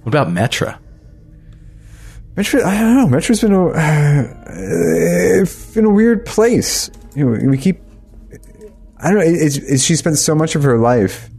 What 0.03 0.07
about 0.07 0.27
Metra? 0.27 0.77
Metro, 2.35 2.63
I 2.63 2.79
don't 2.79 3.11
know. 3.11 3.17
Metra's 3.17 3.41
been 3.41 3.53
a 3.53 3.67
uh, 3.69 5.79
in 5.79 5.85
a 5.85 5.89
weird 5.89 6.25
place. 6.25 6.89
You 7.15 7.29
know, 7.29 7.49
we 7.49 7.57
keep. 7.57 7.79
I 9.03 9.09
don't 9.11 9.19
know. 9.19 9.25
It's, 9.25 9.57
it's, 9.57 9.83
she 9.83 9.95
spent 9.95 10.17
so 10.17 10.33
much 10.33 10.55
of 10.55 10.63
her 10.63 10.77
life 10.77 11.29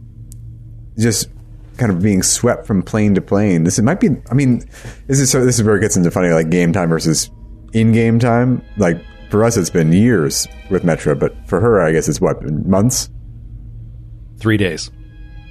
just 0.97 1.29
kind 1.77 1.91
of 1.91 2.01
being 2.01 2.23
swept 2.23 2.65
from 2.65 2.83
plane 2.83 3.15
to 3.15 3.21
plane. 3.21 3.63
This 3.63 3.79
it 3.79 3.83
might 3.83 3.99
be. 3.99 4.09
I 4.29 4.33
mean, 4.33 4.59
this 5.07 5.19
is 5.19 5.31
so. 5.31 5.43
This 5.43 5.59
is 5.59 5.65
where 5.65 5.75
it 5.75 5.81
gets 5.81 5.97
into 5.97 6.11
funny, 6.11 6.29
like 6.29 6.49
game 6.49 6.71
time 6.73 6.89
versus 6.89 7.29
in-game 7.73 8.19
time. 8.19 8.63
Like 8.77 9.03
for 9.29 9.43
us, 9.43 9.57
it's 9.57 9.69
been 9.69 9.91
years 9.91 10.47
with 10.69 10.83
Metra, 10.83 11.19
but 11.19 11.35
for 11.47 11.59
her, 11.59 11.81
I 11.81 11.91
guess 11.91 12.07
it's 12.07 12.21
what 12.21 12.41
months, 12.43 13.09
Three 14.39 14.57
days 14.57 14.91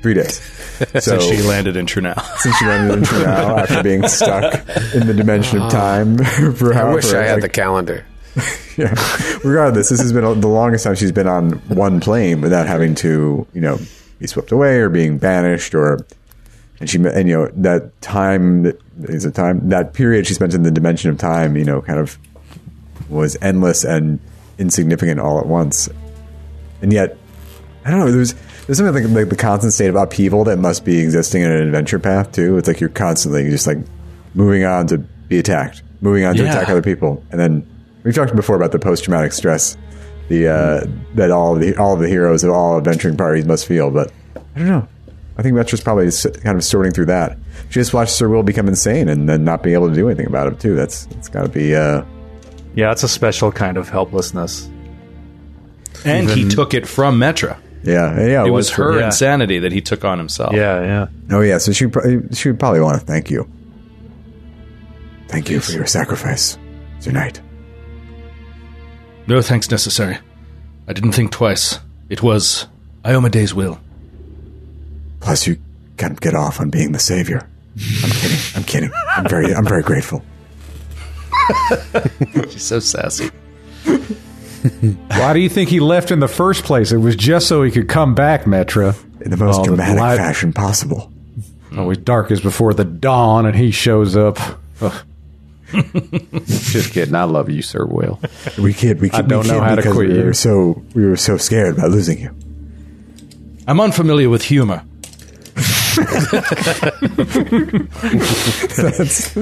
three 0.04 0.14
days. 0.14 0.40
So 0.74 0.98
since 1.00 1.24
she 1.24 1.40
landed 1.42 1.76
in 1.76 1.86
Trunau. 1.86 2.20
since 2.38 2.56
she 2.58 2.66
landed 2.66 2.98
in 2.98 3.04
Trunau 3.04 3.60
after 3.60 3.80
being 3.84 4.06
stuck 4.08 4.54
in 4.92 5.06
the 5.06 5.14
dimension 5.14 5.62
of 5.62 5.70
time 5.70 6.18
for 6.56 6.74
I 6.74 6.76
however, 6.76 6.96
wish 6.96 7.12
I 7.12 7.22
had 7.22 7.34
like, 7.34 7.42
the 7.42 7.48
calendar. 7.48 8.04
yeah. 8.76 8.94
Regardless, 9.44 9.88
this 9.88 10.00
has 10.00 10.12
been 10.12 10.40
the 10.40 10.48
longest 10.48 10.84
time 10.84 10.94
she's 10.94 11.12
been 11.12 11.28
on 11.28 11.52
one 11.68 12.00
plane 12.00 12.40
without 12.40 12.66
having 12.66 12.94
to, 12.96 13.46
you 13.54 13.60
know, 13.60 13.78
be 14.18 14.26
swept 14.26 14.52
away 14.52 14.78
or 14.78 14.88
being 14.88 15.18
banished 15.18 15.74
or. 15.74 15.98
And 16.80 16.90
she, 16.90 16.98
and 16.98 17.28
you 17.28 17.36
know, 17.38 17.48
that 17.58 18.00
time 18.02 18.64
that 18.64 18.76
is 19.04 19.24
a 19.24 19.30
time 19.30 19.68
that 19.68 19.94
period 19.94 20.26
she 20.26 20.34
spent 20.34 20.54
in 20.54 20.64
the 20.64 20.72
dimension 20.72 21.08
of 21.08 21.18
time, 21.18 21.56
you 21.56 21.64
know, 21.64 21.80
kind 21.80 22.00
of 22.00 22.18
was 23.08 23.36
endless 23.40 23.84
and 23.84 24.18
insignificant 24.58 25.20
all 25.20 25.38
at 25.38 25.46
once. 25.46 25.88
And 26.82 26.92
yet, 26.92 27.16
I 27.84 27.90
don't 27.90 28.00
know. 28.00 28.10
There's 28.10 28.34
there's 28.66 28.78
something 28.78 29.04
like, 29.04 29.12
like 29.14 29.28
the 29.28 29.36
constant 29.36 29.72
state 29.72 29.88
of 29.88 29.94
upheaval 29.94 30.42
that 30.44 30.58
must 30.58 30.84
be 30.84 30.98
existing 30.98 31.42
in 31.42 31.52
an 31.52 31.62
adventure 31.62 32.00
path 32.00 32.32
too. 32.32 32.58
It's 32.58 32.66
like 32.66 32.80
you're 32.80 32.90
constantly 32.90 33.48
just 33.50 33.68
like 33.68 33.78
moving 34.34 34.64
on 34.64 34.88
to 34.88 34.98
be 34.98 35.38
attacked, 35.38 35.82
moving 36.00 36.24
on 36.24 36.34
to 36.36 36.42
Yeah. 36.42 36.50
attack 36.50 36.68
other 36.70 36.82
people, 36.82 37.22
and 37.30 37.38
then 37.40 37.66
we've 38.04 38.14
talked 38.14 38.34
before 38.36 38.54
about 38.56 38.70
the 38.72 38.78
post 38.78 39.04
traumatic 39.04 39.32
stress, 39.32 39.76
the 40.28 40.48
uh, 40.48 40.86
that 41.14 41.30
all 41.32 41.54
of 41.54 41.60
the 41.60 41.76
all 41.76 41.94
of 41.94 42.00
the 42.00 42.08
heroes 42.08 42.44
of 42.44 42.50
all 42.52 42.76
adventuring 42.78 43.16
parties 43.16 43.44
must 43.44 43.66
feel. 43.66 43.90
But 43.90 44.12
I 44.54 44.58
don't 44.60 44.68
know. 44.68 44.88
I 45.36 45.42
think 45.42 45.56
Metra's 45.56 45.80
probably 45.80 46.08
kind 46.42 46.56
of 46.56 46.62
sorting 46.62 46.92
through 46.92 47.06
that. 47.06 47.36
She 47.68 47.74
just 47.80 47.92
watched 47.92 48.12
Sir 48.12 48.28
Will 48.28 48.44
become 48.44 48.68
insane 48.68 49.08
and 49.08 49.28
then 49.28 49.42
not 49.44 49.64
be 49.64 49.74
able 49.74 49.88
to 49.88 49.94
do 49.94 50.08
anything 50.08 50.26
about 50.28 50.46
it 50.52 50.60
too. 50.60 50.76
That's 50.76 51.06
it's 51.12 51.28
got 51.28 51.42
to 51.42 51.48
be. 51.48 51.74
Uh, 51.74 52.04
Yeah, 52.76 52.92
it's 52.92 53.02
a 53.02 53.08
special 53.08 53.50
kind 53.50 53.76
of 53.76 53.88
helplessness. 53.88 54.68
and 56.04 56.28
he 56.30 56.48
took 56.48 56.72
it 56.74 56.86
from 56.86 57.18
Metra. 57.18 57.56
yeah, 57.82 58.20
yeah. 58.26 58.44
It 58.46 58.50
was 58.50 58.70
her 58.70 58.98
Yeah. 59.00 59.06
insanity 59.06 59.58
that 59.60 59.72
he 59.72 59.80
took 59.80 60.04
on 60.04 60.18
himself. 60.18 60.52
Yeah, 60.54 60.80
yeah. 60.82 61.06
Oh 61.36 61.40
yeah. 61.40 61.58
So 61.58 61.72
she 61.72 61.86
she 62.32 62.48
would 62.50 62.60
probably 62.60 62.80
want 62.80 63.00
to 63.00 63.04
thank 63.06 63.28
you. 63.30 63.48
Thank 65.28 65.50
you 65.50 65.58
for 65.60 65.72
your 65.72 65.86
sacrifice, 65.86 66.56
Sir 67.00 67.10
Knight. 67.10 67.40
No 69.26 69.40
thanks 69.42 69.70
necessary. 69.70 70.18
I 70.86 70.92
didn't 70.92 71.12
think 71.12 71.30
twice. 71.32 71.78
It 72.10 72.22
was 72.22 72.66
Iomedae's 73.04 73.54
will. 73.54 73.80
Plus, 75.20 75.46
you 75.46 75.56
can't 75.96 76.20
get 76.20 76.34
off 76.34 76.60
on 76.60 76.68
being 76.70 76.92
the 76.92 76.98
savior. 76.98 77.48
I'm 77.76 78.10
kidding. 78.10 78.38
I'm 78.56 78.64
kidding. 78.64 78.90
I'm 79.16 79.26
very, 79.28 79.54
I'm 79.54 79.64
very 79.64 79.82
grateful. 79.82 80.22
She's 82.50 82.62
so 82.62 82.78
sassy. 82.80 83.28
Why 83.84 85.32
do 85.32 85.40
you 85.40 85.48
think 85.48 85.68
he 85.70 85.80
left 85.80 86.10
in 86.10 86.20
the 86.20 86.28
first 86.28 86.64
place? 86.64 86.92
It 86.92 86.98
was 86.98 87.16
just 87.16 87.48
so 87.48 87.62
he 87.62 87.70
could 87.70 87.88
come 87.88 88.14
back, 88.14 88.44
Metra. 88.44 88.94
In 89.22 89.30
the 89.30 89.36
most 89.36 89.60
Oh, 89.60 89.64
dramatic 89.64 89.96
blood- 89.96 90.18
fashion 90.18 90.52
possible. 90.52 91.10
Always 91.76 91.98
dark 91.98 92.30
as 92.30 92.40
before 92.40 92.72
the 92.74 92.84
dawn, 92.84 93.46
and 93.46 93.56
he 93.56 93.70
shows 93.72 94.16
up. 94.16 94.38
Ugh. 94.80 94.94
Just 95.74 96.92
kidding. 96.92 97.14
I 97.14 97.24
love 97.24 97.50
you, 97.50 97.62
Sir 97.62 97.84
Will. 97.86 98.20
We 98.58 98.72
kid. 98.72 99.00
We 99.00 99.10
kid. 99.10 99.18
I 99.18 99.22
don't 99.22 99.44
we 99.44 99.50
know 99.50 99.60
how 99.60 99.74
to 99.74 99.82
quit 99.82 100.08
we 100.08 100.18
you. 100.18 100.24
Were 100.24 100.32
so 100.32 100.82
we 100.94 101.04
were 101.04 101.16
so 101.16 101.36
scared 101.36 101.78
about 101.78 101.90
losing 101.90 102.20
you. 102.20 102.34
I'm 103.66 103.80
unfamiliar 103.80 104.28
with 104.28 104.42
humor. 104.42 104.84
That's 108.76 109.34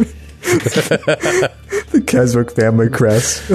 the 1.93 2.05
Keswick 2.07 2.51
family 2.53 2.89
crest. 2.91 3.49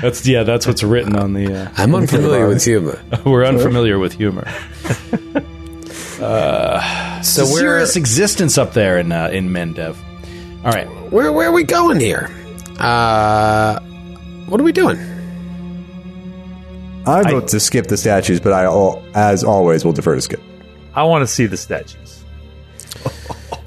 That's 0.00 0.26
yeah. 0.26 0.42
That's 0.42 0.66
what's 0.66 0.82
written 0.82 1.16
on 1.16 1.34
the. 1.34 1.54
Uh, 1.54 1.70
I'm 1.76 1.94
unfamiliar 1.94 2.48
with 2.48 2.64
humor. 2.64 3.02
we're 3.24 3.44
unfamiliar 3.44 3.98
with 3.98 4.14
humor. 4.14 4.46
So 6.18 7.18
It's 7.18 7.38
a 7.38 7.44
where, 7.44 7.48
serious 7.58 7.96
existence 7.96 8.58
up 8.58 8.72
there 8.72 8.98
in 8.98 9.12
uh, 9.12 9.28
in 9.32 9.48
Mendev. 9.50 9.96
All 10.64 10.70
right. 10.72 10.86
where 11.10 11.32
where 11.32 11.48
are 11.48 11.52
we 11.52 11.64
going 11.64 12.00
here? 12.00 12.30
Uh, 12.78 13.78
what 14.46 14.60
are 14.60 14.64
we 14.64 14.72
doing? 14.72 14.98
I 17.06 17.22
vote 17.22 17.48
to 17.48 17.60
skip 17.60 17.86
the 17.86 17.96
statues, 17.98 18.40
but 18.40 18.52
I, 18.54 18.64
al- 18.64 19.04
as 19.14 19.44
always, 19.44 19.84
will 19.84 19.92
defer 19.92 20.14
to 20.14 20.22
skip. 20.22 20.40
I 20.94 21.02
want 21.02 21.20
to 21.22 21.26
see 21.26 21.44
the 21.46 21.56
statues. 21.58 22.24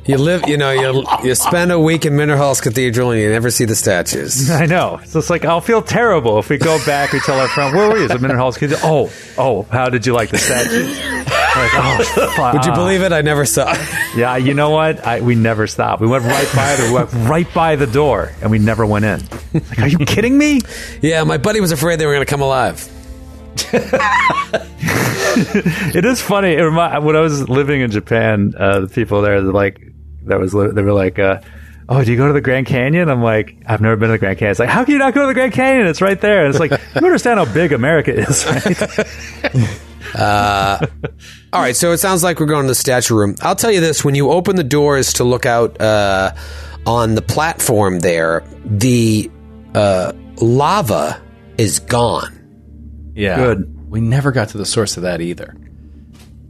You 0.06 0.18
live, 0.18 0.48
you 0.48 0.56
know, 0.58 0.72
you 0.72 1.06
you 1.24 1.36
spend 1.36 1.72
a 1.72 1.80
week 1.80 2.06
in 2.06 2.14
Minderhall's 2.14 2.62
Cathedral 2.62 3.12
and 3.12 3.20
you 3.20 3.30
never 3.30 3.52
see 3.52 3.66
the 3.66 3.76
statues. 3.76 4.50
I 4.64 4.66
know. 4.66 5.02
So 5.06 5.20
it's 5.20 5.30
like 5.30 5.44
I'll 5.44 5.60
feel 5.62 5.82
terrible 5.82 6.40
if 6.40 6.50
we 6.50 6.58
go 6.58 6.78
back. 6.86 7.12
We 7.12 7.20
tell 7.20 7.38
our 7.40 7.50
friend, 7.50 7.76
"Where 7.76 7.90
were 7.90 7.98
you?" 7.98 8.06
At 8.10 8.22
Minter 8.22 8.38
Hall's 8.38 8.58
Cathedral. 8.58 8.90
Oh, 8.90 9.12
oh, 9.38 9.64
how 9.64 9.90
did 9.90 10.06
you 10.06 10.14
like 10.14 10.30
the 10.30 10.38
statues? 10.38 10.98
like, 11.58 11.72
oh, 11.74 12.32
fuck. 12.36 12.54
Would 12.54 12.66
you 12.66 12.74
believe 12.74 13.02
it? 13.02 13.12
I 13.12 13.22
never 13.22 13.46
saw. 13.46 13.74
Yeah, 14.16 14.38
you 14.38 14.56
know 14.56 14.72
what? 14.72 15.06
I, 15.06 15.22
we 15.22 15.36
never 15.36 15.68
stopped. 15.68 16.02
We 16.02 16.08
went 16.08 16.24
right 16.24 16.48
by 16.56 16.76
the 16.76 16.86
we 16.88 16.94
went 16.94 17.14
right 17.30 17.54
by 17.54 17.76
the 17.76 17.86
door, 17.86 18.32
and 18.42 18.50
we 18.50 18.58
never 18.58 18.84
went 18.84 19.06
in. 19.06 19.22
Like, 19.54 19.80
are 19.80 19.88
you 19.88 20.00
kidding 20.00 20.36
me? 20.36 20.62
yeah, 21.04 21.24
my 21.24 21.38
buddy 21.38 21.60
was 21.60 21.72
afraid 21.72 22.00
they 22.00 22.08
were 22.08 22.14
going 22.14 22.26
to 22.26 22.30
come 22.30 22.42
alive. 22.42 22.88
It 25.40 26.04
is 26.06 26.20
funny. 26.22 26.54
It 26.54 26.64
when 26.64 27.16
I 27.16 27.20
was 27.20 27.48
living 27.48 27.82
in 27.82 27.92
Japan, 27.92 28.54
uh, 28.58 28.80
the 28.82 28.88
people 28.88 29.22
there, 29.22 29.40
like, 29.42 29.80
that 30.26 30.40
was 30.40 30.52
they 30.54 30.82
were 30.82 30.94
like, 30.94 31.20
uh, 31.20 31.42
"Oh, 31.88 32.04
do 32.04 32.12
you 32.12 32.18
go 32.18 32.26
to 32.28 32.34
the 32.34 32.42
Grand 32.42 32.66
Canyon?" 32.66 33.08
I'm 33.10 33.22
like, 33.22 33.56
"I've 33.68 33.82
never 33.82 33.96
been 33.96 34.08
to 34.08 34.14
the 34.14 34.18
Grand 34.18 34.40
Canyon." 34.40 34.52
It's 34.52 34.60
like, 34.60 34.70
"How 34.70 34.84
can 34.84 34.94
you 34.94 34.98
not 35.00 35.14
go 35.14 35.22
to 35.22 35.28
the 35.28 35.34
Grand 35.36 35.54
Canyon? 35.54 35.86
It's 35.86 36.02
right 36.02 36.20
there." 36.20 36.46
And 36.46 36.50
it's 36.50 36.60
like, 36.60 36.72
you 36.72 37.06
understand 37.06 37.40
how 37.40 37.46
big 37.54 37.72
America 37.72 38.14
is, 38.14 38.46
right? 38.46 38.78
All 41.54 41.62
right, 41.62 41.76
so 41.76 41.92
it 41.92 41.98
sounds 42.00 42.24
like 42.24 42.40
we're 42.40 42.46
going 42.46 42.64
to 42.64 42.68
the 42.68 42.76
statue 42.76 43.16
room. 43.16 43.36
I'll 43.42 43.56
tell 43.56 43.72
you 43.72 43.80
this: 43.80 44.04
when 44.04 44.16
you 44.16 44.32
open 44.32 44.56
the 44.56 44.64
doors 44.64 45.14
to 45.14 45.24
look 45.24 45.46
out 45.46 45.80
uh, 45.80 46.34
on 46.86 47.16
the 47.16 47.22
platform, 47.22 48.00
there, 48.00 48.44
the 48.66 49.32
uh, 49.74 50.12
lava 50.42 51.22
is 51.58 51.80
gone. 51.80 53.12
Yeah. 53.16 53.38
Good. 53.38 53.90
We 53.90 54.02
never 54.02 54.32
got 54.32 54.50
to 54.50 54.58
the 54.58 54.66
source 54.66 54.98
of 54.98 55.04
that 55.04 55.22
either. 55.22 55.56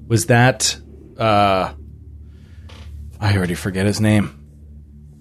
Was 0.08 0.26
that 0.28 0.78
uh 1.18 1.74
I 3.20 3.36
already 3.36 3.56
forget 3.56 3.86
his 3.86 4.00
name. 4.02 4.34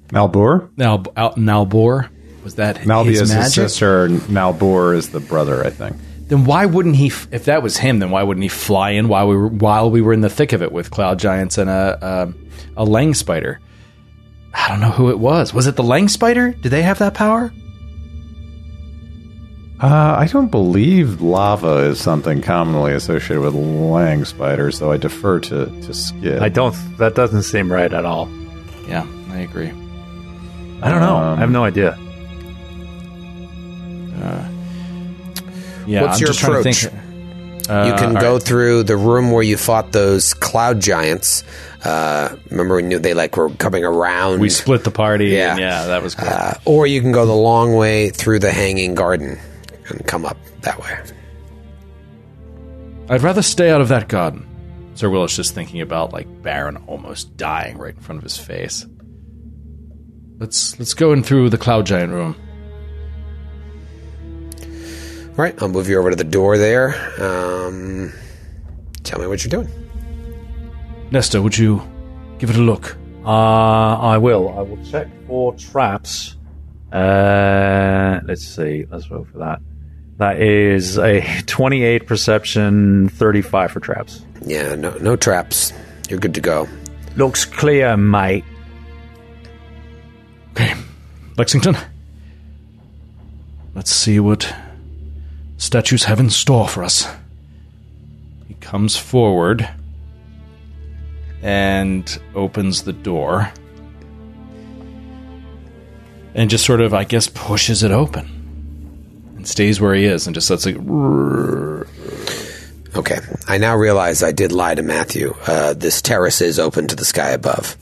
Nalbur? 0.09 0.71
Nal 0.77 1.05
Al, 1.17 1.35
Nalbor? 1.35 2.09
Was 2.45 2.57
that 2.57 2.77
Nalbi 2.79 3.07
his 3.07 3.23
is 3.23 3.31
magic? 3.31 3.45
his 3.45 3.53
sister, 3.55 4.05
and 4.05 4.21
Nalbur 4.23 4.95
is 4.95 5.11
the 5.11 5.21
brother, 5.21 5.65
I 5.65 5.71
think. 5.71 5.97
Then 6.29 6.45
why 6.45 6.67
wouldn't 6.67 6.97
he 6.97 7.07
if 7.07 7.45
that 7.45 7.63
was 7.63 7.77
him 7.77 8.01
then 8.01 8.11
why 8.11 8.23
wouldn't 8.23 8.43
he 8.43 8.49
fly 8.49 8.91
in 8.91 9.07
while 9.09 9.29
we 9.29 9.37
were 9.37 9.49
while 9.49 9.91
we 9.91 10.01
were 10.03 10.13
in 10.13 10.23
the 10.23 10.29
thick 10.29 10.53
of 10.53 10.63
it 10.63 10.73
with 10.73 10.91
cloud 10.91 11.19
giants 11.21 11.57
and 11.57 11.71
a 11.71 12.35
a, 12.77 12.83
a 12.83 12.87
Leng 12.87 13.15
spider? 13.15 13.61
I 14.53 14.69
don't 14.69 14.81
know 14.81 14.91
who 14.91 15.11
it 15.11 15.19
was. 15.19 15.55
Was 15.55 15.67
it 15.67 15.77
the 15.77 15.83
Leng 15.85 16.11
spider? 16.11 16.51
Did 16.51 16.71
they 16.71 16.83
have 16.83 16.99
that 16.99 17.15
power? 17.15 17.53
Uh, 19.79 20.17
I 20.19 20.27
don't 20.27 20.51
believe 20.51 21.21
lava 21.21 21.77
is 21.81 22.01
something 22.01 22.41
commonly 22.41 22.95
associated 22.95 23.43
with 23.43 23.53
Leng 23.53 24.27
spiders, 24.27 24.79
so 24.79 24.91
I 24.91 24.97
defer 24.97 25.39
to, 25.41 25.67
to 25.67 25.95
Skid. 25.95 26.43
I 26.43 26.49
don't. 26.49 26.75
That 26.97 27.15
doesn't 27.15 27.43
seem 27.43 27.71
right 27.71 27.93
at 27.93 28.07
all. 28.07 28.31
Yeah, 28.89 29.07
I 29.31 29.41
agree. 29.41 29.69
I 29.69 30.91
don't 30.91 31.01
know. 31.01 31.17
Um, 31.17 31.37
I 31.37 31.41
have 31.41 31.51
no 31.51 31.65
idea. 31.65 31.99
Yeah, 35.87 36.03
What's 36.03 36.15
I'm 36.17 36.21
your 36.21 36.27
just 36.29 36.41
trying 36.41 36.53
to 36.55 36.59
approach? 36.61 36.77
think- 36.85 37.03
you 37.69 37.73
Uh, 37.75 37.99
can 37.99 38.15
all 38.17 38.23
go 38.23 38.33
right. 38.35 38.43
through 38.43 38.83
the 38.85 38.97
room 38.97 39.33
where 39.33 39.43
you 39.43 39.57
fought 39.57 39.91
those 39.91 40.35
cloud 40.35 40.79
giants. 40.81 41.43
Uh, 41.85 42.37
remember 42.51 42.77
when 42.77 42.93
you, 42.93 42.99
they 43.01 43.13
like 43.13 43.37
were 43.37 43.51
coming 43.51 43.85
around? 43.85 44.39
We 44.41 44.51
split 44.51 44.85
the 44.85 44.93
party. 44.93 45.27
Yeah. 45.31 45.51
and 45.53 45.61
yeah, 45.61 45.87
that 45.87 46.01
was 46.03 46.15
cool. 46.15 46.29
uh, 46.29 46.55
or 46.65 46.87
you 46.87 47.01
can 47.01 47.11
go 47.11 47.27
the 47.27 47.33
long 47.35 47.75
way 47.75 48.11
through 48.11 48.39
the 48.39 48.53
hanging 48.53 48.95
garden 48.95 49.39
and 49.89 50.07
come 50.07 50.25
up 50.25 50.37
that 50.63 50.79
way. 50.81 50.97
I'd 53.09 53.23
rather 53.23 53.43
stay 53.43 53.71
out 53.71 53.81
of 53.81 53.89
that 53.89 54.07
garden. 54.09 54.47
Sir 54.95 55.11
Will 55.11 55.25
is 55.25 55.35
just 55.37 55.55
thinking 55.55 55.81
about 55.81 56.13
like 56.13 56.27
Baron 56.43 56.77
almost 56.87 57.37
dying 57.37 57.79
right 57.79 57.95
in 57.95 58.01
front 58.01 58.19
of 58.19 58.23
his 58.23 58.37
face. 58.37 58.87
Let's 60.39 60.79
let's 60.79 60.95
go 60.95 61.13
in 61.13 61.23
through 61.23 61.51
the 61.51 61.59
cloud 61.59 61.87
giant 61.87 62.13
room. 62.13 62.37
All 65.39 65.43
right, 65.45 65.61
I'll 65.61 65.69
move 65.69 65.87
you 65.87 65.99
over 65.99 66.09
to 66.09 66.17
the 66.17 66.25
door 66.25 66.57
there. 66.57 66.95
Um, 67.21 68.11
tell 69.03 69.19
me 69.21 69.27
what 69.27 69.45
you're 69.45 69.51
doing. 69.51 69.69
Nesta, 71.11 71.43
would 71.43 71.59
you 71.59 71.83
give 72.39 72.49
it 72.49 72.57
a 72.57 72.63
look? 72.63 72.97
Uh, 73.23 73.99
I 73.99 74.17
will. 74.17 74.49
I 74.59 74.63
will 74.63 74.83
check 74.87 75.09
for 75.27 75.53
traps. 75.57 76.37
Uh, 76.91 78.21
let's 78.25 78.47
see. 78.47 78.87
Let's 78.91 79.05
vote 79.05 79.29
for 79.31 79.39
that. 79.41 79.61
That 80.17 80.41
is 80.41 80.97
a 80.97 81.21
28 81.47 82.07
perception, 82.07 83.11
35 83.11 83.73
for 83.73 83.81
traps. 83.81 84.25
Yeah, 84.41 84.75
no, 84.75 84.97
no 84.97 85.17
traps. 85.17 85.71
You're 86.09 86.19
good 86.19 86.35
to 86.37 86.41
go. 86.41 86.67
Looks 87.17 87.45
clear, 87.45 87.95
mate. 87.99 88.45
Okay, 90.53 90.73
Lexington. 91.37 91.77
Let's 93.75 93.91
see 93.91 94.19
what 94.19 94.51
statues 95.57 96.05
have 96.05 96.21
in 96.21 96.31
store 96.31 96.69
for 96.69 96.85
us. 96.85 97.09
He 98.49 98.55
comes 98.55 98.97
forward 98.97 99.69
and 101.43 102.19
opens 102.35 102.83
the 102.83 102.93
door 102.93 103.53
and 106.35 106.51
just 106.51 106.65
sort 106.65 106.81
of, 106.81 106.93
I 106.93 107.05
guess, 107.05 107.29
pushes 107.29 107.83
it 107.83 107.91
open 107.91 109.35
and 109.37 109.47
stays 109.49 109.81
where 109.81 109.95
he 109.95 110.05
is 110.05 110.27
and 110.27 110.35
just 110.35 110.51
lets 110.51 110.67
it. 110.67 110.77
Okay, 112.95 113.19
I 113.47 113.59
now 113.59 113.77
realize 113.77 114.23
I 114.23 114.33
did 114.33 114.53
lie 114.53 114.75
to 114.75 114.83
Matthew. 114.83 115.35
Uh, 115.47 115.75
this 115.75 116.01
terrace 116.01 116.41
is 116.41 116.59
open 116.59 116.89
to 116.89 116.97
the 116.97 117.05
sky 117.05 117.31
above. 117.31 117.77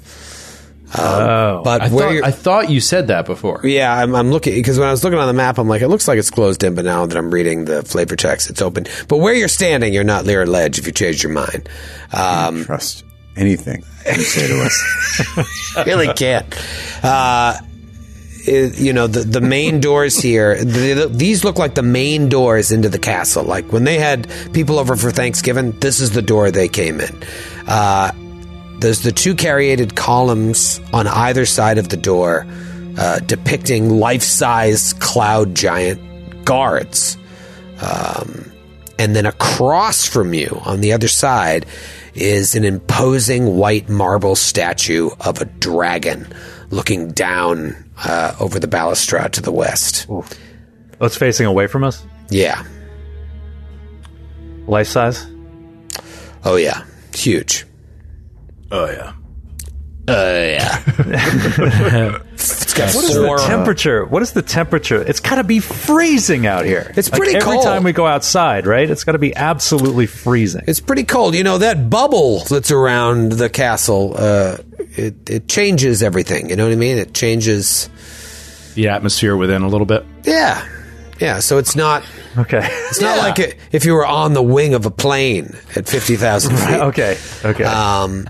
Oh, 0.97 1.63
But 1.65 1.81
I 1.83 1.89
where 1.89 2.05
thought, 2.07 2.13
you're- 2.15 2.27
I 2.27 2.31
thought 2.31 2.71
you 2.71 2.81
said 2.81 3.09
that 3.09 3.27
before. 3.27 3.61
Yeah, 3.65 3.93
I'm, 3.95 4.15
I'm 4.15 4.31
looking 4.31 4.55
because 4.55 4.79
when 4.79 4.87
I 4.89 4.91
was 4.91 5.03
looking 5.03 5.19
on 5.19 5.27
the 5.27 5.33
map, 5.33 5.59
I'm 5.59 5.69
like, 5.69 5.83
it 5.83 5.89
looks 5.89 6.07
like 6.07 6.19
it's 6.19 6.31
closed 6.31 6.63
in, 6.63 6.75
but 6.75 6.85
now 6.85 7.07
that 7.07 7.17
I'm 7.17 7.31
reading 7.33 7.65
the 7.65 7.83
flavor 7.83 8.17
text, 8.17 8.51
it's 8.51 8.63
open. 8.63 8.87
But 9.09 9.19
where 9.19 9.35
you're 9.35 9.49
standing, 9.49 9.93
you're 9.93 10.05
not 10.05 10.25
near 10.25 10.43
a 10.43 10.47
ledge 10.47 10.79
if 10.79 10.87
you 10.87 10.93
change 10.93 11.23
your 11.23 11.33
mind. 11.33 11.69
Um, 12.13 12.65
Trust 12.65 13.05
anything 13.37 13.83
you 14.07 14.23
say 14.23 14.47
to 14.47 14.63
us. 14.63 15.77
really 15.87 16.13
can't. 16.15 16.47
Uh, 17.03 17.59
it- 18.47 18.79
you 18.79 18.93
know, 18.93 19.07
the, 19.07 19.21
the 19.21 19.41
main 19.41 19.81
doors 19.81 20.17
here, 20.21 20.63
the, 20.63 21.09
these 21.11 21.45
look 21.45 21.59
like 21.59 21.75
the 21.75 21.83
main 21.83 22.29
doors 22.29 22.71
into 22.73 22.89
the 22.89 22.99
castle. 22.99 23.43
Like 23.43 23.73
when 23.73 23.85
they 23.85 23.99
had 23.99 24.31
people 24.53 24.79
over 24.79 24.95
for 24.97 25.11
Thanksgiving, 25.11 25.73
this 25.81 25.99
is 26.01 26.11
the 26.13 26.23
door 26.23 26.51
they 26.51 26.69
came 26.69 27.01
in. 27.01 27.23
Uh, 27.67 28.13
there's 28.85 29.01
the 29.01 29.13
two 29.13 29.35
caryatid 29.35 29.97
columns 29.97 30.79
on 30.93 31.07
either 31.07 31.47
side 31.47 31.79
of 31.79 31.89
the 31.89 31.97
door 31.97 32.47
uh, 32.99 33.19
depicting 33.21 33.89
life 33.89 34.23
size 34.23 34.93
cloud 34.93 35.55
giant 35.55 36.45
guards. 36.45 37.17
Um, 37.81 38.53
and 38.99 39.17
then 39.17 39.25
across 39.25 40.07
from 40.07 40.35
you 40.35 40.61
on 40.67 40.83
the 40.83 40.93
other 40.93 41.09
side 41.09 41.65
is 42.13 42.55
an 42.55 42.65
imposing 42.65 43.57
white 43.57 43.89
marble 43.89 44.37
statue 44.37 45.09
of 45.19 45.41
a 45.41 45.47
dragon 45.47 46.27
looking 46.69 47.11
down 47.13 47.75
uh, 48.05 48.37
over 48.39 48.61
the 48.61 48.69
balustrade 48.69 49.33
to 49.33 49.41
the 49.41 49.51
west. 49.51 50.07
Oh, 50.11 50.27
it's 51.01 51.17
facing 51.17 51.47
away 51.47 51.69
from 51.69 51.85
us. 51.85 52.05
Yeah. 52.29 52.63
Life 54.67 54.89
size. 54.89 55.27
Oh, 56.45 56.57
yeah. 56.57 56.85
Huge. 57.15 57.65
Oh 58.71 58.87
yeah. 58.87 59.13
Uh, 60.07 60.13
yeah. 60.13 60.83
it's 62.35 62.75
got 62.75 62.95
What 62.95 63.05
is 63.05 63.15
the 63.15 63.45
temperature? 63.47 64.05
What 64.05 64.21
is 64.21 64.33
the 64.33 64.43
temperature? 64.43 65.01
It's 65.03 65.21
got 65.21 65.37
to 65.37 65.45
be 65.45 65.61
freezing 65.61 66.47
out 66.47 66.67
here. 66.67 66.93
It's 66.95 67.11
Like, 67.11 67.19
pretty 67.19 67.37
every 67.37 67.53
cold. 67.55 67.65
time 67.65 67.85
we 67.85 67.93
go 67.93 68.07
outside, 68.07 68.67
right? 68.67 68.91
It's 68.91 69.05
got 69.05 69.13
to 69.13 69.19
be 69.19 69.35
absolutely 69.35 70.05
freezing. 70.05 70.65
It's 70.67 70.81
pretty 70.81 71.05
cold. 71.05 71.35
You 71.35 71.43
know, 71.43 71.57
that 71.57 71.89
bubble 71.89 72.41
that's 72.41 72.71
around 72.71 73.33
the 73.33 73.49
castle, 73.49 74.15
uh, 74.19 74.59
it, 74.79 75.31
it 75.31 75.49
changes 75.49 76.03
everything. 76.03 76.51
You 76.51 76.57
know 76.57 76.65
what 76.65 76.73
I 76.73 76.77
mean? 76.77 76.99
It 76.99 77.15
changes. 77.15 77.89
The 78.75 78.89
atmosphere 78.89 79.37
within 79.39 79.63
a 79.63 79.69
little 79.69 79.87
bit. 79.87 80.05
Yeah. 80.25 80.69
Yeah. 81.19 81.39
So 81.39 81.57
it's 81.57 81.77
not. 81.77 82.03
okay. 82.37 82.61
It's 82.91 83.01
not 83.01 83.17
like 83.19 83.39
it, 83.39 83.57
if 83.73 83.87
you 83.87 83.95
were 83.95 84.05
on 84.05 84.35
the 84.35 84.43
wing 84.43 84.75
of 84.75 84.85
a 84.85 84.91
plane 84.91 85.57
at 85.77 85.89
50,000 85.89 86.57
feet. 86.59 86.75
okay. 86.75 87.17
Okay. 87.43 87.65
Um, 87.65 88.29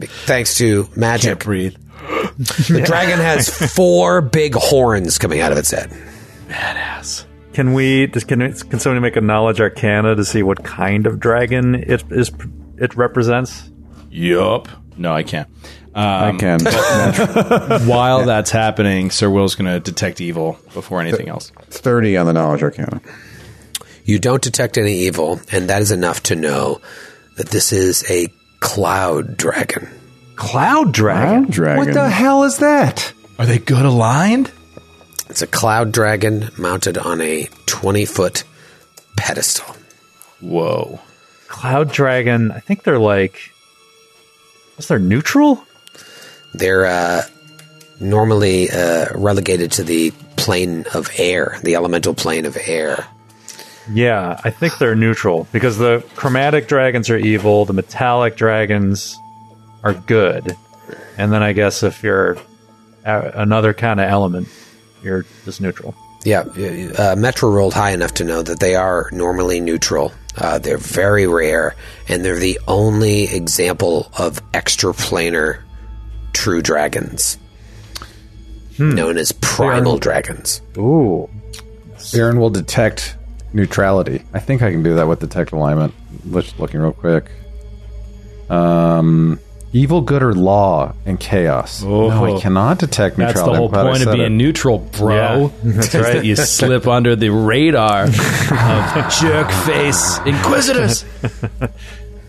thanks 0.00 0.56
to 0.56 0.88
magic. 0.96 1.40
breathe. 1.40 1.76
The 2.38 2.82
dragon 2.86 3.18
has 3.18 3.48
four 3.74 4.20
big 4.20 4.54
horns 4.54 5.18
coming 5.18 5.40
out 5.40 5.50
of 5.50 5.58
its 5.58 5.72
head. 5.72 5.90
Badass. 6.48 7.24
can 7.52 7.72
we? 7.74 8.06
Just, 8.06 8.28
can 8.28 8.40
can 8.40 8.78
somebody 8.78 9.00
make 9.00 9.16
a 9.16 9.20
knowledge 9.20 9.60
arcana 9.60 10.14
to 10.14 10.24
see 10.24 10.42
what 10.44 10.62
kind 10.62 11.06
of 11.08 11.18
dragon 11.18 11.74
it 11.74 12.04
is? 12.10 12.30
It 12.76 12.94
represents. 12.96 13.68
Yup. 14.10 14.68
No, 14.96 15.12
I 15.12 15.24
can't. 15.24 15.48
Um, 15.94 16.36
I 16.36 16.38
can. 16.38 16.60
While 17.88 18.24
that's 18.24 18.52
happening, 18.52 19.10
Sir 19.10 19.28
Will's 19.28 19.56
going 19.56 19.72
to 19.72 19.80
detect 19.80 20.20
evil 20.20 20.58
before 20.74 21.00
anything 21.00 21.28
else. 21.28 21.50
30 21.70 22.16
on 22.18 22.26
the 22.26 22.32
knowledge 22.32 22.62
arcana. 22.62 23.00
You 24.04 24.18
don't 24.18 24.42
detect 24.42 24.78
any 24.78 24.94
evil, 25.00 25.40
and 25.50 25.68
that 25.68 25.82
is 25.82 25.90
enough 25.90 26.22
to 26.24 26.36
know 26.36 26.80
that 27.36 27.48
this 27.48 27.72
is 27.72 28.08
a 28.10 28.28
cloud 28.60 29.36
dragon. 29.36 29.88
Cloud 30.36 30.92
dragon. 30.92 31.42
Wow, 31.42 31.48
dragon. 31.50 31.84
What 31.84 31.94
the 31.94 32.08
hell 32.08 32.44
is 32.44 32.58
that? 32.58 33.12
Are 33.38 33.46
they 33.46 33.58
good 33.58 33.84
aligned? 33.84 34.50
It's 35.28 35.42
a 35.42 35.46
cloud 35.46 35.92
dragon 35.92 36.50
mounted 36.56 36.96
on 36.96 37.20
a 37.20 37.48
20 37.66 38.04
foot 38.06 38.44
pedestal. 39.16 39.76
Whoa. 40.40 41.00
Cloud 41.48 41.92
dragon. 41.92 42.50
I 42.52 42.60
think 42.60 42.82
they're 42.82 42.98
like. 42.98 43.52
Is 44.78 44.86
they're 44.86 44.98
neutral? 44.98 45.64
They're 46.54 46.86
uh, 46.86 47.22
normally 48.00 48.70
uh, 48.70 49.06
relegated 49.14 49.72
to 49.72 49.82
the 49.82 50.12
plane 50.36 50.86
of 50.94 51.10
air, 51.16 51.58
the 51.62 51.74
elemental 51.74 52.14
plane 52.14 52.46
of 52.46 52.56
air. 52.56 53.06
Yeah, 53.92 54.40
I 54.44 54.50
think 54.50 54.78
they're 54.78 54.94
neutral 54.94 55.46
because 55.52 55.78
the 55.78 56.04
chromatic 56.14 56.68
dragons 56.68 57.08
are 57.10 57.16
evil, 57.16 57.64
the 57.64 57.72
metallic 57.72 58.36
dragons 58.36 59.18
are 59.82 59.94
good, 59.94 60.56
and 61.16 61.32
then 61.32 61.42
I 61.42 61.52
guess 61.52 61.82
if 61.82 62.02
you're 62.02 62.36
a- 63.04 63.32
another 63.34 63.72
kind 63.72 63.98
of 64.00 64.08
element, 64.10 64.48
you're 65.02 65.24
just 65.44 65.60
neutral. 65.60 65.94
Yeah, 66.24 66.40
uh, 66.40 67.14
Metra 67.16 67.50
rolled 67.52 67.74
high 67.74 67.92
enough 67.92 68.14
to 68.14 68.24
know 68.24 68.42
that 68.42 68.58
they 68.60 68.74
are 68.74 69.08
normally 69.12 69.60
neutral. 69.60 70.12
Uh, 70.36 70.58
they're 70.58 70.76
very 70.78 71.26
rare, 71.26 71.74
and 72.08 72.24
they're 72.24 72.38
the 72.38 72.58
only 72.68 73.24
example 73.34 74.10
of 74.18 74.40
extraplanar 74.52 75.60
true 76.32 76.60
dragons, 76.60 77.38
known 78.78 79.16
as 79.16 79.32
primal 79.32 79.98
dragons. 79.98 80.60
Ooh, 80.76 81.28
Aaron 82.14 82.38
will 82.38 82.50
detect 82.50 83.16
neutrality. 83.52 84.22
I 84.34 84.38
think 84.40 84.62
I 84.62 84.70
can 84.70 84.82
do 84.82 84.94
that 84.96 85.06
with 85.08 85.20
detect 85.20 85.52
alignment. 85.52 85.94
Just 86.32 86.58
looking 86.58 86.80
real 86.80 86.92
quick. 86.92 87.30
Um, 88.50 89.38
evil, 89.72 90.00
good, 90.00 90.22
or 90.22 90.34
law 90.34 90.94
and 91.04 91.18
chaos. 91.20 91.82
Oh, 91.84 92.08
No, 92.08 92.24
I 92.24 92.30
Oh. 92.30 92.40
cannot 92.40 92.78
detect 92.78 93.16
That's 93.16 93.34
neutrality. 93.36 93.52
the 93.52 93.56
whole 93.58 93.66
I'm 93.66 93.72
glad 93.72 93.86
I 93.86 93.90
point 93.90 94.02
of 94.06 94.12
being 94.14 94.26
it. 94.26 94.30
neutral, 94.30 94.78
bro. 94.78 95.14
Yeah, 95.14 95.48
that's 95.72 95.94
right. 95.94 96.24
you 96.24 96.36
slip 96.36 96.86
under 96.86 97.14
the 97.16 97.28
radar 97.30 98.04
of 98.04 98.14
jerk 99.20 99.50
face 99.66 100.18
inquisitors. 100.24 101.04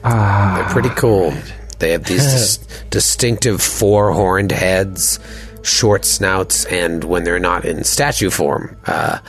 They're 0.04 0.66
pretty 0.70 0.90
cool. 0.90 1.34
They 1.80 1.92
have 1.92 2.04
these 2.04 2.24
dis- 2.24 2.58
distinctive 2.90 3.62
four 3.62 4.12
horned 4.12 4.52
heads, 4.52 5.20
short 5.62 6.04
snouts, 6.04 6.66
and 6.66 7.04
when 7.06 7.24
they're 7.24 7.40
not 7.40 7.64
in 7.64 7.86
statue 7.86 8.30
form, 8.30 8.76
uh, 8.86 9.20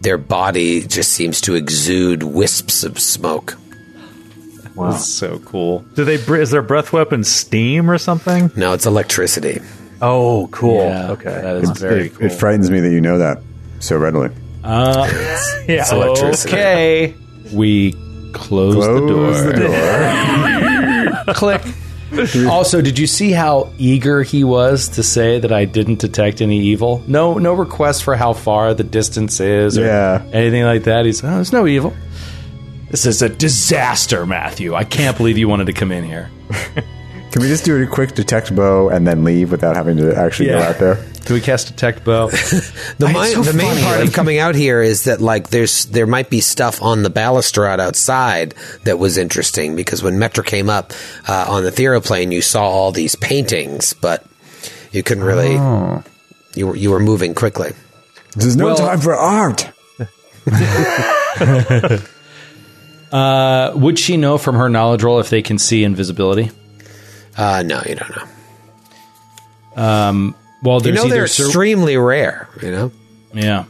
their 0.00 0.18
body 0.18 0.86
just 0.86 1.12
seems 1.12 1.40
to 1.42 1.54
exude 1.54 2.22
wisps 2.22 2.84
of 2.84 2.98
smoke. 2.98 3.56
wow. 4.74 4.92
So 4.92 5.38
cool. 5.40 5.80
Do 5.94 6.04
they? 6.04 6.14
Is 6.14 6.50
their 6.50 6.62
breath 6.62 6.92
weapon 6.92 7.24
steam 7.24 7.90
or 7.90 7.98
something? 7.98 8.50
No, 8.56 8.72
it's 8.72 8.86
electricity. 8.86 9.60
Oh, 10.02 10.48
cool. 10.50 10.84
Yeah, 10.84 11.10
okay. 11.12 11.40
That 11.42 11.56
is 11.56 11.70
very 11.78 12.06
it, 12.06 12.14
cool. 12.14 12.26
it 12.26 12.32
frightens 12.32 12.70
me 12.70 12.80
that 12.80 12.90
you 12.90 13.00
know 13.00 13.18
that 13.18 13.42
so 13.80 13.98
readily. 13.98 14.30
Uh, 14.64 15.06
yeah. 15.68 15.82
It's 15.82 15.92
electricity. 15.92 16.54
okay. 16.54 17.14
We 17.52 17.92
close, 18.32 18.76
the 18.76 19.00
door. 19.00 19.32
Close 19.32 19.44
the 19.44 19.52
door. 21.24 21.34
Click. 21.34 21.62
also, 22.48 22.80
did 22.82 22.98
you 22.98 23.06
see 23.06 23.30
how 23.32 23.72
eager 23.78 24.22
he 24.22 24.42
was 24.44 24.88
to 24.90 25.02
say 25.02 25.38
that 25.38 25.52
I 25.52 25.64
didn't 25.64 26.00
detect 26.00 26.40
any 26.40 26.60
evil? 26.60 27.02
No, 27.06 27.34
no 27.34 27.52
request 27.54 28.02
for 28.04 28.16
how 28.16 28.32
far 28.32 28.74
the 28.74 28.82
distance 28.84 29.40
is 29.40 29.78
or 29.78 29.84
Yeah. 29.84 30.22
anything 30.32 30.64
like 30.64 30.84
that. 30.84 31.04
He's, 31.06 31.22
oh, 31.22 31.28
there's 31.28 31.52
no 31.52 31.66
evil. 31.66 31.94
This 32.90 33.06
is 33.06 33.22
a 33.22 33.28
disaster, 33.28 34.26
Matthew. 34.26 34.74
I 34.74 34.82
can't 34.84 35.16
believe 35.16 35.38
you 35.38 35.48
wanted 35.48 35.66
to 35.66 35.72
come 35.72 35.92
in 35.92 36.02
here. 36.04 36.30
Can 37.32 37.42
we 37.42 37.48
just 37.48 37.64
do 37.64 37.80
a 37.80 37.86
quick 37.86 38.14
detect 38.14 38.54
bow 38.56 38.88
and 38.88 39.06
then 39.06 39.22
leave 39.24 39.50
without 39.52 39.76
having 39.76 39.96
to 39.98 40.14
actually 40.16 40.48
go 40.48 40.58
Yeah. 40.58 40.68
out 40.68 40.78
there? 40.78 40.96
Can 41.24 41.34
we 41.34 41.40
cast 41.40 41.68
detect 41.68 42.04
bow? 42.04 42.28
The, 42.98 43.08
mi- 43.08 43.32
so 43.32 43.42
the 43.42 43.52
main 43.52 43.68
funny, 43.68 43.82
part 43.82 44.00
of 44.00 44.04
like- 44.06 44.14
coming 44.20 44.38
out 44.38 44.54
here 44.54 44.82
is 44.82 45.04
that 45.04 45.20
like 45.20 45.48
there's 45.50 45.84
there 45.86 46.06
might 46.06 46.28
be 46.28 46.40
stuff 46.40 46.82
on 46.82 47.02
the 47.02 47.10
balustrade 47.10 47.78
outside 47.80 48.54
that 48.84 48.98
was 48.98 49.16
interesting 49.16 49.76
because 49.76 50.02
when 50.02 50.14
Metra 50.18 50.44
came 50.44 50.68
up 50.68 50.92
uh, 51.28 51.46
on 51.48 51.62
the 51.62 51.70
theroplane, 51.70 52.32
you 52.32 52.42
saw 52.42 52.62
all 52.64 52.90
these 52.92 53.14
paintings, 53.14 53.92
but 53.92 54.24
you 54.92 55.02
couldn't 55.02 55.24
really. 55.24 55.52
You 56.56 56.66
were 56.66 56.76
you 56.76 56.90
were 56.90 57.00
moving 57.00 57.34
quickly. 57.34 57.72
There's 58.34 58.56
no 58.56 58.66
Well- 58.66 58.76
time 58.76 59.00
for 59.00 59.14
art. 59.14 59.70
Uh, 63.12 63.72
would 63.74 63.98
she 63.98 64.16
know 64.16 64.38
from 64.38 64.54
her 64.54 64.68
knowledge 64.68 65.02
roll 65.02 65.18
if 65.18 65.30
they 65.30 65.42
can 65.42 65.58
see 65.58 65.82
invisibility? 65.82 66.48
Uh, 67.40 67.62
no, 67.64 67.80
you 67.88 67.94
don't 67.94 68.16
know. 69.76 70.34
Well, 70.62 70.82
You 70.84 70.92
know 70.92 71.08
they're 71.08 71.26
Sir- 71.26 71.44
extremely 71.46 71.96
rare. 71.96 72.48
You 72.62 72.70
know. 72.70 72.92
Yeah. 73.32 73.64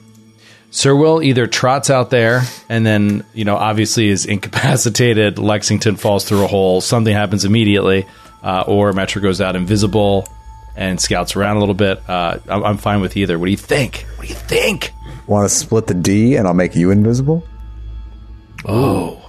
Sir 0.73 0.95
Will 0.95 1.23
either 1.23 1.47
trots 1.47 1.91
out 1.91 2.11
there 2.11 2.43
and 2.69 2.85
then, 2.87 3.25
you 3.35 3.45
know, 3.45 3.57
obviously 3.57 4.09
is 4.09 4.25
incapacitated. 4.27 5.39
Lexington 5.39 5.97
falls 5.97 6.25
through 6.25 6.45
a 6.45 6.47
hole. 6.47 6.81
Something 6.81 7.13
happens 7.15 7.45
immediately. 7.45 8.07
Uh, 8.43 8.65
or 8.67 8.93
Metra 8.93 9.21
goes 9.21 9.41
out 9.41 9.55
invisible 9.57 10.27
and 10.77 11.01
scouts 11.01 11.37
around 11.37 11.57
a 11.57 11.61
little 11.61 11.75
bit. 11.75 12.01
Uh, 12.09 12.39
I'm, 12.49 12.65
I'm 12.65 12.77
fine 12.79 13.01
with 13.01 13.17
either. 13.17 13.39
What 13.39 13.47
do 13.47 13.51
you 13.51 13.57
think? 13.57 14.07
What 14.17 14.23
do 14.23 14.29
you 14.29 14.39
think? 14.39 14.93
Want 15.27 15.49
to 15.49 15.55
split 15.55 15.87
the 15.89 15.95
D 15.95 16.37
and 16.37 16.47
I'll 16.47 16.55
make 16.55 16.75
you 16.75 16.91
invisible? 16.91 17.45
Oh, 18.65 19.20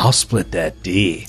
I'll 0.00 0.12
split 0.12 0.52
that 0.52 0.80
D. 0.84 1.26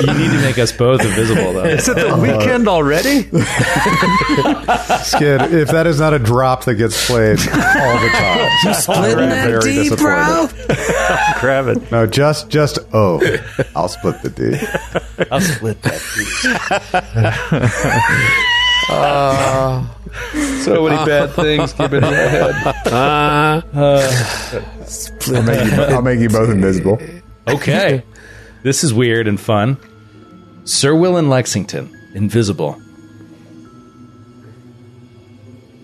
you 0.00 0.14
need 0.18 0.30
to 0.30 0.40
make 0.40 0.56
us 0.58 0.72
both 0.72 1.02
invisible, 1.04 1.52
though. 1.52 1.64
Is 1.64 1.86
it 1.86 1.96
the 1.96 2.16
weekend 2.16 2.66
already? 2.66 3.24
Skid, 5.04 5.52
if 5.52 5.68
that 5.68 5.86
is 5.86 6.00
not 6.00 6.14
a 6.14 6.18
drop 6.18 6.64
that 6.64 6.76
gets 6.76 7.06
played 7.06 7.38
all 7.38 8.00
the 8.00 8.08
time. 8.14 8.74
Splitting 8.80 9.18
I'm 9.18 9.28
that 9.28 9.46
very 9.46 9.88
D, 9.90 9.94
bro. 9.94 10.48
Grab 11.40 11.68
it. 11.68 11.92
No, 11.92 12.06
just 12.06 12.48
just 12.48 12.78
oh, 12.94 13.20
I'll 13.76 13.88
split 13.88 14.22
the 14.22 14.30
D. 14.30 14.56
I'll 15.30 15.40
split 15.42 15.82
that 15.82 16.00
D. 18.40 18.50
so 20.62 20.84
many 20.84 21.04
bad 21.04 21.30
things 21.32 21.72
keep 21.72 21.92
in 21.92 22.00
my 22.00 22.10
head. 22.10 22.54
I'll 25.26 25.42
make, 25.42 25.64
you, 25.64 25.82
I'll 25.82 26.02
make 26.02 26.20
you 26.20 26.28
both 26.28 26.50
invisible. 26.50 27.00
Okay. 27.46 28.02
this 28.62 28.84
is 28.84 28.94
weird 28.94 29.26
and 29.28 29.40
fun. 29.40 29.78
Sir 30.64 30.94
Will 30.94 31.16
and 31.16 31.28
Lexington, 31.28 31.94
invisible. 32.14 32.80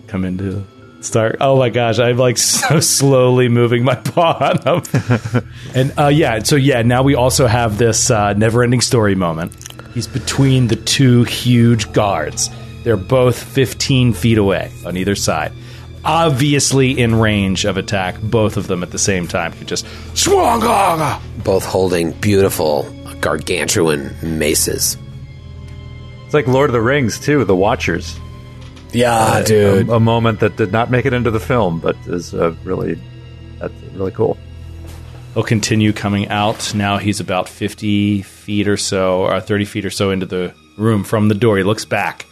Come 0.07 0.25
into 0.25 0.65
Start. 1.01 1.37
Oh 1.41 1.57
my 1.57 1.69
gosh, 1.69 1.97
I'm 1.97 2.17
like 2.17 2.37
so 2.37 2.79
slowly 2.79 3.49
moving 3.49 3.83
my 3.83 3.95
paw 3.95 4.37
on 4.39 4.83
him. 4.83 5.43
and 5.73 5.93
uh, 5.97 6.07
yeah, 6.07 6.39
so 6.39 6.55
yeah, 6.55 6.83
now 6.83 7.01
we 7.01 7.15
also 7.15 7.47
have 7.47 7.77
this 7.77 8.11
uh, 8.11 8.33
never-ending 8.33 8.81
story 8.81 9.15
moment. 9.15 9.51
He's 9.93 10.07
between 10.07 10.67
the 10.67 10.75
two 10.75 11.23
huge 11.23 11.91
guards. 11.91 12.49
They're 12.83 12.97
both 12.97 13.41
15 13.41 14.13
feet 14.13 14.37
away 14.37 14.71
on 14.85 14.97
either 14.97 15.15
side. 15.15 15.53
Obviously 16.03 16.99
in 16.99 17.15
range 17.15 17.65
of 17.65 17.77
attack, 17.77 18.19
both 18.21 18.57
of 18.57 18.67
them 18.67 18.81
at 18.81 18.89
the 18.91 18.97
same 18.97 19.27
time 19.27 19.53
could 19.53 19.67
just 19.67 19.85
swanga. 20.13 21.21
Both 21.43 21.65
holding 21.65 22.11
beautiful 22.13 22.83
gargantuan 23.21 24.15
maces. 24.23 24.97
It's 26.25 26.33
like 26.33 26.47
Lord 26.47 26.69
of 26.69 26.73
the 26.73 26.81
Rings 26.81 27.19
too. 27.19 27.45
The 27.45 27.55
Watchers. 27.55 28.17
Yeah, 28.93 29.43
A, 29.89 29.95
a 29.95 29.99
moment 29.99 30.39
that 30.41 30.57
did 30.57 30.71
not 30.71 30.91
make 30.91 31.05
it 31.05 31.13
into 31.13 31.31
the 31.31 31.39
film, 31.39 31.79
but 31.79 31.95
is 32.07 32.33
uh, 32.33 32.53
really 32.63 32.99
that's 33.59 33.73
really 33.93 34.11
cool. 34.11 34.37
He'll 35.33 35.43
continue 35.43 35.93
coming 35.93 36.27
out. 36.27 36.73
Now 36.75 36.97
he's 36.97 37.19
about 37.21 37.47
50 37.47 38.21
feet 38.23 38.67
or 38.67 38.75
so, 38.75 39.21
or 39.21 39.39
30 39.39 39.65
feet 39.65 39.85
or 39.85 39.89
so 39.89 40.11
into 40.11 40.25
the 40.25 40.53
room 40.77 41.03
from 41.05 41.29
the 41.29 41.35
door. 41.35 41.57
He 41.57 41.63
looks 41.63 41.85
back. 41.85 42.25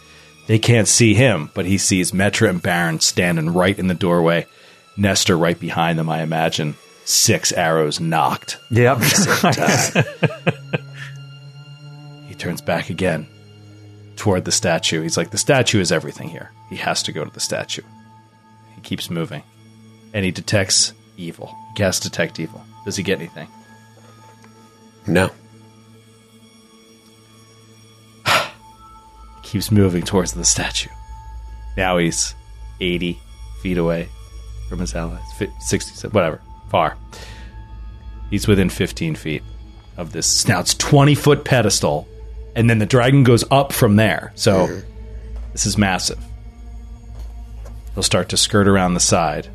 They 0.46 0.58
can't 0.58 0.88
see 0.88 1.14
him, 1.14 1.50
but 1.54 1.66
he 1.66 1.78
sees 1.78 2.12
Metra 2.12 2.48
and 2.48 2.60
Baron 2.62 3.00
standing 3.00 3.50
right 3.50 3.78
in 3.78 3.86
the 3.86 3.94
doorway. 3.94 4.46
Nestor 4.96 5.36
right 5.36 5.58
behind 5.58 5.98
them, 5.98 6.08
I 6.08 6.22
imagine. 6.22 6.74
Six 7.04 7.52
arrows 7.52 8.00
knocked. 8.00 8.58
Yep. 8.70 8.98
He 12.28 12.36
turns 12.36 12.60
back 12.60 12.90
again 12.90 13.26
toward 14.14 14.44
the 14.44 14.52
statue. 14.52 15.02
He's 15.02 15.16
like, 15.16 15.30
the 15.30 15.38
statue 15.38 15.80
is 15.80 15.90
everything 15.90 16.28
here. 16.28 16.52
He 16.68 16.76
has 16.76 17.02
to 17.04 17.12
go 17.12 17.24
to 17.24 17.30
the 17.30 17.40
statue. 17.40 17.82
He 18.76 18.80
keeps 18.82 19.10
moving. 19.10 19.42
And 20.12 20.24
he 20.24 20.30
detects 20.30 20.92
evil. 21.16 21.56
He 21.70 21.74
casts 21.74 22.00
detect 22.00 22.38
evil. 22.38 22.64
Does 22.84 22.96
he 22.96 23.02
get 23.02 23.18
anything? 23.18 23.48
No. 25.08 25.30
Keeps 29.50 29.72
moving 29.72 30.02
towards 30.02 30.32
the 30.32 30.44
statue. 30.44 30.90
Now 31.76 31.98
he's 31.98 32.34
80 32.80 33.18
feet 33.62 33.78
away 33.78 34.08
from 34.68 34.78
his 34.78 34.94
allies. 34.94 35.20
Fi- 35.38 35.52
60, 35.58 36.08
whatever. 36.08 36.40
Far. 36.70 36.96
He's 38.30 38.46
within 38.46 38.70
15 38.70 39.16
feet 39.16 39.42
of 39.96 40.12
this. 40.12 40.46
Now 40.46 40.60
it's 40.60 40.74
20 40.74 41.16
foot 41.16 41.44
pedestal, 41.44 42.06
and 42.54 42.70
then 42.70 42.78
the 42.78 42.86
dragon 42.86 43.24
goes 43.24 43.44
up 43.50 43.72
from 43.72 43.96
there. 43.96 44.32
So 44.36 44.82
this 45.52 45.66
is 45.66 45.76
massive. 45.76 46.18
He'll 47.94 48.04
start 48.04 48.28
to 48.28 48.36
skirt 48.36 48.68
around 48.68 48.94
the 48.94 49.00
side 49.00 49.48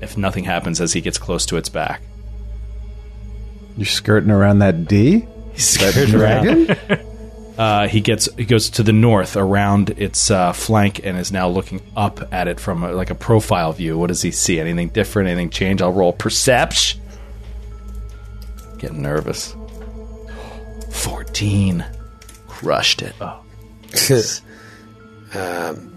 if 0.00 0.16
nothing 0.16 0.44
happens 0.44 0.80
as 0.80 0.92
he 0.92 1.00
gets 1.00 1.18
close 1.18 1.46
to 1.46 1.56
its 1.56 1.68
back. 1.68 2.00
You're 3.76 3.86
skirting 3.86 4.30
around 4.30 4.60
that 4.60 4.86
D? 4.86 5.26
He's 5.52 5.68
skirting 5.68 6.14
around. 6.14 6.66
Dragon? 6.66 7.06
Uh, 7.58 7.86
he 7.86 8.00
gets 8.00 8.34
he 8.36 8.44
goes 8.46 8.70
to 8.70 8.82
the 8.82 8.92
north 8.92 9.36
around 9.36 9.90
its 9.90 10.30
uh, 10.30 10.52
flank 10.52 11.04
and 11.04 11.18
is 11.18 11.30
now 11.30 11.48
looking 11.48 11.82
up 11.96 12.32
at 12.32 12.48
it 12.48 12.58
from 12.58 12.82
a, 12.82 12.92
like 12.92 13.10
a 13.10 13.14
profile 13.14 13.72
view. 13.72 13.98
What 13.98 14.06
does 14.08 14.22
he 14.22 14.30
see? 14.30 14.58
Anything 14.58 14.88
different? 14.88 15.28
Anything 15.28 15.50
change? 15.50 15.82
I'll 15.82 15.92
roll 15.92 16.12
perception. 16.14 17.00
Getting 18.78 19.02
nervous. 19.02 19.54
Fourteen, 20.90 21.84
crushed 22.48 23.02
it. 23.02 23.14
Oh, 23.20 23.40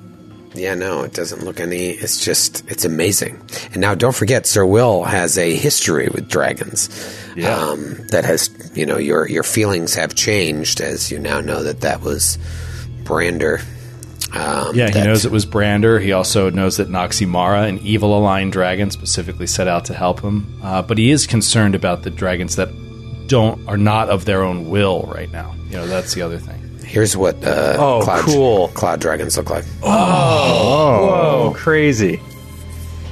Yeah, 0.55 0.73
no, 0.73 1.03
it 1.03 1.13
doesn't 1.13 1.43
look 1.43 1.59
any. 1.59 1.89
It's 1.89 2.23
just, 2.23 2.69
it's 2.69 2.85
amazing. 2.85 3.41
And 3.73 3.81
now 3.81 3.93
don't 3.93 4.15
forget, 4.15 4.47
Sir 4.47 4.65
Will 4.65 5.03
has 5.03 5.37
a 5.37 5.55
history 5.55 6.07
with 6.07 6.29
dragons. 6.29 6.89
Yeah. 7.35 7.55
Um, 7.55 8.07
that 8.11 8.23
has, 8.23 8.49
you 8.73 8.85
know, 8.85 8.97
your 8.97 9.27
your 9.27 9.43
feelings 9.43 9.93
have 9.95 10.15
changed 10.15 10.79
as 10.79 11.11
you 11.11 11.19
now 11.19 11.41
know 11.41 11.63
that 11.63 11.81
that 11.81 12.01
was 12.01 12.37
Brander. 13.03 13.59
Um, 14.33 14.75
yeah. 14.75 14.89
He 14.89 15.01
knows 15.01 15.25
it 15.25 15.31
was 15.31 15.45
Brander. 15.45 15.99
He 15.99 16.13
also 16.13 16.49
knows 16.49 16.77
that 16.77 16.89
Noximara, 16.89 17.67
an 17.67 17.79
evil 17.79 18.17
aligned 18.17 18.53
dragon, 18.53 18.89
specifically 18.91 19.47
set 19.47 19.67
out 19.67 19.85
to 19.85 19.93
help 19.93 20.21
him. 20.21 20.59
Uh, 20.63 20.81
but 20.81 20.97
he 20.97 21.11
is 21.11 21.27
concerned 21.27 21.75
about 21.75 22.03
the 22.03 22.09
dragons 22.09 22.55
that 22.55 22.69
don't 23.27 23.67
are 23.67 23.77
not 23.77 24.09
of 24.09 24.25
their 24.25 24.43
own 24.43 24.69
will 24.69 25.03
right 25.03 25.31
now. 25.31 25.53
You 25.65 25.77
know, 25.77 25.87
that's 25.87 26.13
the 26.13 26.21
other 26.21 26.37
thing. 26.37 26.64
Here's 26.85 27.17
what 27.17 27.43
uh, 27.43 27.75
Oh, 27.77 28.01
cloud, 28.03 28.21
cool. 28.25 28.67
cloud 28.69 28.99
dragons 29.01 29.37
look 29.37 29.49
like. 29.49 29.65
Oh, 29.83 31.47
whoa, 31.49 31.53
crazy! 31.55 32.19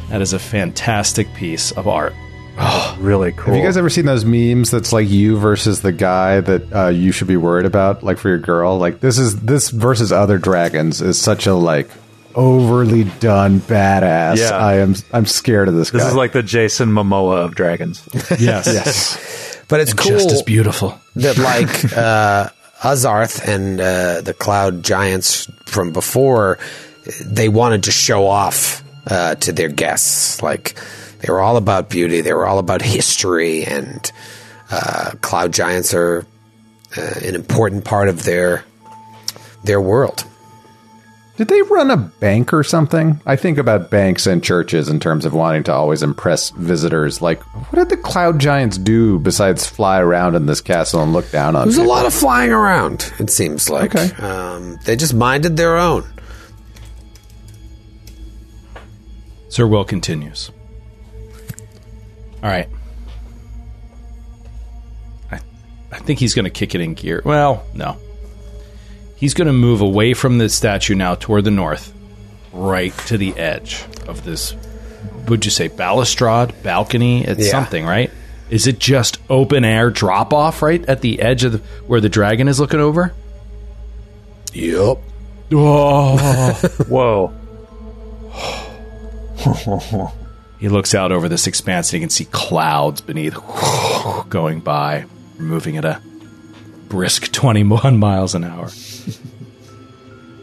That 0.09 0.21
is 0.21 0.33
a 0.33 0.39
fantastic 0.39 1.33
piece 1.33 1.71
of 1.71 1.87
art. 1.87 2.13
Really 2.99 3.31
cool. 3.31 3.45
Have 3.45 3.55
you 3.55 3.63
guys 3.63 3.77
ever 3.77 3.89
seen 3.89 4.05
those 4.05 4.25
memes 4.25 4.69
that's 4.69 4.93
like 4.93 5.09
you 5.09 5.37
versus 5.37 5.81
the 5.81 5.91
guy 5.91 6.39
that 6.39 6.71
uh, 6.73 6.87
you 6.89 7.11
should 7.11 7.27
be 7.27 7.35
worried 7.37 7.65
about, 7.65 8.03
like 8.03 8.19
for 8.19 8.29
your 8.29 8.37
girl? 8.37 8.77
Like 8.77 8.99
this 8.99 9.17
is 9.17 9.39
this 9.41 9.69
versus 9.71 10.11
other 10.11 10.37
dragons 10.37 11.01
is 11.01 11.19
such 11.19 11.47
a 11.47 11.55
like 11.55 11.89
overly 12.35 13.05
done 13.19 13.59
badass. 13.59 14.37
Yeah. 14.37 14.51
I 14.55 14.75
am 14.75 14.93
I'm 15.11 15.25
scared 15.25 15.67
of 15.67 15.73
this, 15.73 15.89
this 15.89 16.03
guy. 16.03 16.07
is 16.09 16.15
like 16.15 16.31
the 16.33 16.43
Jason 16.43 16.89
Momoa 16.89 17.43
of 17.45 17.55
dragons. 17.55 18.07
Yes. 18.39 18.67
yes. 18.67 19.63
But 19.67 19.79
it's 19.79 19.93
cool 19.93 20.11
Just 20.11 20.29
as 20.31 20.41
beautiful. 20.43 20.99
that 21.15 21.37
like 21.39 21.97
uh, 21.97 22.49
Azarth 22.83 23.47
and 23.47 23.79
uh, 23.79 24.19
the 24.19 24.33
cloud 24.33 24.83
giants 24.83 25.49
from 25.65 25.93
before, 25.93 26.59
they 27.23 27.47
wanted 27.47 27.83
to 27.83 27.91
show 27.91 28.27
off 28.27 28.83
uh, 29.07 29.35
to 29.35 29.53
their 29.53 29.69
guests. 29.69 30.41
Like 30.43 30.75
they 31.19 31.31
were 31.31 31.39
all 31.39 31.55
about 31.55 31.89
beauty, 31.89 32.19
they 32.19 32.33
were 32.33 32.45
all 32.45 32.59
about 32.59 32.81
history, 32.97 33.63
and 33.63 34.11
uh, 34.69 35.11
cloud 35.21 35.53
giants 35.53 35.93
are 35.93 36.25
uh, 36.97 37.19
an 37.23 37.35
important 37.35 37.85
part 37.85 38.09
of 38.09 38.23
their 38.23 38.65
their 39.63 39.79
world. 39.79 40.25
Did 41.35 41.47
they 41.47 41.63
run 41.63 41.89
a 41.89 41.97
bank 41.97 42.53
or 42.53 42.63
something? 42.63 43.19
I 43.25 43.35
think 43.35 43.57
about 43.57 43.89
banks 43.89 44.27
and 44.27 44.43
churches 44.43 44.87
in 44.87 44.99
terms 44.99 45.25
of 45.25 45.33
wanting 45.33 45.63
to 45.63 45.73
always 45.73 46.03
impress 46.03 46.51
visitors. 46.51 47.23
Like, 47.23 47.41
what 47.71 47.79
did 47.79 47.89
the 47.89 47.97
cloud 47.97 48.37
giants 48.37 48.77
do 48.77 49.17
besides 49.17 49.65
fly 49.65 49.99
around 49.99 50.35
in 50.35 50.45
this 50.45 50.61
castle 50.61 51.01
and 51.01 51.11
look 51.11 51.31
down 51.31 51.55
on 51.55 51.67
There's 51.67 51.77
a 51.79 51.83
lot 51.83 52.05
of 52.05 52.13
flying 52.13 52.51
around. 52.51 53.11
It 53.17 53.31
seems 53.31 53.67
like 53.67 53.95
Okay. 53.95 54.13
um, 54.23 54.77
they 54.85 54.95
just 54.95 55.15
minded 55.15 55.57
their 55.57 55.75
own. 55.77 56.07
Sir 59.49 59.65
Will 59.65 59.85
continues. 59.85 60.51
All 62.43 62.49
right. 62.49 62.69
I, 65.31 65.39
I 65.91 65.97
think 65.99 66.19
he's 66.19 66.33
going 66.35 66.45
to 66.45 66.51
kick 66.51 66.75
it 66.75 66.81
in 66.81 66.93
gear. 66.93 67.21
Well, 67.25 67.63
no. 67.73 67.97
He's 69.23 69.33
going 69.33 69.47
to 69.47 69.53
move 69.53 69.79
away 69.79 70.13
from 70.13 70.37
the 70.37 70.49
statue 70.49 70.95
now 70.95 71.15
toward 71.15 71.45
the 71.45 71.49
north, 71.49 71.93
right 72.51 72.91
to 73.07 73.17
the 73.17 73.33
edge 73.37 73.85
of 74.05 74.25
this. 74.25 74.53
Would 75.29 75.45
you 75.45 75.51
say 75.51 75.69
balustrade, 75.69 76.61
balcony? 76.61 77.23
It's 77.23 77.45
Yeah. 77.45 77.51
something, 77.51 77.85
right? 77.85 78.11
Is 78.49 78.67
it 78.67 78.79
just 78.79 79.19
open 79.29 79.63
air 79.63 79.89
drop 79.91 80.33
off 80.33 80.61
right 80.61 80.83
at 80.89 80.99
the 80.99 81.21
edge 81.21 81.45
of 81.45 81.53
the, 81.53 81.57
where 81.87 82.01
the 82.01 82.09
dragon 82.09 82.49
is 82.49 82.59
looking 82.59 82.81
over? 82.81 83.13
Yep. 84.51 84.97
Oh. 85.53 86.17
Whoa! 86.89 87.33
He 90.59 90.67
looks 90.67 90.93
out 90.93 91.13
over 91.13 91.29
this 91.29 91.47
expanse 91.47 91.93
and 91.93 91.95
he 91.95 91.99
can 92.01 92.09
see 92.09 92.25
clouds 92.25 92.99
beneath 92.99 93.35
going 94.29 94.59
by, 94.59 95.05
moving 95.37 95.77
at 95.77 95.85
a 95.85 96.01
brisk 96.93 97.31
21 97.31 97.97
miles 97.97 98.35
an 98.35 98.43
hour. 98.43 98.69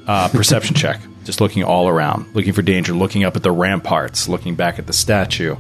Uh, 0.05 0.28
perception 0.30 0.74
check. 0.74 1.01
Just 1.22 1.40
looking 1.40 1.62
all 1.62 1.88
around, 1.88 2.34
looking 2.34 2.53
for 2.53 2.62
danger, 2.62 2.92
looking 2.92 3.22
up 3.22 3.36
at 3.36 3.44
the 3.44 3.53
ramparts, 3.53 4.28
looking 4.28 4.57
back 4.57 4.80
at 4.80 4.88
the 4.88 4.92
statue. 4.92 5.55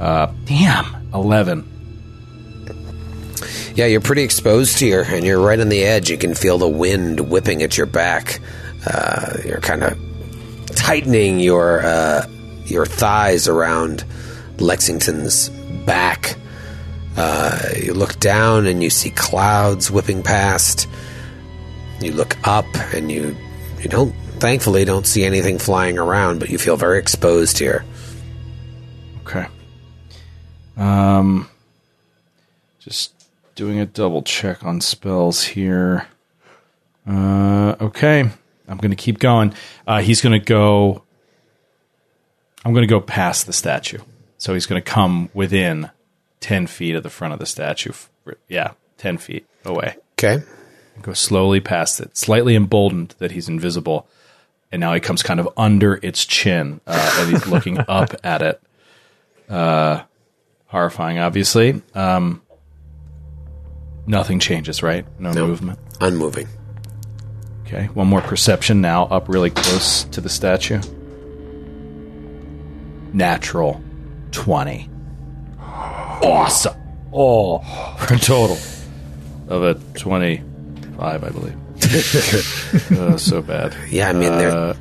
Uh, 0.00 0.32
damn, 0.46 1.10
11. 1.12 1.70
Yeah, 3.74 3.84
you're 3.84 4.00
pretty 4.00 4.22
exposed 4.22 4.80
here, 4.80 5.04
and 5.06 5.26
you're 5.26 5.40
right 5.40 5.60
on 5.60 5.68
the 5.68 5.84
edge. 5.84 6.08
You 6.08 6.16
can 6.16 6.34
feel 6.34 6.56
the 6.56 6.68
wind 6.68 7.28
whipping 7.28 7.62
at 7.62 7.76
your 7.76 7.86
back. 7.86 8.40
Uh, 8.86 9.36
you're 9.44 9.60
kind 9.60 9.82
of 9.82 9.98
tightening 10.74 11.38
your 11.38 11.82
uh, 11.84 12.26
your 12.64 12.86
thighs 12.86 13.46
around 13.46 14.04
Lexington's 14.58 15.50
back. 15.84 16.36
Uh, 17.16 17.58
you 17.80 17.94
look 17.94 18.18
down 18.18 18.66
and 18.66 18.82
you 18.82 18.90
see 18.90 19.10
clouds 19.10 19.90
whipping 19.90 20.22
past. 20.22 20.88
You 22.00 22.12
look 22.12 22.36
up 22.46 22.66
and 22.92 23.10
you 23.10 23.36
you 23.80 23.88
don't 23.88 24.14
thankfully 24.38 24.84
don't 24.84 25.06
see 25.06 25.24
anything 25.24 25.58
flying 25.58 25.98
around, 25.98 26.40
but 26.40 26.50
you 26.50 26.58
feel 26.58 26.76
very 26.76 26.98
exposed 26.98 27.58
here. 27.58 27.84
Okay. 29.22 29.46
Um, 30.76 31.48
just 32.80 33.12
doing 33.54 33.78
a 33.78 33.86
double 33.86 34.22
check 34.22 34.64
on 34.64 34.80
spells 34.80 35.44
here. 35.44 36.06
Uh, 37.06 37.76
okay. 37.80 38.28
I'm 38.66 38.78
going 38.78 38.90
to 38.90 38.96
keep 38.96 39.18
going. 39.18 39.54
Uh, 39.86 40.00
he's 40.00 40.20
going 40.20 40.38
to 40.38 40.44
go 40.44 41.04
I'm 42.64 42.72
going 42.72 42.86
to 42.86 42.90
go 42.90 43.00
past 43.00 43.46
the 43.46 43.52
statue. 43.52 43.98
So 44.38 44.54
he's 44.54 44.66
going 44.66 44.82
to 44.82 44.90
come 44.90 45.28
within 45.34 45.90
10 46.44 46.66
feet 46.66 46.94
of 46.94 47.02
the 47.02 47.08
front 47.08 47.32
of 47.32 47.40
the 47.40 47.46
statue. 47.46 47.92
Yeah, 48.48 48.72
10 48.98 49.16
feet 49.16 49.46
away. 49.64 49.96
Okay. 50.18 50.42
Go 51.00 51.14
slowly 51.14 51.58
past 51.58 52.00
it, 52.00 52.14
slightly 52.18 52.54
emboldened 52.54 53.14
that 53.18 53.30
he's 53.32 53.48
invisible. 53.48 54.06
And 54.70 54.78
now 54.78 54.92
he 54.92 55.00
comes 55.00 55.22
kind 55.22 55.40
of 55.40 55.48
under 55.56 55.98
its 56.02 56.26
chin 56.26 56.82
uh, 56.86 57.16
and 57.20 57.30
he's 57.30 57.46
looking 57.46 57.78
up 57.88 58.14
at 58.22 58.42
it. 58.42 58.60
Uh, 59.48 60.02
horrifying, 60.66 61.18
obviously. 61.18 61.80
Um, 61.94 62.42
nothing 64.06 64.38
changes, 64.38 64.82
right? 64.82 65.06
No, 65.18 65.32
No. 65.32 65.46
movement. 65.46 65.78
Unmoving. 66.02 66.46
Okay, 67.66 67.86
one 67.94 68.06
more 68.06 68.20
perception 68.20 68.82
now, 68.82 69.04
up 69.06 69.30
really 69.30 69.48
close 69.50 70.04
to 70.04 70.20
the 70.20 70.28
statue. 70.28 70.80
Natural 73.14 73.80
20. 74.32 74.90
Awesome. 76.24 76.74
Oh, 77.12 77.58
for 77.98 78.14
a 78.14 78.18
total 78.18 78.58
of 79.48 79.62
a 79.62 79.74
25, 79.98 81.24
I 81.24 81.28
believe. 81.30 81.56
uh, 82.98 83.16
so 83.18 83.40
bad. 83.42 83.76
Yeah, 83.90 84.08
I 84.08 84.12
mean, 84.12 84.36
they're 84.38 84.50
Uh, 84.50 84.76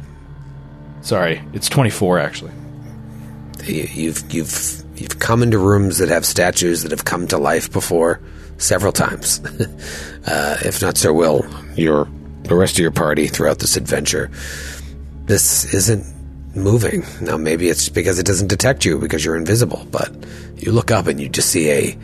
sorry, 1.01 1.41
it's 1.53 1.69
24 1.69 2.19
actually. 2.19 2.51
You- 3.65 3.87
You've 3.93 4.33
you've 4.33 4.83
you've 4.95 5.19
come 5.19 5.43
into 5.43 5.57
rooms 5.57 5.97
that 5.99 6.09
have 6.09 6.25
statues 6.25 6.83
that 6.83 6.91
have 6.91 7.05
come 7.05 7.27
to 7.27 7.37
life 7.37 7.71
before 7.71 8.19
several 8.57 8.91
times. 8.91 9.39
uh, 10.27 10.57
if 10.65 10.81
not 10.81 10.97
Sir 10.97 11.13
Will, 11.13 11.45
your 11.75 12.07
the 12.43 12.55
rest 12.55 12.73
of 12.75 12.79
your 12.79 12.91
party 12.91 13.27
throughout 13.27 13.59
this 13.59 13.77
adventure. 13.77 14.29
This 15.25 15.73
isn't 15.73 16.05
moving. 16.55 17.03
Now 17.21 17.37
maybe 17.37 17.69
it's 17.69 17.89
because 17.89 18.19
it 18.19 18.25
doesn't 18.25 18.47
detect 18.47 18.85
you 18.85 18.99
because 18.99 19.23
you're 19.25 19.35
invisible, 19.35 19.87
but 19.91 20.11
you 20.57 20.71
look 20.71 20.91
up 20.91 21.07
and 21.07 21.19
you 21.19 21.29
just 21.29 21.49
see 21.49 21.69
a 21.69 21.97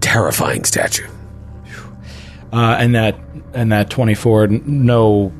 terrifying 0.00 0.64
statue. 0.64 1.08
Uh, 2.52 2.76
and 2.78 2.94
that 2.94 3.16
and 3.54 3.70
that 3.70 3.90
24 3.90 4.44
n- 4.44 4.62
no 4.66 5.32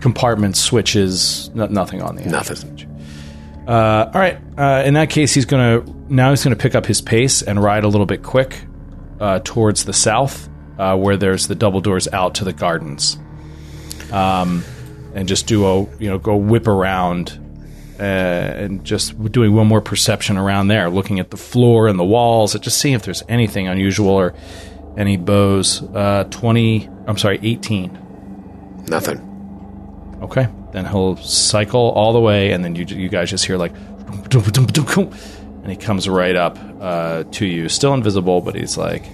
compartment 0.00 0.56
switches 0.56 1.50
no, 1.54 1.66
nothing 1.66 2.02
on 2.02 2.14
the 2.16 2.22
actual 2.22 2.32
Nothing. 2.32 3.66
Uh, 3.66 4.10
all 4.14 4.20
right 4.20 4.38
uh, 4.56 4.84
in 4.86 4.94
that 4.94 5.10
case 5.10 5.34
he's 5.34 5.44
gonna 5.44 5.84
now 6.08 6.30
he's 6.30 6.44
gonna 6.44 6.54
pick 6.54 6.76
up 6.76 6.86
his 6.86 7.00
pace 7.00 7.42
and 7.42 7.60
ride 7.60 7.82
a 7.82 7.88
little 7.88 8.06
bit 8.06 8.22
quick 8.22 8.64
uh, 9.18 9.40
towards 9.42 9.86
the 9.86 9.92
south 9.92 10.48
uh, 10.78 10.96
where 10.96 11.16
there's 11.16 11.48
the 11.48 11.56
double 11.56 11.80
doors 11.80 12.06
out 12.12 12.36
to 12.36 12.44
the 12.44 12.52
gardens 12.52 13.18
um, 14.12 14.62
and 15.16 15.26
just 15.26 15.48
do 15.48 15.66
a 15.66 15.80
you 15.98 16.08
know 16.08 16.18
go 16.18 16.36
whip 16.36 16.68
around 16.68 17.40
uh, 17.98 18.02
and 18.02 18.84
just 18.84 19.20
doing 19.32 19.54
one 19.54 19.66
more 19.66 19.80
perception 19.80 20.36
around 20.36 20.68
there, 20.68 20.90
looking 20.90 21.18
at 21.20 21.30
the 21.30 21.36
floor 21.36 21.88
and 21.88 21.98
the 21.98 22.04
walls, 22.04 22.54
and 22.54 22.62
just 22.62 22.78
seeing 22.78 22.94
if 22.94 23.02
there's 23.02 23.22
anything 23.28 23.68
unusual 23.68 24.10
or 24.10 24.34
any 24.96 25.16
bows. 25.16 25.82
Uh, 25.82 26.24
Twenty, 26.30 26.88
I'm 27.06 27.18
sorry, 27.18 27.38
eighteen. 27.42 27.98
Nothing. 28.88 30.18
Okay, 30.22 30.48
then 30.72 30.86
he'll 30.86 31.16
cycle 31.16 31.90
all 31.90 32.12
the 32.12 32.20
way, 32.20 32.52
and 32.52 32.64
then 32.64 32.74
you 32.74 32.84
you 32.84 33.08
guys 33.08 33.30
just 33.30 33.44
hear 33.44 33.56
like, 33.56 33.72
and 35.66 35.70
he 35.70 35.76
comes 35.76 36.08
right 36.08 36.36
up 36.36 36.58
uh, 36.80 37.24
to 37.32 37.44
you, 37.46 37.68
still 37.68 37.94
invisible, 37.94 38.40
but 38.40 38.54
he's 38.54 38.76
like, 38.76 39.04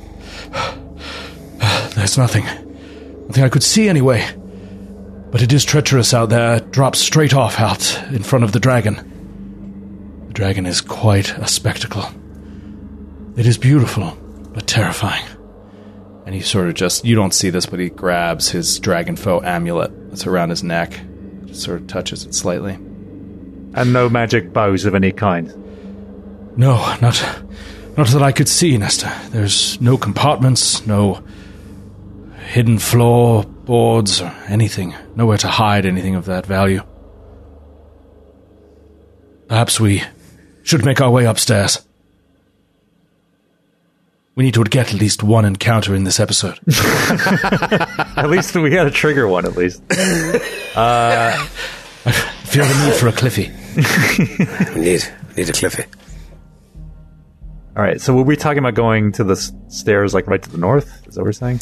"There's 1.95 2.19
nothing, 2.19 2.45
nothing 3.27 3.45
I 3.45 3.49
could 3.49 3.63
see 3.63 3.89
anyway." 3.89 4.29
But 5.33 5.43
it 5.43 5.53
is 5.53 5.65
treacherous 5.65 6.13
out 6.13 6.29
there. 6.29 6.57
It 6.57 6.71
drops 6.71 6.99
straight 6.99 7.33
off 7.33 7.59
out 7.59 8.01
in 8.13 8.23
front 8.23 8.45
of 8.45 8.53
the 8.53 8.61
dragon. 8.61 10.27
The 10.29 10.35
dragon 10.35 10.67
is 10.67 10.83
quite 10.83 11.37
a 11.39 11.49
spectacle. 11.49 12.05
It 13.37 13.47
is 13.47 13.57
beautiful, 13.57 14.15
but 14.53 14.67
terrifying. 14.67 15.25
And 16.27 16.35
he 16.35 16.43
sort 16.43 16.69
of 16.69 16.75
just, 16.75 17.07
you 17.07 17.17
don't 17.17 17.33
see 17.33 17.49
this, 17.49 17.65
but 17.65 17.81
he 17.81 17.89
grabs 17.89 18.51
his 18.51 18.79
dragon 18.79 19.17
foe 19.17 19.41
amulet 19.43 20.11
that's 20.11 20.27
around 20.27 20.51
his 20.51 20.63
neck, 20.63 21.01
just 21.47 21.63
sort 21.63 21.81
of 21.81 21.87
touches 21.87 22.27
it 22.27 22.35
slightly. 22.35 22.75
And 22.75 23.95
no 23.95 24.11
magic 24.11 24.53
bows 24.53 24.85
of 24.85 24.95
any 24.95 25.13
kind. 25.13 25.49
No, 26.59 26.77
not, 27.01 27.43
not 27.97 28.09
that 28.09 28.23
I 28.23 28.33
could 28.33 28.49
see, 28.49 28.77
Nesta. 28.77 29.11
There's 29.31 29.81
no 29.81 29.97
compartments, 29.97 30.87
no 30.87 31.25
hidden 32.49 32.79
floor 32.79 33.47
boards 33.65 34.21
or 34.21 34.35
anything. 34.49 34.95
Nowhere 35.17 35.39
to 35.39 35.49
hide 35.49 35.87
anything 35.87 36.15
of 36.15 36.27
that 36.27 36.47
value. 36.47 36.83
Perhaps 39.49 39.79
we 39.79 40.03
should 40.63 40.85
make 40.85 41.01
our 41.01 41.11
way 41.11 41.25
upstairs. 41.27 41.87
We 44.35 44.45
need 44.45 44.55
to 44.55 44.65
get 44.65 44.95
at 44.95 45.01
least 45.01 45.23
one 45.23 45.45
encounter 45.45 45.95
in 45.95 46.05
this 46.05 46.19
episode. 46.19 46.59
At 48.17 48.31
least 48.31 48.57
we 48.57 48.71
got 48.71 48.85
to 48.85 48.91
trigger 48.91 49.29
one, 49.29 49.45
at 49.45 49.57
least. 49.57 49.83
i 49.91 51.33
Feel 52.45 52.65
the 52.65 52.87
need 52.87 52.95
for 52.95 53.09
a 53.09 53.13
Cliffy. 53.13 53.51
We 54.75 54.81
need 54.81 55.03
we 55.29 55.43
need 55.43 55.51
a 55.51 55.53
Cliffy. 55.53 55.85
All 57.77 57.83
right, 57.83 58.01
so 58.01 58.15
were 58.15 58.23
we 58.23 58.37
talking 58.37 58.59
about 58.59 58.75
going 58.75 59.13
to 59.13 59.25
the 59.25 59.37
stairs, 59.69 60.13
like 60.13 60.27
right 60.27 60.43
to 60.43 60.51
the 60.51 60.59
north? 60.59 61.07
Is 61.07 61.15
that 61.15 61.21
what 61.21 61.27
we're 61.27 61.33
saying? 61.33 61.61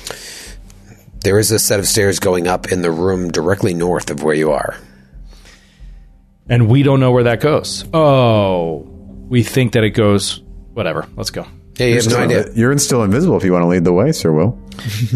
There 1.23 1.39
is 1.39 1.51
a 1.51 1.59
set 1.59 1.79
of 1.81 1.87
stairs 1.87 2.19
going 2.19 2.47
up 2.49 2.73
in 2.73 2.83
the 2.83 2.91
room 2.91 3.31
directly 3.31 3.75
north 3.75 4.11
of 4.11 4.23
where 4.23 4.35
you 4.35 4.53
are. 4.53 4.77
And 6.49 6.69
we 6.69 6.83
don't 6.83 6.99
know 7.01 7.13
where 7.13 7.25
that 7.25 7.41
goes. 7.41 7.85
Oh, 7.93 8.79
we 9.29 9.43
think 9.43 9.73
that 9.73 9.85
it 9.85 9.91
goes. 9.91 10.43
Whatever. 10.73 11.07
Let's 11.17 11.31
go. 11.31 11.47
Yeah, 11.77 11.87
you 11.87 11.95
have 11.97 12.09
no 12.11 12.17
idea. 12.19 12.47
You're 12.55 12.77
still 12.79 13.03
invisible 13.03 13.37
if 13.37 13.45
you 13.45 13.53
want 13.53 13.63
to 13.63 13.69
lead 13.69 13.85
the 13.85 13.93
way, 13.93 14.13
Sir 14.13 14.33
Will. 14.33 14.59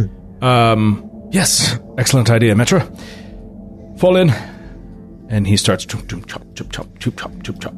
Um, 0.42 1.28
yes, 1.30 1.78
excellent 1.96 2.28
idea, 2.28 2.54
Metra. 2.54 2.82
Fall 3.98 4.16
in. 4.16 4.30
And 5.30 5.46
he 5.46 5.56
starts 5.56 5.86
choop 5.86 6.02
choop 6.02 6.26
chop 6.26 6.42
choop 6.54 6.70
chop 6.70 6.86
choop 6.98 7.16
chop 7.18 7.30
choop 7.32 7.62
chop. 7.62 7.74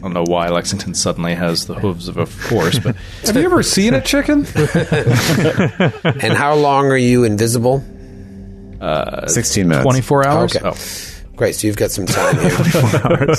I 0.00 0.02
don't 0.04 0.14
know 0.14 0.24
why 0.26 0.48
Lexington 0.48 0.94
suddenly 0.94 1.34
has 1.34 1.66
the 1.66 1.74
hooves 1.74 2.08
of 2.08 2.16
a 2.16 2.24
horse, 2.24 2.78
but 2.78 2.96
Have 3.26 3.36
you 3.36 3.42
ever 3.42 3.62
seen 3.62 3.92
a 3.94 4.00
chicken? 4.00 4.46
And 6.22 6.32
how 6.32 6.54
long 6.54 6.86
are 6.86 6.96
you 6.96 7.24
invisible? 7.24 7.84
16 9.26 9.68
minutes. 9.68 9.84
24 9.84 10.26
hours? 10.26 10.56
Okay. 10.56 10.66
Oh. 10.66 10.74
Great, 11.36 11.54
so 11.54 11.66
you've 11.66 11.76
got 11.76 11.90
some 11.90 12.06
time 12.06 12.38
here. 12.38 12.50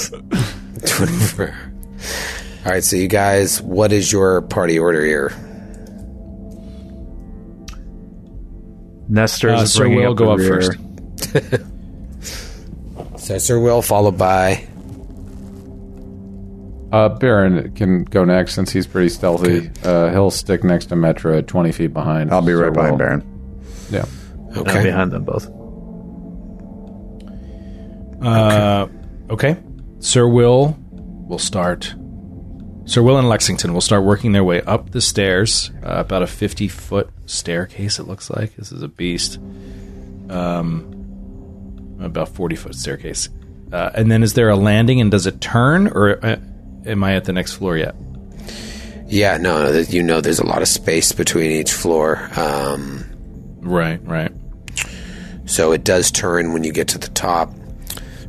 24. 0.86 1.56
All 2.66 2.72
right, 2.72 2.84
so 2.84 2.96
you 2.96 3.08
guys, 3.08 3.60
what 3.62 3.92
is 3.92 4.12
your 4.12 4.42
party 4.44 4.78
order 4.78 5.04
here? 5.04 5.32
Nestor's 9.10 9.62
Uh, 9.62 9.66
Sir 9.66 9.90
Will 9.90 10.12
up 10.12 10.18
go 10.18 10.32
up 10.32 10.38
rear. 10.40 10.62
first. 10.62 10.78
So 13.18 13.38
Sir 13.38 13.60
Will, 13.60 13.82
followed 13.82 14.18
by 14.18 14.68
Uh, 16.92 17.10
Baron 17.10 17.74
can 17.74 18.04
go 18.04 18.26
next 18.26 18.54
since 18.54 18.72
he's 18.72 18.86
pretty 18.86 19.10
stealthy. 19.10 19.72
Uh, 19.84 20.10
he'll 20.12 20.32
stick 20.32 20.64
next 20.64 20.88
to 20.88 20.96
Metra, 20.96 21.46
20 21.46 21.72
feet 21.72 21.94
behind. 21.94 22.32
I'll 22.32 22.42
be 22.42 22.52
Sir 22.52 22.66
right 22.66 22.74
behind 22.74 22.92
Will. 22.92 22.98
Baron. 22.98 23.58
Yeah. 23.90 24.06
I'm 24.52 24.58
okay. 24.60 24.84
behind 24.84 25.12
them 25.12 25.24
both. 25.24 25.48
Uh, 28.22 28.88
okay. 29.30 29.58
Sir 30.00 30.28
Will 30.28 30.78
will 31.28 31.40
start. 31.40 31.96
Sir 32.86 33.02
Will 33.02 33.18
and 33.18 33.30
Lexington 33.30 33.74
will 33.74 33.82
start 33.82 34.04
working 34.04 34.34
their 34.34 34.44
way 34.44 34.62
up 34.64 34.92
the 34.92 35.00
stairs, 35.02 35.72
uh, 35.84 36.00
about 36.00 36.24
a 36.24 36.28
50 36.28 36.68
foot 36.68 37.10
staircase, 37.26 38.00
it 38.00 38.04
looks 38.04 38.30
like. 38.30 38.56
This 38.56 38.72
is 38.72 38.82
a 38.82 38.88
beast. 38.90 39.38
Um, 40.30 41.98
about 42.02 42.30
40 42.30 42.56
foot 42.58 42.76
staircase. 42.76 43.30
Uh, 43.72 43.92
and 43.94 44.12
then 44.12 44.24
is 44.24 44.34
there 44.34 44.50
a 44.50 44.56
landing 44.58 45.00
and 45.00 45.10
does 45.10 45.26
it 45.26 45.40
turn, 45.40 45.88
or 45.88 46.24
uh, 46.26 46.38
am 46.86 47.04
I 47.04 47.16
at 47.16 47.26
the 47.26 47.34
next 47.34 47.54
floor 47.54 47.78
yet? 47.78 47.96
Yeah, 49.08 49.38
no, 49.38 49.72
no, 49.72 49.80
you 49.80 50.02
know 50.04 50.22
there's 50.22 50.40
a 50.40 50.46
lot 50.46 50.62
of 50.62 50.68
space 50.68 51.12
between 51.12 51.52
each 51.52 51.74
floor. 51.74 52.30
Um, 52.36 53.06
Right, 53.60 54.00
right. 54.08 54.32
so 55.46 55.72
it 55.72 55.84
does 55.84 56.10
turn 56.12 56.54
when 56.54 56.64
you 56.64 56.72
get 56.72 56.88
to 56.90 56.98
the 56.98 57.10
top. 57.10 57.54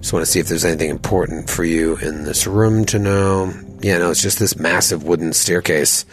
Just 0.00 0.12
want 0.12 0.24
to 0.26 0.30
see 0.30 0.40
if 0.40 0.48
there's 0.48 0.64
anything 0.64 0.90
important 0.90 1.48
for 1.48 1.64
you 1.64 1.96
in 1.96 2.24
this 2.24 2.46
room 2.46 2.84
to 2.86 2.98
know. 2.98 3.52
Yeah, 3.80 3.98
no, 3.98 4.10
it's 4.10 4.20
just 4.22 4.38
this 4.38 4.56
massive 4.58 5.04
wooden 5.04 5.32
staircase 5.32 6.04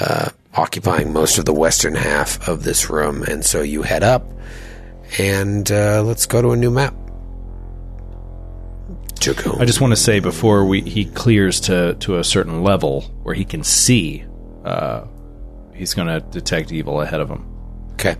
uh, 0.00 0.30
occupying 0.54 1.12
most 1.12 1.38
of 1.38 1.44
the 1.44 1.52
western 1.52 1.94
half 1.94 2.48
of 2.48 2.64
this 2.64 2.88
room. 2.90 3.22
And 3.22 3.44
so 3.44 3.60
you 3.62 3.82
head 3.82 4.02
up, 4.02 4.24
and 5.18 5.70
uh, 5.70 6.02
let's 6.02 6.26
go 6.26 6.40
to 6.42 6.50
a 6.50 6.56
new 6.56 6.70
map. 6.70 6.94
I 9.60 9.64
just 9.64 9.80
want 9.80 9.92
to 9.92 9.96
say 9.96 10.20
before 10.20 10.64
we 10.64 10.80
he 10.82 11.04
clears 11.04 11.60
to 11.62 11.94
to 12.00 12.18
a 12.18 12.24
certain 12.24 12.62
level 12.62 13.02
where 13.22 13.34
he 13.34 13.44
can 13.44 13.62
see, 13.64 14.24
uh, 14.64 15.04
he's 15.74 15.94
going 15.94 16.08
to 16.08 16.20
detect 16.30 16.72
evil 16.72 17.00
ahead 17.00 17.20
of 17.20 17.28
him. 17.28 17.44
Okay. 17.94 18.16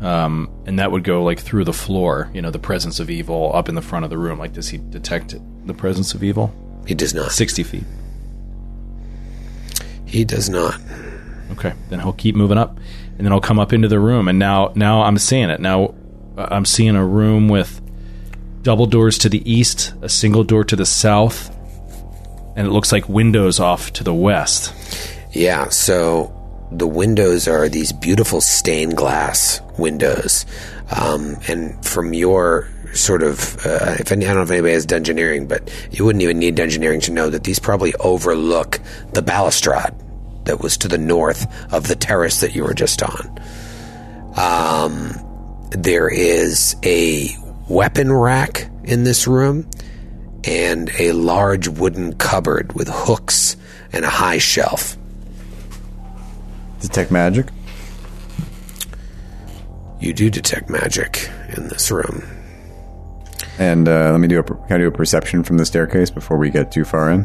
um, 0.00 0.50
and 0.66 0.78
that 0.80 0.90
would 0.90 1.04
go 1.04 1.22
like 1.22 1.38
through 1.40 1.64
the 1.64 1.72
floor. 1.72 2.30
You 2.34 2.42
know, 2.42 2.50
the 2.50 2.58
presence 2.58 2.98
of 3.00 3.08
evil 3.08 3.54
up 3.54 3.68
in 3.68 3.74
the 3.74 3.82
front 3.82 4.04
of 4.04 4.10
the 4.10 4.18
room. 4.18 4.38
Like, 4.38 4.52
does 4.52 4.68
he 4.68 4.78
detect 4.78 5.34
the 5.66 5.74
presence 5.74 6.12
of 6.14 6.22
evil? 6.24 6.52
He 6.86 6.94
does 6.94 7.14
not. 7.14 7.32
60 7.32 7.62
feet. 7.62 7.84
He 10.04 10.24
does 10.24 10.48
not. 10.48 10.80
Okay, 11.52 11.72
then 11.88 12.00
he'll 12.00 12.12
keep 12.12 12.34
moving 12.34 12.58
up, 12.58 12.76
and 13.16 13.24
then 13.24 13.32
I'll 13.32 13.40
come 13.40 13.58
up 13.58 13.72
into 13.72 13.88
the 13.88 13.98
room. 14.00 14.28
And 14.28 14.38
now, 14.38 14.72
now 14.74 15.02
I'm 15.02 15.18
seeing 15.18 15.50
it. 15.50 15.60
Now 15.60 15.94
I'm 16.36 16.64
seeing 16.64 16.96
a 16.96 17.04
room 17.04 17.48
with 17.48 17.80
double 18.66 18.86
doors 18.86 19.16
to 19.16 19.28
the 19.28 19.48
east, 19.48 19.94
a 20.02 20.08
single 20.08 20.42
door 20.42 20.64
to 20.64 20.74
the 20.74 20.84
south, 20.84 21.56
and 22.56 22.66
it 22.66 22.70
looks 22.70 22.90
like 22.90 23.08
windows 23.08 23.60
off 23.60 23.92
to 23.92 24.02
the 24.02 24.12
west. 24.12 24.74
Yeah, 25.30 25.68
so 25.68 26.32
the 26.72 26.88
windows 26.88 27.46
are 27.46 27.68
these 27.68 27.92
beautiful 27.92 28.40
stained 28.40 28.96
glass 28.96 29.60
windows. 29.78 30.44
Um, 30.90 31.36
and 31.46 31.84
from 31.84 32.12
your 32.12 32.68
sort 32.92 33.22
of, 33.22 33.56
uh, 33.64 33.94
if 34.00 34.10
any, 34.10 34.24
I 34.24 34.30
don't 34.30 34.38
know 34.38 34.42
if 34.42 34.50
anybody 34.50 34.72
has 34.72 34.84
dungeoneering, 34.84 35.46
but 35.46 35.72
you 35.92 36.04
wouldn't 36.04 36.24
even 36.24 36.40
need 36.40 36.56
dungeoneering 36.56 37.02
to 37.02 37.12
know 37.12 37.30
that 37.30 37.44
these 37.44 37.60
probably 37.60 37.94
overlook 38.00 38.80
the 39.12 39.22
balustrade 39.22 39.94
that 40.46 40.60
was 40.60 40.76
to 40.78 40.88
the 40.88 40.98
north 40.98 41.46
of 41.72 41.86
the 41.86 41.94
terrace 41.94 42.40
that 42.40 42.56
you 42.56 42.64
were 42.64 42.74
just 42.74 43.00
on. 43.00 43.40
Um, 44.34 45.12
there 45.70 46.08
is 46.08 46.74
a 46.82 47.28
weapon 47.68 48.12
rack 48.12 48.68
in 48.84 49.04
this 49.04 49.26
room 49.26 49.68
and 50.44 50.90
a 50.98 51.12
large 51.12 51.68
wooden 51.68 52.14
cupboard 52.14 52.72
with 52.74 52.88
hooks 52.88 53.56
and 53.92 54.04
a 54.04 54.10
high 54.10 54.38
shelf. 54.38 54.96
Detect 56.80 57.10
magic. 57.10 57.46
You 60.00 60.12
do 60.12 60.30
detect 60.30 60.68
magic 60.68 61.28
in 61.56 61.68
this 61.68 61.90
room. 61.90 62.22
And 63.58 63.88
uh, 63.88 64.10
let 64.12 64.20
me 64.20 64.28
do 64.28 64.38
a 64.38 64.42
can 64.42 64.58
I 64.70 64.78
do 64.78 64.86
a 64.86 64.92
perception 64.92 65.42
from 65.42 65.56
the 65.56 65.64
staircase 65.64 66.10
before 66.10 66.36
we 66.36 66.50
get 66.50 66.70
too 66.70 66.84
far 66.84 67.10
in. 67.10 67.22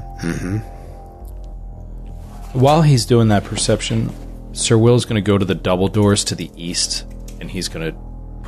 While 2.53 2.81
he's 2.81 3.05
doing 3.05 3.27
that 3.27 3.43
perception, 3.43 4.11
Sir 4.53 4.77
Will's 4.77 5.05
going 5.05 5.21
to 5.21 5.25
go 5.25 5.37
to 5.37 5.45
the 5.45 5.55
double 5.55 5.87
doors 5.89 6.23
to 6.25 6.35
the 6.35 6.49
east, 6.55 7.05
and 7.39 7.51
he's 7.51 7.67
going 7.67 7.91
to 7.91 7.97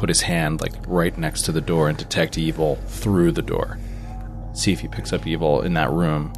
put 0.04 0.10
his 0.10 0.20
hand 0.24 0.60
like 0.60 0.74
right 0.86 1.18
next 1.18 1.43
to 1.43 1.51
the 1.54 1.62
door 1.62 1.88
and 1.88 1.97
detect 1.97 2.38
evil 2.38 2.76
through 2.88 3.32
the 3.32 3.41
door. 3.41 3.78
See 4.51 4.74
if 4.74 4.82
he 4.82 4.89
picks 4.89 5.14
up 5.14 5.26
evil 5.26 5.62
in 5.62 5.76
that 5.76 5.89
room. 5.91 6.34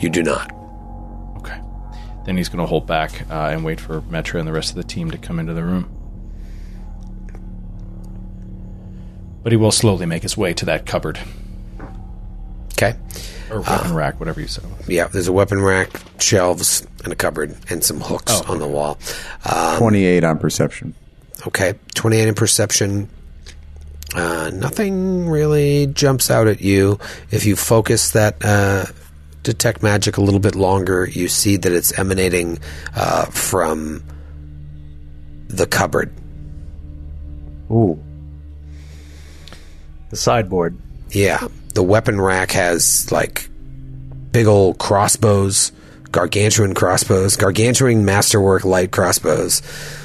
You 0.00 0.08
do 0.10 0.20
not. 0.20 0.50
Okay. 1.36 1.60
Then 2.26 2.36
he's 2.36 2.48
going 2.48 2.58
to 2.58 2.66
hold 2.66 2.88
back 2.88 3.30
uh, 3.30 3.50
and 3.52 3.64
wait 3.64 3.78
for 3.78 4.00
Metra 4.00 4.40
and 4.40 4.48
the 4.48 4.52
rest 4.52 4.70
of 4.70 4.74
the 4.76 4.82
team 4.82 5.12
to 5.12 5.16
come 5.18 5.38
into 5.38 5.54
the 5.54 5.62
room. 5.62 5.88
But 9.44 9.52
he 9.52 9.56
will 9.56 9.70
slowly 9.70 10.06
make 10.06 10.24
his 10.24 10.36
way 10.36 10.52
to 10.52 10.64
that 10.64 10.84
cupboard 10.84 11.20
Okay. 12.72 12.96
or 13.48 13.60
weapon 13.60 13.94
rack, 13.94 14.18
whatever 14.18 14.40
you 14.40 14.48
said. 14.48 14.64
Yeah, 14.88 15.06
there's 15.06 15.28
a 15.28 15.32
weapon 15.32 15.62
rack, 15.62 15.88
shelves, 16.18 16.84
and 17.04 17.12
a 17.12 17.16
cupboard, 17.16 17.54
and 17.70 17.84
some 17.84 18.00
hooks 18.00 18.42
Oh. 18.44 18.52
on 18.54 18.58
the 18.58 18.66
wall. 18.66 18.98
Um, 19.44 19.78
Twenty-eight 19.78 20.24
on 20.24 20.40
perception. 20.40 20.96
Okay, 21.46 21.74
28 21.94 22.28
in 22.28 22.34
perception. 22.34 23.08
Uh, 24.14 24.50
nothing 24.54 25.28
really 25.28 25.86
jumps 25.88 26.30
out 26.30 26.46
at 26.46 26.60
you. 26.60 26.98
If 27.30 27.46
you 27.46 27.56
focus 27.56 28.12
that 28.12 28.36
uh, 28.44 28.86
detect 29.42 29.82
magic 29.82 30.16
a 30.16 30.20
little 30.20 30.40
bit 30.40 30.54
longer, 30.54 31.06
you 31.06 31.28
see 31.28 31.56
that 31.56 31.72
it's 31.72 31.96
emanating 31.98 32.58
uh, 32.94 33.26
from 33.26 34.02
the 35.48 35.66
cupboard. 35.66 36.12
Ooh. 37.70 38.02
The 40.10 40.16
sideboard. 40.16 40.78
Yeah, 41.10 41.48
the 41.74 41.82
weapon 41.82 42.20
rack 42.20 42.52
has 42.52 43.10
like 43.12 43.48
big 44.32 44.46
old 44.46 44.78
crossbows, 44.78 45.72
gargantuan 46.14 46.74
crossbows, 46.74 47.36
gargantuan 47.36 48.04
masterwork 48.04 48.64
light 48.64 48.92
crossbows, 48.92 49.60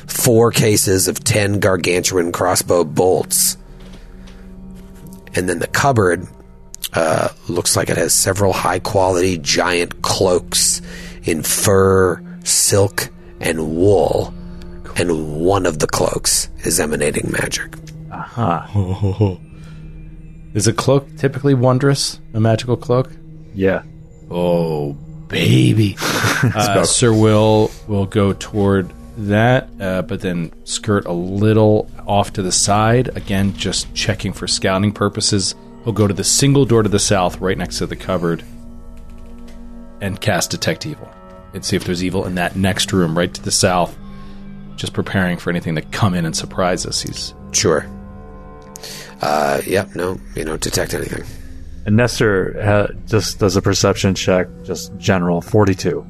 four 0.07 0.51
cases 0.51 1.07
of 1.07 1.23
10 1.23 1.59
gargantuan 1.59 2.31
crossbow 2.31 2.83
bolts. 2.83 3.57
And 5.35 5.47
then 5.47 5.59
the 5.59 5.67
cupboard 5.67 6.27
uh, 6.93 7.29
looks 7.47 7.77
like 7.77 7.91
it 7.91 7.97
has 7.97 8.11
several 8.11 8.51
high 8.51 8.79
quality 8.79 9.37
giant 9.37 10.01
cloaks 10.01 10.81
in 11.23 11.43
fur, 11.43 12.21
silk, 12.43 13.09
and 13.39 13.75
wool. 13.77 14.33
And 14.95 15.39
one 15.39 15.67
of 15.67 15.77
the 15.77 15.85
cloaks 15.85 16.49
is 16.65 16.79
emanating 16.79 17.31
magic. 17.31 17.75
Aha. 18.11 19.37
Is 20.55 20.65
a 20.65 20.73
cloak 20.73 21.15
typically 21.17 21.53
wondrous? 21.53 22.19
A 22.33 22.39
magical 22.39 22.75
cloak? 22.75 23.11
Yeah. 23.53 23.83
Oh, 24.31 24.97
baby. 25.29 25.95
uh, 26.01 26.83
Sir 26.83 27.13
Will 27.13 27.71
will 27.87 28.05
go 28.05 28.33
toward 28.33 28.91
that, 29.17 29.69
uh, 29.79 30.01
but 30.01 30.21
then 30.21 30.51
skirt 30.65 31.05
a 31.05 31.13
little 31.13 31.89
off 32.05 32.33
to 32.33 32.41
the 32.41 32.51
side. 32.51 33.15
Again, 33.15 33.53
just 33.53 33.93
checking 33.93 34.33
for 34.33 34.47
scouting 34.47 34.91
purposes. 34.91 35.55
He'll 35.83 35.93
go 35.93 36.07
to 36.07 36.13
the 36.13 36.23
single 36.23 36.65
door 36.65 36.83
to 36.83 36.89
the 36.89 36.99
south, 36.99 37.39
right 37.39 37.57
next 37.57 37.77
to 37.77 37.85
the 37.85 37.95
cupboard, 37.95 38.43
and 40.01 40.19
cast 40.19 40.51
Detect 40.51 40.85
Evil. 40.85 41.09
And 41.53 41.65
see 41.65 41.75
if 41.75 41.83
there's 41.83 42.03
evil 42.03 42.25
in 42.25 42.35
that 42.35 42.55
next 42.55 42.93
room, 42.93 43.17
right 43.17 43.33
to 43.33 43.41
the 43.41 43.51
south. 43.51 43.97
Just 44.75 44.93
preparing 44.93 45.37
for 45.37 45.49
anything 45.49 45.75
to 45.75 45.81
come 45.81 46.13
in 46.13 46.25
and 46.25 46.35
surprise 46.35 46.85
us. 46.85 47.01
He's 47.01 47.33
Sure. 47.51 47.89
Uh, 49.21 49.61
yep, 49.65 49.95
no, 49.95 50.19
you 50.35 50.45
don't 50.45 50.61
detect 50.61 50.93
anything. 50.93 51.23
And 51.89 51.97
Nestor 51.97 52.55
ha- 52.63 52.93
just 53.07 53.39
does 53.39 53.55
a 53.55 53.63
perception 53.63 54.13
check, 54.13 54.47
just 54.63 54.95
general 54.97 55.41
42. 55.41 56.05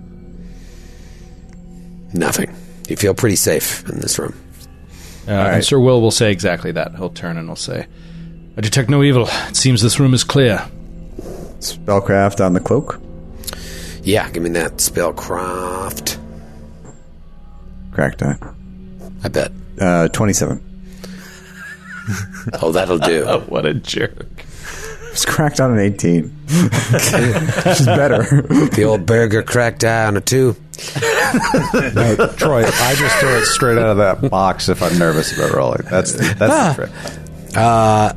Nothing. 2.14 2.54
You 2.90 2.98
feel 2.98 3.14
pretty 3.14 3.38
safe 3.38 3.88
in 3.88 4.02
this 4.02 4.20
room. 4.20 4.36
Uh, 5.26 5.32
And 5.32 5.64
Sir 5.64 5.80
Will 5.80 6.02
will 6.02 6.12
say 6.12 6.34
exactly 6.34 6.74
that. 6.74 6.96
He'll 6.98 7.12
turn 7.12 7.38
and 7.38 7.48
he'll 7.48 7.56
say, 7.56 7.88
I 8.58 8.62
detect 8.62 8.90
no 8.90 9.04
evil. 9.04 9.30
It 9.48 9.56
seems 9.56 9.82
this 9.82 10.02
room 10.02 10.14
is 10.14 10.26
clear. 10.26 10.68
Spellcraft 11.60 12.46
on 12.46 12.52
the 12.52 12.60
cloak. 12.60 13.00
Yeah, 14.04 14.30
give 14.32 14.44
me 14.44 14.50
that 14.50 14.80
spellcraft. 14.80 16.18
Crack 17.94 18.18
die. 18.18 18.38
I 19.24 19.30
bet. 19.30 19.54
Uh, 19.80 20.10
Twenty-seven. 20.10 20.62
Oh, 22.62 22.74
that'll 22.74 22.98
do. 23.00 23.24
Oh 23.26 23.40
what 23.48 23.66
a 23.66 23.74
jerk. 23.76 24.26
It's 25.12 25.26
cracked 25.26 25.60
on 25.60 25.72
an 25.72 25.80
eighteen. 25.80 26.36
She's 26.48 27.86
better. 27.86 28.24
the 28.74 28.86
old 28.88 29.06
burger 29.06 29.42
cracked 29.44 29.84
eye 29.84 30.06
on 30.06 30.18
a 30.18 30.22
two. 30.22 30.56
No, 31.74 32.34
Troy, 32.38 32.64
I 32.64 32.96
just 32.96 33.16
throw 33.18 33.36
it 33.38 33.46
straight 33.46 33.78
out 33.78 33.90
of 33.90 33.98
that 33.98 34.30
box 34.30 34.70
if 34.70 34.82
I'm 34.82 34.98
nervous 34.98 35.36
about 35.38 35.52
rolling. 35.54 35.82
That's 35.90 36.14
that's 36.14 36.38
the 36.38 36.48
ah. 36.50 36.74
trick. 36.76 36.90
Uh, 37.56 38.14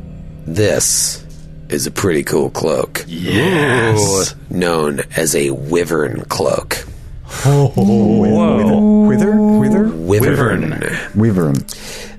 this 0.47 1.25
is 1.71 1.87
a 1.87 1.91
pretty 1.91 2.23
cool 2.23 2.51
cloak. 2.51 3.05
Yes. 3.09 4.35
Known 4.51 5.01
as 5.17 5.35
a 5.35 5.51
wyvern 5.51 6.25
cloak. 6.27 6.75
Whoa. 7.45 9.05
Wither? 9.07 9.33
Wither? 9.41 9.89
Wyvern. 9.89 10.71
Wyvern. 11.15 11.55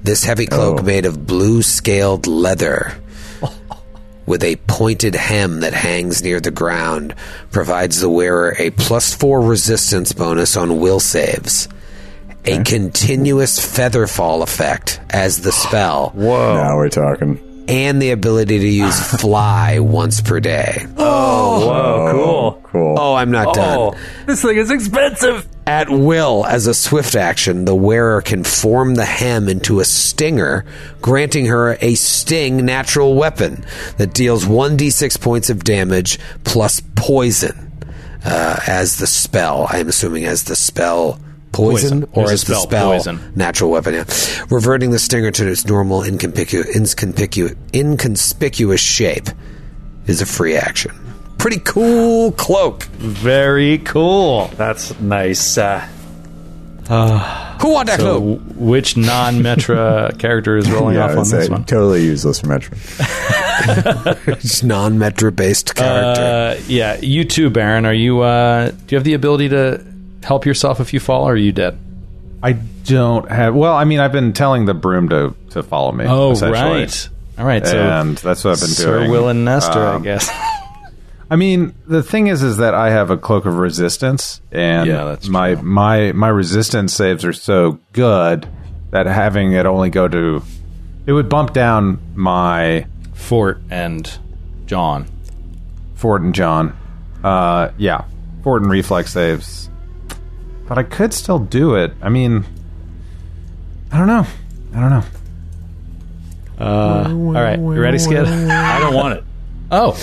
This 0.02 0.24
heavy 0.24 0.48
cloak 0.48 0.80
Oh. 0.82 0.84
made 0.84 1.06
of 1.06 1.26
blue 1.28 1.62
scaled 1.62 2.28
leather 2.28 2.98
with 4.26 4.44
a 4.44 4.56
pointed 4.68 5.16
hem 5.16 5.60
that 5.62 5.74
hangs 5.74 6.24
near 6.24 6.40
the 6.40 6.52
ground 6.52 7.16
provides 7.52 8.00
the 8.00 8.10
wearer 8.10 8.56
a 8.58 8.72
plus 8.72 9.14
four 9.14 9.42
resistance 9.42 10.14
bonus 10.14 10.56
on 10.58 10.80
will 10.80 11.00
saves. 11.00 11.68
A 12.46 12.62
continuous 12.64 13.58
feather 13.58 14.06
fall 14.06 14.42
effect 14.44 15.00
as 15.10 15.42
the 15.42 15.52
spell, 15.52 16.10
Whoa. 16.10 16.56
Now 16.56 16.76
we're 16.76 16.90
talking. 16.90 17.53
And 17.68 18.02
the 18.02 18.12
ability 18.12 18.60
to 18.60 18.68
use 18.68 19.00
fly 19.22 19.80
once 19.80 20.22
per 20.22 20.40
day. 20.40 20.86
Oh, 20.98 21.68
whoa, 21.68 22.12
cool. 22.12 22.62
Cool. 22.64 22.96
Oh, 23.00 23.14
I'm 23.14 23.30
not 23.30 23.54
done. 23.54 23.96
this 24.26 24.42
thing 24.42 24.58
is 24.58 24.72
expensive. 24.72 25.48
At 25.66 25.90
will, 25.90 26.46
as 26.46 26.68
a 26.68 26.74
swift 26.74 27.16
action, 27.16 27.66
the 27.66 27.76
wearer 27.76 28.22
can 28.22 28.44
form 28.44 28.96
the 28.96 29.06
hem 29.06 29.48
into 29.48 29.80
a 29.80 29.86
stinger, 29.86 30.66
granting 31.02 31.46
her 31.46 31.78
a 31.80 31.96
sting 31.96 32.66
natural 32.66 33.14
weapon 33.14 33.64
that 33.98 34.14
deals 34.14 34.46
1d6 34.46 35.22
points 35.22 35.50
of 35.50 35.64
damage 35.64 36.20
plus 36.44 36.82
poison 36.96 37.72
uh, 38.26 38.60
as 38.68 38.98
the 38.98 39.08
spell. 39.08 39.68
I'm 39.70 39.88
assuming 39.88 40.26
as 40.26 40.44
the 40.46 40.56
spell 40.56 41.20
poison, 41.54 42.02
Poison. 42.08 42.10
or 42.14 42.32
As 42.32 42.44
a 42.44 42.46
the 42.48 42.52
spell, 42.56 42.62
spell 42.64 42.92
poison. 42.92 43.34
natural 43.36 43.72
weapon. 43.72 43.94
Yeah. 43.94 44.04
Reverting 44.50 44.92
the 44.92 45.00
stinger 45.00 45.32
to 45.32 45.48
its 45.48 45.66
normal 45.66 46.02
inconspicu- 46.02 46.66
inconspicu- 46.74 47.56
inconspicuous 47.74 48.82
shape 48.82 49.30
is 50.08 50.22
a 50.22 50.26
free 50.26 50.56
action. 50.58 50.92
Pretty 51.38 51.60
cool 51.60 52.32
cloak. 52.34 52.84
Very 52.84 53.78
cool. 53.80 54.48
That's 54.58 55.00
nice. 55.00 55.58
Uh, 55.58 55.80
Who 57.62 57.70
want 57.72 57.88
that 57.88 58.00
So, 58.02 58.20
cloak? 58.20 58.42
which 58.56 58.98
non 58.98 59.36
Metra 59.36 60.18
character 60.20 60.58
is 60.58 60.70
rolling 60.70 60.96
yeah, 60.96 61.06
off 61.06 61.12
on 61.12 61.30
this 61.30 61.48
uh, 61.48 61.52
one? 61.52 61.64
totally 61.64 62.04
useless 62.04 62.42
for 62.42 62.48
Metra. 62.48 64.42
Just 64.42 64.64
non-metra 64.66 65.34
based 65.34 65.76
character. 65.76 66.22
Uh, 66.22 66.62
yeah, 66.68 66.98
you 67.00 67.24
too, 67.24 67.50
Baron. 67.50 67.86
Are 67.86 67.94
you? 67.94 68.20
Uh, 68.22 68.72
do 68.72 68.76
you 68.90 68.98
have 68.98 69.06
the 69.06 69.14
ability 69.14 69.48
to 69.50 69.82
help 70.24 70.46
yourself 70.46 70.80
if 70.80 70.94
you 70.94 71.00
fall, 71.00 71.24
or 71.28 71.34
are 71.34 71.38
you 71.38 71.52
dead? 71.52 71.78
I 72.42 72.54
don't 72.54 73.30
have. 73.32 73.56
Well, 73.56 73.74
I 73.74 73.86
mean, 73.86 74.00
I've 74.00 74.12
been 74.12 74.34
telling 74.34 74.66
the 74.66 74.74
broom 74.74 75.10
to 75.10 75.36
to 75.52 75.64
follow 75.64 75.92
me. 75.92 76.06
Oh, 76.08 76.34
right. 76.36 77.10
All 77.38 77.46
right. 77.46 77.66
So 77.66 77.78
and 77.82 78.18
that's 78.18 78.44
what 78.44 78.52
I've 78.52 78.60
been 78.60 78.70
Sir 78.70 78.98
doing. 79.00 79.06
Sir 79.08 79.12
Will 79.12 79.30
and 79.30 79.46
Nestor, 79.46 79.80
I 79.80 79.96
Um, 79.96 80.04
guess. 80.04 80.30
I 81.32 81.36
mean, 81.36 81.74
the 81.88 82.04
thing 82.04 82.28
is, 82.28 82.44
is 82.44 82.58
that 82.58 82.74
I 82.76 82.92
have 82.92 83.10
a 83.10 83.18
cloak 83.18 83.46
of 83.46 83.56
resistance, 83.58 84.40
and 84.52 84.88
Yeah, 84.88 85.06
that's 85.06 85.28
my 85.30 85.56
true. 85.56 85.64
my 85.64 86.12
my 86.12 86.28
resistance 86.28 86.94
saves 86.94 87.24
are 87.26 87.34
so 87.34 87.80
good 87.94 88.48
that 88.92 89.06
having 89.08 89.54
it 89.54 89.66
only 89.66 89.90
go 89.90 90.08
to 90.08 90.44
it 91.06 91.12
would 91.14 91.30
bump 91.30 91.54
down 91.54 92.00
my 92.14 92.86
Fort 93.14 93.62
and 93.72 94.10
John. 94.68 95.08
Fort 95.96 96.22
and 96.22 96.36
John. 96.36 96.78
Uh, 97.24 97.70
yeah, 97.78 98.04
Fort 98.44 98.62
and 98.62 98.70
reflex 98.70 99.14
saves, 99.14 99.70
but 100.74 100.84
I 100.84 100.90
could 100.90 101.14
still 101.14 101.38
do 101.38 101.76
it. 101.76 101.94
I 102.02 102.10
mean, 102.10 102.44
I 103.92 104.00
don't 104.00 104.08
know. 104.08 104.26
I 104.74 104.80
don't 104.80 104.90
know. 104.90 105.04
Uh, 106.60 107.04
all 107.10 107.34
right, 107.34 107.60
you 107.60 107.80
ready, 107.80 108.00
Skid? 108.00 108.26
I 108.26 108.80
don't 108.80 108.96
want 108.96 109.20
it. 109.20 109.24
Oh, 109.72 109.98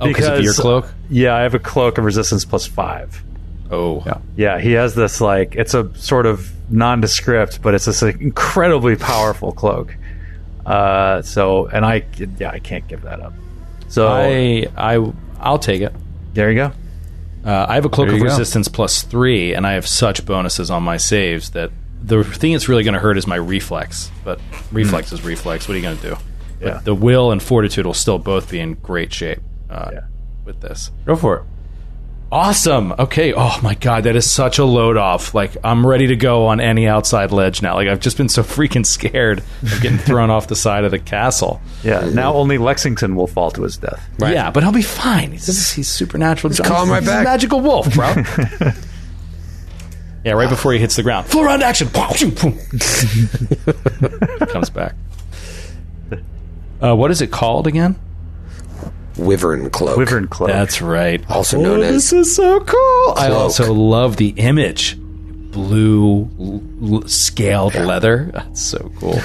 oh, 0.00 0.06
because 0.06 0.38
of 0.38 0.44
your 0.44 0.52
cloak. 0.52 0.86
Yeah, 1.08 1.34
I 1.34 1.42
have 1.42 1.54
a 1.54 1.58
cloak 1.58 1.96
of 1.96 2.04
resistance 2.04 2.44
plus 2.44 2.66
five. 2.66 3.22
Oh, 3.70 4.02
Yeah. 4.04 4.18
Yeah, 4.36 4.60
he 4.60 4.72
has 4.72 4.94
this 4.94 5.20
like 5.20 5.54
it's 5.56 5.72
a 5.72 5.94
sort 5.96 6.26
of 6.26 6.50
nondescript, 6.70 7.62
but 7.62 7.74
it's 7.74 7.86
this 7.86 8.02
like, 8.02 8.20
incredibly 8.20 8.96
powerful 8.96 9.52
cloak. 9.52 9.96
Uh, 10.66 11.22
so 11.22 11.66
and 11.68 11.86
I 11.86 12.04
yeah 12.38 12.50
I 12.50 12.58
can't 12.58 12.86
give 12.86 13.02
that 13.02 13.20
up. 13.20 13.32
So 13.88 14.08
I, 14.08 14.66
I, 14.76 15.12
I'll 15.40 15.58
take 15.58 15.80
it. 15.80 15.94
there 16.34 16.50
you 16.50 16.56
go. 16.56 16.72
Uh, 17.44 17.66
I 17.68 17.74
have 17.74 17.84
a 17.84 17.88
cloak 17.90 18.08
of 18.08 18.18
go. 18.18 18.24
resistance 18.24 18.68
plus 18.68 19.02
three, 19.02 19.54
and 19.54 19.66
I 19.66 19.72
have 19.72 19.86
such 19.86 20.24
bonuses 20.24 20.70
on 20.70 20.82
my 20.82 20.96
saves 20.96 21.50
that 21.50 21.70
the 22.02 22.24
thing 22.24 22.52
that's 22.52 22.68
really 22.68 22.84
going 22.84 22.94
to 22.94 23.00
hurt 23.00 23.16
is 23.18 23.26
my 23.26 23.36
reflex. 23.36 24.10
But 24.24 24.40
reflex 24.72 25.12
is 25.12 25.22
reflex. 25.24 25.68
What 25.68 25.74
are 25.74 25.76
you 25.78 25.82
going 25.82 25.98
to 25.98 26.08
do? 26.10 26.16
But 26.60 26.84
the 26.84 26.94
will 26.94 27.30
and 27.32 27.42
fortitude 27.42 27.84
will 27.84 27.92
still 27.94 28.18
both 28.18 28.50
be 28.50 28.60
in 28.60 28.74
great 28.74 29.12
shape 29.12 29.40
uh, 29.68 29.90
Yeah. 29.92 30.00
with 30.46 30.60
this. 30.60 30.90
Go 31.04 31.16
for 31.16 31.36
it. 31.38 31.42
Awesome. 32.34 32.92
Okay. 32.98 33.32
Oh 33.32 33.60
my 33.62 33.76
god, 33.76 34.02
that 34.04 34.16
is 34.16 34.28
such 34.28 34.58
a 34.58 34.64
load 34.64 34.96
off. 34.96 35.34
Like 35.34 35.56
I'm 35.62 35.86
ready 35.86 36.08
to 36.08 36.16
go 36.16 36.46
on 36.46 36.58
any 36.58 36.88
outside 36.88 37.30
ledge 37.30 37.62
now. 37.62 37.76
Like 37.76 37.86
I've 37.86 38.00
just 38.00 38.16
been 38.16 38.28
so 38.28 38.42
freaking 38.42 38.84
scared 38.84 39.38
of 39.62 39.80
getting 39.80 39.98
thrown 39.98 40.30
off 40.30 40.48
the 40.48 40.56
side 40.56 40.82
of 40.82 40.90
the 40.90 40.98
castle. 40.98 41.60
Yeah, 41.84 42.10
now 42.12 42.34
only 42.34 42.58
Lexington 42.58 43.14
will 43.14 43.28
fall 43.28 43.52
to 43.52 43.62
his 43.62 43.76
death. 43.76 44.04
Yeah, 44.18 44.50
but 44.50 44.64
he'll 44.64 44.72
be 44.72 44.82
fine. 44.82 45.30
He's, 45.30 45.72
he's 45.74 45.88
supernatural. 45.88 46.52
Just 46.52 46.68
call 46.68 46.82
him 46.82 46.90
right 46.90 47.04
he's 47.04 47.08
a 47.08 47.12
back. 47.12 47.24
magical 47.24 47.60
wolf, 47.60 47.94
bro. 47.94 48.08
yeah, 50.24 50.32
right 50.32 50.48
before 50.48 50.72
he 50.72 50.80
hits 50.80 50.96
the 50.96 51.04
ground. 51.04 51.28
Full 51.28 51.44
round 51.44 51.62
action. 51.62 51.88
Comes 54.48 54.70
back. 54.70 54.96
Uh, 56.80 56.96
what 56.96 57.12
is 57.12 57.22
it 57.22 57.30
called 57.30 57.68
again? 57.68 57.94
Wyvern 59.16 59.70
cloak. 59.70 59.96
Wyvern 59.96 60.26
cloak. 60.28 60.48
That's 60.48 60.82
right. 60.82 61.24
Also 61.30 61.60
known 61.60 61.80
oh, 61.80 61.82
as 61.82 62.10
This 62.10 62.12
is 62.12 62.34
so 62.36 62.60
cool. 62.60 63.14
I 63.16 63.28
also 63.30 63.72
love 63.72 64.16
the 64.16 64.30
image. 64.30 64.98
Blue 65.00 66.28
l- 66.40 66.62
l- 66.94 67.08
scaled 67.08 67.74
leather. 67.76 68.30
That's 68.34 68.60
so 68.62 68.90
cool. 68.98 69.20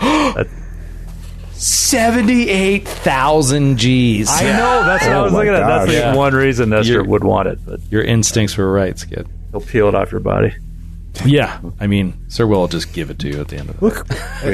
78,000 2.40 3.76
G's. 3.76 4.28
I 4.30 4.42
know. 4.44 4.84
That's 4.84 5.04
what 5.04 5.12
I 5.12 5.16
Oh 5.18 5.24
was 5.24 5.32
my 5.32 5.38
looking 5.40 5.54
at. 5.54 5.66
That's 5.66 5.86
the 5.90 5.92
Yeah. 5.98 6.14
one 6.16 6.34
reason 6.34 6.70
Nestor 6.70 6.92
You're- 6.92 7.06
would 7.06 7.22
want 7.24 7.48
it, 7.48 7.58
but 7.66 7.80
Your 7.90 8.02
instincts 8.02 8.56
were 8.56 8.72
right, 8.72 8.98
Skid. 8.98 9.28
he'll 9.52 9.60
peel 9.60 9.88
it 9.88 9.94
off 9.94 10.10
your 10.10 10.20
body. 10.20 10.54
Yeah, 11.24 11.60
I 11.80 11.86
mean, 11.86 12.24
Sir 12.28 12.46
Will 12.46 12.60
will 12.60 12.68
just 12.68 12.92
give 12.92 13.10
it 13.10 13.18
to 13.20 13.28
you 13.28 13.40
at 13.40 13.48
the 13.48 13.56
end 13.58 13.68
of 13.70 13.76
it. 13.76 13.82
Look, 13.82 14.06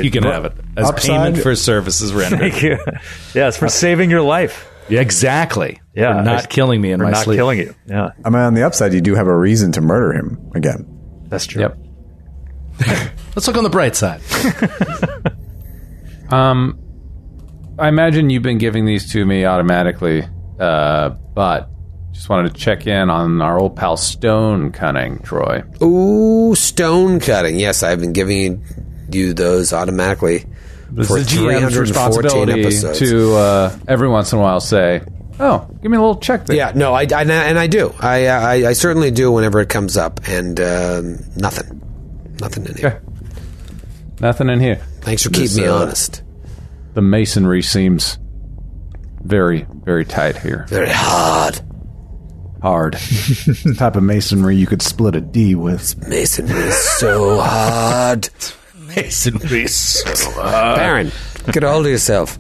you 0.03 0.11
can 0.11 0.23
have 0.25 0.45
it 0.47 0.53
as 0.77 0.89
upside- 0.89 1.11
payment 1.11 1.39
for 1.43 1.55
services 1.55 2.13
rendered. 2.15 2.39
Thank 2.41 2.63
you. 2.63 2.79
Yeah, 3.35 3.49
it's 3.49 3.57
for 3.59 3.69
saving 3.69 4.11
your 4.11 4.23
life. 4.23 4.67
Yeah, 4.89 5.01
exactly. 5.01 5.81
Yeah, 5.95 6.17
For 6.19 6.23
not 6.23 6.43
I- 6.45 6.47
killing 6.47 6.81
me 6.81 6.93
in 6.93 7.01
my 7.01 7.11
not 7.11 7.25
sleep. 7.25 7.37
killing 7.39 7.59
you. 7.59 7.75
Yeah, 7.87 8.11
I 8.25 8.31
mean, 8.31 8.41
on 8.41 8.55
the 8.55 8.63
upside, 8.63 8.95
you 8.95 9.01
do 9.01 9.15
have 9.15 9.27
a 9.27 9.37
reason 9.37 9.73
to 9.73 9.81
murder 9.81 10.13
him 10.13 10.51
again. 10.55 10.87
that's 11.29 11.47
true. 11.47 11.63
Yep. 11.63 11.79
Let's 13.37 13.47
look 13.47 13.57
on 13.57 13.65
the 13.65 13.71
bright 13.71 13.97
side. 13.97 14.21
Um, 16.31 16.79
I 17.79 17.89
imagine 17.89 18.31
you've 18.31 18.43
been 18.43 18.59
giving 18.59 18.85
these 18.85 19.13
to 19.13 19.25
me 19.25 19.45
automatically, 19.45 20.25
uh, 20.59 21.11
but 21.11 21.71
just 22.17 22.31
wanted 22.31 22.55
to 22.55 22.59
check 22.59 22.87
in 22.87 23.11
on 23.11 23.43
our 23.43 23.59
old 23.61 23.77
pal 23.77 23.99
Stone 23.99 24.73
Cunning, 24.73 25.19
Troy. 25.19 25.63
Ooh, 25.83 26.55
stone 26.55 27.21
cunning. 27.21 27.59
Yes, 27.61 27.83
I've 27.83 28.01
been 28.01 28.15
giving 28.15 28.65
you 29.13 29.35
those 29.35 29.75
automatically 29.75 30.47
It's 30.97 31.09
for 31.09 31.19
the 31.21 31.27
GM's 31.27 31.75
314 31.75 31.81
responsibility 31.81 32.61
episodes. 32.63 32.99
to 33.01 33.35
uh, 33.35 33.79
every 33.87 34.09
once 34.09 34.33
in 34.33 34.39
a 34.39 34.43
while 34.43 34.61
say, 34.61 35.03
"Oh, 35.39 35.69
give 35.83 35.91
me 35.91 35.99
a 35.99 36.01
little 36.01 36.17
check 36.17 36.47
there." 36.47 36.57
yeah, 36.57 36.73
no, 36.75 36.95
I, 36.95 37.03
I 37.03 37.23
and 37.23 37.59
I 37.59 37.67
do. 37.67 37.95
I, 38.01 38.27
I 38.29 38.53
I 38.69 38.73
certainly 38.73 39.11
do 39.11 39.31
whenever 39.31 39.61
it 39.61 39.69
comes 39.69 39.99
up, 39.99 40.21
and 40.27 40.59
um, 40.59 41.19
nothing, 41.37 41.83
nothing 42.41 42.65
in 42.65 42.77
here. 42.77 42.87
Okay. 42.89 42.99
Nothing 44.21 44.49
in 44.49 44.61
here. 44.61 44.77
Thanks 45.03 45.23
for 45.23 45.29
This, 45.29 45.53
keeping 45.55 45.65
me 45.65 45.69
uh, 45.69 45.83
honest. 45.83 46.23
The 46.95 47.03
masonry 47.03 47.61
seems 47.63 48.19
very, 49.23 49.67
very 49.85 50.07
tight 50.07 50.39
here. 50.39 50.65
Very 50.71 50.89
hard. 50.89 51.61
Hard. 52.63 52.95
the 52.95 53.75
type 53.77 53.97
of 53.97 54.03
masonry 54.03 54.57
you 54.57 54.67
could 54.67 54.83
split 54.83 55.15
a 55.15 55.21
D 55.21 55.55
with. 55.55 55.97
Masonry 56.09 56.59
is 56.61 56.77
so 56.99 57.41
hard. 57.41 58.29
Masonry 58.75 59.67
so 59.67 60.31
hard. 60.33 60.77
Baron, 60.77 61.13
get 61.53 61.63
a 61.63 61.71
hold 61.71 61.87
of 61.87 61.93
yourself. 61.93 62.39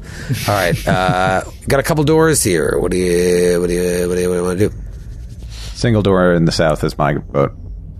All 0.48 0.54
right, 0.54 0.88
uh, 0.88 1.42
got 1.68 1.80
a 1.80 1.82
couple 1.82 2.02
doors 2.04 2.42
here. 2.42 2.78
What 2.78 2.90
do 2.90 2.96
you 2.96 3.60
what 3.60 3.68
do 3.68 3.74
you 3.74 4.08
what 4.08 4.14
do 4.14 4.20
you, 4.22 4.34
you 4.34 4.42
want 4.42 4.58
to 4.58 4.68
do? 4.70 4.74
Single 5.74 6.02
door 6.02 6.32
in 6.32 6.46
the 6.46 6.52
south 6.52 6.82
is 6.84 6.96
my 6.96 7.14
boat. 7.18 7.52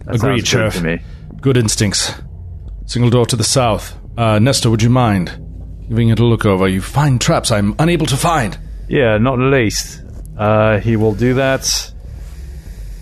That 0.07 0.15
Agreed, 0.17 0.21
sounds 0.21 0.41
good 0.41 0.49
Sheriff. 0.49 0.75
to 0.77 0.83
me. 0.83 1.01
Good 1.41 1.57
instincts. 1.59 2.13
Single 2.87 3.11
door 3.11 3.27
to 3.27 3.37
the 3.37 3.45
south. 3.45 3.95
Uh, 4.17 4.39
Nestor, 4.39 4.71
would 4.71 4.83
you 4.83 4.89
mind 4.89 5.39
giving 5.89 6.09
it 6.09 6.19
a 6.19 6.25
look 6.25 6.47
over? 6.47 6.67
You 6.67 6.81
find 6.81 7.21
traps 7.21 7.51
I'm 7.51 7.75
unable 7.79 8.07
to 8.07 8.17
find. 8.17 8.57
Yeah, 8.89 9.19
not 9.19 9.37
the 9.37 9.45
least. 9.45 10.03
Uh, 10.39 10.79
he 10.79 10.97
will 10.97 11.15
do 11.15 11.35
that. 11.35 11.93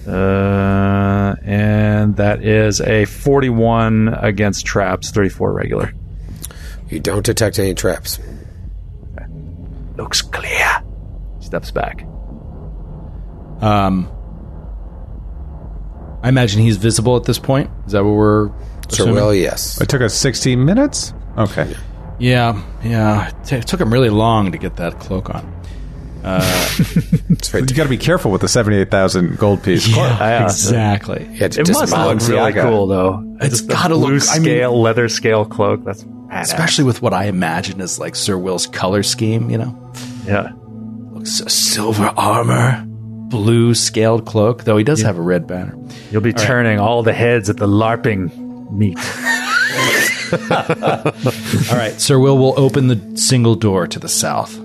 Uh, 0.06 1.34
and 1.42 2.16
that 2.16 2.44
is 2.44 2.80
a 2.80 3.04
41 3.06 4.08
against 4.08 4.66
traps, 4.66 5.10
34 5.10 5.52
regular. 5.52 5.92
You 6.88 7.00
don't 7.00 7.24
detect 7.24 7.58
any 7.58 7.74
traps. 7.74 8.18
Looks 9.96 10.22
clear. 10.22 10.82
Steps 11.40 11.70
back. 11.70 12.02
Um, 13.60 14.10
I 16.22 16.28
imagine 16.28 16.60
he's 16.60 16.76
visible 16.76 17.16
at 17.16 17.24
this 17.24 17.38
point. 17.38 17.70
Is 17.86 17.92
that 17.92 18.04
what 18.04 18.12
we're 18.14 18.48
Sir 18.88 19.04
assuming? 19.04 19.14
Will, 19.14 19.34
yes. 19.34 19.80
It 19.80 19.88
took 19.88 20.02
us 20.02 20.14
16 20.14 20.64
minutes? 20.64 21.14
Okay. 21.38 21.74
Yeah, 22.18 22.62
yeah. 22.82 23.28
It 23.28 23.34
t- 23.44 23.56
it 23.56 23.66
took 23.66 23.80
him 23.80 23.92
really 23.92 24.10
long 24.10 24.52
to 24.52 24.58
get 24.58 24.76
that 24.76 24.98
cloak 25.00 25.34
on. 25.34 25.63
Uh, 26.24 26.40
it's 27.28 27.48
very 27.48 27.64
You 27.68 27.74
got 27.76 27.82
to 27.84 27.88
be 27.90 27.98
careful 27.98 28.30
with 28.30 28.40
the 28.40 28.48
78,000 28.48 29.36
gold 29.38 29.62
piece. 29.62 29.86
Yeah. 29.86 30.44
exactly. 30.44 31.24
You 31.30 31.36
had 31.38 31.56
It 31.58 31.68
must 31.70 31.92
look 31.92 32.20
really 32.22 32.38
I 32.38 32.50
got 32.50 32.66
it. 32.66 32.70
cool, 32.70 32.86
though. 32.86 33.36
It's 33.40 33.50
Just 33.50 33.68
the 33.68 33.74
gotta 33.74 33.94
look- 33.94 34.08
blue 34.08 34.20
I 34.30 34.38
mean- 34.38 34.42
scale, 34.44 34.80
leather 34.80 35.08
scale 35.08 35.44
cloak. 35.44 35.84
That's 35.84 36.02
badass. 36.04 36.42
Especially 36.42 36.84
with 36.84 37.02
what 37.02 37.12
I 37.12 37.24
imagine 37.26 37.80
is 37.80 37.98
like 37.98 38.16
Sir 38.16 38.38
Will's 38.38 38.66
color 38.66 39.02
scheme, 39.02 39.50
you 39.50 39.58
know? 39.58 39.92
yeah. 40.26 40.50
Looks 41.12 41.32
so 41.38 41.46
silver 41.46 42.10
armor, 42.16 42.82
blue 42.86 43.74
scaled 43.74 44.24
cloak, 44.26 44.64
though 44.64 44.76
he 44.78 44.84
does 44.84 45.02
have 45.02 45.18
a 45.18 45.22
red 45.22 45.46
banner. 45.46 45.76
You'll 46.10 46.22
be 46.22 46.32
turning 46.32 46.80
all 46.80 47.02
the 47.02 47.12
heads 47.12 47.50
at 47.50 47.58
the 47.58 47.66
LARPing 47.68 48.70
meet. 48.72 48.98
All 50.50 51.76
right, 51.78 51.94
Sir 52.00 52.18
Will 52.18 52.36
will 52.38 52.58
open 52.58 52.88
the 52.88 53.16
single 53.16 53.54
door 53.54 53.86
to 53.86 53.98
the 54.00 54.08
south, 54.08 54.58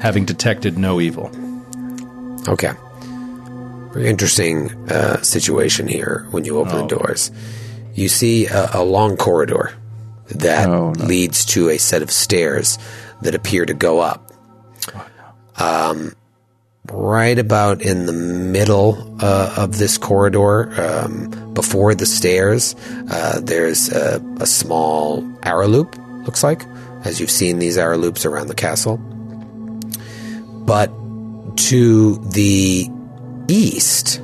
having 0.00 0.24
detected 0.24 0.76
no 0.78 1.00
evil. 1.00 1.30
Okay. 2.48 2.72
Very 3.92 4.08
interesting 4.08 4.70
uh, 4.90 5.20
situation 5.22 5.88
here 5.88 6.26
when 6.30 6.44
you 6.44 6.58
open 6.58 6.76
the 6.78 6.86
doors. 6.86 7.30
You 7.94 8.08
see 8.08 8.46
a, 8.46 8.70
a 8.74 8.84
long 8.84 9.16
corridor 9.16 9.72
that 10.28 10.68
Oh, 10.68 10.92
no. 10.92 11.04
leads 11.04 11.44
to 11.46 11.68
a 11.70 11.78
set 11.78 12.02
of 12.02 12.10
stairs 12.10 12.78
that 13.22 13.34
appear 13.34 13.66
to 13.66 13.74
go 13.74 13.98
up. 14.00 14.30
Um, 15.58 16.14
right 16.90 17.38
about 17.38 17.82
in 17.82 18.06
the 18.06 18.12
middle 18.12 19.16
uh, 19.20 19.54
of 19.58 19.76
this 19.78 19.98
corridor, 19.98 20.70
um, 20.80 21.52
before 21.52 21.94
the 21.94 22.06
stairs, 22.06 22.74
uh, 23.10 23.40
there's 23.42 23.90
a, 23.90 24.24
a 24.38 24.46
small 24.46 25.28
arrow 25.42 25.66
loop, 25.68 25.96
looks 26.24 26.42
like, 26.42 26.62
as 27.04 27.20
you've 27.20 27.30
seen 27.30 27.58
these 27.58 27.76
arrow 27.76 27.98
loops 27.98 28.24
around 28.24 28.46
the 28.46 28.54
castle. 28.54 28.98
But 30.70 30.86
to 31.56 32.14
the 32.30 32.88
east, 33.48 34.22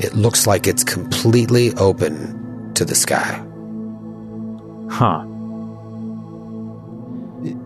it 0.00 0.12
looks 0.16 0.44
like 0.44 0.66
it's 0.66 0.82
completely 0.82 1.72
open 1.74 2.74
to 2.74 2.84
the 2.84 2.96
sky. 2.96 3.40
Huh. 4.90 5.24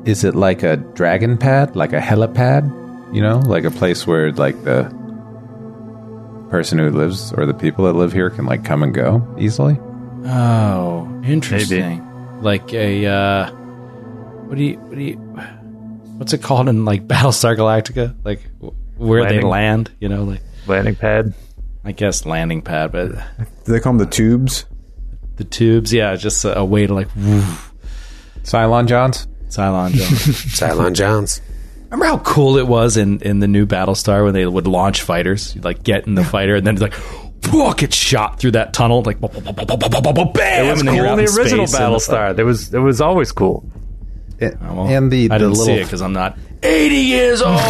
Is 0.04 0.24
it 0.24 0.34
like 0.34 0.62
a 0.62 0.76
dragon 0.76 1.38
pad, 1.38 1.74
like 1.74 1.94
a 1.94 2.00
helipad? 2.00 2.68
You 3.14 3.22
know, 3.22 3.38
like 3.38 3.64
a 3.64 3.70
place 3.70 4.06
where 4.06 4.30
like 4.32 4.62
the 4.64 4.82
person 6.50 6.78
who 6.78 6.90
lives 6.90 7.32
or 7.32 7.46
the 7.46 7.54
people 7.54 7.86
that 7.86 7.94
live 7.94 8.12
here 8.12 8.28
can 8.28 8.44
like 8.44 8.62
come 8.62 8.82
and 8.82 8.92
go 8.92 9.26
easily? 9.38 9.78
Oh, 10.26 11.08
interesting. 11.24 12.06
Like 12.42 12.74
a 12.74 13.06
uh 13.06 13.50
what 13.50 14.58
do 14.58 14.64
you 14.64 14.76
what 14.80 14.98
do 14.98 15.02
you 15.02 15.16
what's 16.20 16.34
it 16.34 16.42
called 16.42 16.68
in 16.68 16.84
like 16.84 17.06
Battlestar 17.08 17.56
Galactica? 17.56 18.14
Like 18.24 18.42
wh- 18.62 19.00
where 19.00 19.26
they 19.26 19.40
land, 19.40 19.90
you 20.00 20.08
know, 20.10 20.24
like 20.24 20.42
Landing 20.66 20.94
pad. 20.94 21.32
I 21.82 21.92
guess 21.92 22.26
landing 22.26 22.60
pad, 22.60 22.92
but 22.92 23.12
Do 23.64 23.72
they 23.72 23.80
call 23.80 23.94
them 23.94 23.98
the 23.98 24.04
tubes? 24.12 24.66
the 25.36 25.44
tubes, 25.44 25.90
yeah, 25.94 26.14
just 26.16 26.44
a, 26.44 26.58
a 26.58 26.64
way 26.64 26.86
to 26.86 26.92
like 26.92 27.08
woo, 27.16 27.42
Cylon 28.42 28.86
Johns? 28.86 29.26
Cylon 29.48 29.92
Jones. 29.92 30.10
Cylon 30.60 30.92
Johns. 30.94 31.40
Remember 31.84 32.04
how 32.04 32.18
cool 32.18 32.58
it 32.58 32.66
was 32.68 32.98
in, 32.98 33.20
in 33.22 33.40
the 33.40 33.48
new 33.48 33.64
Battlestar 33.66 34.22
when 34.24 34.34
they 34.34 34.46
would 34.46 34.66
launch 34.66 35.00
fighters? 35.02 35.54
You'd 35.54 35.64
like 35.64 35.82
get 35.82 36.06
in 36.06 36.14
the 36.14 36.24
fighter 36.24 36.56
and 36.56 36.66
then 36.66 36.74
it's 36.74 36.82
like 36.82 36.92
whoa, 37.46 37.72
get 37.72 37.94
shot 37.94 38.38
through 38.38 38.50
that 38.52 38.74
tunnel 38.74 39.02
like 39.02 39.18
bam, 39.18 39.30
It 39.32 40.70
was 40.70 40.82
cool 40.82 40.90
in 40.94 41.16
the 41.16 41.24
original 41.24 41.26
space 41.26 41.52
and 41.52 41.60
it's 41.62 42.08
like- 42.08 42.18
Battlestar. 42.36 42.38
It 42.38 42.44
was 42.44 42.74
it 42.74 42.78
was 42.78 43.00
always 43.00 43.32
cool. 43.32 43.64
It- 44.40 44.60
well, 44.60 44.86
and 44.88 45.10
the, 45.10 45.30
I 45.30 45.38
the 45.38 45.44
didn't 45.46 45.54
see 45.56 45.60
little 45.62 45.76
it 45.78 45.84
because 45.84 46.02
I'm 46.02 46.12
not 46.12 46.36
80 46.62 46.94
years 46.96 47.42
old. 47.42 47.58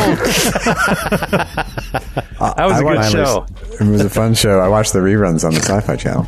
That 2.41 2.67
was 2.67 2.73
I 2.75 2.79
a 2.79 2.83
good 2.83 2.85
watched- 2.97 3.13
show. 3.13 3.47
It 3.81 3.89
was 3.91 4.01
a 4.05 4.11
fun 4.11 4.35
show. 4.35 4.59
I 4.61 4.69
watched 4.69 4.93
the 4.93 5.01
reruns 5.01 5.45
on 5.45 5.53
the 5.55 5.61
Sci 5.61 5.81
Fi 5.81 5.97
Channel 5.97 6.23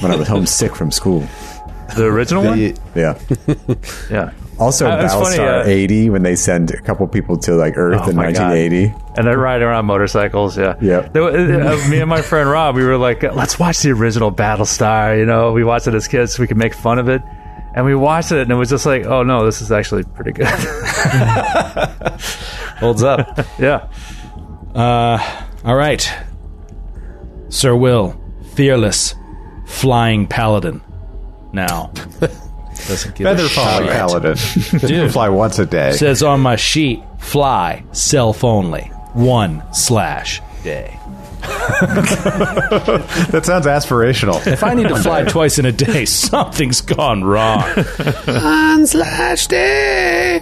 when 0.00 0.12
I 0.12 0.16
was 0.16 0.28
homesick 0.28 0.74
from 0.76 0.90
school. 0.90 1.26
The 1.96 2.04
original 2.04 2.44
one. 2.44 2.74
Yeah. 2.94 3.18
Yeah. 4.10 4.32
Also, 4.58 4.88
Uh, 4.88 5.02
Battlestar 5.04 5.36
funny, 5.36 5.38
uh, 5.38 5.64
80 5.64 6.10
when 6.10 6.22
they 6.24 6.34
send 6.36 6.70
a 6.72 6.80
couple 6.82 7.06
people 7.06 7.38
to 7.38 7.54
like 7.54 7.76
Earth 7.78 8.02
Oh 8.04 8.10
in 8.10 8.16
my 8.16 8.32
God. 8.32 8.50
1980. 8.50 8.94
And 9.16 9.26
they're 9.26 9.38
riding 9.38 9.66
around 9.68 9.86
motorcycles. 9.86 10.58
Yeah. 10.58 10.74
Yep. 10.80 11.12
There 11.12 11.22
uh, 11.22 11.88
me 11.88 12.00
and 12.00 12.10
my 12.10 12.20
friend 12.22 12.50
Rob, 12.50 12.74
we 12.74 12.84
were 12.84 12.96
like, 12.98 13.22
let's 13.22 13.58
watch 13.58 13.78
the 13.80 13.92
original 13.92 14.32
Battlestar. 14.32 15.16
You 15.18 15.26
know, 15.26 15.52
we 15.52 15.62
watched 15.64 15.86
it 15.86 15.94
as 15.94 16.08
kids 16.08 16.34
so 16.34 16.42
we 16.42 16.46
could 16.48 16.56
make 16.56 16.74
fun 16.74 16.98
of 16.98 17.08
it. 17.08 17.22
And 17.74 17.84
we 17.84 17.94
watched 17.94 18.32
it 18.32 18.40
and 18.40 18.50
it 18.50 18.54
was 18.54 18.70
just 18.70 18.86
like, 18.86 19.04
oh 19.04 19.22
no, 19.22 19.44
this 19.44 19.60
is 19.60 19.70
actually 19.70 20.02
pretty 20.02 20.32
good. 20.32 20.46
Holds 22.78 23.02
up. 23.02 23.38
yeah. 23.58 23.88
Uh, 24.74 25.18
all 25.64 25.76
right. 25.76 26.10
Sir 27.48 27.74
Will, 27.76 28.20
fearless, 28.54 29.14
flying 29.66 30.26
paladin. 30.26 30.80
Now. 31.52 31.92
Doesn't 32.86 33.16
give 33.16 33.26
a 33.26 33.36
Feather 33.36 33.48
falling 33.48 33.86
shit. 33.88 33.92
paladin. 33.92 34.36
You 34.88 35.08
fly 35.10 35.28
once 35.28 35.58
a 35.58 35.66
day. 35.66 35.92
Says 35.92 36.22
on 36.22 36.40
my 36.40 36.56
sheet, 36.56 37.02
fly, 37.18 37.84
self 37.92 38.44
only, 38.44 38.82
one 39.14 39.62
slash 39.74 40.40
day. 40.62 40.97
That 43.30 43.42
sounds 43.44 43.66
aspirational. 43.66 44.44
If 44.46 44.64
I 44.64 44.74
need 44.74 44.88
to 44.88 44.96
fly 44.96 45.22
twice 45.28 45.58
in 45.58 45.66
a 45.66 45.72
day, 45.72 46.04
something's 46.06 46.80
gone 46.80 47.24
wrong. 47.24 47.62
One 48.26 48.86
slash 48.86 49.46
day. 49.46 50.40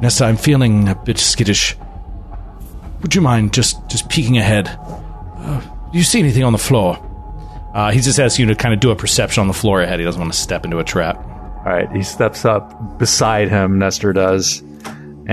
Nessa, 0.00 0.24
I'm 0.24 0.36
feeling 0.36 0.88
a 0.88 0.94
bit 0.94 1.18
skittish. 1.18 1.76
Would 3.02 3.14
you 3.14 3.20
mind 3.20 3.52
just 3.52 3.76
just 3.88 4.08
peeking 4.08 4.38
ahead? 4.38 4.68
Uh, 4.68 5.60
do 5.92 5.98
you 5.98 6.04
see 6.04 6.18
anything 6.20 6.44
on 6.44 6.52
the 6.52 6.58
floor? 6.58 6.98
Uh, 7.74 7.90
he 7.90 8.00
just 8.00 8.18
asks 8.18 8.38
you 8.38 8.46
to 8.46 8.54
kind 8.54 8.74
of 8.74 8.80
do 8.80 8.90
a 8.90 8.96
perception 8.96 9.40
on 9.40 9.48
the 9.48 9.54
floor 9.54 9.80
ahead. 9.82 9.98
He 9.98 10.04
doesn't 10.04 10.20
want 10.20 10.32
to 10.32 10.38
step 10.38 10.64
into 10.64 10.78
a 10.78 10.84
trap. 10.84 11.16
All 11.64 11.72
right. 11.72 11.90
He 11.92 12.02
steps 12.02 12.44
up 12.44 12.98
beside 12.98 13.48
him, 13.48 13.78
Nestor 13.78 14.12
does, 14.12 14.62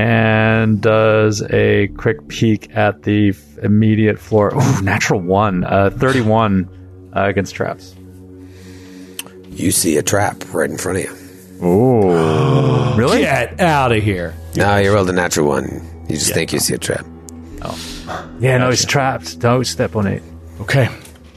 and 0.04 0.82
does 0.82 1.42
a 1.52 1.88
quick 1.98 2.28
peek 2.30 2.76
at 2.76 3.04
the 3.04 3.30
f- 3.30 3.58
immediate 3.64 4.18
floor. 4.20 4.54
Ooh, 4.56 4.82
natural 4.82 5.20
one. 5.20 5.64
Uh, 5.66 5.90
31 5.92 7.12
uh, 7.16 7.24
against 7.26 7.54
traps. 7.56 7.96
You 9.50 9.72
see 9.72 9.98
a 9.98 10.04
trap 10.04 10.42
right 10.54 10.70
in 10.70 10.78
front 10.78 11.00
of 11.00 11.04
you. 11.06 11.66
Ooh. 11.68 12.94
really? 12.98 13.20
Get 13.20 13.60
out 13.60 13.92
of 13.92 14.02
here. 14.02 14.34
No, 14.56 14.78
you 14.78 14.94
rolled 14.94 15.10
a 15.10 15.14
natural 15.14 15.48
one. 15.48 15.66
You 16.08 16.16
just 16.16 16.34
think 16.34 16.54
you 16.54 16.60
see 16.60 16.74
a 16.76 16.78
trap. 16.78 17.06
Oh. 17.62 17.78
Yeah, 18.40 18.58
no, 18.58 18.70
it's 18.70 18.86
trapped. 18.86 19.40
Don't 19.40 19.66
step 19.66 19.96
on 19.96 20.08
it. 20.08 20.24
Okay. 20.62 20.86
You 20.86 20.90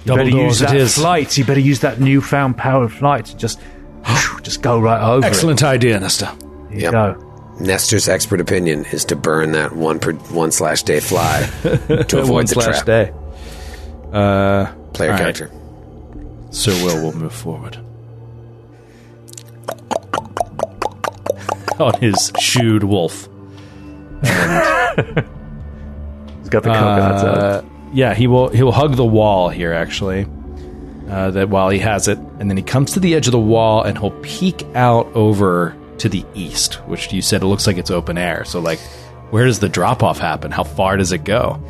Double 0.05 0.25
better 0.25 0.31
use 0.31 0.59
doors 0.59 0.63
it 0.63 0.67
that 0.69 0.77
is. 0.77 0.95
flight. 0.95 1.37
You 1.37 1.45
better 1.45 1.61
use 1.61 1.81
that 1.81 2.01
newfound 2.01 2.57
power 2.57 2.85
of 2.85 2.93
flight 2.93 3.27
to 3.27 3.37
just, 3.37 3.61
just 4.43 4.63
go 4.63 4.81
right 4.81 5.03
over. 5.03 5.27
Excellent 5.27 5.63
idea, 5.65 5.99
Nestor. 6.01 6.31
It. 6.33 6.41
There 6.41 6.73
you 6.77 6.83
Yep. 6.85 6.93
go. 6.93 7.32
Nestor's 7.61 8.09
expert 8.09 8.41
opinion 8.41 8.85
is 8.87 9.05
to 9.07 9.17
burn 9.17 9.53
that 9.53 9.73
one 9.77 9.99
per 10.01 10.13
one 10.15 10.51
slash 10.51 10.83
day 10.83 11.01
fly 11.01 11.43
to 11.63 12.21
avoid 12.21 12.31
One 12.31 12.47
the 12.47 12.55
slash 12.55 12.83
trap. 12.83 12.87
day. 12.87 13.13
Uh, 14.13 14.73
Player 14.93 15.11
all 15.13 15.17
right. 15.19 15.35
character. 15.37 15.51
Sir 16.51 16.73
Will 16.85 17.03
will 17.03 17.17
move 17.17 17.33
forward. 17.33 17.77
On 21.79 21.95
his 22.01 22.33
shooed 22.39 22.85
wolf. 22.85 23.23
He's 24.23 24.29
got 26.51 26.63
the 26.63 26.71
coconuts 26.73 27.25
out. 27.25 27.39
Uh, 27.39 27.63
yeah, 27.93 28.15
he 28.15 28.27
will. 28.27 28.49
He 28.49 28.63
will 28.63 28.73
hug 28.73 28.97
the 28.97 29.05
wall 29.05 29.49
here. 29.49 29.73
Actually, 29.73 30.27
uh, 31.09 31.31
that 31.31 31.49
while 31.49 31.71
he 31.71 31.79
has 31.79 32.09
it, 32.09 32.19
and 32.39 32.51
then 32.51 32.57
he 32.57 32.63
comes 32.63 32.93
to 32.93 33.01
the 33.01 33.15
edge 33.15 33.27
of 33.27 33.33
the 33.33 33.39
wall 33.39 33.83
and 33.83 33.99
he'll 33.99 34.11
peek 34.23 34.63
out 34.75 35.07
over 35.15 35.75
to 36.03 36.09
the 36.09 36.25
east, 36.35 36.75
which 36.89 37.13
you 37.13 37.23
said 37.23 37.43
it 37.43 37.47
looks 37.47 37.67
like 37.67 37.79
it's 37.79 37.91
open 37.91 38.19
air. 38.19 38.45
So, 38.45 38.59
like, 38.61 38.81
where 39.31 39.47
does 39.47 39.61
the 39.61 39.69
drop 39.69 40.03
off 40.03 40.19
happen? 40.19 40.51
How 40.51 40.65
far 40.65 40.97
does 40.97 41.13
it 41.13 41.23
go? 41.25 41.63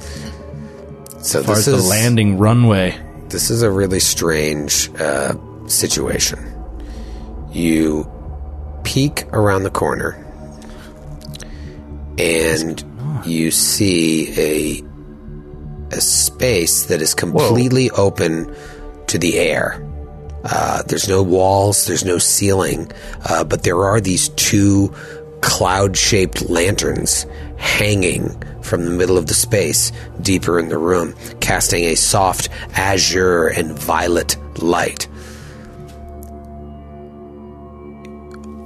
So 1.20 1.40
As 1.40 1.46
far 1.46 1.54
this 1.56 1.68
as 1.68 1.74
is 1.74 1.82
the 1.84 1.88
landing 1.90 2.38
runway. 2.38 2.98
this 3.28 3.50
is 3.50 3.62
a 3.62 3.70
really 3.70 4.00
strange 4.00 4.90
uh, 4.98 5.34
situation. 5.68 6.38
You 7.52 8.10
peek 8.84 9.26
around 9.34 9.62
the 9.64 9.70
corner, 9.70 10.16
and 12.18 12.82
you 13.24 13.50
see 13.50 14.32
a 14.38 14.82
a 15.94 16.00
space 16.00 16.86
that 16.86 17.02
is 17.02 17.12
completely 17.14 17.90
open 17.90 18.54
to 19.08 19.18
the 19.18 19.38
air. 19.38 19.78
Uh, 20.44 20.82
there's 20.82 21.08
no 21.08 21.22
walls, 21.22 21.86
there's 21.86 22.04
no 22.04 22.18
ceiling, 22.18 22.90
uh, 23.28 23.44
but 23.44 23.62
there 23.62 23.84
are 23.84 24.00
these 24.00 24.28
two 24.30 24.92
cloud 25.40 25.96
shaped 25.96 26.48
lanterns 26.48 27.26
hanging 27.56 28.42
from 28.62 28.84
the 28.84 28.90
middle 28.90 29.18
of 29.18 29.26
the 29.26 29.34
space 29.34 29.92
deeper 30.20 30.58
in 30.58 30.68
the 30.68 30.78
room, 30.78 31.14
casting 31.40 31.84
a 31.84 31.94
soft 31.94 32.48
azure 32.74 33.48
and 33.48 33.72
violet 33.72 34.36
light. 34.62 35.08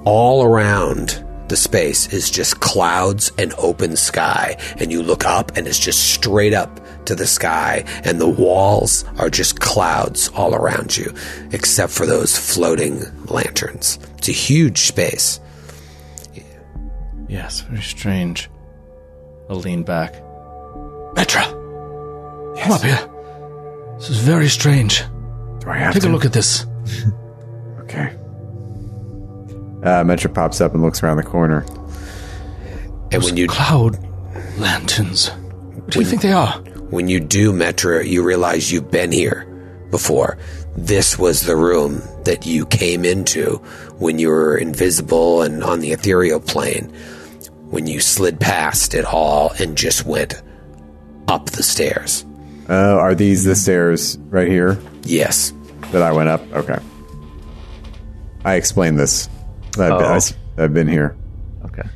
All 0.04 0.44
around 0.44 1.24
the 1.48 1.56
space 1.56 2.12
is 2.12 2.30
just 2.30 2.60
clouds 2.60 3.32
and 3.38 3.52
open 3.58 3.96
sky, 3.96 4.56
and 4.78 4.92
you 4.92 5.02
look 5.02 5.24
up 5.24 5.56
and 5.56 5.66
it's 5.66 5.78
just 5.78 6.12
straight 6.12 6.54
up 6.54 6.80
to 7.06 7.14
the 7.14 7.26
sky, 7.26 7.84
and 8.04 8.20
the 8.20 8.28
walls 8.28 9.04
are 9.18 9.30
just 9.30 9.60
clouds 9.60 10.28
all 10.34 10.54
around 10.54 10.96
you, 10.96 11.12
except 11.52 11.92
for 11.92 12.06
those 12.06 12.36
floating 12.36 13.00
lanterns. 13.26 13.98
It's 14.18 14.28
a 14.28 14.32
huge 14.32 14.78
space. 14.78 15.40
Yes, 17.28 17.60
very 17.62 17.82
strange. 17.82 18.48
I'll 19.50 19.56
lean 19.56 19.82
back. 19.82 20.14
Metra! 21.14 21.44
Come 22.60 22.72
up 22.72 22.82
here. 22.82 23.08
This 23.98 24.10
is 24.10 24.18
very 24.18 24.48
strange. 24.48 25.02
Do 25.60 25.70
I 25.70 25.78
have 25.78 25.92
Take 25.94 26.02
to? 26.02 26.08
a 26.08 26.12
look 26.12 26.24
at 26.24 26.32
this. 26.32 26.66
Okay. 27.86 28.16
Uh, 29.84 30.02
Metra 30.02 30.34
pops 30.34 30.60
up 30.60 30.74
and 30.74 30.82
looks 30.82 31.04
around 31.04 31.18
the 31.18 31.22
corner. 31.22 31.60
And 33.12 33.22
when 33.22 33.36
you 33.36 33.46
Cloud 33.46 33.96
lanterns. 34.58 35.28
What 35.30 35.90
do 35.90 36.00
you 36.00 36.04
think 36.04 36.22
they 36.22 36.32
are? 36.32 36.60
When 36.90 37.08
you 37.08 37.20
do 37.20 37.52
Metra, 37.52 38.06
you 38.06 38.22
realize 38.22 38.70
you've 38.72 38.90
been 38.90 39.12
here 39.12 39.44
before. 39.90 40.38
This 40.76 41.18
was 41.18 41.40
the 41.42 41.56
room 41.56 42.02
that 42.24 42.44
you 42.46 42.66
came 42.66 43.04
into 43.04 43.56
when 43.98 44.18
you 44.18 44.28
were 44.28 44.56
invisible 44.56 45.42
and 45.42 45.62
on 45.64 45.80
the 45.80 45.92
ethereal 45.92 46.40
plane. 46.40 46.92
When 47.70 47.86
you 47.86 48.00
slid 48.00 48.38
past 48.38 48.94
it 48.94 49.04
all 49.04 49.50
and 49.58 49.76
just 49.76 50.04
went 50.06 50.40
up 51.28 51.46
the 51.50 51.62
stairs. 51.62 52.24
Oh, 52.68 52.98
are 52.98 53.14
these 53.14 53.44
the 53.44 53.54
stairs 53.56 54.18
right 54.28 54.48
here 54.48 54.78
Yes. 55.04 55.52
that 55.92 56.02
I 56.02 56.12
went 56.12 56.28
up? 56.28 56.42
Okay. 56.52 56.78
I 58.44 58.54
explained 58.54 58.98
this. 58.98 59.28
I've, 59.78 59.98
been, 59.98 60.02
Oh. 60.02 60.20
I, 60.58 60.60
have 60.62 60.74
been 60.74 60.88
here. 60.88 61.16
Okay. 61.64 61.88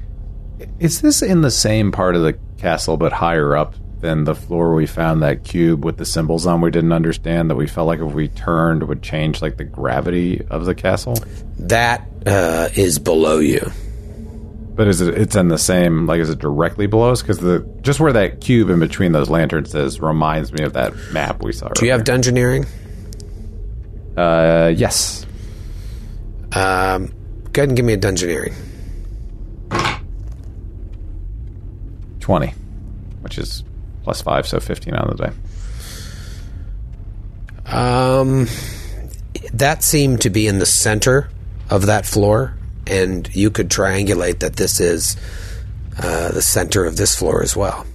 Is 0.81 1.01
this 1.01 1.23
in 1.23 1.43
the 1.43 1.51
same 1.51 1.93
part 1.93 2.17
of 2.17 2.23
the 2.23 2.37
castle 2.59 2.97
but 2.97 3.12
higher 3.12 3.57
up 3.57 3.75
than 4.01 4.24
the 4.24 4.35
floor 4.35 4.74
we 4.74 4.86
found 4.86 5.22
that 5.22 5.44
cube 5.44 5.85
with 5.85 5.97
the 5.97 6.05
symbols 6.05 6.47
on 6.47 6.60
we 6.60 6.70
didn't 6.70 6.93
understand 6.93 7.51
that 7.51 7.56
we 7.56 7.66
felt 7.66 7.86
like 7.86 8.01
if 8.01 8.12
we 8.12 8.28
turned 8.28 8.86
would 8.89 9.02
change 9.02 9.43
like 9.43 9.56
the 9.56 9.64
gravity 9.64 10.44
of 10.51 10.64
the 10.64 10.74
castle? 10.74 11.16
That 11.59 12.06
uh, 12.27 12.68
is 12.74 12.98
below 12.98 13.39
you. 13.39 13.70
But 14.74 14.89
is 14.89 15.02
it 15.02 15.14
it's 15.18 15.36
in 15.36 15.48
the 15.48 15.59
same 15.59 16.06
like 16.06 16.20
is 16.20 16.31
it 16.31 16.39
directly 16.39 16.86
below 16.86 17.10
us? 17.10 17.20
Because 17.20 17.39
the 17.39 17.68
just 17.82 18.01
where 18.01 18.12
that 18.14 18.40
cube 18.40 18.70
in 18.70 18.78
between 18.78 19.12
those 19.12 19.28
lanterns 19.28 19.74
is 19.74 20.01
reminds 20.01 20.52
me 20.52 20.64
of 20.64 20.72
that 20.72 20.94
map 21.12 21.43
we 21.43 21.52
saw. 21.52 21.68
Do 21.68 21.85
you 21.85 21.93
have 21.93 22.05
dungeoneering? 22.05 22.66
Uh 24.16 24.72
yes. 24.74 25.27
Um, 26.52 27.12
go 27.52 27.60
ahead 27.60 27.68
and 27.68 27.77
give 27.77 27.85
me 27.85 27.93
a 27.93 27.98
dungeoneering. 27.98 28.55
Twenty. 32.20 32.55
Which 33.20 33.39
is 33.39 33.64
plus 34.02 34.22
five, 34.22 34.47
so 34.47 34.60
fifteen 34.60 34.94
on 34.94 35.16
the 35.16 35.27
day. 35.27 35.32
Um, 37.66 38.47
that 39.52 39.82
seemed 39.82 40.22
to 40.22 40.31
be 40.31 40.47
in 40.47 40.59
the 40.59 40.66
center 40.66 41.31
of 41.68 41.86
that 41.86 42.05
floor, 42.06 42.56
and 42.86 43.28
you 43.35 43.51
could 43.51 43.68
triangulate 43.68 44.40
that 44.40 44.56
this 44.56 44.81
is 44.81 45.16
uh, 45.98 46.32
the 46.32 46.43
center 46.43 46.85
of 46.85 46.97
this 46.97 47.14
floor 47.14 47.43
as 47.43 47.55
well. 47.55 47.86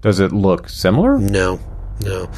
Does 0.00 0.20
it 0.20 0.30
look 0.30 0.68
similar? 0.68 1.18
No, 1.18 1.58
no, 2.04 2.30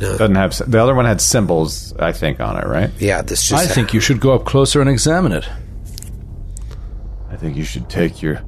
no. 0.00 0.18
Doesn't 0.18 0.36
have 0.36 0.70
the 0.70 0.80
other 0.80 0.94
one 0.94 1.04
had 1.04 1.20
symbols, 1.20 1.92
I 1.96 2.12
think, 2.12 2.38
on 2.38 2.56
it, 2.56 2.66
right? 2.66 2.90
Yeah, 2.98 3.22
this 3.22 3.52
I 3.52 3.64
just. 3.64 3.74
think 3.74 3.92
you 3.92 3.98
should 4.00 4.20
go 4.20 4.34
up 4.34 4.44
closer 4.44 4.80
and 4.80 4.88
examine 4.88 5.32
it. 5.32 5.48
I 7.30 7.36
think 7.36 7.56
you 7.56 7.64
should 7.64 7.88
take 7.88 8.22
your 8.22 8.44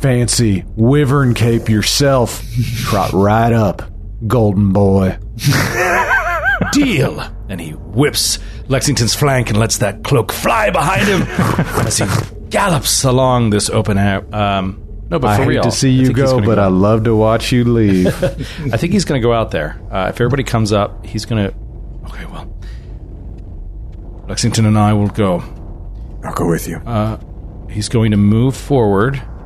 fancy 0.00 0.64
wyvern 0.76 1.34
cape 1.34 1.68
yourself. 1.68 2.42
Trot 2.84 3.12
right 3.12 3.52
up, 3.52 3.82
golden 4.26 4.72
boy. 4.72 5.18
Deal! 6.72 7.20
And 7.48 7.60
he 7.60 7.72
whips 7.72 8.38
Lexington's 8.68 9.14
flank 9.14 9.50
and 9.50 9.58
lets 9.58 9.78
that 9.78 10.04
cloak 10.04 10.32
fly 10.32 10.70
behind 10.70 11.06
him 11.06 11.22
as 11.86 11.98
he 11.98 12.06
gallops 12.48 13.04
along 13.04 13.50
this 13.50 13.68
open 13.70 13.98
air. 13.98 14.24
Um, 14.34 14.86
no, 15.10 15.18
but 15.18 15.36
for 15.36 15.42
I 15.42 15.44
hate 15.44 15.48
real, 15.48 15.62
to 15.64 15.70
see 15.70 15.90
you 15.90 16.06
think 16.06 16.18
he's 16.18 16.30
go, 16.30 16.40
but 16.40 16.58
I 16.58 16.68
love 16.68 17.04
to 17.04 17.16
watch 17.16 17.50
you 17.50 17.64
leave. 17.64 18.06
I 18.72 18.76
think 18.76 18.92
he's 18.92 19.04
going 19.04 19.20
to 19.20 19.26
go 19.26 19.32
out 19.32 19.50
there. 19.50 19.80
Uh, 19.90 20.06
if 20.10 20.20
everybody 20.20 20.44
comes 20.44 20.72
up, 20.72 21.04
he's 21.04 21.24
going 21.24 21.48
to. 21.48 21.54
Okay, 22.06 22.26
well, 22.26 22.56
Lexington 24.28 24.66
and 24.66 24.78
I 24.78 24.92
will 24.92 25.08
go. 25.08 25.42
I'll 26.22 26.34
go 26.34 26.48
with 26.48 26.68
you. 26.68 26.80
He's 27.70 27.88
going 27.88 28.12
to 28.12 28.16
move 28.16 28.56
forward 28.56 29.16
a 29.16 29.39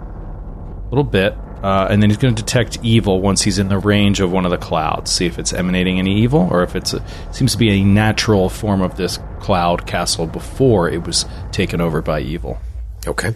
little 0.88 1.04
bit, 1.04 1.36
uh, 1.62 1.88
and 1.90 2.02
then 2.02 2.10
he's 2.10 2.18
going 2.18 2.34
to 2.34 2.42
detect 2.42 2.78
evil 2.82 3.20
once 3.20 3.42
he's 3.42 3.58
in 3.58 3.68
the 3.68 3.78
range 3.78 4.20
of 4.20 4.30
one 4.30 4.44
of 4.44 4.50
the 4.50 4.58
clouds. 4.58 5.10
See 5.10 5.26
if 5.26 5.38
it's 5.38 5.52
emanating 5.52 5.98
any 5.98 6.20
evil, 6.22 6.48
or 6.50 6.62
if 6.62 6.76
it's 6.76 6.92
a, 6.92 7.04
seems 7.32 7.52
to 7.52 7.58
be 7.58 7.70
a 7.70 7.84
natural 7.84 8.48
form 8.48 8.82
of 8.82 8.96
this 8.96 9.18
cloud 9.40 9.86
castle 9.86 10.26
before 10.26 10.90
it 10.90 11.06
was 11.06 11.24
taken 11.52 11.80
over 11.80 12.02
by 12.02 12.20
evil. 12.20 12.58
Okay. 13.06 13.34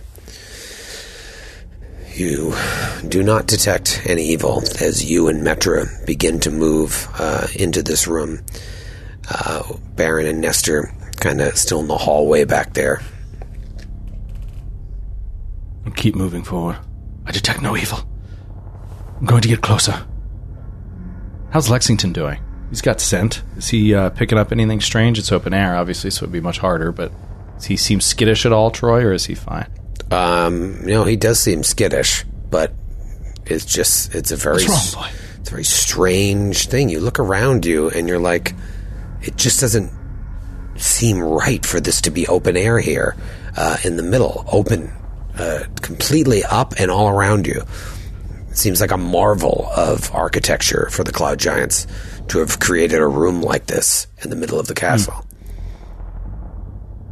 You 2.15 2.55
do 3.07 3.23
not 3.23 3.47
detect 3.47 4.03
any 4.05 4.25
evil 4.25 4.63
as 4.81 5.09
you 5.09 5.29
and 5.29 5.47
Metra 5.47 6.05
begin 6.05 6.41
to 6.41 6.51
move 6.51 7.07
uh, 7.19 7.47
into 7.55 7.83
this 7.83 8.09
room. 8.09 8.41
Uh, 9.31 9.75
Baron 9.95 10.27
and 10.27 10.41
Nestor 10.41 10.93
kind 11.21 11.41
of 11.41 11.57
still 11.57 11.81
in 11.81 11.87
the 11.87 11.97
hallway 11.97 12.45
back 12.45 12.75
there. 12.75 13.03
And 15.85 15.95
keep 15.95 16.15
moving 16.15 16.43
forward. 16.43 16.79
I 17.29 17.31
detect 17.31 17.61
no 17.61 17.77
evil. 17.77 17.99
I'm 19.21 19.27
going 19.27 19.43
to 19.43 19.49
get 19.49 19.61
closer. 19.61 20.05
How's 21.51 21.69
Lexington 21.69 22.13
doing? 22.13 22.41
He's 22.71 22.81
got 22.83 23.01
scent. 23.01 23.43
Is 23.57 23.69
he 23.69 23.95
uh, 23.95 24.11
picking 24.11 24.39
up 24.39 24.51
anything 24.51 24.81
strange? 24.81 25.19
It's 25.19 25.31
open 25.31 25.53
air, 25.55 25.77
obviously, 25.77 26.11
so 26.11 26.25
it'd 26.25 26.33
be 26.33 26.41
much 26.41 26.59
harder. 26.59 26.91
But 26.91 27.13
does 27.57 27.67
he 27.67 27.77
seem 27.77 28.01
skittish 28.01 28.47
at 28.47 28.53
all, 28.53 28.71
Troy, 28.71 29.03
or 29.05 29.13
is 29.13 29.27
he 29.27 29.35
fine? 29.35 29.71
Um, 30.11 30.81
you 30.83 30.95
know, 30.95 31.05
he 31.05 31.17
does 31.17 31.39
seem 31.39 31.63
skittish, 31.63 32.25
but 32.51 32.73
it's 33.47 33.65
just 33.65 34.15
it's 34.15 34.31
a 34.31 34.37
very 34.37 34.65
What's 34.65 34.95
wrong, 34.95 35.05
boy? 35.05 35.11
it's 35.41 35.49
a 35.49 35.53
very 35.53 35.65
strange 35.65 36.67
thing. 36.69 36.89
You 36.89 37.01
look 37.01 37.19
around 37.19 37.67
you 37.67 37.91
and 37.91 38.09
you're 38.09 38.19
like, 38.19 38.55
it 39.23 39.37
just 39.37 39.61
doesn't 39.61 39.91
seem 40.77 41.21
right 41.21 41.65
for 41.65 41.81
this 41.81 42.01
to 42.03 42.11
be 42.11 42.27
open 42.27 42.57
air 42.57 42.79
here 42.79 43.17
uh, 43.57 43.77
in 43.85 43.97
the 43.97 44.03
middle, 44.03 44.45
open, 44.51 44.93
uh, 45.39 45.65
completely 45.83 46.43
up 46.45 46.75
and 46.79 46.91
all 46.91 47.09
around 47.09 47.47
you. 47.47 47.63
It 48.51 48.57
seems 48.57 48.81
like 48.81 48.91
a 48.91 48.97
marvel 48.97 49.69
of 49.77 50.13
architecture 50.15 50.89
for 50.91 51.05
the 51.05 51.13
Cloud 51.13 51.39
Giants 51.39 51.87
to 52.29 52.39
have 52.41 52.59
created 52.59 52.99
a 53.01 53.07
room 53.07 53.41
like 53.43 53.67
this 53.67 54.07
in 54.23 54.31
the 54.31 54.37
middle 54.37 54.59
of 54.59 54.67
the 54.67 54.75
castle. 54.75 55.25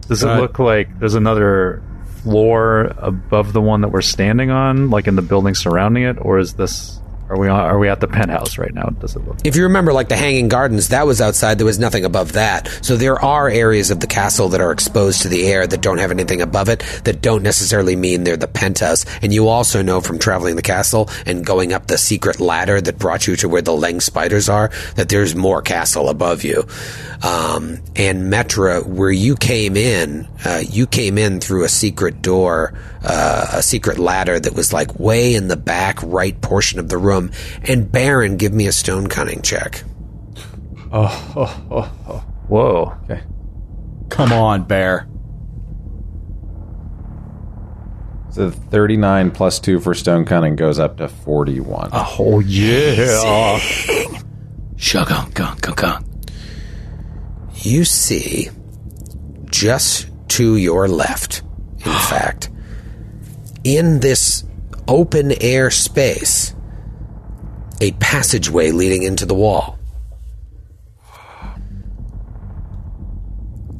Does 0.08 0.22
it 0.22 0.28
Uh, 0.28 0.40
look 0.40 0.58
like 0.58 0.98
there's 0.98 1.14
another 1.14 1.82
floor 2.22 2.92
above 2.98 3.52
the 3.52 3.60
one 3.60 3.80
that 3.82 3.88
we're 3.88 4.02
standing 4.02 4.50
on, 4.50 4.90
like 4.90 5.06
in 5.06 5.16
the 5.16 5.22
building 5.22 5.54
surrounding 5.54 6.02
it, 6.04 6.16
or 6.20 6.38
is 6.38 6.54
this? 6.54 7.00
Are 7.28 7.38
we 7.38 7.48
are 7.48 7.78
we 7.78 7.88
at 7.88 8.00
the 8.00 8.06
penthouse 8.06 8.56
right 8.56 8.72
now? 8.72 8.84
Does 9.00 9.16
it 9.16 9.26
look? 9.26 9.38
If 9.44 9.56
you 9.56 9.64
remember, 9.64 9.92
like 9.92 10.08
the 10.08 10.16
Hanging 10.16 10.48
Gardens, 10.48 10.88
that 10.88 11.06
was 11.06 11.20
outside. 11.20 11.58
There 11.58 11.66
was 11.66 11.78
nothing 11.78 12.04
above 12.04 12.32
that. 12.34 12.68
So 12.82 12.96
there 12.96 13.20
are 13.20 13.48
areas 13.48 13.90
of 13.90 13.98
the 13.98 14.06
castle 14.06 14.50
that 14.50 14.60
are 14.60 14.70
exposed 14.70 15.22
to 15.22 15.28
the 15.28 15.46
air 15.46 15.66
that 15.66 15.80
don't 15.80 15.98
have 15.98 16.12
anything 16.12 16.40
above 16.40 16.68
it, 16.68 16.80
that 17.04 17.22
don't 17.22 17.42
necessarily 17.42 17.96
mean 17.96 18.22
they're 18.22 18.36
the 18.36 18.46
penthouse. 18.46 19.04
And 19.22 19.34
you 19.34 19.48
also 19.48 19.82
know 19.82 20.00
from 20.00 20.18
traveling 20.18 20.54
the 20.54 20.62
castle 20.62 21.10
and 21.24 21.44
going 21.44 21.72
up 21.72 21.86
the 21.88 21.98
secret 21.98 22.38
ladder 22.38 22.80
that 22.80 22.98
brought 22.98 23.26
you 23.26 23.34
to 23.36 23.48
where 23.48 23.62
the 23.62 23.72
Leng 23.72 24.00
spiders 24.00 24.48
are, 24.48 24.70
that 24.94 25.08
there's 25.08 25.34
more 25.34 25.62
castle 25.62 26.08
above 26.08 26.44
you. 26.44 26.64
Um, 27.22 27.78
and 27.96 28.32
Metra, 28.32 28.86
where 28.86 29.10
you 29.10 29.36
came 29.36 29.76
in, 29.76 30.28
uh, 30.44 30.62
you 30.68 30.86
came 30.86 31.18
in 31.18 31.40
through 31.40 31.64
a 31.64 31.68
secret 31.68 32.22
door, 32.22 32.74
uh, 33.02 33.46
a 33.54 33.62
secret 33.62 33.98
ladder 33.98 34.38
that 34.38 34.54
was 34.54 34.72
like 34.72 34.98
way 35.00 35.34
in 35.34 35.48
the 35.48 35.56
back 35.56 36.02
right 36.02 36.38
portion 36.40 36.78
of 36.78 36.88
the 36.88 36.98
room. 36.98 37.15
And 37.62 37.90
Baron, 37.90 38.36
give 38.36 38.52
me 38.52 38.66
a 38.66 38.72
stone 38.72 39.06
cunning 39.06 39.42
check. 39.42 39.82
Oh 40.92 41.32
oh, 41.36 41.66
oh, 41.70 41.92
oh. 42.08 42.24
whoa! 42.48 42.98
Okay. 43.04 43.22
Come 44.08 44.32
on, 44.32 44.64
Bear. 44.64 45.08
So 48.36 48.50
39 48.50 49.30
plus 49.30 49.58
2 49.60 49.80
for 49.80 49.94
Stone 49.94 50.26
Cunning 50.26 50.56
goes 50.56 50.78
up 50.78 50.98
to 50.98 51.08
41. 51.08 51.88
Oh 51.92 52.40
yeah! 52.40 53.58
Shugunk, 54.76 55.32
gunk, 55.32 55.62
gunk, 55.62 55.76
gunk. 55.76 56.06
you 57.54 57.86
see 57.86 58.50
just 59.46 60.10
to 60.28 60.56
your 60.56 60.86
left, 60.86 61.42
in 61.78 61.92
fact, 62.10 62.50
in 63.64 64.00
this 64.00 64.44
open 64.86 65.32
air 65.40 65.70
space, 65.70 66.54
a 67.80 67.92
passageway 67.92 68.70
leading 68.70 69.02
into 69.02 69.26
the 69.26 69.34
wall. 69.34 69.78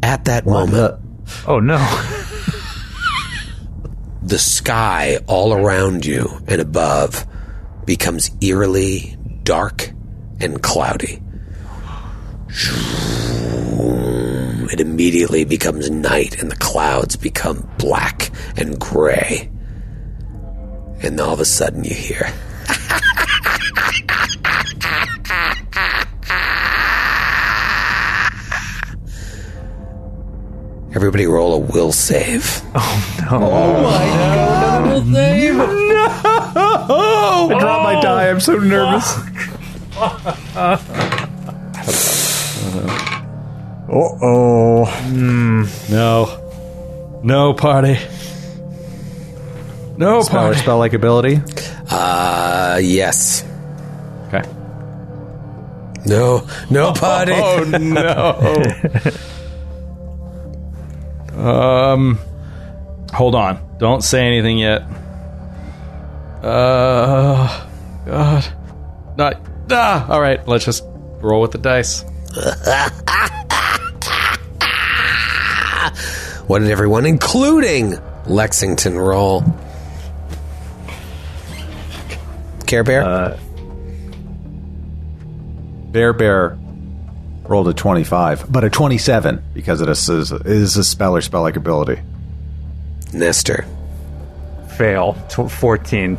At 0.03 0.27
that 0.27 0.47
moment, 0.47 1.01
Oh 1.47 1.61
no! 1.61 1.79
the 4.23 4.39
sky 4.39 5.19
all 5.27 5.53
around 5.53 6.07
you 6.07 6.29
and 6.47 6.61
above 6.61 7.27
becomes 7.85 8.31
eerily 8.41 9.17
dark 9.43 9.93
and 10.41 10.63
cloudy. 10.63 11.23
It 14.73 14.81
immediately 14.81 15.45
becomes 15.45 15.91
night 15.91 16.41
and 16.41 16.51
the 16.51 16.57
clouds 16.57 17.17
become 17.17 17.69
black 17.79 18.31
and 18.57 18.79
gray. 18.79 19.51
And 21.03 21.21
all 21.21 21.33
of 21.33 21.41
a 21.41 21.45
sudden 21.45 21.85
you 21.85 21.95
hear. 21.95 22.33
Everybody 30.95 31.27
roll 31.27 31.53
a 31.55 31.59
will 31.59 31.93
save. 31.93 32.63
Oh 32.75 33.27
no. 33.31 33.37
Oh 33.37 33.83
my 33.83 34.07
god. 34.07 34.87
Will 34.87 35.05
save. 35.13 35.55
No. 35.55 35.67
I 37.51 37.59
dropped 37.61 37.83
my 37.83 38.01
die. 38.01 38.29
I'm 38.31 38.41
so 38.41 38.55
nervous. 38.59 39.17
Uh 40.59 40.79
oh. 43.91 44.89
No. 45.91 47.21
No 47.23 47.53
party. 47.55 47.99
No 49.99 50.21
Spell 50.23 50.39
or 50.39 50.43
party. 50.49 50.59
spell 50.59 50.79
like 50.79 50.93
ability? 50.93 51.41
Uh, 51.91 52.79
yes. 52.83 53.45
Okay. 54.29 54.43
No, 56.05 56.47
no 56.71 56.93
party. 56.93 57.33
Oh 57.35 57.65
no. 57.65 58.63
um 61.41 62.19
Hold 63.13 63.35
on. 63.35 63.59
Don't 63.79 64.03
say 64.03 64.27
anything 64.27 64.59
yet. 64.59 64.83
Uh, 66.43 67.67
God. 68.05 68.47
Not. 69.17 69.41
Ah, 69.71 70.07
all 70.11 70.21
right. 70.21 70.47
Let's 70.47 70.67
just 70.67 70.85
roll 71.21 71.41
with 71.41 71.53
the 71.53 71.59
dice. 71.59 72.05
What 76.47 76.61
did 76.61 76.71
everyone, 76.71 77.07
including 77.07 77.95
Lexington, 78.27 78.99
roll? 78.99 79.43
Care 82.67 82.85
Bear? 82.85 83.03
Uh, 83.03 83.39
Bear 85.93 86.13
Bear 86.13 86.59
rolled 87.45 87.69
a 87.69 87.73
25, 87.73 88.51
but 88.51 88.65
a 88.65 88.71
27 88.71 89.43
because 89.55 89.81
it 89.81 89.89
is, 89.89 90.09
is 90.09 90.77
a 90.77 90.85
spell 90.85 91.17
or 91.17 91.21
spell 91.21 91.43
like 91.43 91.57
ability. 91.57 92.01
Nestor. 93.13 93.67
Fail. 94.77 95.15
Tw 95.29 95.51
14. 95.51 96.19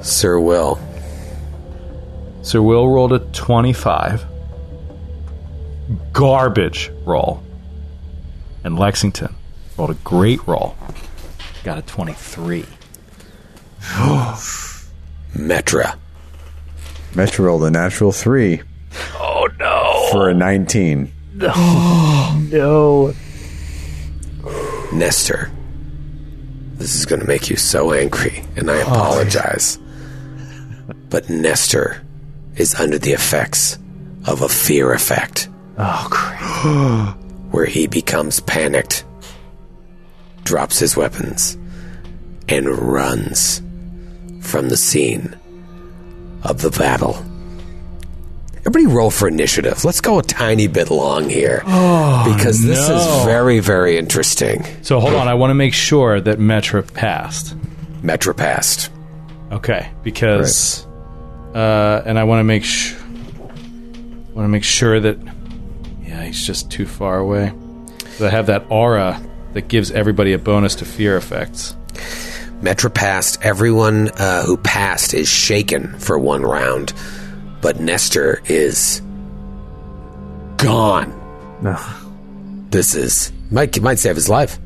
Sir 0.00 0.38
Will. 0.38 0.78
Sir 2.42 2.62
Will 2.62 2.88
rolled 2.88 3.12
a 3.12 3.18
25. 3.18 4.24
Garbage 6.12 6.90
roll. 7.04 7.42
And 8.64 8.78
Lexington 8.78 9.34
rolled 9.76 9.90
a 9.90 9.94
great 9.94 10.46
roll. 10.46 10.76
Got 11.64 11.78
a 11.78 11.82
23. 11.82 12.64
Metra. 15.34 15.96
Metro 17.14 17.46
rolled 17.46 17.64
a 17.64 17.70
natural 17.70 18.12
three. 18.12 18.62
Oh 19.14 19.48
no! 19.58 20.08
For 20.12 20.28
a 20.28 20.34
nineteen. 20.34 21.12
No. 22.50 23.12
Nestor. 24.92 25.50
This 26.76 26.94
is 26.94 27.04
going 27.04 27.20
to 27.20 27.26
make 27.26 27.50
you 27.50 27.56
so 27.56 27.92
angry, 27.92 28.42
and 28.56 28.70
I 28.70 28.78
oh, 28.78 28.82
apologize. 28.82 29.78
but 31.10 31.28
Nestor 31.28 32.02
is 32.56 32.74
under 32.76 32.96
the 32.98 33.12
effects 33.12 33.78
of 34.24 34.40
a 34.40 34.48
fear 34.48 34.92
effect. 34.92 35.50
Oh, 35.76 36.06
great. 36.10 37.28
where 37.50 37.66
he 37.66 37.86
becomes 37.86 38.40
panicked, 38.40 39.04
drops 40.44 40.78
his 40.78 40.96
weapons, 40.96 41.58
and 42.48 42.68
runs 42.68 43.60
from 44.48 44.68
the 44.68 44.76
scene 44.76 45.36
of 46.42 46.62
the 46.62 46.70
battle. 46.70 47.24
Everybody 48.58 48.86
roll 48.86 49.10
for 49.10 49.28
initiative. 49.28 49.84
Let's 49.84 50.00
go 50.00 50.18
a 50.18 50.22
tiny 50.22 50.66
bit 50.66 50.90
long 50.90 51.28
here. 51.28 51.60
because 51.60 52.60
this 52.62 52.88
no. 52.88 52.96
is 52.96 53.24
very, 53.24 53.60
very 53.60 53.96
interesting. 53.96 54.64
So 54.82 55.00
hold 55.00 55.14
on. 55.14 55.28
I 55.28 55.34
want 55.34 55.50
to 55.50 55.54
make 55.54 55.74
sure 55.74 56.20
that 56.20 56.38
Metra 56.38 56.92
passed. 56.92 57.56
Metra 58.02 58.36
passed. 58.36 58.90
Okay, 59.50 59.90
because 60.02 60.86
uh, 61.54 62.02
and 62.04 62.18
I 62.18 62.24
want 62.24 62.40
to 62.40 62.44
make 62.44 62.64
sh- 62.64 62.94
want 64.34 64.44
to 64.44 64.48
make 64.48 64.64
sure 64.64 65.00
that 65.00 65.18
yeah, 66.02 66.24
he's 66.24 66.46
just 66.46 66.70
too 66.70 66.84
far 66.84 67.18
away. 67.18 67.52
So 68.16 68.26
I 68.26 68.30
have 68.30 68.46
that 68.46 68.66
aura 68.68 69.22
that 69.54 69.68
gives 69.68 69.90
everybody 69.90 70.32
a 70.34 70.38
bonus 70.38 70.74
to 70.76 70.84
fear 70.84 71.16
effects. 71.16 71.74
Metra 72.60 72.92
passed. 72.92 73.38
Everyone 73.44 74.08
uh, 74.10 74.42
who 74.44 74.56
passed 74.56 75.14
is 75.14 75.28
shaken 75.28 75.96
for 75.98 76.18
one 76.18 76.42
round, 76.42 76.92
but 77.60 77.78
Nestor 77.80 78.40
is 78.46 79.00
gone. 80.56 81.14
No. 81.62 81.78
This 82.70 82.94
is 82.94 83.32
might 83.50 83.80
might 83.80 83.98
save 83.98 84.16
his 84.16 84.28
life. 84.28 84.58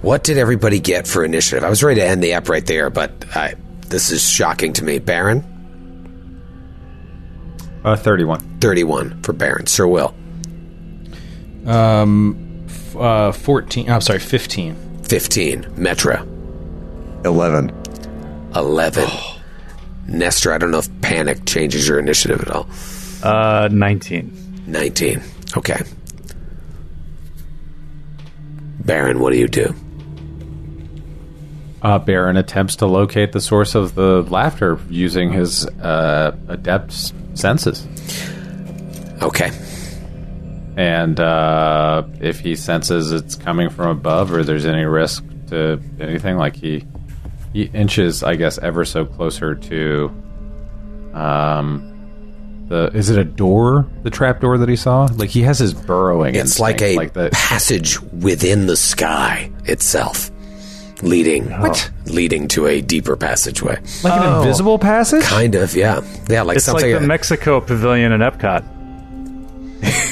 What 0.00 0.24
did 0.24 0.36
everybody 0.38 0.80
get 0.80 1.06
for 1.06 1.24
initiative? 1.24 1.62
I 1.62 1.68
was 1.70 1.82
ready 1.82 2.00
to 2.00 2.06
end 2.06 2.22
the 2.24 2.32
app 2.32 2.48
right 2.48 2.66
there, 2.66 2.90
but 2.90 3.12
I, 3.36 3.54
this 3.86 4.10
is 4.10 4.28
shocking 4.28 4.72
to 4.74 4.84
me. 4.84 4.98
Baron, 4.98 5.44
Uh, 7.84 7.94
31. 7.96 8.40
thirty-one 8.60 9.22
for 9.22 9.32
Baron. 9.32 9.66
Sir 9.66 9.86
Will, 9.86 10.12
Um, 11.66 12.64
f- 12.66 12.96
uh, 12.96 13.32
fourteen. 13.32 13.88
I'm 13.90 14.00
sorry, 14.00 14.18
fifteen. 14.18 14.74
Fifteen. 15.12 15.62
Metra, 15.76 16.22
Eleven. 17.26 17.68
eleven. 18.56 19.06
Nestor, 20.08 20.54
I 20.54 20.56
don't 20.56 20.70
know 20.70 20.78
if 20.78 20.88
panic 21.02 21.44
changes 21.44 21.86
your 21.86 21.98
initiative 21.98 22.40
at 22.40 22.50
all. 22.50 22.66
Uh, 23.22 23.68
19. 23.70 24.64
Nineteen. 24.66 25.20
Okay. 25.54 25.76
Baron, 28.86 29.20
what 29.20 29.34
do 29.34 29.38
you 29.38 29.48
do? 29.48 29.74
Uh, 31.82 31.98
Baron 31.98 32.38
attempts 32.38 32.76
to 32.76 32.86
locate 32.86 33.32
the 33.32 33.40
source 33.42 33.74
of 33.74 33.94
the 33.94 34.22
laughter 34.22 34.78
using 34.88 35.30
his 35.30 35.66
uh, 35.66 36.34
adept 36.48 37.12
senses. 37.34 37.86
Okay. 39.20 39.50
And 40.76 41.20
uh, 41.20 42.04
if 42.20 42.40
he 42.40 42.56
senses 42.56 43.12
it's 43.12 43.34
coming 43.34 43.68
from 43.68 43.88
above 43.88 44.32
or 44.32 44.42
there's 44.42 44.64
any 44.64 44.84
risk 44.84 45.22
to 45.48 45.80
anything, 46.00 46.36
like 46.36 46.56
he, 46.56 46.84
he 47.52 47.64
inches, 47.64 48.22
I 48.22 48.36
guess, 48.36 48.58
ever 48.58 48.84
so 48.84 49.04
closer 49.04 49.54
to. 49.54 50.10
Um, 51.14 52.64
the 52.68 52.90
is 52.94 53.10
it 53.10 53.18
a 53.18 53.24
door? 53.24 53.86
The 54.02 54.10
trap 54.10 54.40
door 54.40 54.56
that 54.58 54.68
he 54.68 54.76
saw? 54.76 55.08
Like 55.14 55.28
he 55.30 55.42
has 55.42 55.58
his 55.58 55.74
burrowing. 55.74 56.34
It's 56.34 56.58
like 56.58 56.80
a 56.80 56.96
like 56.96 57.12
the 57.12 57.28
passage 57.32 58.00
within 58.00 58.66
the 58.66 58.76
sky 58.76 59.50
itself, 59.64 60.30
leading 61.02 61.50
what? 61.60 61.90
Leading 62.06 62.48
to 62.48 62.66
a 62.66 62.80
deeper 62.80 63.16
passageway. 63.16 63.78
like 64.02 64.20
an 64.20 64.38
invisible 64.38 64.78
passage. 64.78 65.22
Kind 65.24 65.54
of, 65.54 65.74
yeah, 65.76 66.00
yeah, 66.30 66.42
like 66.42 66.56
It's 66.56 66.66
like 66.66 66.80
something. 66.80 66.92
the 66.94 67.06
Mexico 67.06 67.60
Pavilion 67.60 68.12
in 68.12 68.20
Epcot. 68.22 68.64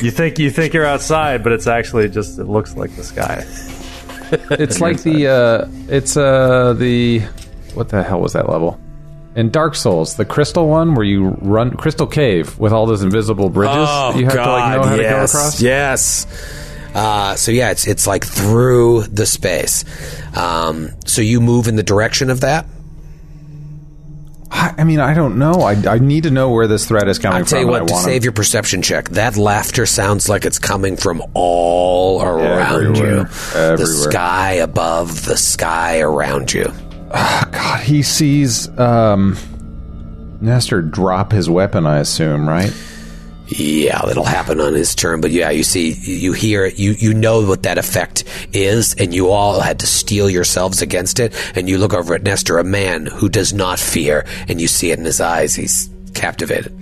You 0.02 0.10
think 0.10 0.38
you 0.38 0.50
think 0.50 0.74
you're 0.74 0.86
outside, 0.86 1.42
but 1.42 1.52
it's 1.52 1.66
actually 1.66 2.08
just 2.08 2.38
it 2.38 2.44
looks 2.44 2.76
like 2.76 2.94
the 2.96 3.04
sky. 3.04 3.44
It's 4.52 4.80
like 4.80 5.02
the 5.02 5.26
uh, 5.66 5.68
it's 5.88 6.16
uh 6.16 6.74
the 6.74 7.18
what 7.74 7.88
the 7.88 8.04
hell 8.04 8.20
was 8.20 8.34
that 8.34 8.48
level? 8.48 8.78
In 9.34 9.50
Dark 9.50 9.74
Souls, 9.74 10.14
the 10.14 10.24
crystal 10.24 10.68
one 10.68 10.94
where 10.94 11.04
you 11.04 11.30
run 11.40 11.76
Crystal 11.76 12.06
Cave 12.06 12.56
with 12.56 12.72
all 12.72 12.86
those 12.86 13.02
invisible 13.02 13.48
bridges 13.48 13.74
oh 13.76 14.12
that 14.12 14.18
you 14.20 14.26
have 14.26 14.34
God, 14.34 14.44
to 14.44 14.50
like 14.52 14.76
know 14.76 14.82
how 14.84 14.96
to 14.96 15.02
go 15.02 15.02
yes, 15.02 15.34
across. 15.34 15.60
yes. 15.60 16.26
Uh, 16.94 17.34
so 17.36 17.52
yeah, 17.52 17.70
it's 17.70 17.86
it's 17.86 18.06
like 18.06 18.24
through 18.24 19.02
the 19.04 19.26
space. 19.26 19.84
Um, 20.36 20.90
so 21.06 21.22
you 21.22 21.40
move 21.40 21.68
in 21.68 21.76
the 21.76 21.82
direction 21.82 22.30
of 22.30 22.40
that. 22.42 22.66
I, 24.50 24.74
I 24.78 24.84
mean, 24.84 25.00
I 25.00 25.14
don't 25.14 25.38
know. 25.38 25.60
I, 25.62 25.72
I 25.86 25.98
need 25.98 26.24
to 26.24 26.30
know 26.30 26.50
where 26.50 26.66
this 26.66 26.86
threat 26.86 27.06
is 27.08 27.18
coming 27.18 27.44
from. 27.44 27.58
I'll 27.58 27.64
tell 27.64 27.72
from. 27.78 27.86
you 27.88 27.92
what, 27.94 28.02
to 28.02 28.02
save 28.02 28.24
your 28.24 28.32
perception 28.32 28.82
check, 28.82 29.08
that 29.10 29.36
laughter 29.36 29.86
sounds 29.86 30.28
like 30.28 30.44
it's 30.44 30.58
coming 30.58 30.96
from 30.96 31.22
all 31.34 32.22
around 32.22 32.96
you. 32.96 33.02
Everywhere. 33.02 33.24
The 33.24 33.58
Everywhere. 33.72 34.10
sky 34.10 34.52
above, 34.54 35.24
the 35.24 35.36
sky 35.36 36.00
around 36.00 36.52
you. 36.52 36.72
God, 37.10 37.80
he 37.82 38.02
sees 38.02 38.68
um, 38.78 39.36
Nestor 40.40 40.82
drop 40.82 41.32
his 41.32 41.48
weapon. 41.50 41.86
I 41.86 41.98
assume, 41.98 42.48
right? 42.48 42.72
Yeah, 43.50 44.08
it'll 44.08 44.24
happen 44.24 44.60
on 44.60 44.74
his 44.74 44.94
turn, 44.94 45.20
but 45.20 45.32
yeah, 45.32 45.50
you 45.50 45.64
see, 45.64 45.92
you 45.92 46.32
hear 46.32 46.64
it, 46.64 46.78
you, 46.78 46.92
you 46.92 47.12
know 47.12 47.46
what 47.46 47.64
that 47.64 47.78
effect 47.78 48.24
is, 48.52 48.94
and 48.94 49.12
you 49.12 49.30
all 49.30 49.60
had 49.60 49.80
to 49.80 49.86
steel 49.86 50.30
yourselves 50.30 50.82
against 50.82 51.18
it, 51.18 51.34
and 51.56 51.68
you 51.68 51.78
look 51.78 51.92
over 51.92 52.14
at 52.14 52.22
Nestor, 52.22 52.58
a 52.58 52.64
man 52.64 53.06
who 53.06 53.28
does 53.28 53.52
not 53.52 53.80
fear, 53.80 54.24
and 54.48 54.60
you 54.60 54.68
see 54.68 54.92
it 54.92 54.98
in 54.98 55.04
his 55.04 55.20
eyes. 55.20 55.54
He's 55.54 55.90
captivated. 56.14 56.72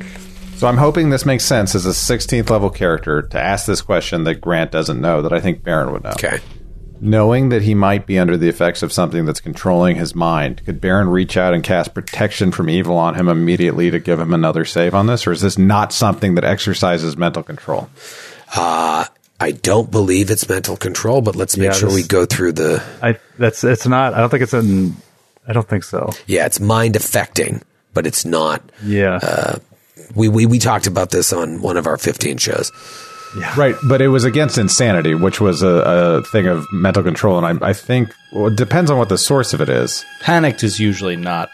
So 0.57 0.67
I'm 0.67 0.77
hoping 0.77 1.11
this 1.11 1.25
makes 1.25 1.45
sense 1.45 1.75
as 1.75 1.87
a 1.87 1.91
16th 1.91 2.51
level 2.51 2.69
character 2.69 3.23
to 3.23 3.41
ask 3.41 3.67
this 3.67 3.81
question 3.81 4.25
that 4.25 4.41
Grant 4.41 4.73
doesn't 4.73 5.01
know 5.01 5.23
that 5.23 5.33
I 5.33 5.41
think 5.41 5.63
Baron 5.63 5.93
would 5.93 6.03
know. 6.03 6.11
Okay. 6.11 6.39
Knowing 7.01 7.51
that 7.51 7.63
he 7.63 7.75
might 7.75 8.07
be 8.07 8.19
under 8.19 8.37
the 8.37 8.49
effects 8.49 8.83
of 8.83 8.93
something 8.93 9.25
that's 9.25 9.41
controlling 9.41 9.97
his 9.97 10.15
mind, 10.15 10.61
could 10.65 10.81
Baron 10.81 11.09
reach 11.09 11.37
out 11.37 11.55
and 11.55 11.63
cast 11.63 11.95
protection 11.95 12.51
from 12.51 12.69
evil 12.69 12.97
on 12.97 13.15
him 13.15 13.29
immediately 13.29 13.91
to 13.91 13.99
give 14.01 14.19
him 14.19 14.35
another 14.35 14.65
save 14.65 14.95
on 14.95 15.07
this, 15.07 15.27
or 15.27 15.33
is 15.33 15.41
this 15.41 15.57
not 15.59 15.93
something 15.93 16.35
that 16.35 16.45
exercises 16.45 17.17
mental 17.17 17.43
control? 17.43 17.89
Uh, 18.57 19.05
I 19.41 19.53
don't 19.53 19.91
believe 19.91 20.31
it's 20.31 20.49
mental 20.49 20.77
control, 20.77 21.21
but 21.21 21.37
let's 21.37 21.57
make 21.57 21.67
Yeah, 21.67 21.73
sure 21.73 21.89
this- 21.91 22.03
we 22.03 22.09
go 22.09 22.27
through 22.27 22.53
the. 22.53 22.83
I 23.03 23.19
that's 23.39 23.63
it's 23.63 23.87
not. 23.87 24.15
I 24.15 24.19
don't 24.19 24.31
think 24.31 24.43
it's 24.43 24.55
in. 24.55 24.97
I 25.47 25.53
don't 25.53 25.69
think 25.69 25.85
so. 25.85 26.11
Yeah, 26.27 26.47
it's 26.47 26.59
mind 26.59 26.97
affecting, 26.97 27.63
but 27.95 28.07
it's 28.07 28.25
not. 28.25 28.63
Yeah. 28.85 29.57
We, 30.15 30.29
we, 30.29 30.47
we 30.47 30.59
talked 30.59 30.87
about 30.87 31.11
this 31.11 31.33
on 31.33 31.61
one 31.63 31.77
of 31.77 31.87
our 31.87 31.97
15 31.99 32.39
shows. 32.39 32.71
Right, 33.57 33.75
but 33.85 34.01
it 34.01 34.09
was 34.09 34.25
against 34.25 34.59
insanity, 34.59 35.15
which 35.15 35.41
was 35.41 35.63
a, 35.63 35.69
a 35.69 36.23
thing 36.23 36.47
of 36.47 36.67
mental 36.73 37.03
control, 37.03 37.43
and 37.43 37.63
I, 37.63 37.69
I 37.69 37.73
think 37.73 38.15
well, 38.33 38.47
it 38.49 38.57
depends 38.57 38.91
on 38.91 38.99
what 38.99 39.09
the 39.09 39.19
source 39.19 39.53
of 39.53 39.61
it 39.61 39.69
is. 39.69 40.05
Panicked 40.21 40.63
is 40.65 40.81
usually 40.81 41.17
not. 41.17 41.51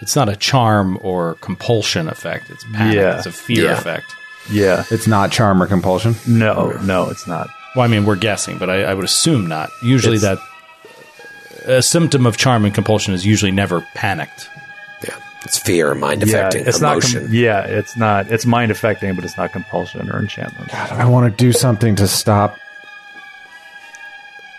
It's 0.00 0.14
not 0.14 0.28
a 0.28 0.36
charm 0.36 0.98
or 1.02 1.34
compulsion 1.36 2.08
effect. 2.08 2.50
It's 2.50 2.64
panic. 2.72 2.96
Yeah. 2.96 3.16
It's 3.16 3.26
a 3.26 3.32
fear 3.32 3.64
Yeah. 3.64 3.78
effect. 3.78 4.14
yeah. 4.50 4.84
It's 4.90 5.06
not 5.06 5.32
charm 5.32 5.62
or 5.62 5.66
compulsion. 5.66 6.14
No, 6.28 6.70
no, 6.82 7.08
it's 7.10 7.26
not. 7.26 7.48
Well, 7.74 7.84
I 7.84 7.88
mean, 7.88 8.04
we're 8.04 8.16
guessing, 8.16 8.58
but 8.58 8.70
I, 8.70 8.82
I 8.84 8.94
would 8.94 9.04
assume 9.04 9.46
not. 9.46 9.70
Usually, 9.82 10.16
It's- 10.16 10.38
that 10.38 11.68
a 11.78 11.82
symptom 11.82 12.26
of 12.26 12.36
charm 12.36 12.64
and 12.64 12.74
compulsion 12.74 13.12
is 13.14 13.26
usually 13.26 13.50
never 13.50 13.80
panicked. 13.94 14.48
Yeah, 15.46 15.48
it's 15.48 15.58
fear, 15.58 15.94
mind 15.94 16.22
Yeah, 16.22 16.28
affecting, 16.48 16.66
it's 16.66 16.80
not. 16.80 16.92
emotion. 16.92 17.24
Com- 17.26 17.34
yeah, 17.34 17.60
it's 17.64 17.96
not. 17.96 18.30
It's 18.30 18.44
mind 18.46 18.70
affecting, 18.70 19.14
but 19.14 19.24
it's 19.24 19.36
not 19.36 19.52
compulsion 19.52 20.10
or 20.10 20.18
enchantment. 20.18 20.74
I 20.92 21.06
want 21.08 21.30
to 21.30 21.36
do 21.44 21.52
something 21.52 21.96
to 21.96 22.06
stop 22.08 22.58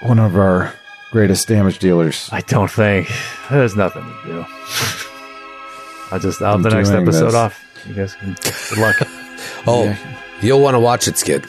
one 0.02 0.20
of 0.20 0.36
our 0.38 0.74
greatest 1.12 1.48
damage 1.48 1.80
dealers. 1.80 2.30
I 2.32 2.42
don't 2.42 2.70
think 2.72 3.10
there's 3.50 3.76
nothing 3.76 4.04
to 4.04 4.28
do. 4.28 4.46
I'll 6.12 6.20
just 6.20 6.42
out 6.42 6.56
I'm 6.56 6.62
the 6.62 6.70
next 6.70 6.90
episode 6.90 7.26
this. 7.28 7.34
off. 7.36 7.64
You 7.88 7.94
guys 7.94 8.14
can 8.16 8.34
good 8.42 8.78
luck. 8.80 8.96
Oh, 9.68 9.96
you'll 10.42 10.62
want 10.62 10.76
to 10.76 10.80
watch 10.80 11.08
it, 11.08 11.18
Skid. 11.18 11.46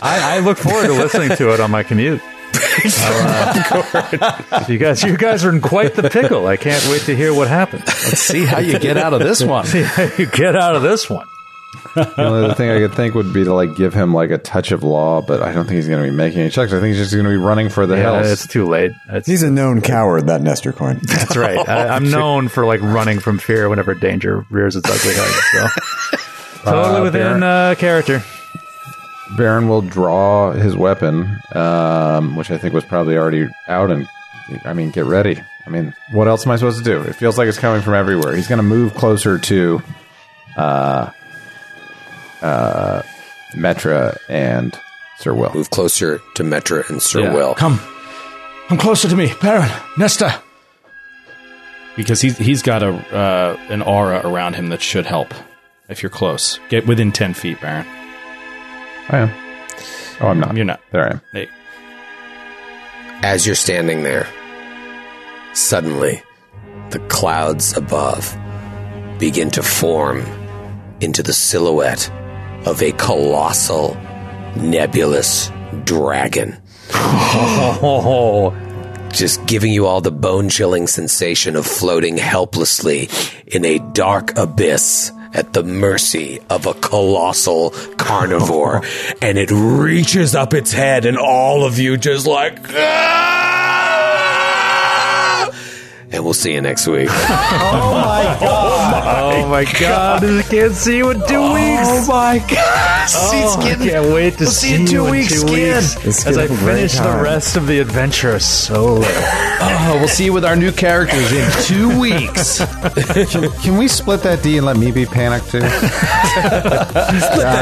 I, 0.00 0.36
I 0.36 0.38
look 0.40 0.56
forward 0.56 0.86
to 0.86 0.92
listening 0.94 1.36
to 1.36 1.52
it 1.52 1.60
on 1.60 1.70
my 1.70 1.82
commute. 1.82 2.20
I'll, 2.98 3.84
uh, 4.52 4.64
you 4.68 4.78
guys, 4.78 5.02
you 5.02 5.16
guys 5.16 5.44
are 5.44 5.50
in 5.50 5.60
quite 5.60 5.94
the 5.94 6.08
pickle. 6.10 6.46
I 6.46 6.56
can't 6.56 6.86
wait 6.88 7.02
to 7.02 7.16
hear 7.16 7.32
what 7.34 7.48
happens. 7.48 7.84
Let's 7.86 8.20
see 8.20 8.44
how 8.44 8.58
you 8.58 8.78
get 8.78 8.96
out 8.96 9.12
of 9.14 9.20
this 9.20 9.42
one. 9.42 9.66
See 9.66 9.82
how 9.82 10.04
you 10.18 10.26
get 10.26 10.56
out 10.56 10.76
of 10.76 10.82
this 10.82 11.08
one. 11.10 11.26
The 11.94 12.20
only 12.22 12.44
other 12.44 12.54
thing 12.54 12.70
I 12.70 12.78
could 12.78 12.94
think 12.94 13.14
would 13.14 13.32
be 13.32 13.44
to 13.44 13.52
like 13.52 13.74
give 13.76 13.92
him 13.92 14.14
like 14.14 14.30
a 14.30 14.38
touch 14.38 14.72
of 14.72 14.82
law, 14.82 15.20
but 15.20 15.42
I 15.42 15.52
don't 15.52 15.64
think 15.64 15.76
he's 15.76 15.88
going 15.88 16.02
to 16.04 16.10
be 16.10 16.16
making 16.16 16.40
any 16.40 16.50
checks. 16.50 16.72
I 16.72 16.80
think 16.80 16.88
he's 16.94 16.98
just 16.98 17.12
going 17.12 17.24
to 17.24 17.30
be 17.30 17.36
running 17.36 17.68
for 17.68 17.86
the 17.86 17.96
Yeah, 17.96 18.14
hills. 18.22 18.30
it's 18.32 18.46
too 18.46 18.66
late. 18.66 18.92
It's, 19.10 19.26
He's 19.26 19.42
a 19.42 19.50
known 19.50 19.80
coward, 19.80 20.26
that 20.28 20.40
Nestor 20.40 20.72
coin. 20.72 21.00
that's 21.02 21.36
right. 21.36 21.58
I, 21.68 21.88
I'm 21.88 22.10
known 22.10 22.48
for 22.48 22.64
like 22.66 22.80
running 22.80 23.20
from 23.20 23.38
fear 23.38 23.68
whenever 23.68 23.94
danger 23.94 24.46
rears 24.50 24.76
its 24.76 24.88
ugly 24.88 25.14
head. 25.14 25.70
So 26.64 26.70
totally 26.72 27.00
Uh, 27.00 27.02
within 27.02 27.42
uh, 27.42 27.74
character. 27.76 28.22
Baron 29.36 29.68
will 29.68 29.82
draw 29.82 30.52
his 30.52 30.74
weapon, 30.76 31.38
um, 31.52 32.34
which 32.36 32.50
I 32.50 32.58
think 32.58 32.74
was 32.74 32.84
probably 32.84 33.16
already 33.16 33.48
out, 33.66 33.90
and 33.90 34.08
I 34.64 34.72
mean, 34.72 34.90
get 34.90 35.04
ready. 35.04 35.40
I 35.66 35.70
mean, 35.70 35.94
what 36.12 36.28
else 36.28 36.46
am 36.46 36.52
I 36.52 36.56
supposed 36.56 36.78
to 36.78 36.84
do? 36.84 37.02
It 37.02 37.14
feels 37.14 37.36
like 37.36 37.46
it's 37.48 37.58
coming 37.58 37.82
from 37.82 37.94
everywhere. 37.94 38.34
He's 38.34 38.48
going 38.48 38.56
to 38.58 38.62
move 38.62 38.94
closer 38.94 39.38
to, 39.38 39.82
uh, 40.56 41.10
uh, 42.40 43.02
Metra 43.52 44.16
and 44.28 44.78
Sir 45.18 45.34
Will. 45.34 45.52
Move 45.54 45.70
closer 45.70 46.20
to 46.36 46.42
Metra 46.42 46.88
and 46.88 47.02
Sir 47.02 47.20
Yeah. 47.20 47.34
Will. 47.34 47.54
Come. 47.54 47.80
Come 48.68 48.78
closer 48.78 49.08
to 49.08 49.16
me, 49.16 49.32
Baron. 49.42 49.70
Nestor. 49.98 50.32
Because 51.96 52.20
he's, 52.20 52.38
he's 52.38 52.62
got 52.62 52.82
a 52.82 52.90
uh, 53.14 53.56
an 53.70 53.82
aura 53.82 54.20
around 54.24 54.54
him 54.54 54.68
that 54.68 54.80
should 54.80 55.04
help 55.04 55.34
if 55.88 56.02
you're 56.02 56.10
close. 56.10 56.60
Get 56.68 56.86
within 56.86 57.10
10 57.12 57.34
feet, 57.34 57.60
Baron. 57.60 57.86
I 59.08 59.18
am. 59.18 59.30
Oh, 60.20 60.28
I'm 60.28 60.40
not. 60.40 60.56
You're 60.56 60.64
not. 60.64 60.80
There 60.90 61.04
I 61.04 61.10
am. 61.12 61.20
Hey. 61.32 61.48
As 63.22 63.46
you're 63.46 63.54
standing 63.54 64.02
there, 64.02 64.28
suddenly 65.54 66.22
the 66.90 66.98
clouds 67.08 67.76
above 67.76 68.36
begin 69.18 69.50
to 69.50 69.62
form 69.62 70.20
into 71.00 71.22
the 71.22 71.32
silhouette 71.32 72.10
of 72.66 72.82
a 72.82 72.92
colossal, 72.92 73.94
nebulous 74.56 75.50
dragon. 75.84 76.60
Oh, 76.92 78.54
just 79.12 79.44
giving 79.46 79.72
you 79.72 79.86
all 79.86 80.00
the 80.00 80.10
bone 80.10 80.48
chilling 80.48 80.86
sensation 80.86 81.56
of 81.56 81.66
floating 81.66 82.18
helplessly 82.18 83.08
in 83.46 83.64
a 83.64 83.78
dark 83.92 84.36
abyss 84.36 85.12
at 85.34 85.52
the 85.52 85.62
mercy 85.62 86.40
of 86.50 86.66
a 86.66 86.74
colossal 86.74 87.70
carnivore. 87.96 88.82
and 89.22 89.38
it 89.38 89.50
reaches 89.50 90.34
up 90.34 90.54
its 90.54 90.72
head, 90.72 91.04
and 91.04 91.16
all 91.18 91.64
of 91.64 91.78
you 91.78 91.96
just 91.96 92.26
like. 92.26 92.58
"Ah!" 92.74 93.28
And 96.10 96.24
we'll 96.24 96.32
see 96.34 96.54
you 96.54 96.60
next 96.62 96.86
week. 96.86 97.08
oh 97.12 97.92
my 97.94 98.38
God! 98.40 99.34
Oh 99.34 99.48
my 99.48 99.64
god! 99.78 100.24
I 100.38 100.42
can't 100.42 100.74
see 100.74 100.96
you 100.96 101.10
in 101.10 101.18
two 101.28 101.52
weeks. 101.52 101.88
Oh 101.88 102.06
my 102.08 102.38
god! 102.48 102.97
Oh, 103.16 103.56
I 103.60 103.74
can't 103.74 104.12
wait 104.12 104.38
to 104.38 104.46
see, 104.46 104.68
see 104.68 104.74
you 104.74 104.80
in 104.80 104.86
two 104.86 104.92
you 104.92 105.04
in 105.06 105.10
weeks, 105.10 105.42
two 105.42 105.52
weeks 105.52 106.26
as 106.26 106.38
I 106.38 106.46
be 106.46 106.54
a 106.54 106.56
great 106.56 106.74
finish 106.76 106.94
the 106.98 107.20
rest 107.22 107.56
of 107.56 107.66
the 107.66 107.78
adventure 107.80 108.38
solo. 108.38 109.02
Oh, 109.04 109.96
we'll 109.98 110.08
see 110.08 110.24
you 110.26 110.32
with 110.32 110.44
our 110.44 110.56
new 110.56 110.72
characters 110.72 111.32
in 111.32 111.50
two 111.64 111.98
weeks. 111.98 112.58
Can 113.62 113.76
we 113.76 113.88
split 113.88 114.22
that 114.22 114.42
D 114.42 114.56
and 114.58 114.66
let 114.66 114.76
me 114.76 114.90
be 114.90 115.06
panicked 115.06 115.50
too? 115.50 115.58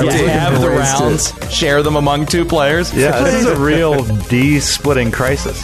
You 0.07 0.27
have 0.29 0.61
the 0.61 0.71
rounds, 0.71 1.33
share 1.53 1.83
them 1.83 1.97
among 1.97 2.27
two 2.27 2.45
players. 2.45 2.93
Yeah, 2.95 3.23
this 3.23 3.35
is 3.35 3.47
a 3.47 3.57
real 3.57 4.05
D-splitting 4.29 5.11
crisis. 5.11 5.63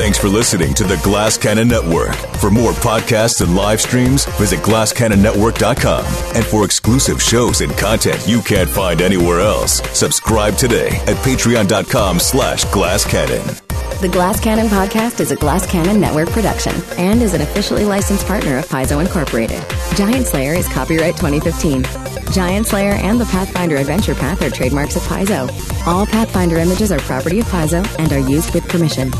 Thanks 0.00 0.16
for 0.16 0.28
listening 0.28 0.72
to 0.74 0.84
the 0.84 0.96
Glass 1.04 1.36
Cannon 1.36 1.68
Network. 1.68 2.14
For 2.40 2.50
more 2.50 2.72
podcasts 2.72 3.42
and 3.42 3.54
live 3.54 3.82
streams, 3.82 4.24
visit 4.38 4.60
glasscannonnetwork.com. 4.60 6.04
And 6.34 6.42
for 6.42 6.64
exclusive 6.64 7.20
shows 7.20 7.60
and 7.60 7.70
content 7.76 8.26
you 8.26 8.40
can't 8.40 8.70
find 8.70 9.02
anywhere 9.02 9.40
else, 9.40 9.82
subscribe 9.92 10.54
today 10.54 10.88
at 11.06 11.16
patreon.com 11.18 12.18
slash 12.18 12.64
glasscannon. 12.64 13.60
The 14.00 14.08
Glass 14.08 14.40
Cannon 14.40 14.68
podcast 14.68 15.20
is 15.20 15.32
a 15.32 15.36
Glass 15.36 15.70
Cannon 15.70 16.00
network 16.00 16.30
production 16.30 16.72
and 16.96 17.20
is 17.20 17.34
an 17.34 17.42
officially 17.42 17.84
licensed 17.84 18.26
partner 18.26 18.56
of 18.56 18.66
Paizo 18.68 19.02
Incorporated. 19.02 19.62
Giant 19.96 20.26
Slayer 20.26 20.54
is 20.54 20.66
copyright 20.68 21.18
2015. 21.18 21.84
Giant 22.32 22.66
Slayer 22.66 22.94
and 22.94 23.20
the 23.20 23.26
Pathfinder 23.26 23.76
Adventure 23.76 24.14
Path 24.14 24.40
are 24.40 24.48
trademarks 24.48 24.96
of 24.96 25.02
Paizo. 25.02 25.46
All 25.86 26.06
Pathfinder 26.06 26.56
images 26.56 26.90
are 26.90 27.00
property 27.00 27.40
of 27.40 27.46
Paizo 27.48 27.86
and 27.98 28.10
are 28.14 28.30
used 28.30 28.54
with 28.54 28.66
permission. 28.66 29.12